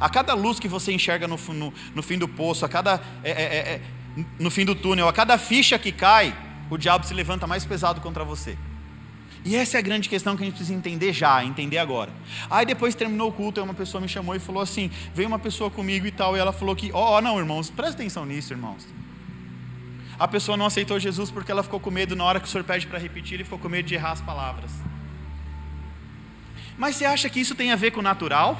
A 0.00 0.08
cada 0.08 0.34
luz 0.34 0.58
que 0.58 0.68
você 0.68 0.92
enxerga 0.92 1.26
no, 1.28 1.36
no, 1.36 1.72
no 1.94 2.02
fim 2.02 2.18
do 2.18 2.28
poço, 2.28 2.64
a 2.64 2.68
cada 2.68 3.00
é, 3.22 3.30
é, 3.30 3.32
é, 3.32 3.58
é, 3.58 3.80
no 4.38 4.50
fim 4.50 4.64
do 4.64 4.74
túnel, 4.74 5.08
a 5.08 5.12
cada 5.12 5.38
ficha 5.38 5.78
que 5.78 5.92
cai, 5.92 6.36
o 6.70 6.76
diabo 6.76 7.06
se 7.06 7.14
levanta 7.14 7.46
mais 7.46 7.64
pesado 7.64 8.00
contra 8.00 8.24
você. 8.24 8.56
E 9.44 9.56
essa 9.56 9.76
é 9.76 9.80
a 9.80 9.82
grande 9.82 10.08
questão 10.08 10.36
que 10.36 10.42
a 10.42 10.46
gente 10.46 10.54
precisa 10.54 10.76
entender 10.76 11.12
já, 11.12 11.44
entender 11.44 11.76
agora. 11.76 12.10
Aí 12.50 12.64
depois 12.64 12.94
terminou 12.94 13.28
o 13.28 13.32
culto, 13.32 13.62
uma 13.62 13.74
pessoa 13.74 14.00
me 14.00 14.08
chamou 14.08 14.34
e 14.34 14.38
falou 14.38 14.62
assim: 14.62 14.90
veio 15.14 15.28
uma 15.28 15.38
pessoa 15.38 15.70
comigo 15.70 16.06
e 16.06 16.10
tal, 16.10 16.34
e 16.34 16.40
ela 16.40 16.52
falou 16.52 16.74
que, 16.74 16.90
ó, 16.94 17.18
oh, 17.18 17.20
não, 17.20 17.38
irmãos, 17.38 17.68
presta 17.70 17.94
atenção 17.94 18.24
nisso, 18.24 18.54
irmãos. 18.54 18.86
A 20.18 20.26
pessoa 20.26 20.56
não 20.56 20.64
aceitou 20.64 20.98
Jesus 20.98 21.30
porque 21.30 21.52
ela 21.52 21.62
ficou 21.62 21.78
com 21.78 21.90
medo 21.90 22.16
na 22.16 22.24
hora 22.24 22.40
que 22.40 22.46
o 22.46 22.50
senhor 22.50 22.64
pede 22.64 22.86
para 22.86 22.98
repetir, 22.98 23.34
ele 23.34 23.44
ficou 23.44 23.58
com 23.58 23.68
medo 23.68 23.86
de 23.86 23.94
errar 23.94 24.12
as 24.12 24.20
palavras. 24.20 24.70
Mas 26.78 26.96
você 26.96 27.04
acha 27.04 27.28
que 27.28 27.38
isso 27.38 27.54
tem 27.54 27.70
a 27.70 27.76
ver 27.76 27.90
com 27.90 28.00
o 28.00 28.02
natural? 28.02 28.58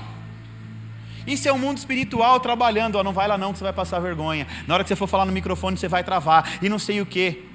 Isso 1.27 1.49
é 1.49 1.53
o 1.53 1.55
um 1.55 1.59
mundo 1.59 1.79
espiritual 1.79 2.41
trabalhando. 2.41 2.97
Ó, 2.97 3.03
não 3.03 3.13
vai 3.13 3.27
lá 3.27 3.39
não 3.39 3.53
que 3.53 3.59
você 3.59 3.65
vai 3.65 3.73
passar 3.73 3.99
vergonha. 4.01 4.47
Na 4.67 4.75
hora 4.75 4.85
que 4.85 4.89
você 4.89 4.97
for 4.97 5.07
falar 5.07 5.25
no 5.25 5.33
microfone, 5.33 5.77
você 5.77 5.89
vai 5.89 6.05
travar. 6.05 6.59
E 6.63 6.69
não 6.69 6.79
sei 6.79 7.01
o 7.01 7.07
que. 7.07 7.49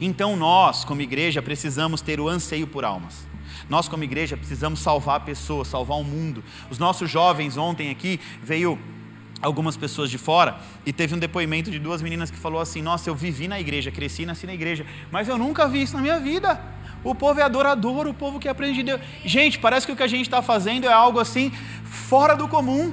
Então 0.00 0.36
nós, 0.36 0.84
como 0.84 1.00
igreja, 1.00 1.42
precisamos 1.42 2.00
ter 2.00 2.20
o 2.20 2.28
anseio 2.28 2.66
por 2.66 2.84
almas. 2.84 3.26
Nós, 3.68 3.88
como 3.88 4.04
igreja, 4.04 4.36
precisamos 4.36 4.80
salvar 4.80 5.20
pessoas, 5.20 5.68
salvar 5.68 5.98
o 5.98 6.04
mundo. 6.04 6.42
Os 6.70 6.78
nossos 6.78 7.10
jovens 7.10 7.56
ontem 7.56 7.90
aqui 7.90 8.20
veio 8.42 8.78
algumas 9.40 9.76
pessoas 9.76 10.08
de 10.10 10.18
fora 10.18 10.56
e 10.86 10.92
teve 10.92 11.14
um 11.14 11.18
depoimento 11.18 11.70
de 11.70 11.78
duas 11.78 12.00
meninas 12.00 12.30
que 12.30 12.36
falou 12.36 12.60
assim: 12.60 12.80
"Nossa, 12.80 13.10
eu 13.10 13.14
vivi 13.14 13.48
na 13.48 13.60
igreja, 13.60 13.90
cresci 13.90 14.24
nasci 14.24 14.46
na 14.46 14.54
igreja, 14.54 14.86
mas 15.10 15.28
eu 15.28 15.36
nunca 15.36 15.68
vi 15.68 15.82
isso 15.82 15.96
na 15.96 16.02
minha 16.02 16.20
vida". 16.20 16.60
O 17.04 17.16
povo 17.16 17.40
é 17.40 17.42
adorador, 17.42 18.06
o 18.06 18.14
povo 18.14 18.38
que 18.38 18.48
aprende 18.48 18.74
de 18.74 18.82
Deus. 18.84 19.00
Gente, 19.24 19.58
parece 19.58 19.84
que 19.84 19.92
o 19.92 19.96
que 19.96 20.04
a 20.04 20.06
gente 20.06 20.22
está 20.22 20.40
fazendo 20.40 20.86
é 20.86 20.92
algo 20.92 21.18
assim 21.18 21.50
fora 21.92 22.34
do 22.34 22.48
comum. 22.48 22.92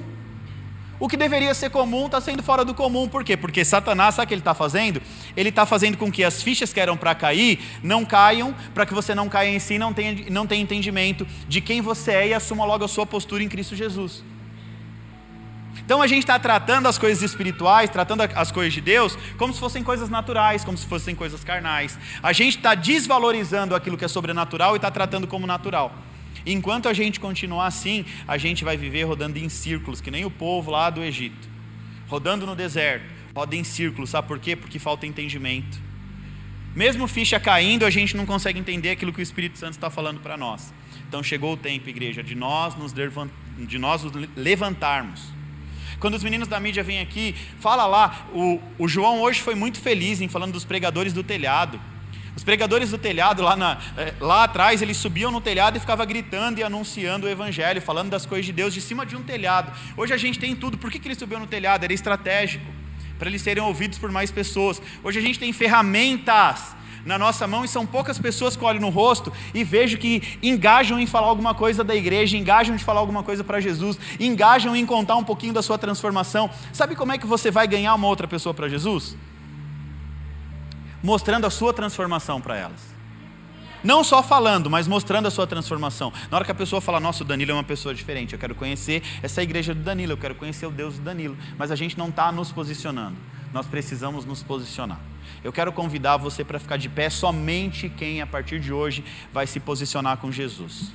O 0.99 1.07
que 1.07 1.15
deveria 1.15 1.53
ser 1.53 1.69
comum 1.69 2.07
está 2.07 2.19
sendo 2.19 2.43
fora 2.43 2.65
do 2.65 2.73
comum. 2.73 3.07
Por 3.07 3.23
quê? 3.23 3.37
Porque 3.37 3.63
Satanás, 3.63 4.15
sabe 4.15 4.25
o 4.25 4.27
que 4.27 4.33
ele 4.33 4.41
está 4.41 4.53
fazendo? 4.53 5.01
Ele 5.35 5.47
está 5.47 5.65
fazendo 5.65 5.97
com 5.97 6.11
que 6.11 6.25
as 6.25 6.43
fichas 6.43 6.73
que 6.73 6.79
eram 6.79 6.97
para 6.97 7.15
cair 7.15 7.59
não 7.81 8.03
caiam, 8.03 8.53
para 8.73 8.85
que 8.85 8.93
você 8.93 9.15
não 9.15 9.29
caia 9.29 9.49
em 9.49 9.59
si, 9.59 9.79
não 9.79 9.93
tenha, 9.93 10.29
não 10.29 10.45
tenha 10.45 10.61
entendimento 10.61 11.25
de 11.47 11.61
quem 11.61 11.79
você 11.79 12.11
é 12.11 12.27
e 12.27 12.33
assuma 12.33 12.65
logo 12.65 12.83
a 12.83 12.87
sua 12.87 13.05
postura 13.05 13.41
em 13.41 13.47
Cristo 13.47 13.77
Jesus. 13.77 14.23
Então 15.77 16.01
a 16.01 16.07
gente 16.07 16.19
está 16.19 16.37
tratando 16.37 16.87
as 16.87 16.97
coisas 16.97 17.23
espirituais, 17.23 17.89
tratando 17.89 18.21
as 18.35 18.51
coisas 18.51 18.73
de 18.73 18.81
Deus, 18.81 19.17
como 19.37 19.53
se 19.53 19.59
fossem 19.59 19.81
coisas 19.81 20.09
naturais, 20.09 20.65
como 20.65 20.77
se 20.77 20.85
fossem 20.85 21.15
coisas 21.15 21.45
carnais. 21.45 21.97
A 22.21 22.33
gente 22.33 22.57
está 22.57 22.75
desvalorizando 22.75 23.73
aquilo 23.73 23.97
que 23.97 24.03
é 24.03 24.07
sobrenatural 24.09 24.73
e 24.73 24.75
está 24.75 24.91
tratando 24.91 25.25
como 25.25 25.47
natural. 25.47 25.93
Enquanto 26.45 26.87
a 26.87 26.93
gente 26.93 27.19
continuar 27.19 27.67
assim, 27.67 28.05
a 28.27 28.37
gente 28.37 28.63
vai 28.63 28.77
viver 28.77 29.03
rodando 29.03 29.37
em 29.37 29.49
círculos, 29.49 30.01
que 30.01 30.11
nem 30.11 30.25
o 30.25 30.31
povo 30.31 30.71
lá 30.71 30.89
do 30.89 31.03
Egito, 31.03 31.49
rodando 32.07 32.45
no 32.45 32.55
deserto, 32.55 33.05
roda 33.35 33.55
em 33.55 33.63
círculos, 33.63 34.09
sabe 34.09 34.27
por 34.27 34.39
quê? 34.39 34.55
Porque 34.55 34.79
falta 34.79 35.05
entendimento. 35.05 35.79
Mesmo 36.75 37.07
ficha 37.07 37.39
caindo, 37.39 37.85
a 37.85 37.89
gente 37.89 38.15
não 38.15 38.25
consegue 38.25 38.59
entender 38.59 38.91
aquilo 38.91 39.11
que 39.11 39.19
o 39.19 39.23
Espírito 39.23 39.57
Santo 39.57 39.73
está 39.73 39.89
falando 39.89 40.19
para 40.19 40.37
nós. 40.37 40.73
Então 41.07 41.23
chegou 41.23 41.53
o 41.53 41.57
tempo, 41.57 41.89
igreja, 41.89 42.23
de 42.23 42.35
nós 42.35 42.75
nos, 42.75 42.93
de 42.93 43.79
nós 43.79 44.03
nos 44.03 44.13
levantarmos. 44.35 45.39
Quando 45.99 46.13
os 46.13 46.23
meninos 46.23 46.47
da 46.47 46.59
mídia 46.59 46.83
vêm 46.83 47.01
aqui, 47.01 47.35
fala 47.59 47.85
lá, 47.85 48.27
o, 48.33 48.61
o 48.77 48.87
João 48.87 49.19
hoje 49.21 49.41
foi 49.41 49.55
muito 49.55 49.81
feliz 49.81 50.21
em 50.21 50.29
falando 50.29 50.53
dos 50.53 50.63
pregadores 50.63 51.11
do 51.11 51.23
telhado. 51.23 51.79
Os 52.39 52.43
pregadores 52.45 52.89
do 52.89 52.97
telhado, 52.97 53.43
lá, 53.43 53.57
na, 53.57 53.77
eh, 53.97 54.13
lá 54.17 54.45
atrás, 54.45 54.81
eles 54.81 54.95
subiam 54.95 55.29
no 55.29 55.41
telhado 55.41 55.75
e 55.75 55.79
ficavam 55.81 56.05
gritando 56.05 56.57
e 56.57 56.63
anunciando 56.63 57.27
o 57.27 57.29
evangelho, 57.29 57.81
falando 57.81 58.09
das 58.09 58.25
coisas 58.25 58.45
de 58.45 58.53
Deus 58.53 58.73
de 58.73 58.79
cima 58.79 59.05
de 59.05 59.13
um 59.17 59.21
telhado. 59.21 59.73
Hoje 59.97 60.13
a 60.13 60.17
gente 60.17 60.39
tem 60.39 60.55
tudo. 60.55 60.77
Por 60.77 60.89
que, 60.89 60.99
que 60.99 61.09
eles 61.09 61.17
subiam 61.17 61.41
no 61.41 61.47
telhado? 61.47 61.83
Era 61.83 61.91
estratégico, 61.91 62.63
para 63.17 63.27
eles 63.27 63.41
serem 63.41 63.61
ouvidos 63.61 63.99
por 63.99 64.09
mais 64.09 64.31
pessoas. 64.31 64.81
Hoje 65.03 65.19
a 65.19 65.21
gente 65.21 65.37
tem 65.37 65.51
ferramentas 65.51 66.73
na 67.05 67.17
nossa 67.17 67.45
mão 67.45 67.65
e 67.65 67.67
são 67.67 67.85
poucas 67.85 68.17
pessoas 68.17 68.55
que 68.55 68.63
olham 68.63 68.79
no 68.79 68.89
rosto 68.89 69.33
e 69.53 69.61
vejo 69.65 69.97
que 69.97 70.39
engajam 70.41 70.97
em 70.97 71.05
falar 71.05 71.27
alguma 71.27 71.53
coisa 71.53 71.83
da 71.83 71.93
igreja, 71.93 72.37
engajam 72.37 72.73
em 72.73 72.79
falar 72.79 73.01
alguma 73.01 73.21
coisa 73.21 73.43
para 73.43 73.59
Jesus, 73.59 73.99
engajam 74.17 74.73
em 74.77 74.85
contar 74.85 75.17
um 75.17 75.25
pouquinho 75.25 75.51
da 75.51 75.61
sua 75.61 75.77
transformação. 75.77 76.49
Sabe 76.71 76.95
como 76.95 77.11
é 77.11 77.17
que 77.17 77.27
você 77.27 77.51
vai 77.51 77.67
ganhar 77.67 77.93
uma 77.95 78.07
outra 78.07 78.29
pessoa 78.29 78.53
para 78.53 78.69
Jesus? 78.69 79.17
Mostrando 81.01 81.45
a 81.45 81.49
sua 81.49 81.73
transformação 81.73 82.39
para 82.41 82.57
elas. 82.57 82.99
Não 83.83 84.03
só 84.03 84.21
falando, 84.21 84.69
mas 84.69 84.87
mostrando 84.87 85.27
a 85.27 85.31
sua 85.31 85.47
transformação. 85.47 86.11
Na 86.29 86.37
hora 86.37 86.45
que 86.45 86.51
a 86.51 86.55
pessoa 86.55 86.81
fala, 86.81 86.99
nossa, 86.99 87.23
o 87.23 87.25
Danilo 87.25 87.51
é 87.51 87.53
uma 87.53 87.63
pessoa 87.63 87.95
diferente, 87.95 88.33
eu 88.33 88.39
quero 88.39 88.53
conhecer 88.53 89.01
essa 89.23 89.41
igreja 89.41 89.73
do 89.73 89.81
Danilo, 89.81 90.13
eu 90.13 90.17
quero 90.17 90.35
conhecer 90.35 90.65
o 90.65 90.71
Deus 90.71 90.95
do 90.95 91.01
Danilo. 91.01 91.37
Mas 91.57 91.71
a 91.71 91.75
gente 91.75 91.97
não 91.97 92.09
está 92.09 92.31
nos 92.31 92.51
posicionando, 92.51 93.15
nós 93.53 93.65
precisamos 93.65 94.25
nos 94.25 94.43
posicionar. 94.43 94.99
Eu 95.43 95.53
quero 95.53 95.71
convidar 95.71 96.17
você 96.17 96.43
para 96.43 96.59
ficar 96.59 96.77
de 96.77 96.89
pé, 96.89 97.09
somente 97.09 97.87
quem 97.87 98.21
a 98.21 98.27
partir 98.27 98.59
de 98.59 98.73
hoje 98.73 99.03
vai 99.31 99.47
se 99.47 99.59
posicionar 99.59 100.17
com 100.17 100.29
Jesus. 100.29 100.91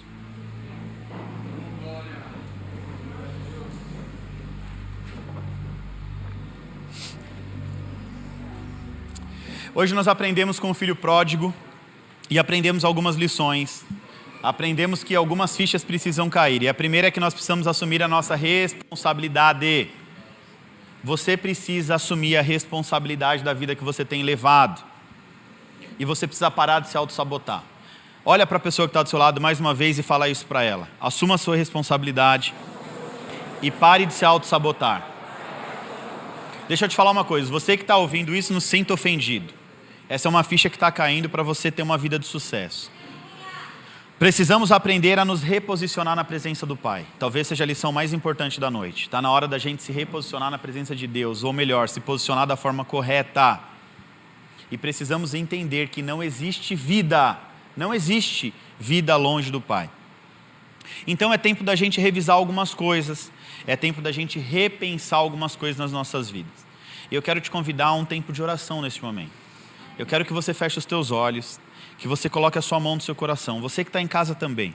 Hoje 9.76 9.92
nós 9.92 10.06
aprendemos 10.06 10.60
com 10.60 10.70
o 10.70 10.74
filho 10.74 10.94
pródigo 10.94 11.52
e 12.30 12.38
aprendemos 12.38 12.84
algumas 12.84 13.16
lições. 13.16 13.84
Aprendemos 14.40 15.02
que 15.02 15.16
algumas 15.16 15.56
fichas 15.56 15.82
precisam 15.82 16.30
cair. 16.30 16.62
E 16.62 16.68
a 16.68 16.74
primeira 16.74 17.08
é 17.08 17.10
que 17.10 17.18
nós 17.18 17.34
precisamos 17.34 17.66
assumir 17.66 18.00
a 18.00 18.06
nossa 18.06 18.36
responsabilidade. 18.36 19.88
Você 21.02 21.36
precisa 21.36 21.96
assumir 21.96 22.36
a 22.36 22.40
responsabilidade 22.40 23.42
da 23.42 23.52
vida 23.52 23.74
que 23.74 23.82
você 23.82 24.04
tem 24.04 24.22
levado. 24.22 24.80
E 25.98 26.04
você 26.04 26.28
precisa 26.28 26.52
parar 26.52 26.78
de 26.78 26.88
se 26.88 26.96
auto-sabotar. 26.96 27.64
Olha 28.24 28.46
para 28.46 28.58
a 28.58 28.60
pessoa 28.60 28.86
que 28.86 28.90
está 28.90 29.02
do 29.02 29.08
seu 29.08 29.18
lado 29.18 29.40
mais 29.40 29.58
uma 29.58 29.74
vez 29.74 29.98
e 29.98 30.04
fala 30.04 30.28
isso 30.28 30.46
para 30.46 30.62
ela. 30.62 30.88
Assuma 31.00 31.34
a 31.34 31.38
sua 31.38 31.56
responsabilidade 31.56 32.54
e 33.60 33.72
pare 33.72 34.06
de 34.06 34.14
se 34.14 34.24
auto-sabotar. 34.24 35.04
Deixa 36.68 36.84
eu 36.84 36.88
te 36.88 36.94
falar 36.94 37.10
uma 37.10 37.24
coisa: 37.24 37.50
você 37.50 37.76
que 37.76 37.82
está 37.82 37.96
ouvindo 37.96 38.32
isso, 38.36 38.52
não 38.52 38.60
se 38.60 38.68
sinta 38.68 38.94
ofendido. 38.94 39.63
Essa 40.08 40.28
é 40.28 40.30
uma 40.30 40.42
ficha 40.42 40.68
que 40.68 40.76
está 40.76 40.92
caindo 40.92 41.28
para 41.28 41.42
você 41.42 41.70
ter 41.70 41.82
uma 41.82 41.96
vida 41.96 42.18
de 42.18 42.26
sucesso. 42.26 42.90
Precisamos 44.18 44.70
aprender 44.70 45.18
a 45.18 45.24
nos 45.24 45.42
reposicionar 45.42 46.14
na 46.14 46.22
presença 46.22 46.64
do 46.64 46.76
Pai. 46.76 47.04
Talvez 47.18 47.48
seja 47.48 47.64
a 47.64 47.66
lição 47.66 47.90
mais 47.90 48.12
importante 48.12 48.60
da 48.60 48.70
noite. 48.70 49.02
Está 49.02 49.20
na 49.20 49.30
hora 49.30 49.48
da 49.48 49.58
gente 49.58 49.82
se 49.82 49.92
reposicionar 49.92 50.50
na 50.50 50.58
presença 50.58 50.94
de 50.94 51.06
Deus, 51.06 51.42
ou 51.42 51.52
melhor, 51.52 51.88
se 51.88 52.00
posicionar 52.00 52.46
da 52.46 52.56
forma 52.56 52.84
correta. 52.84 53.58
E 54.70 54.78
precisamos 54.78 55.34
entender 55.34 55.88
que 55.88 56.00
não 56.00 56.22
existe 56.22 56.74
vida, 56.74 57.36
não 57.76 57.92
existe 57.92 58.54
vida 58.78 59.16
longe 59.16 59.50
do 59.50 59.60
Pai. 59.60 59.90
Então 61.06 61.32
é 61.32 61.38
tempo 61.38 61.64
da 61.64 61.74
gente 61.74 62.00
revisar 62.00 62.36
algumas 62.36 62.72
coisas, 62.72 63.32
é 63.66 63.74
tempo 63.74 64.00
da 64.00 64.12
gente 64.12 64.38
repensar 64.38 65.16
algumas 65.16 65.56
coisas 65.56 65.78
nas 65.78 65.90
nossas 65.90 66.30
vidas. 66.30 66.64
E 67.10 67.14
eu 67.14 67.22
quero 67.22 67.40
te 67.40 67.50
convidar 67.50 67.86
a 67.86 67.94
um 67.94 68.04
tempo 68.04 68.32
de 68.32 68.42
oração 68.42 68.80
neste 68.80 69.02
momento. 69.02 69.43
Eu 69.96 70.06
quero 70.06 70.24
que 70.24 70.32
você 70.32 70.52
feche 70.52 70.78
os 70.78 70.84
teus 70.84 71.12
olhos, 71.12 71.60
que 71.98 72.08
você 72.08 72.28
coloque 72.28 72.58
a 72.58 72.62
sua 72.62 72.80
mão 72.80 72.96
no 72.96 73.00
seu 73.00 73.14
coração. 73.14 73.60
Você 73.60 73.84
que 73.84 73.90
está 73.90 74.00
em 74.00 74.08
casa 74.08 74.34
também. 74.34 74.74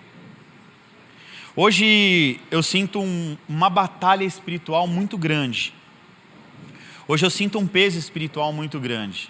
Hoje 1.55 2.39
eu 2.49 2.63
sinto 2.63 3.01
um, 3.01 3.37
uma 3.47 3.69
batalha 3.69 4.23
espiritual 4.23 4.87
muito 4.87 5.17
grande. 5.17 5.73
Hoje 7.05 7.25
eu 7.25 7.29
sinto 7.29 7.59
um 7.59 7.67
peso 7.67 7.99
espiritual 7.99 8.53
muito 8.53 8.79
grande. 8.79 9.29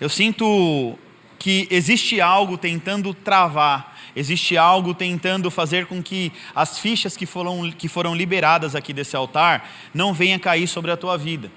Eu 0.00 0.08
sinto 0.08 0.96
que 1.40 1.66
existe 1.68 2.20
algo 2.20 2.56
tentando 2.56 3.12
travar, 3.12 3.98
existe 4.14 4.56
algo 4.56 4.94
tentando 4.94 5.50
fazer 5.50 5.86
com 5.86 6.00
que 6.00 6.30
as 6.54 6.78
fichas 6.78 7.16
que 7.16 7.26
foram, 7.26 7.72
que 7.72 7.88
foram 7.88 8.14
liberadas 8.14 8.76
aqui 8.76 8.92
desse 8.92 9.16
altar 9.16 9.68
não 9.92 10.14
venham 10.14 10.38
cair 10.38 10.68
sobre 10.68 10.92
a 10.92 10.96
tua 10.96 11.18
vida 11.18 11.50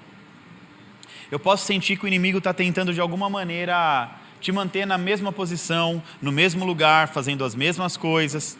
eu 1.36 1.40
posso 1.40 1.66
sentir 1.66 1.98
que 1.98 2.04
o 2.06 2.08
inimigo 2.08 2.38
está 2.38 2.54
tentando 2.54 2.94
de 2.94 3.00
alguma 3.00 3.28
maneira 3.28 4.10
te 4.40 4.50
manter 4.50 4.86
na 4.86 4.96
mesma 4.96 5.30
posição, 5.30 6.02
no 6.22 6.32
mesmo 6.32 6.64
lugar, 6.64 7.08
fazendo 7.08 7.44
as 7.44 7.54
mesmas 7.54 7.94
coisas. 7.94 8.56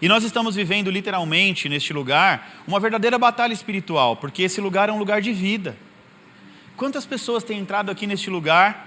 E 0.00 0.06
nós 0.06 0.22
estamos 0.22 0.54
vivendo 0.54 0.88
literalmente 0.88 1.68
neste 1.68 1.92
lugar 1.92 2.62
uma 2.68 2.78
verdadeira 2.78 3.18
batalha 3.18 3.52
espiritual, 3.52 4.14
porque 4.14 4.44
esse 4.44 4.60
lugar 4.60 4.88
é 4.88 4.92
um 4.92 4.98
lugar 4.98 5.20
de 5.20 5.32
vida. 5.32 5.76
Quantas 6.76 7.04
pessoas 7.04 7.42
têm 7.42 7.58
entrado 7.58 7.90
aqui 7.90 8.06
neste 8.06 8.30
lugar 8.30 8.86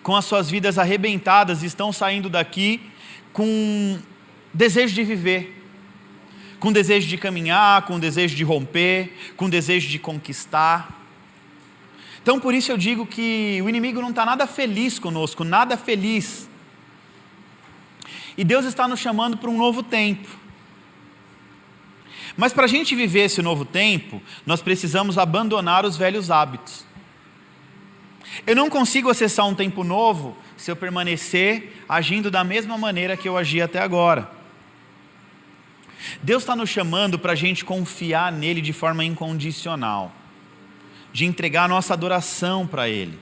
com 0.00 0.14
as 0.14 0.26
suas 0.26 0.48
vidas 0.48 0.78
arrebentadas 0.78 1.64
e 1.64 1.66
estão 1.66 1.92
saindo 1.92 2.30
daqui 2.30 2.80
com 3.32 3.98
desejo 4.54 4.94
de 4.94 5.02
viver, 5.02 5.57
com 6.58 6.72
desejo 6.72 7.06
de 7.06 7.16
caminhar, 7.16 7.82
com 7.82 7.98
desejo 7.98 8.34
de 8.34 8.44
romper, 8.44 9.12
com 9.36 9.48
desejo 9.48 9.88
de 9.88 9.98
conquistar. 9.98 10.98
Então, 12.22 12.38
por 12.38 12.52
isso 12.52 12.70
eu 12.70 12.76
digo 12.76 13.06
que 13.06 13.60
o 13.62 13.68
inimigo 13.68 14.00
não 14.00 14.10
está 14.10 14.24
nada 14.24 14.46
feliz 14.46 14.98
conosco, 14.98 15.44
nada 15.44 15.76
feliz. 15.76 16.48
E 18.36 18.44
Deus 18.44 18.64
está 18.64 18.86
nos 18.86 19.00
chamando 19.00 19.36
para 19.36 19.50
um 19.50 19.56
novo 19.56 19.82
tempo. 19.82 20.28
Mas 22.36 22.52
para 22.52 22.64
a 22.64 22.68
gente 22.68 22.94
viver 22.94 23.22
esse 23.22 23.42
novo 23.42 23.64
tempo, 23.64 24.22
nós 24.46 24.60
precisamos 24.60 25.18
abandonar 25.18 25.84
os 25.84 25.96
velhos 25.96 26.30
hábitos. 26.30 26.86
Eu 28.46 28.54
não 28.54 28.70
consigo 28.70 29.10
acessar 29.10 29.46
um 29.46 29.54
tempo 29.54 29.82
novo 29.82 30.36
se 30.56 30.70
eu 30.70 30.76
permanecer 30.76 31.82
agindo 31.88 32.30
da 32.30 32.44
mesma 32.44 32.78
maneira 32.78 33.16
que 33.16 33.28
eu 33.28 33.36
agi 33.36 33.60
até 33.60 33.80
agora. 33.80 34.37
Deus 36.22 36.42
está 36.42 36.54
nos 36.56 36.70
chamando 36.70 37.18
para 37.18 37.32
a 37.32 37.36
gente 37.36 37.64
confiar 37.64 38.32
nele 38.32 38.60
de 38.60 38.72
forma 38.72 39.04
incondicional, 39.04 40.12
de 41.12 41.24
entregar 41.24 41.64
a 41.64 41.68
nossa 41.68 41.94
adoração 41.94 42.66
para 42.66 42.88
Ele. 42.88 43.18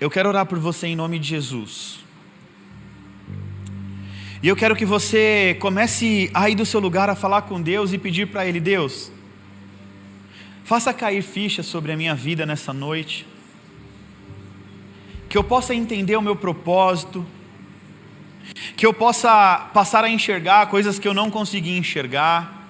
Eu 0.00 0.10
quero 0.10 0.28
orar 0.28 0.46
por 0.46 0.58
você 0.58 0.86
em 0.86 0.96
nome 0.96 1.18
de 1.18 1.28
Jesus. 1.28 2.00
E 4.42 4.48
eu 4.48 4.56
quero 4.56 4.76
que 4.76 4.84
você 4.84 5.56
comece 5.58 6.30
a 6.34 6.50
ir 6.50 6.54
do 6.54 6.66
seu 6.66 6.78
lugar 6.78 7.08
a 7.08 7.14
falar 7.14 7.42
com 7.42 7.60
Deus 7.60 7.92
e 7.92 7.98
pedir 7.98 8.26
para 8.26 8.46
Ele: 8.46 8.60
Deus, 8.60 9.10
faça 10.64 10.92
cair 10.92 11.22
fichas 11.22 11.66
sobre 11.66 11.92
a 11.92 11.96
minha 11.96 12.14
vida 12.14 12.44
nessa 12.44 12.72
noite, 12.72 13.26
que 15.28 15.38
eu 15.38 15.44
possa 15.44 15.74
entender 15.74 16.16
o 16.16 16.22
meu 16.22 16.36
propósito, 16.36 17.24
que 18.76 18.84
eu 18.84 18.92
possa 18.92 19.70
passar 19.72 20.04
a 20.04 20.08
enxergar 20.08 20.66
coisas 20.66 20.98
que 20.98 21.08
eu 21.08 21.14
não 21.14 21.30
consegui 21.30 21.76
enxergar, 21.76 22.68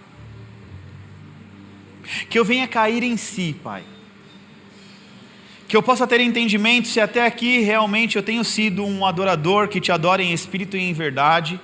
que 2.28 2.38
eu 2.38 2.44
venha 2.44 2.68
cair 2.68 3.02
em 3.02 3.16
si, 3.16 3.56
Pai. 3.62 3.82
Que 5.66 5.76
eu 5.76 5.82
possa 5.82 6.06
ter 6.06 6.20
entendimento 6.20 6.88
se 6.88 7.00
até 7.00 7.26
aqui 7.26 7.60
realmente 7.60 8.16
eu 8.16 8.22
tenho 8.22 8.44
sido 8.44 8.84
um 8.84 9.04
adorador 9.04 9.68
que 9.68 9.80
te 9.80 9.90
adora 9.90 10.22
em 10.22 10.32
espírito 10.32 10.76
e 10.76 10.80
em 10.80 10.92
verdade, 10.92 11.58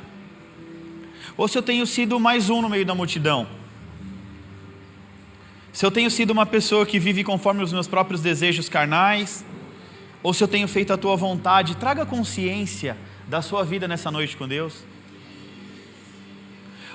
ou 1.36 1.46
se 1.46 1.56
eu 1.56 1.62
tenho 1.62 1.86
sido 1.86 2.18
mais 2.18 2.50
um 2.50 2.60
no 2.60 2.68
meio 2.68 2.84
da 2.84 2.94
multidão. 2.94 3.46
Se 5.72 5.86
eu 5.86 5.90
tenho 5.90 6.10
sido 6.10 6.30
uma 6.30 6.44
pessoa 6.44 6.84
que 6.84 6.98
vive 6.98 7.22
conforme 7.22 7.62
os 7.62 7.72
meus 7.72 7.86
próprios 7.86 8.20
desejos 8.20 8.68
carnais, 8.68 9.44
ou 10.22 10.34
se 10.34 10.42
eu 10.42 10.48
tenho 10.48 10.66
feito 10.66 10.92
a 10.92 10.96
tua 10.96 11.16
vontade, 11.16 11.76
traga 11.76 12.04
consciência 12.04 12.96
da 13.30 13.40
sua 13.40 13.64
vida 13.64 13.86
nessa 13.86 14.10
noite 14.10 14.36
com 14.36 14.48
Deus. 14.48 14.82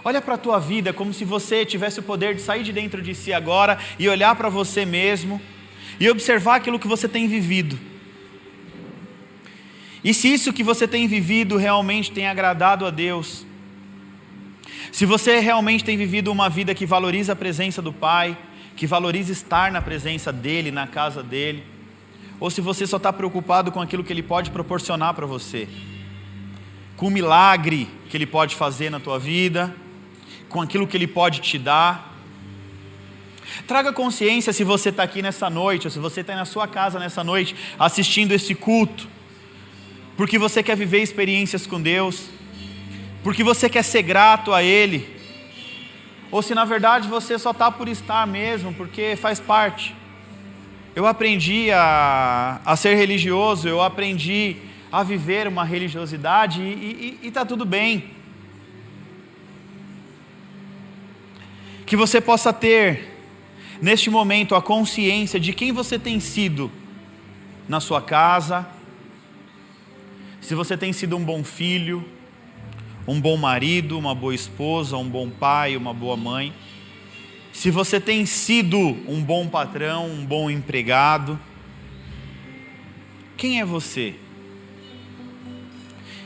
Olha 0.03 0.22
para 0.22 0.34
a 0.34 0.38
tua 0.38 0.60
vida 0.60 0.91
como 0.91 1.14
se 1.14 1.24
você 1.24 1.66
tivesse 1.66 2.02
o 2.02 2.03
poder 2.03 2.36
de 2.36 2.41
sair 2.41 2.62
de 2.62 2.74
dentro 2.74 3.02
de 3.02 3.16
si 3.16 3.32
agora 3.32 3.80
e 3.98 4.10
olhar 4.10 4.36
para 4.36 4.49
você 4.49 4.86
mesmo 4.86 5.41
e 5.98 6.10
observar 6.10 6.56
aquilo 6.56 6.78
que 6.78 6.90
você 6.90 7.07
tem 7.07 7.26
vivido. 7.30 7.80
E 10.03 10.14
se 10.14 10.32
isso 10.32 10.52
que 10.52 10.62
você 10.62 10.86
tem 10.86 11.07
vivido 11.07 11.56
realmente 11.56 12.12
tem 12.12 12.28
agradado 12.28 12.86
a 12.86 12.90
Deus, 12.90 13.45
se 14.91 15.06
você 15.06 15.40
realmente 15.40 15.86
tem 15.86 15.95
vivido 15.95 16.34
uma 16.34 16.49
vida 16.49 16.76
que 16.76 16.86
valoriza 16.86 17.32
a 17.32 17.36
presença 17.36 17.82
do 17.82 17.94
Pai, 17.94 18.38
que 18.76 18.86
valoriza 18.86 19.32
estar 19.32 19.72
na 19.72 19.82
presença 19.82 20.34
dEle, 20.34 20.70
na 20.70 20.86
casa 20.86 21.24
dEle, 21.24 21.64
ou 22.41 22.52
se 22.52 22.60
você 22.60 22.86
só 22.86 22.98
está 22.98 23.14
preocupado 23.14 23.72
com 23.72 23.80
aquilo 23.80 24.03
que 24.03 24.12
Ele 24.12 24.22
pode 24.22 24.52
proporcionar 24.52 25.14
para 25.14 25.26
você, 25.26 25.70
com 26.95 27.07
o 27.07 27.11
milagre 27.11 27.88
que 28.09 28.17
Ele 28.17 28.26
pode 28.26 28.55
fazer 28.55 28.89
na 28.89 28.99
tua 28.99 29.19
vida, 29.19 29.76
com 30.47 30.61
aquilo 30.61 30.88
que 30.88 30.95
Ele 30.95 31.07
pode 31.07 31.41
te 31.41 31.57
dar. 31.57 32.13
Traga 33.67 33.91
consciência 33.91 34.53
se 34.53 34.63
você 34.63 34.89
está 34.89 35.03
aqui 35.03 35.22
nessa 35.22 35.49
noite, 35.49 35.88
ou 35.88 35.91
se 35.91 35.99
você 35.99 36.22
está 36.22 36.35
na 36.35 36.45
sua 36.45 36.67
casa 36.67 36.99
nessa 36.99 37.23
noite, 37.23 37.55
assistindo 37.77 38.31
esse 38.31 38.55
culto, 38.55 39.07
porque 40.17 40.38
você 40.38 40.63
quer 40.63 40.76
viver 40.76 41.01
experiências 41.01 41.67
com 41.67 41.81
Deus, 41.81 42.30
porque 43.23 43.43
você 43.43 43.69
quer 43.69 43.84
ser 43.84 44.01
grato 44.01 44.53
a 44.53 44.63
Ele, 44.63 45.15
ou 46.31 46.41
se 46.41 46.55
na 46.55 46.65
verdade 46.65 47.07
você 47.07 47.38
só 47.38 47.51
está 47.51 47.72
por 47.72 47.88
estar 47.88 48.26
mesmo, 48.26 48.73
porque 48.73 49.15
faz 49.15 49.39
parte. 49.39 49.95
Eu 50.95 51.05
aprendi 51.05 51.72
a, 51.72 52.61
a 52.63 52.76
ser 52.76 52.95
religioso, 52.95 53.67
eu 53.67 53.81
aprendi 53.81 54.57
a 54.95 55.03
viver 55.03 55.45
uma 55.45 55.65
religiosidade 55.65 56.61
e 56.61 57.19
está 57.22 57.45
tudo 57.45 57.65
bem. 57.65 58.11
Que 61.85 61.97
você 61.97 62.22
possa 62.22 62.53
ter, 62.53 63.13
neste 63.81 64.09
momento, 64.09 64.55
a 64.55 64.61
consciência 64.61 65.38
de 65.38 65.51
quem 65.51 65.73
você 65.73 65.99
tem 65.99 66.22
sido 66.22 66.72
na 67.67 67.81
sua 67.81 68.01
casa, 68.01 68.65
se 70.39 70.55
você 70.55 70.77
tem 70.77 70.93
sido 70.93 71.17
um 71.17 71.26
bom 71.26 71.43
filho, 71.43 72.07
um 73.05 73.19
bom 73.19 73.35
marido, 73.35 73.99
uma 73.99 74.15
boa 74.15 74.34
esposa, 74.34 74.95
um 74.95 75.09
bom 75.09 75.30
pai, 75.30 75.76
uma 75.76 75.93
boa 75.93 76.15
mãe, 76.15 76.53
se 77.51 77.69
você 77.69 77.99
tem 77.99 78.26
sido 78.26 78.77
um 78.80 79.22
bom 79.22 79.45
patrão, 79.49 80.09
um 80.09 80.26
bom 80.26 80.49
empregado, 80.49 81.38
quem 83.35 83.59
é 83.59 83.65
você? 83.65 84.15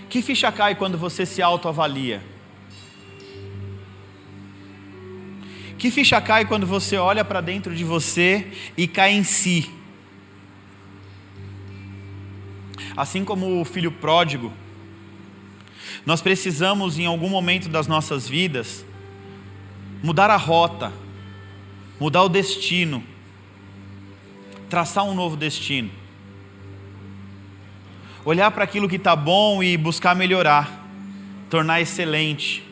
Que 0.09 0.23
ficha 0.23 0.51
cai 0.51 0.73
quando 0.73 0.97
você 0.97 1.23
se 1.23 1.39
autoavalia? 1.39 2.23
Que 5.77 5.91
ficha 5.91 6.19
cai 6.19 6.45
quando 6.45 6.65
você 6.65 6.97
olha 6.97 7.23
para 7.23 7.41
dentro 7.41 7.75
de 7.75 7.83
você 7.83 8.51
e 8.75 8.87
cai 8.87 9.13
em 9.13 9.23
si? 9.23 9.69
Assim 12.97 13.23
como 13.23 13.61
o 13.61 13.63
filho 13.63 13.91
pródigo, 13.91 14.51
nós 16.05 16.21
precisamos, 16.21 16.97
em 16.97 17.05
algum 17.05 17.29
momento 17.29 17.69
das 17.69 17.85
nossas 17.85 18.27
vidas, 18.27 18.83
mudar 20.01 20.31
a 20.31 20.37
rota, 20.37 20.91
mudar 21.99 22.23
o 22.23 22.29
destino, 22.29 23.03
traçar 24.69 25.03
um 25.05 25.13
novo 25.13 25.37
destino 25.37 25.98
olhar 28.25 28.51
para 28.51 28.63
aquilo 28.63 28.89
que 28.89 28.97
está 28.97 29.15
bom 29.15 29.63
e 29.63 29.77
buscar 29.77 30.15
melhorar, 30.15 30.85
tornar 31.49 31.81
excelente. 31.81 32.63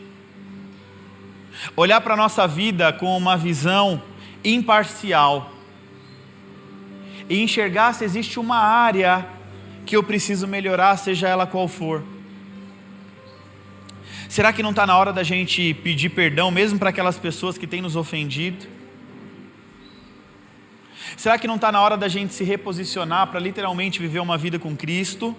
Olhar 1.76 2.02
para 2.02 2.14
a 2.14 2.18
nossa 2.18 2.48
vida 2.48 2.94
com 2.94 3.18
uma 3.18 3.36
visão 3.36 4.02
imparcial 4.44 5.52
e 7.30 7.42
enxergar 7.42 7.94
se 7.94 8.04
existe 8.04 8.40
uma 8.40 8.58
área 8.58 9.26
que 9.86 9.96
eu 9.96 10.04
preciso 10.04 10.48
melhorar, 10.48 10.98
seja 10.98 11.28
ela 11.28 11.48
qual 11.48 11.68
for. 11.68 12.04
Será 14.30 14.52
que 14.52 14.62
não 14.62 14.72
está 14.72 14.86
na 14.86 14.98
hora 14.98 15.14
da 15.14 15.24
gente 15.24 15.74
pedir 15.76 16.10
perdão, 16.10 16.52
mesmo 16.52 16.78
para 16.78 16.90
aquelas 16.90 17.18
pessoas 17.18 17.58
que 17.58 17.66
têm 17.66 17.82
nos 17.82 17.96
ofendido? 17.96 18.77
Será 21.16 21.38
que 21.38 21.48
não 21.48 21.56
está 21.56 21.72
na 21.72 21.82
hora 21.82 21.96
da 21.96 22.08
gente 22.08 22.34
se 22.34 22.44
reposicionar 22.44 23.28
para 23.28 23.40
literalmente 23.40 24.00
viver 24.00 24.20
uma 24.20 24.38
vida 24.38 24.60
com 24.60 24.76
Cristo? 24.76 25.36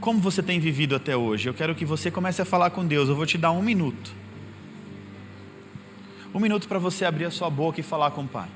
Como 0.00 0.20
você 0.20 0.42
tem 0.42 0.60
vivido 0.60 0.94
até 0.94 1.16
hoje? 1.16 1.48
Eu 1.48 1.54
quero 1.54 1.74
que 1.74 1.84
você 1.84 2.10
comece 2.10 2.42
a 2.42 2.44
falar 2.44 2.70
com 2.70 2.86
Deus. 2.86 3.08
Eu 3.08 3.16
vou 3.16 3.24
te 3.24 3.38
dar 3.38 3.52
um 3.52 3.62
minuto. 3.62 4.12
Um 6.34 6.40
minuto 6.40 6.68
para 6.68 6.78
você 6.78 7.04
abrir 7.04 7.24
a 7.24 7.30
sua 7.30 7.48
boca 7.48 7.80
e 7.80 7.82
falar 7.82 8.10
com 8.10 8.22
o 8.22 8.28
Pai. 8.28 8.48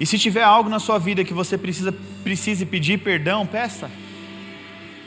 E 0.00 0.06
se 0.06 0.18
tiver 0.18 0.42
algo 0.42 0.70
na 0.70 0.78
sua 0.78 0.98
vida 0.98 1.24
que 1.24 1.34
você 1.34 1.58
precisa 1.58 1.92
precise 2.22 2.64
pedir 2.64 2.98
perdão, 2.98 3.46
peça. 3.46 3.90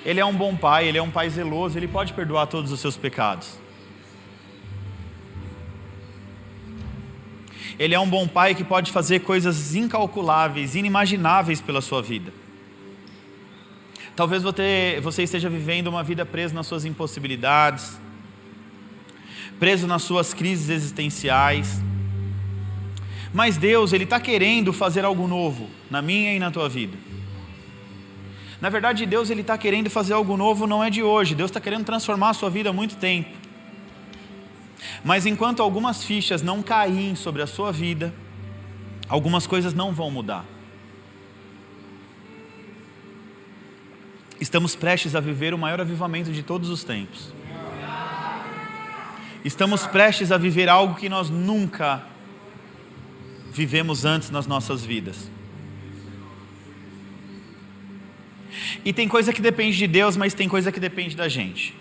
Ele 0.04 0.20
é 0.20 0.26
um 0.26 0.34
bom 0.34 0.56
pai, 0.56 0.88
ele 0.88 0.98
é 0.98 1.02
um 1.02 1.12
pai 1.12 1.30
zeloso, 1.30 1.78
ele 1.78 1.88
pode 1.88 2.14
perdoar 2.14 2.48
todos 2.48 2.72
os 2.72 2.80
seus 2.80 2.98
pecados. 2.98 3.61
Ele 7.80 7.96
é 7.96 8.00
um 8.00 8.10
bom 8.10 8.28
pai 8.28 8.56
que 8.56 8.64
pode 8.64 8.92
fazer 8.92 9.22
coisas 9.22 9.76
incalculáveis, 9.76 10.76
inimagináveis 10.76 11.62
pela 11.62 11.82
sua 11.82 12.02
vida. 12.02 12.34
Talvez 14.16 14.44
você, 14.44 15.24
esteja 15.24 15.50
vivendo 15.50 15.88
uma 15.88 16.04
vida 16.04 16.26
presa 16.26 16.54
nas 16.54 16.68
suas 16.68 16.86
impossibilidades, 16.86 18.00
preso 19.60 19.88
nas 19.88 20.04
suas 20.04 20.34
crises 20.34 20.70
existenciais. 20.70 21.82
Mas 23.34 23.58
Deus, 23.58 23.94
Ele 23.94 24.04
está 24.04 24.20
querendo 24.20 24.74
fazer 24.74 25.06
algo 25.06 25.28
novo 25.28 25.70
na 25.90 26.02
minha 26.02 26.34
e 26.36 26.40
na 26.40 26.52
tua 26.52 26.68
vida. 26.68 26.98
Na 28.60 28.70
verdade, 28.70 29.06
Deus 29.06 29.30
Ele 29.30 29.42
está 29.42 29.58
querendo 29.58 29.90
fazer 29.90 30.14
algo 30.14 30.36
novo 30.36 30.68
não 30.68 30.84
é 30.84 30.90
de 30.90 31.02
hoje. 31.02 31.34
Deus 31.34 31.50
está 31.50 31.60
querendo 31.60 31.86
transformar 31.86 32.30
a 32.30 32.34
sua 32.34 32.50
vida 32.50 32.70
há 32.70 32.74
muito 32.74 32.98
tempo. 32.98 33.41
Mas 35.04 35.26
enquanto 35.26 35.62
algumas 35.62 36.04
fichas 36.04 36.42
não 36.42 36.62
caírem 36.62 37.16
sobre 37.16 37.42
a 37.42 37.48
sua 37.48 37.72
vida, 37.72 38.14
algumas 39.08 39.48
coisas 39.48 39.74
não 39.74 39.92
vão 39.92 40.12
mudar. 40.12 40.46
estamos 44.42 44.76
prestes 44.76 45.16
a 45.16 45.20
viver 45.20 45.54
o 45.54 45.58
maior 45.58 45.80
avivamento 45.80 46.32
de 46.32 46.42
todos 46.42 46.68
os 46.70 46.84
tempos. 46.84 47.32
Estamos 49.46 49.86
prestes 49.86 50.32
a 50.32 50.38
viver 50.38 50.68
algo 50.68 50.96
que 50.96 51.08
nós 51.08 51.30
nunca 51.30 52.04
vivemos 53.52 54.04
antes 54.04 54.32
nas 54.32 54.48
nossas 54.48 54.84
vidas. 54.84 55.30
E 58.84 58.92
tem 58.92 59.08
coisa 59.08 59.32
que 59.32 59.42
depende 59.42 59.78
de 59.78 59.88
Deus, 59.88 60.18
mas 60.18 60.34
tem 60.34 60.50
coisa 60.50 60.72
que 60.72 60.80
depende 60.80 61.16
da 61.16 61.28
gente. 61.28 61.76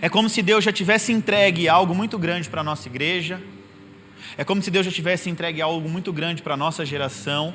É 0.00 0.08
como 0.08 0.28
se 0.28 0.42
Deus 0.42 0.64
já 0.64 0.72
tivesse 0.72 1.12
entregue 1.12 1.68
algo 1.68 1.94
muito 1.94 2.18
grande 2.18 2.48
para 2.48 2.60
a 2.60 2.64
nossa 2.64 2.88
igreja. 2.88 3.40
É 4.36 4.44
como 4.44 4.62
se 4.62 4.70
Deus 4.70 4.84
já 4.84 4.92
tivesse 4.92 5.30
entregue 5.30 5.62
algo 5.62 5.88
muito 5.88 6.12
grande 6.12 6.42
para 6.42 6.54
a 6.54 6.56
nossa 6.56 6.84
geração 6.84 7.54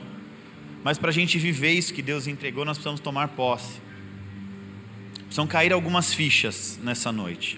mas 0.84 0.98
para 0.98 1.10
a 1.10 1.14
gente 1.14 1.40
viver 1.40 1.72
isso 1.72 1.94
que 1.94 2.02
Deus 2.02 2.28
entregou, 2.28 2.66
nós 2.66 2.78
precisamos 2.78 3.00
tomar 3.00 3.30
posse. 3.30 3.82
Precisam 5.16 5.48
cair 5.48 5.72
algumas 5.72 6.14
fichas 6.14 6.78
nessa 6.84 7.12
noite. 7.12 7.58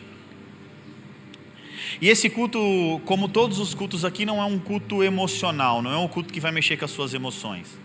E 2.00 2.08
esse 2.08 2.30
culto, 2.30 3.02
como 3.06 3.28
todos 3.28 3.58
os 3.58 3.74
cultos 3.74 4.06
aqui, 4.06 4.26
não 4.26 4.40
é 4.40 4.46
um 4.46 4.60
culto 4.60 5.04
emocional, 5.04 5.82
não 5.82 5.92
é 5.92 5.98
um 5.98 6.08
culto 6.08 6.32
que 6.32 6.40
vai 6.40 6.52
mexer 6.52 6.78
com 6.78 6.86
as 6.86 6.92
suas 6.92 7.14
emoções. 7.14 7.80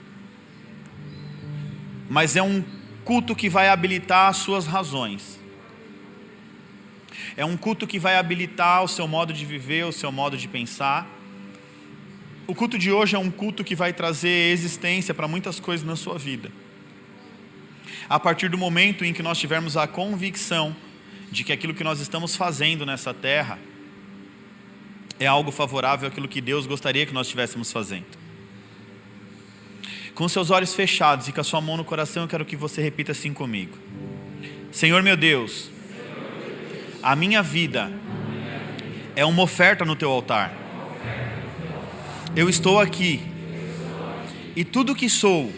Mas 2.08 2.36
é 2.36 2.42
um 2.42 2.62
culto 3.02 3.34
que 3.34 3.48
vai 3.48 3.68
habilitar 3.68 4.28
as 4.28 4.36
suas 4.38 4.66
razões. 4.66 5.39
É 7.36 7.44
um 7.44 7.56
culto 7.56 7.86
que 7.86 7.98
vai 7.98 8.16
habilitar 8.16 8.82
o 8.82 8.88
seu 8.88 9.06
modo 9.06 9.32
de 9.32 9.44
viver, 9.44 9.84
o 9.84 9.92
seu 9.92 10.10
modo 10.10 10.36
de 10.36 10.48
pensar. 10.48 11.08
O 12.46 12.54
culto 12.54 12.78
de 12.78 12.90
hoje 12.90 13.14
é 13.14 13.18
um 13.18 13.30
culto 13.30 13.62
que 13.62 13.74
vai 13.74 13.92
trazer 13.92 14.52
existência 14.52 15.14
para 15.14 15.28
muitas 15.28 15.60
coisas 15.60 15.86
na 15.86 15.96
sua 15.96 16.18
vida. 16.18 16.50
A 18.08 18.18
partir 18.18 18.48
do 18.48 18.58
momento 18.58 19.04
em 19.04 19.12
que 19.12 19.22
nós 19.22 19.38
tivermos 19.38 19.76
a 19.76 19.86
convicção 19.86 20.74
de 21.30 21.44
que 21.44 21.52
aquilo 21.52 21.72
que 21.72 21.84
nós 21.84 22.00
estamos 22.00 22.34
fazendo 22.34 22.84
nessa 22.84 23.14
terra 23.14 23.58
é 25.18 25.26
algo 25.26 25.52
favorável 25.52 26.08
àquilo 26.08 26.26
que 26.26 26.40
Deus 26.40 26.66
gostaria 26.66 27.06
que 27.06 27.12
nós 27.12 27.26
estivéssemos 27.26 27.70
fazendo. 27.70 28.18
Com 30.14 30.28
seus 30.28 30.50
olhos 30.50 30.74
fechados 30.74 31.28
e 31.28 31.32
com 31.32 31.40
a 31.40 31.44
sua 31.44 31.60
mão 31.60 31.76
no 31.76 31.84
coração, 31.84 32.24
eu 32.24 32.28
quero 32.28 32.44
que 32.44 32.56
você 32.56 32.82
repita 32.82 33.12
assim 33.12 33.32
comigo: 33.32 33.78
Senhor 34.72 35.02
meu 35.02 35.16
Deus, 35.16 35.70
a 37.02 37.16
minha 37.16 37.42
vida 37.42 37.90
é 39.16 39.24
uma 39.24 39.42
oferta 39.42 39.84
no 39.84 39.96
teu 39.96 40.10
altar. 40.10 40.52
Eu 42.36 42.48
estou 42.48 42.78
aqui 42.78 43.20
e 44.54 44.64
tudo 44.64 44.94
que 44.94 45.08
sou, 45.08 45.52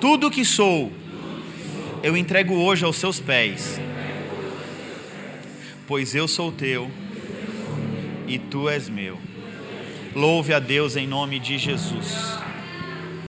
tudo 0.00 0.30
que 0.30 0.44
sou, 0.44 0.92
eu 2.02 2.16
entrego 2.16 2.54
hoje 2.54 2.84
aos 2.84 2.96
seus 2.96 3.20
pés, 3.20 3.80
pois 5.86 6.14
eu 6.14 6.26
sou 6.26 6.50
teu 6.50 6.90
e 8.26 8.38
tu 8.38 8.68
és 8.68 8.88
meu. 8.88 9.18
Louve 10.14 10.54
a 10.54 10.58
Deus 10.58 10.96
em 10.96 11.06
nome 11.06 11.38
de 11.38 11.58
Jesus. 11.58 12.38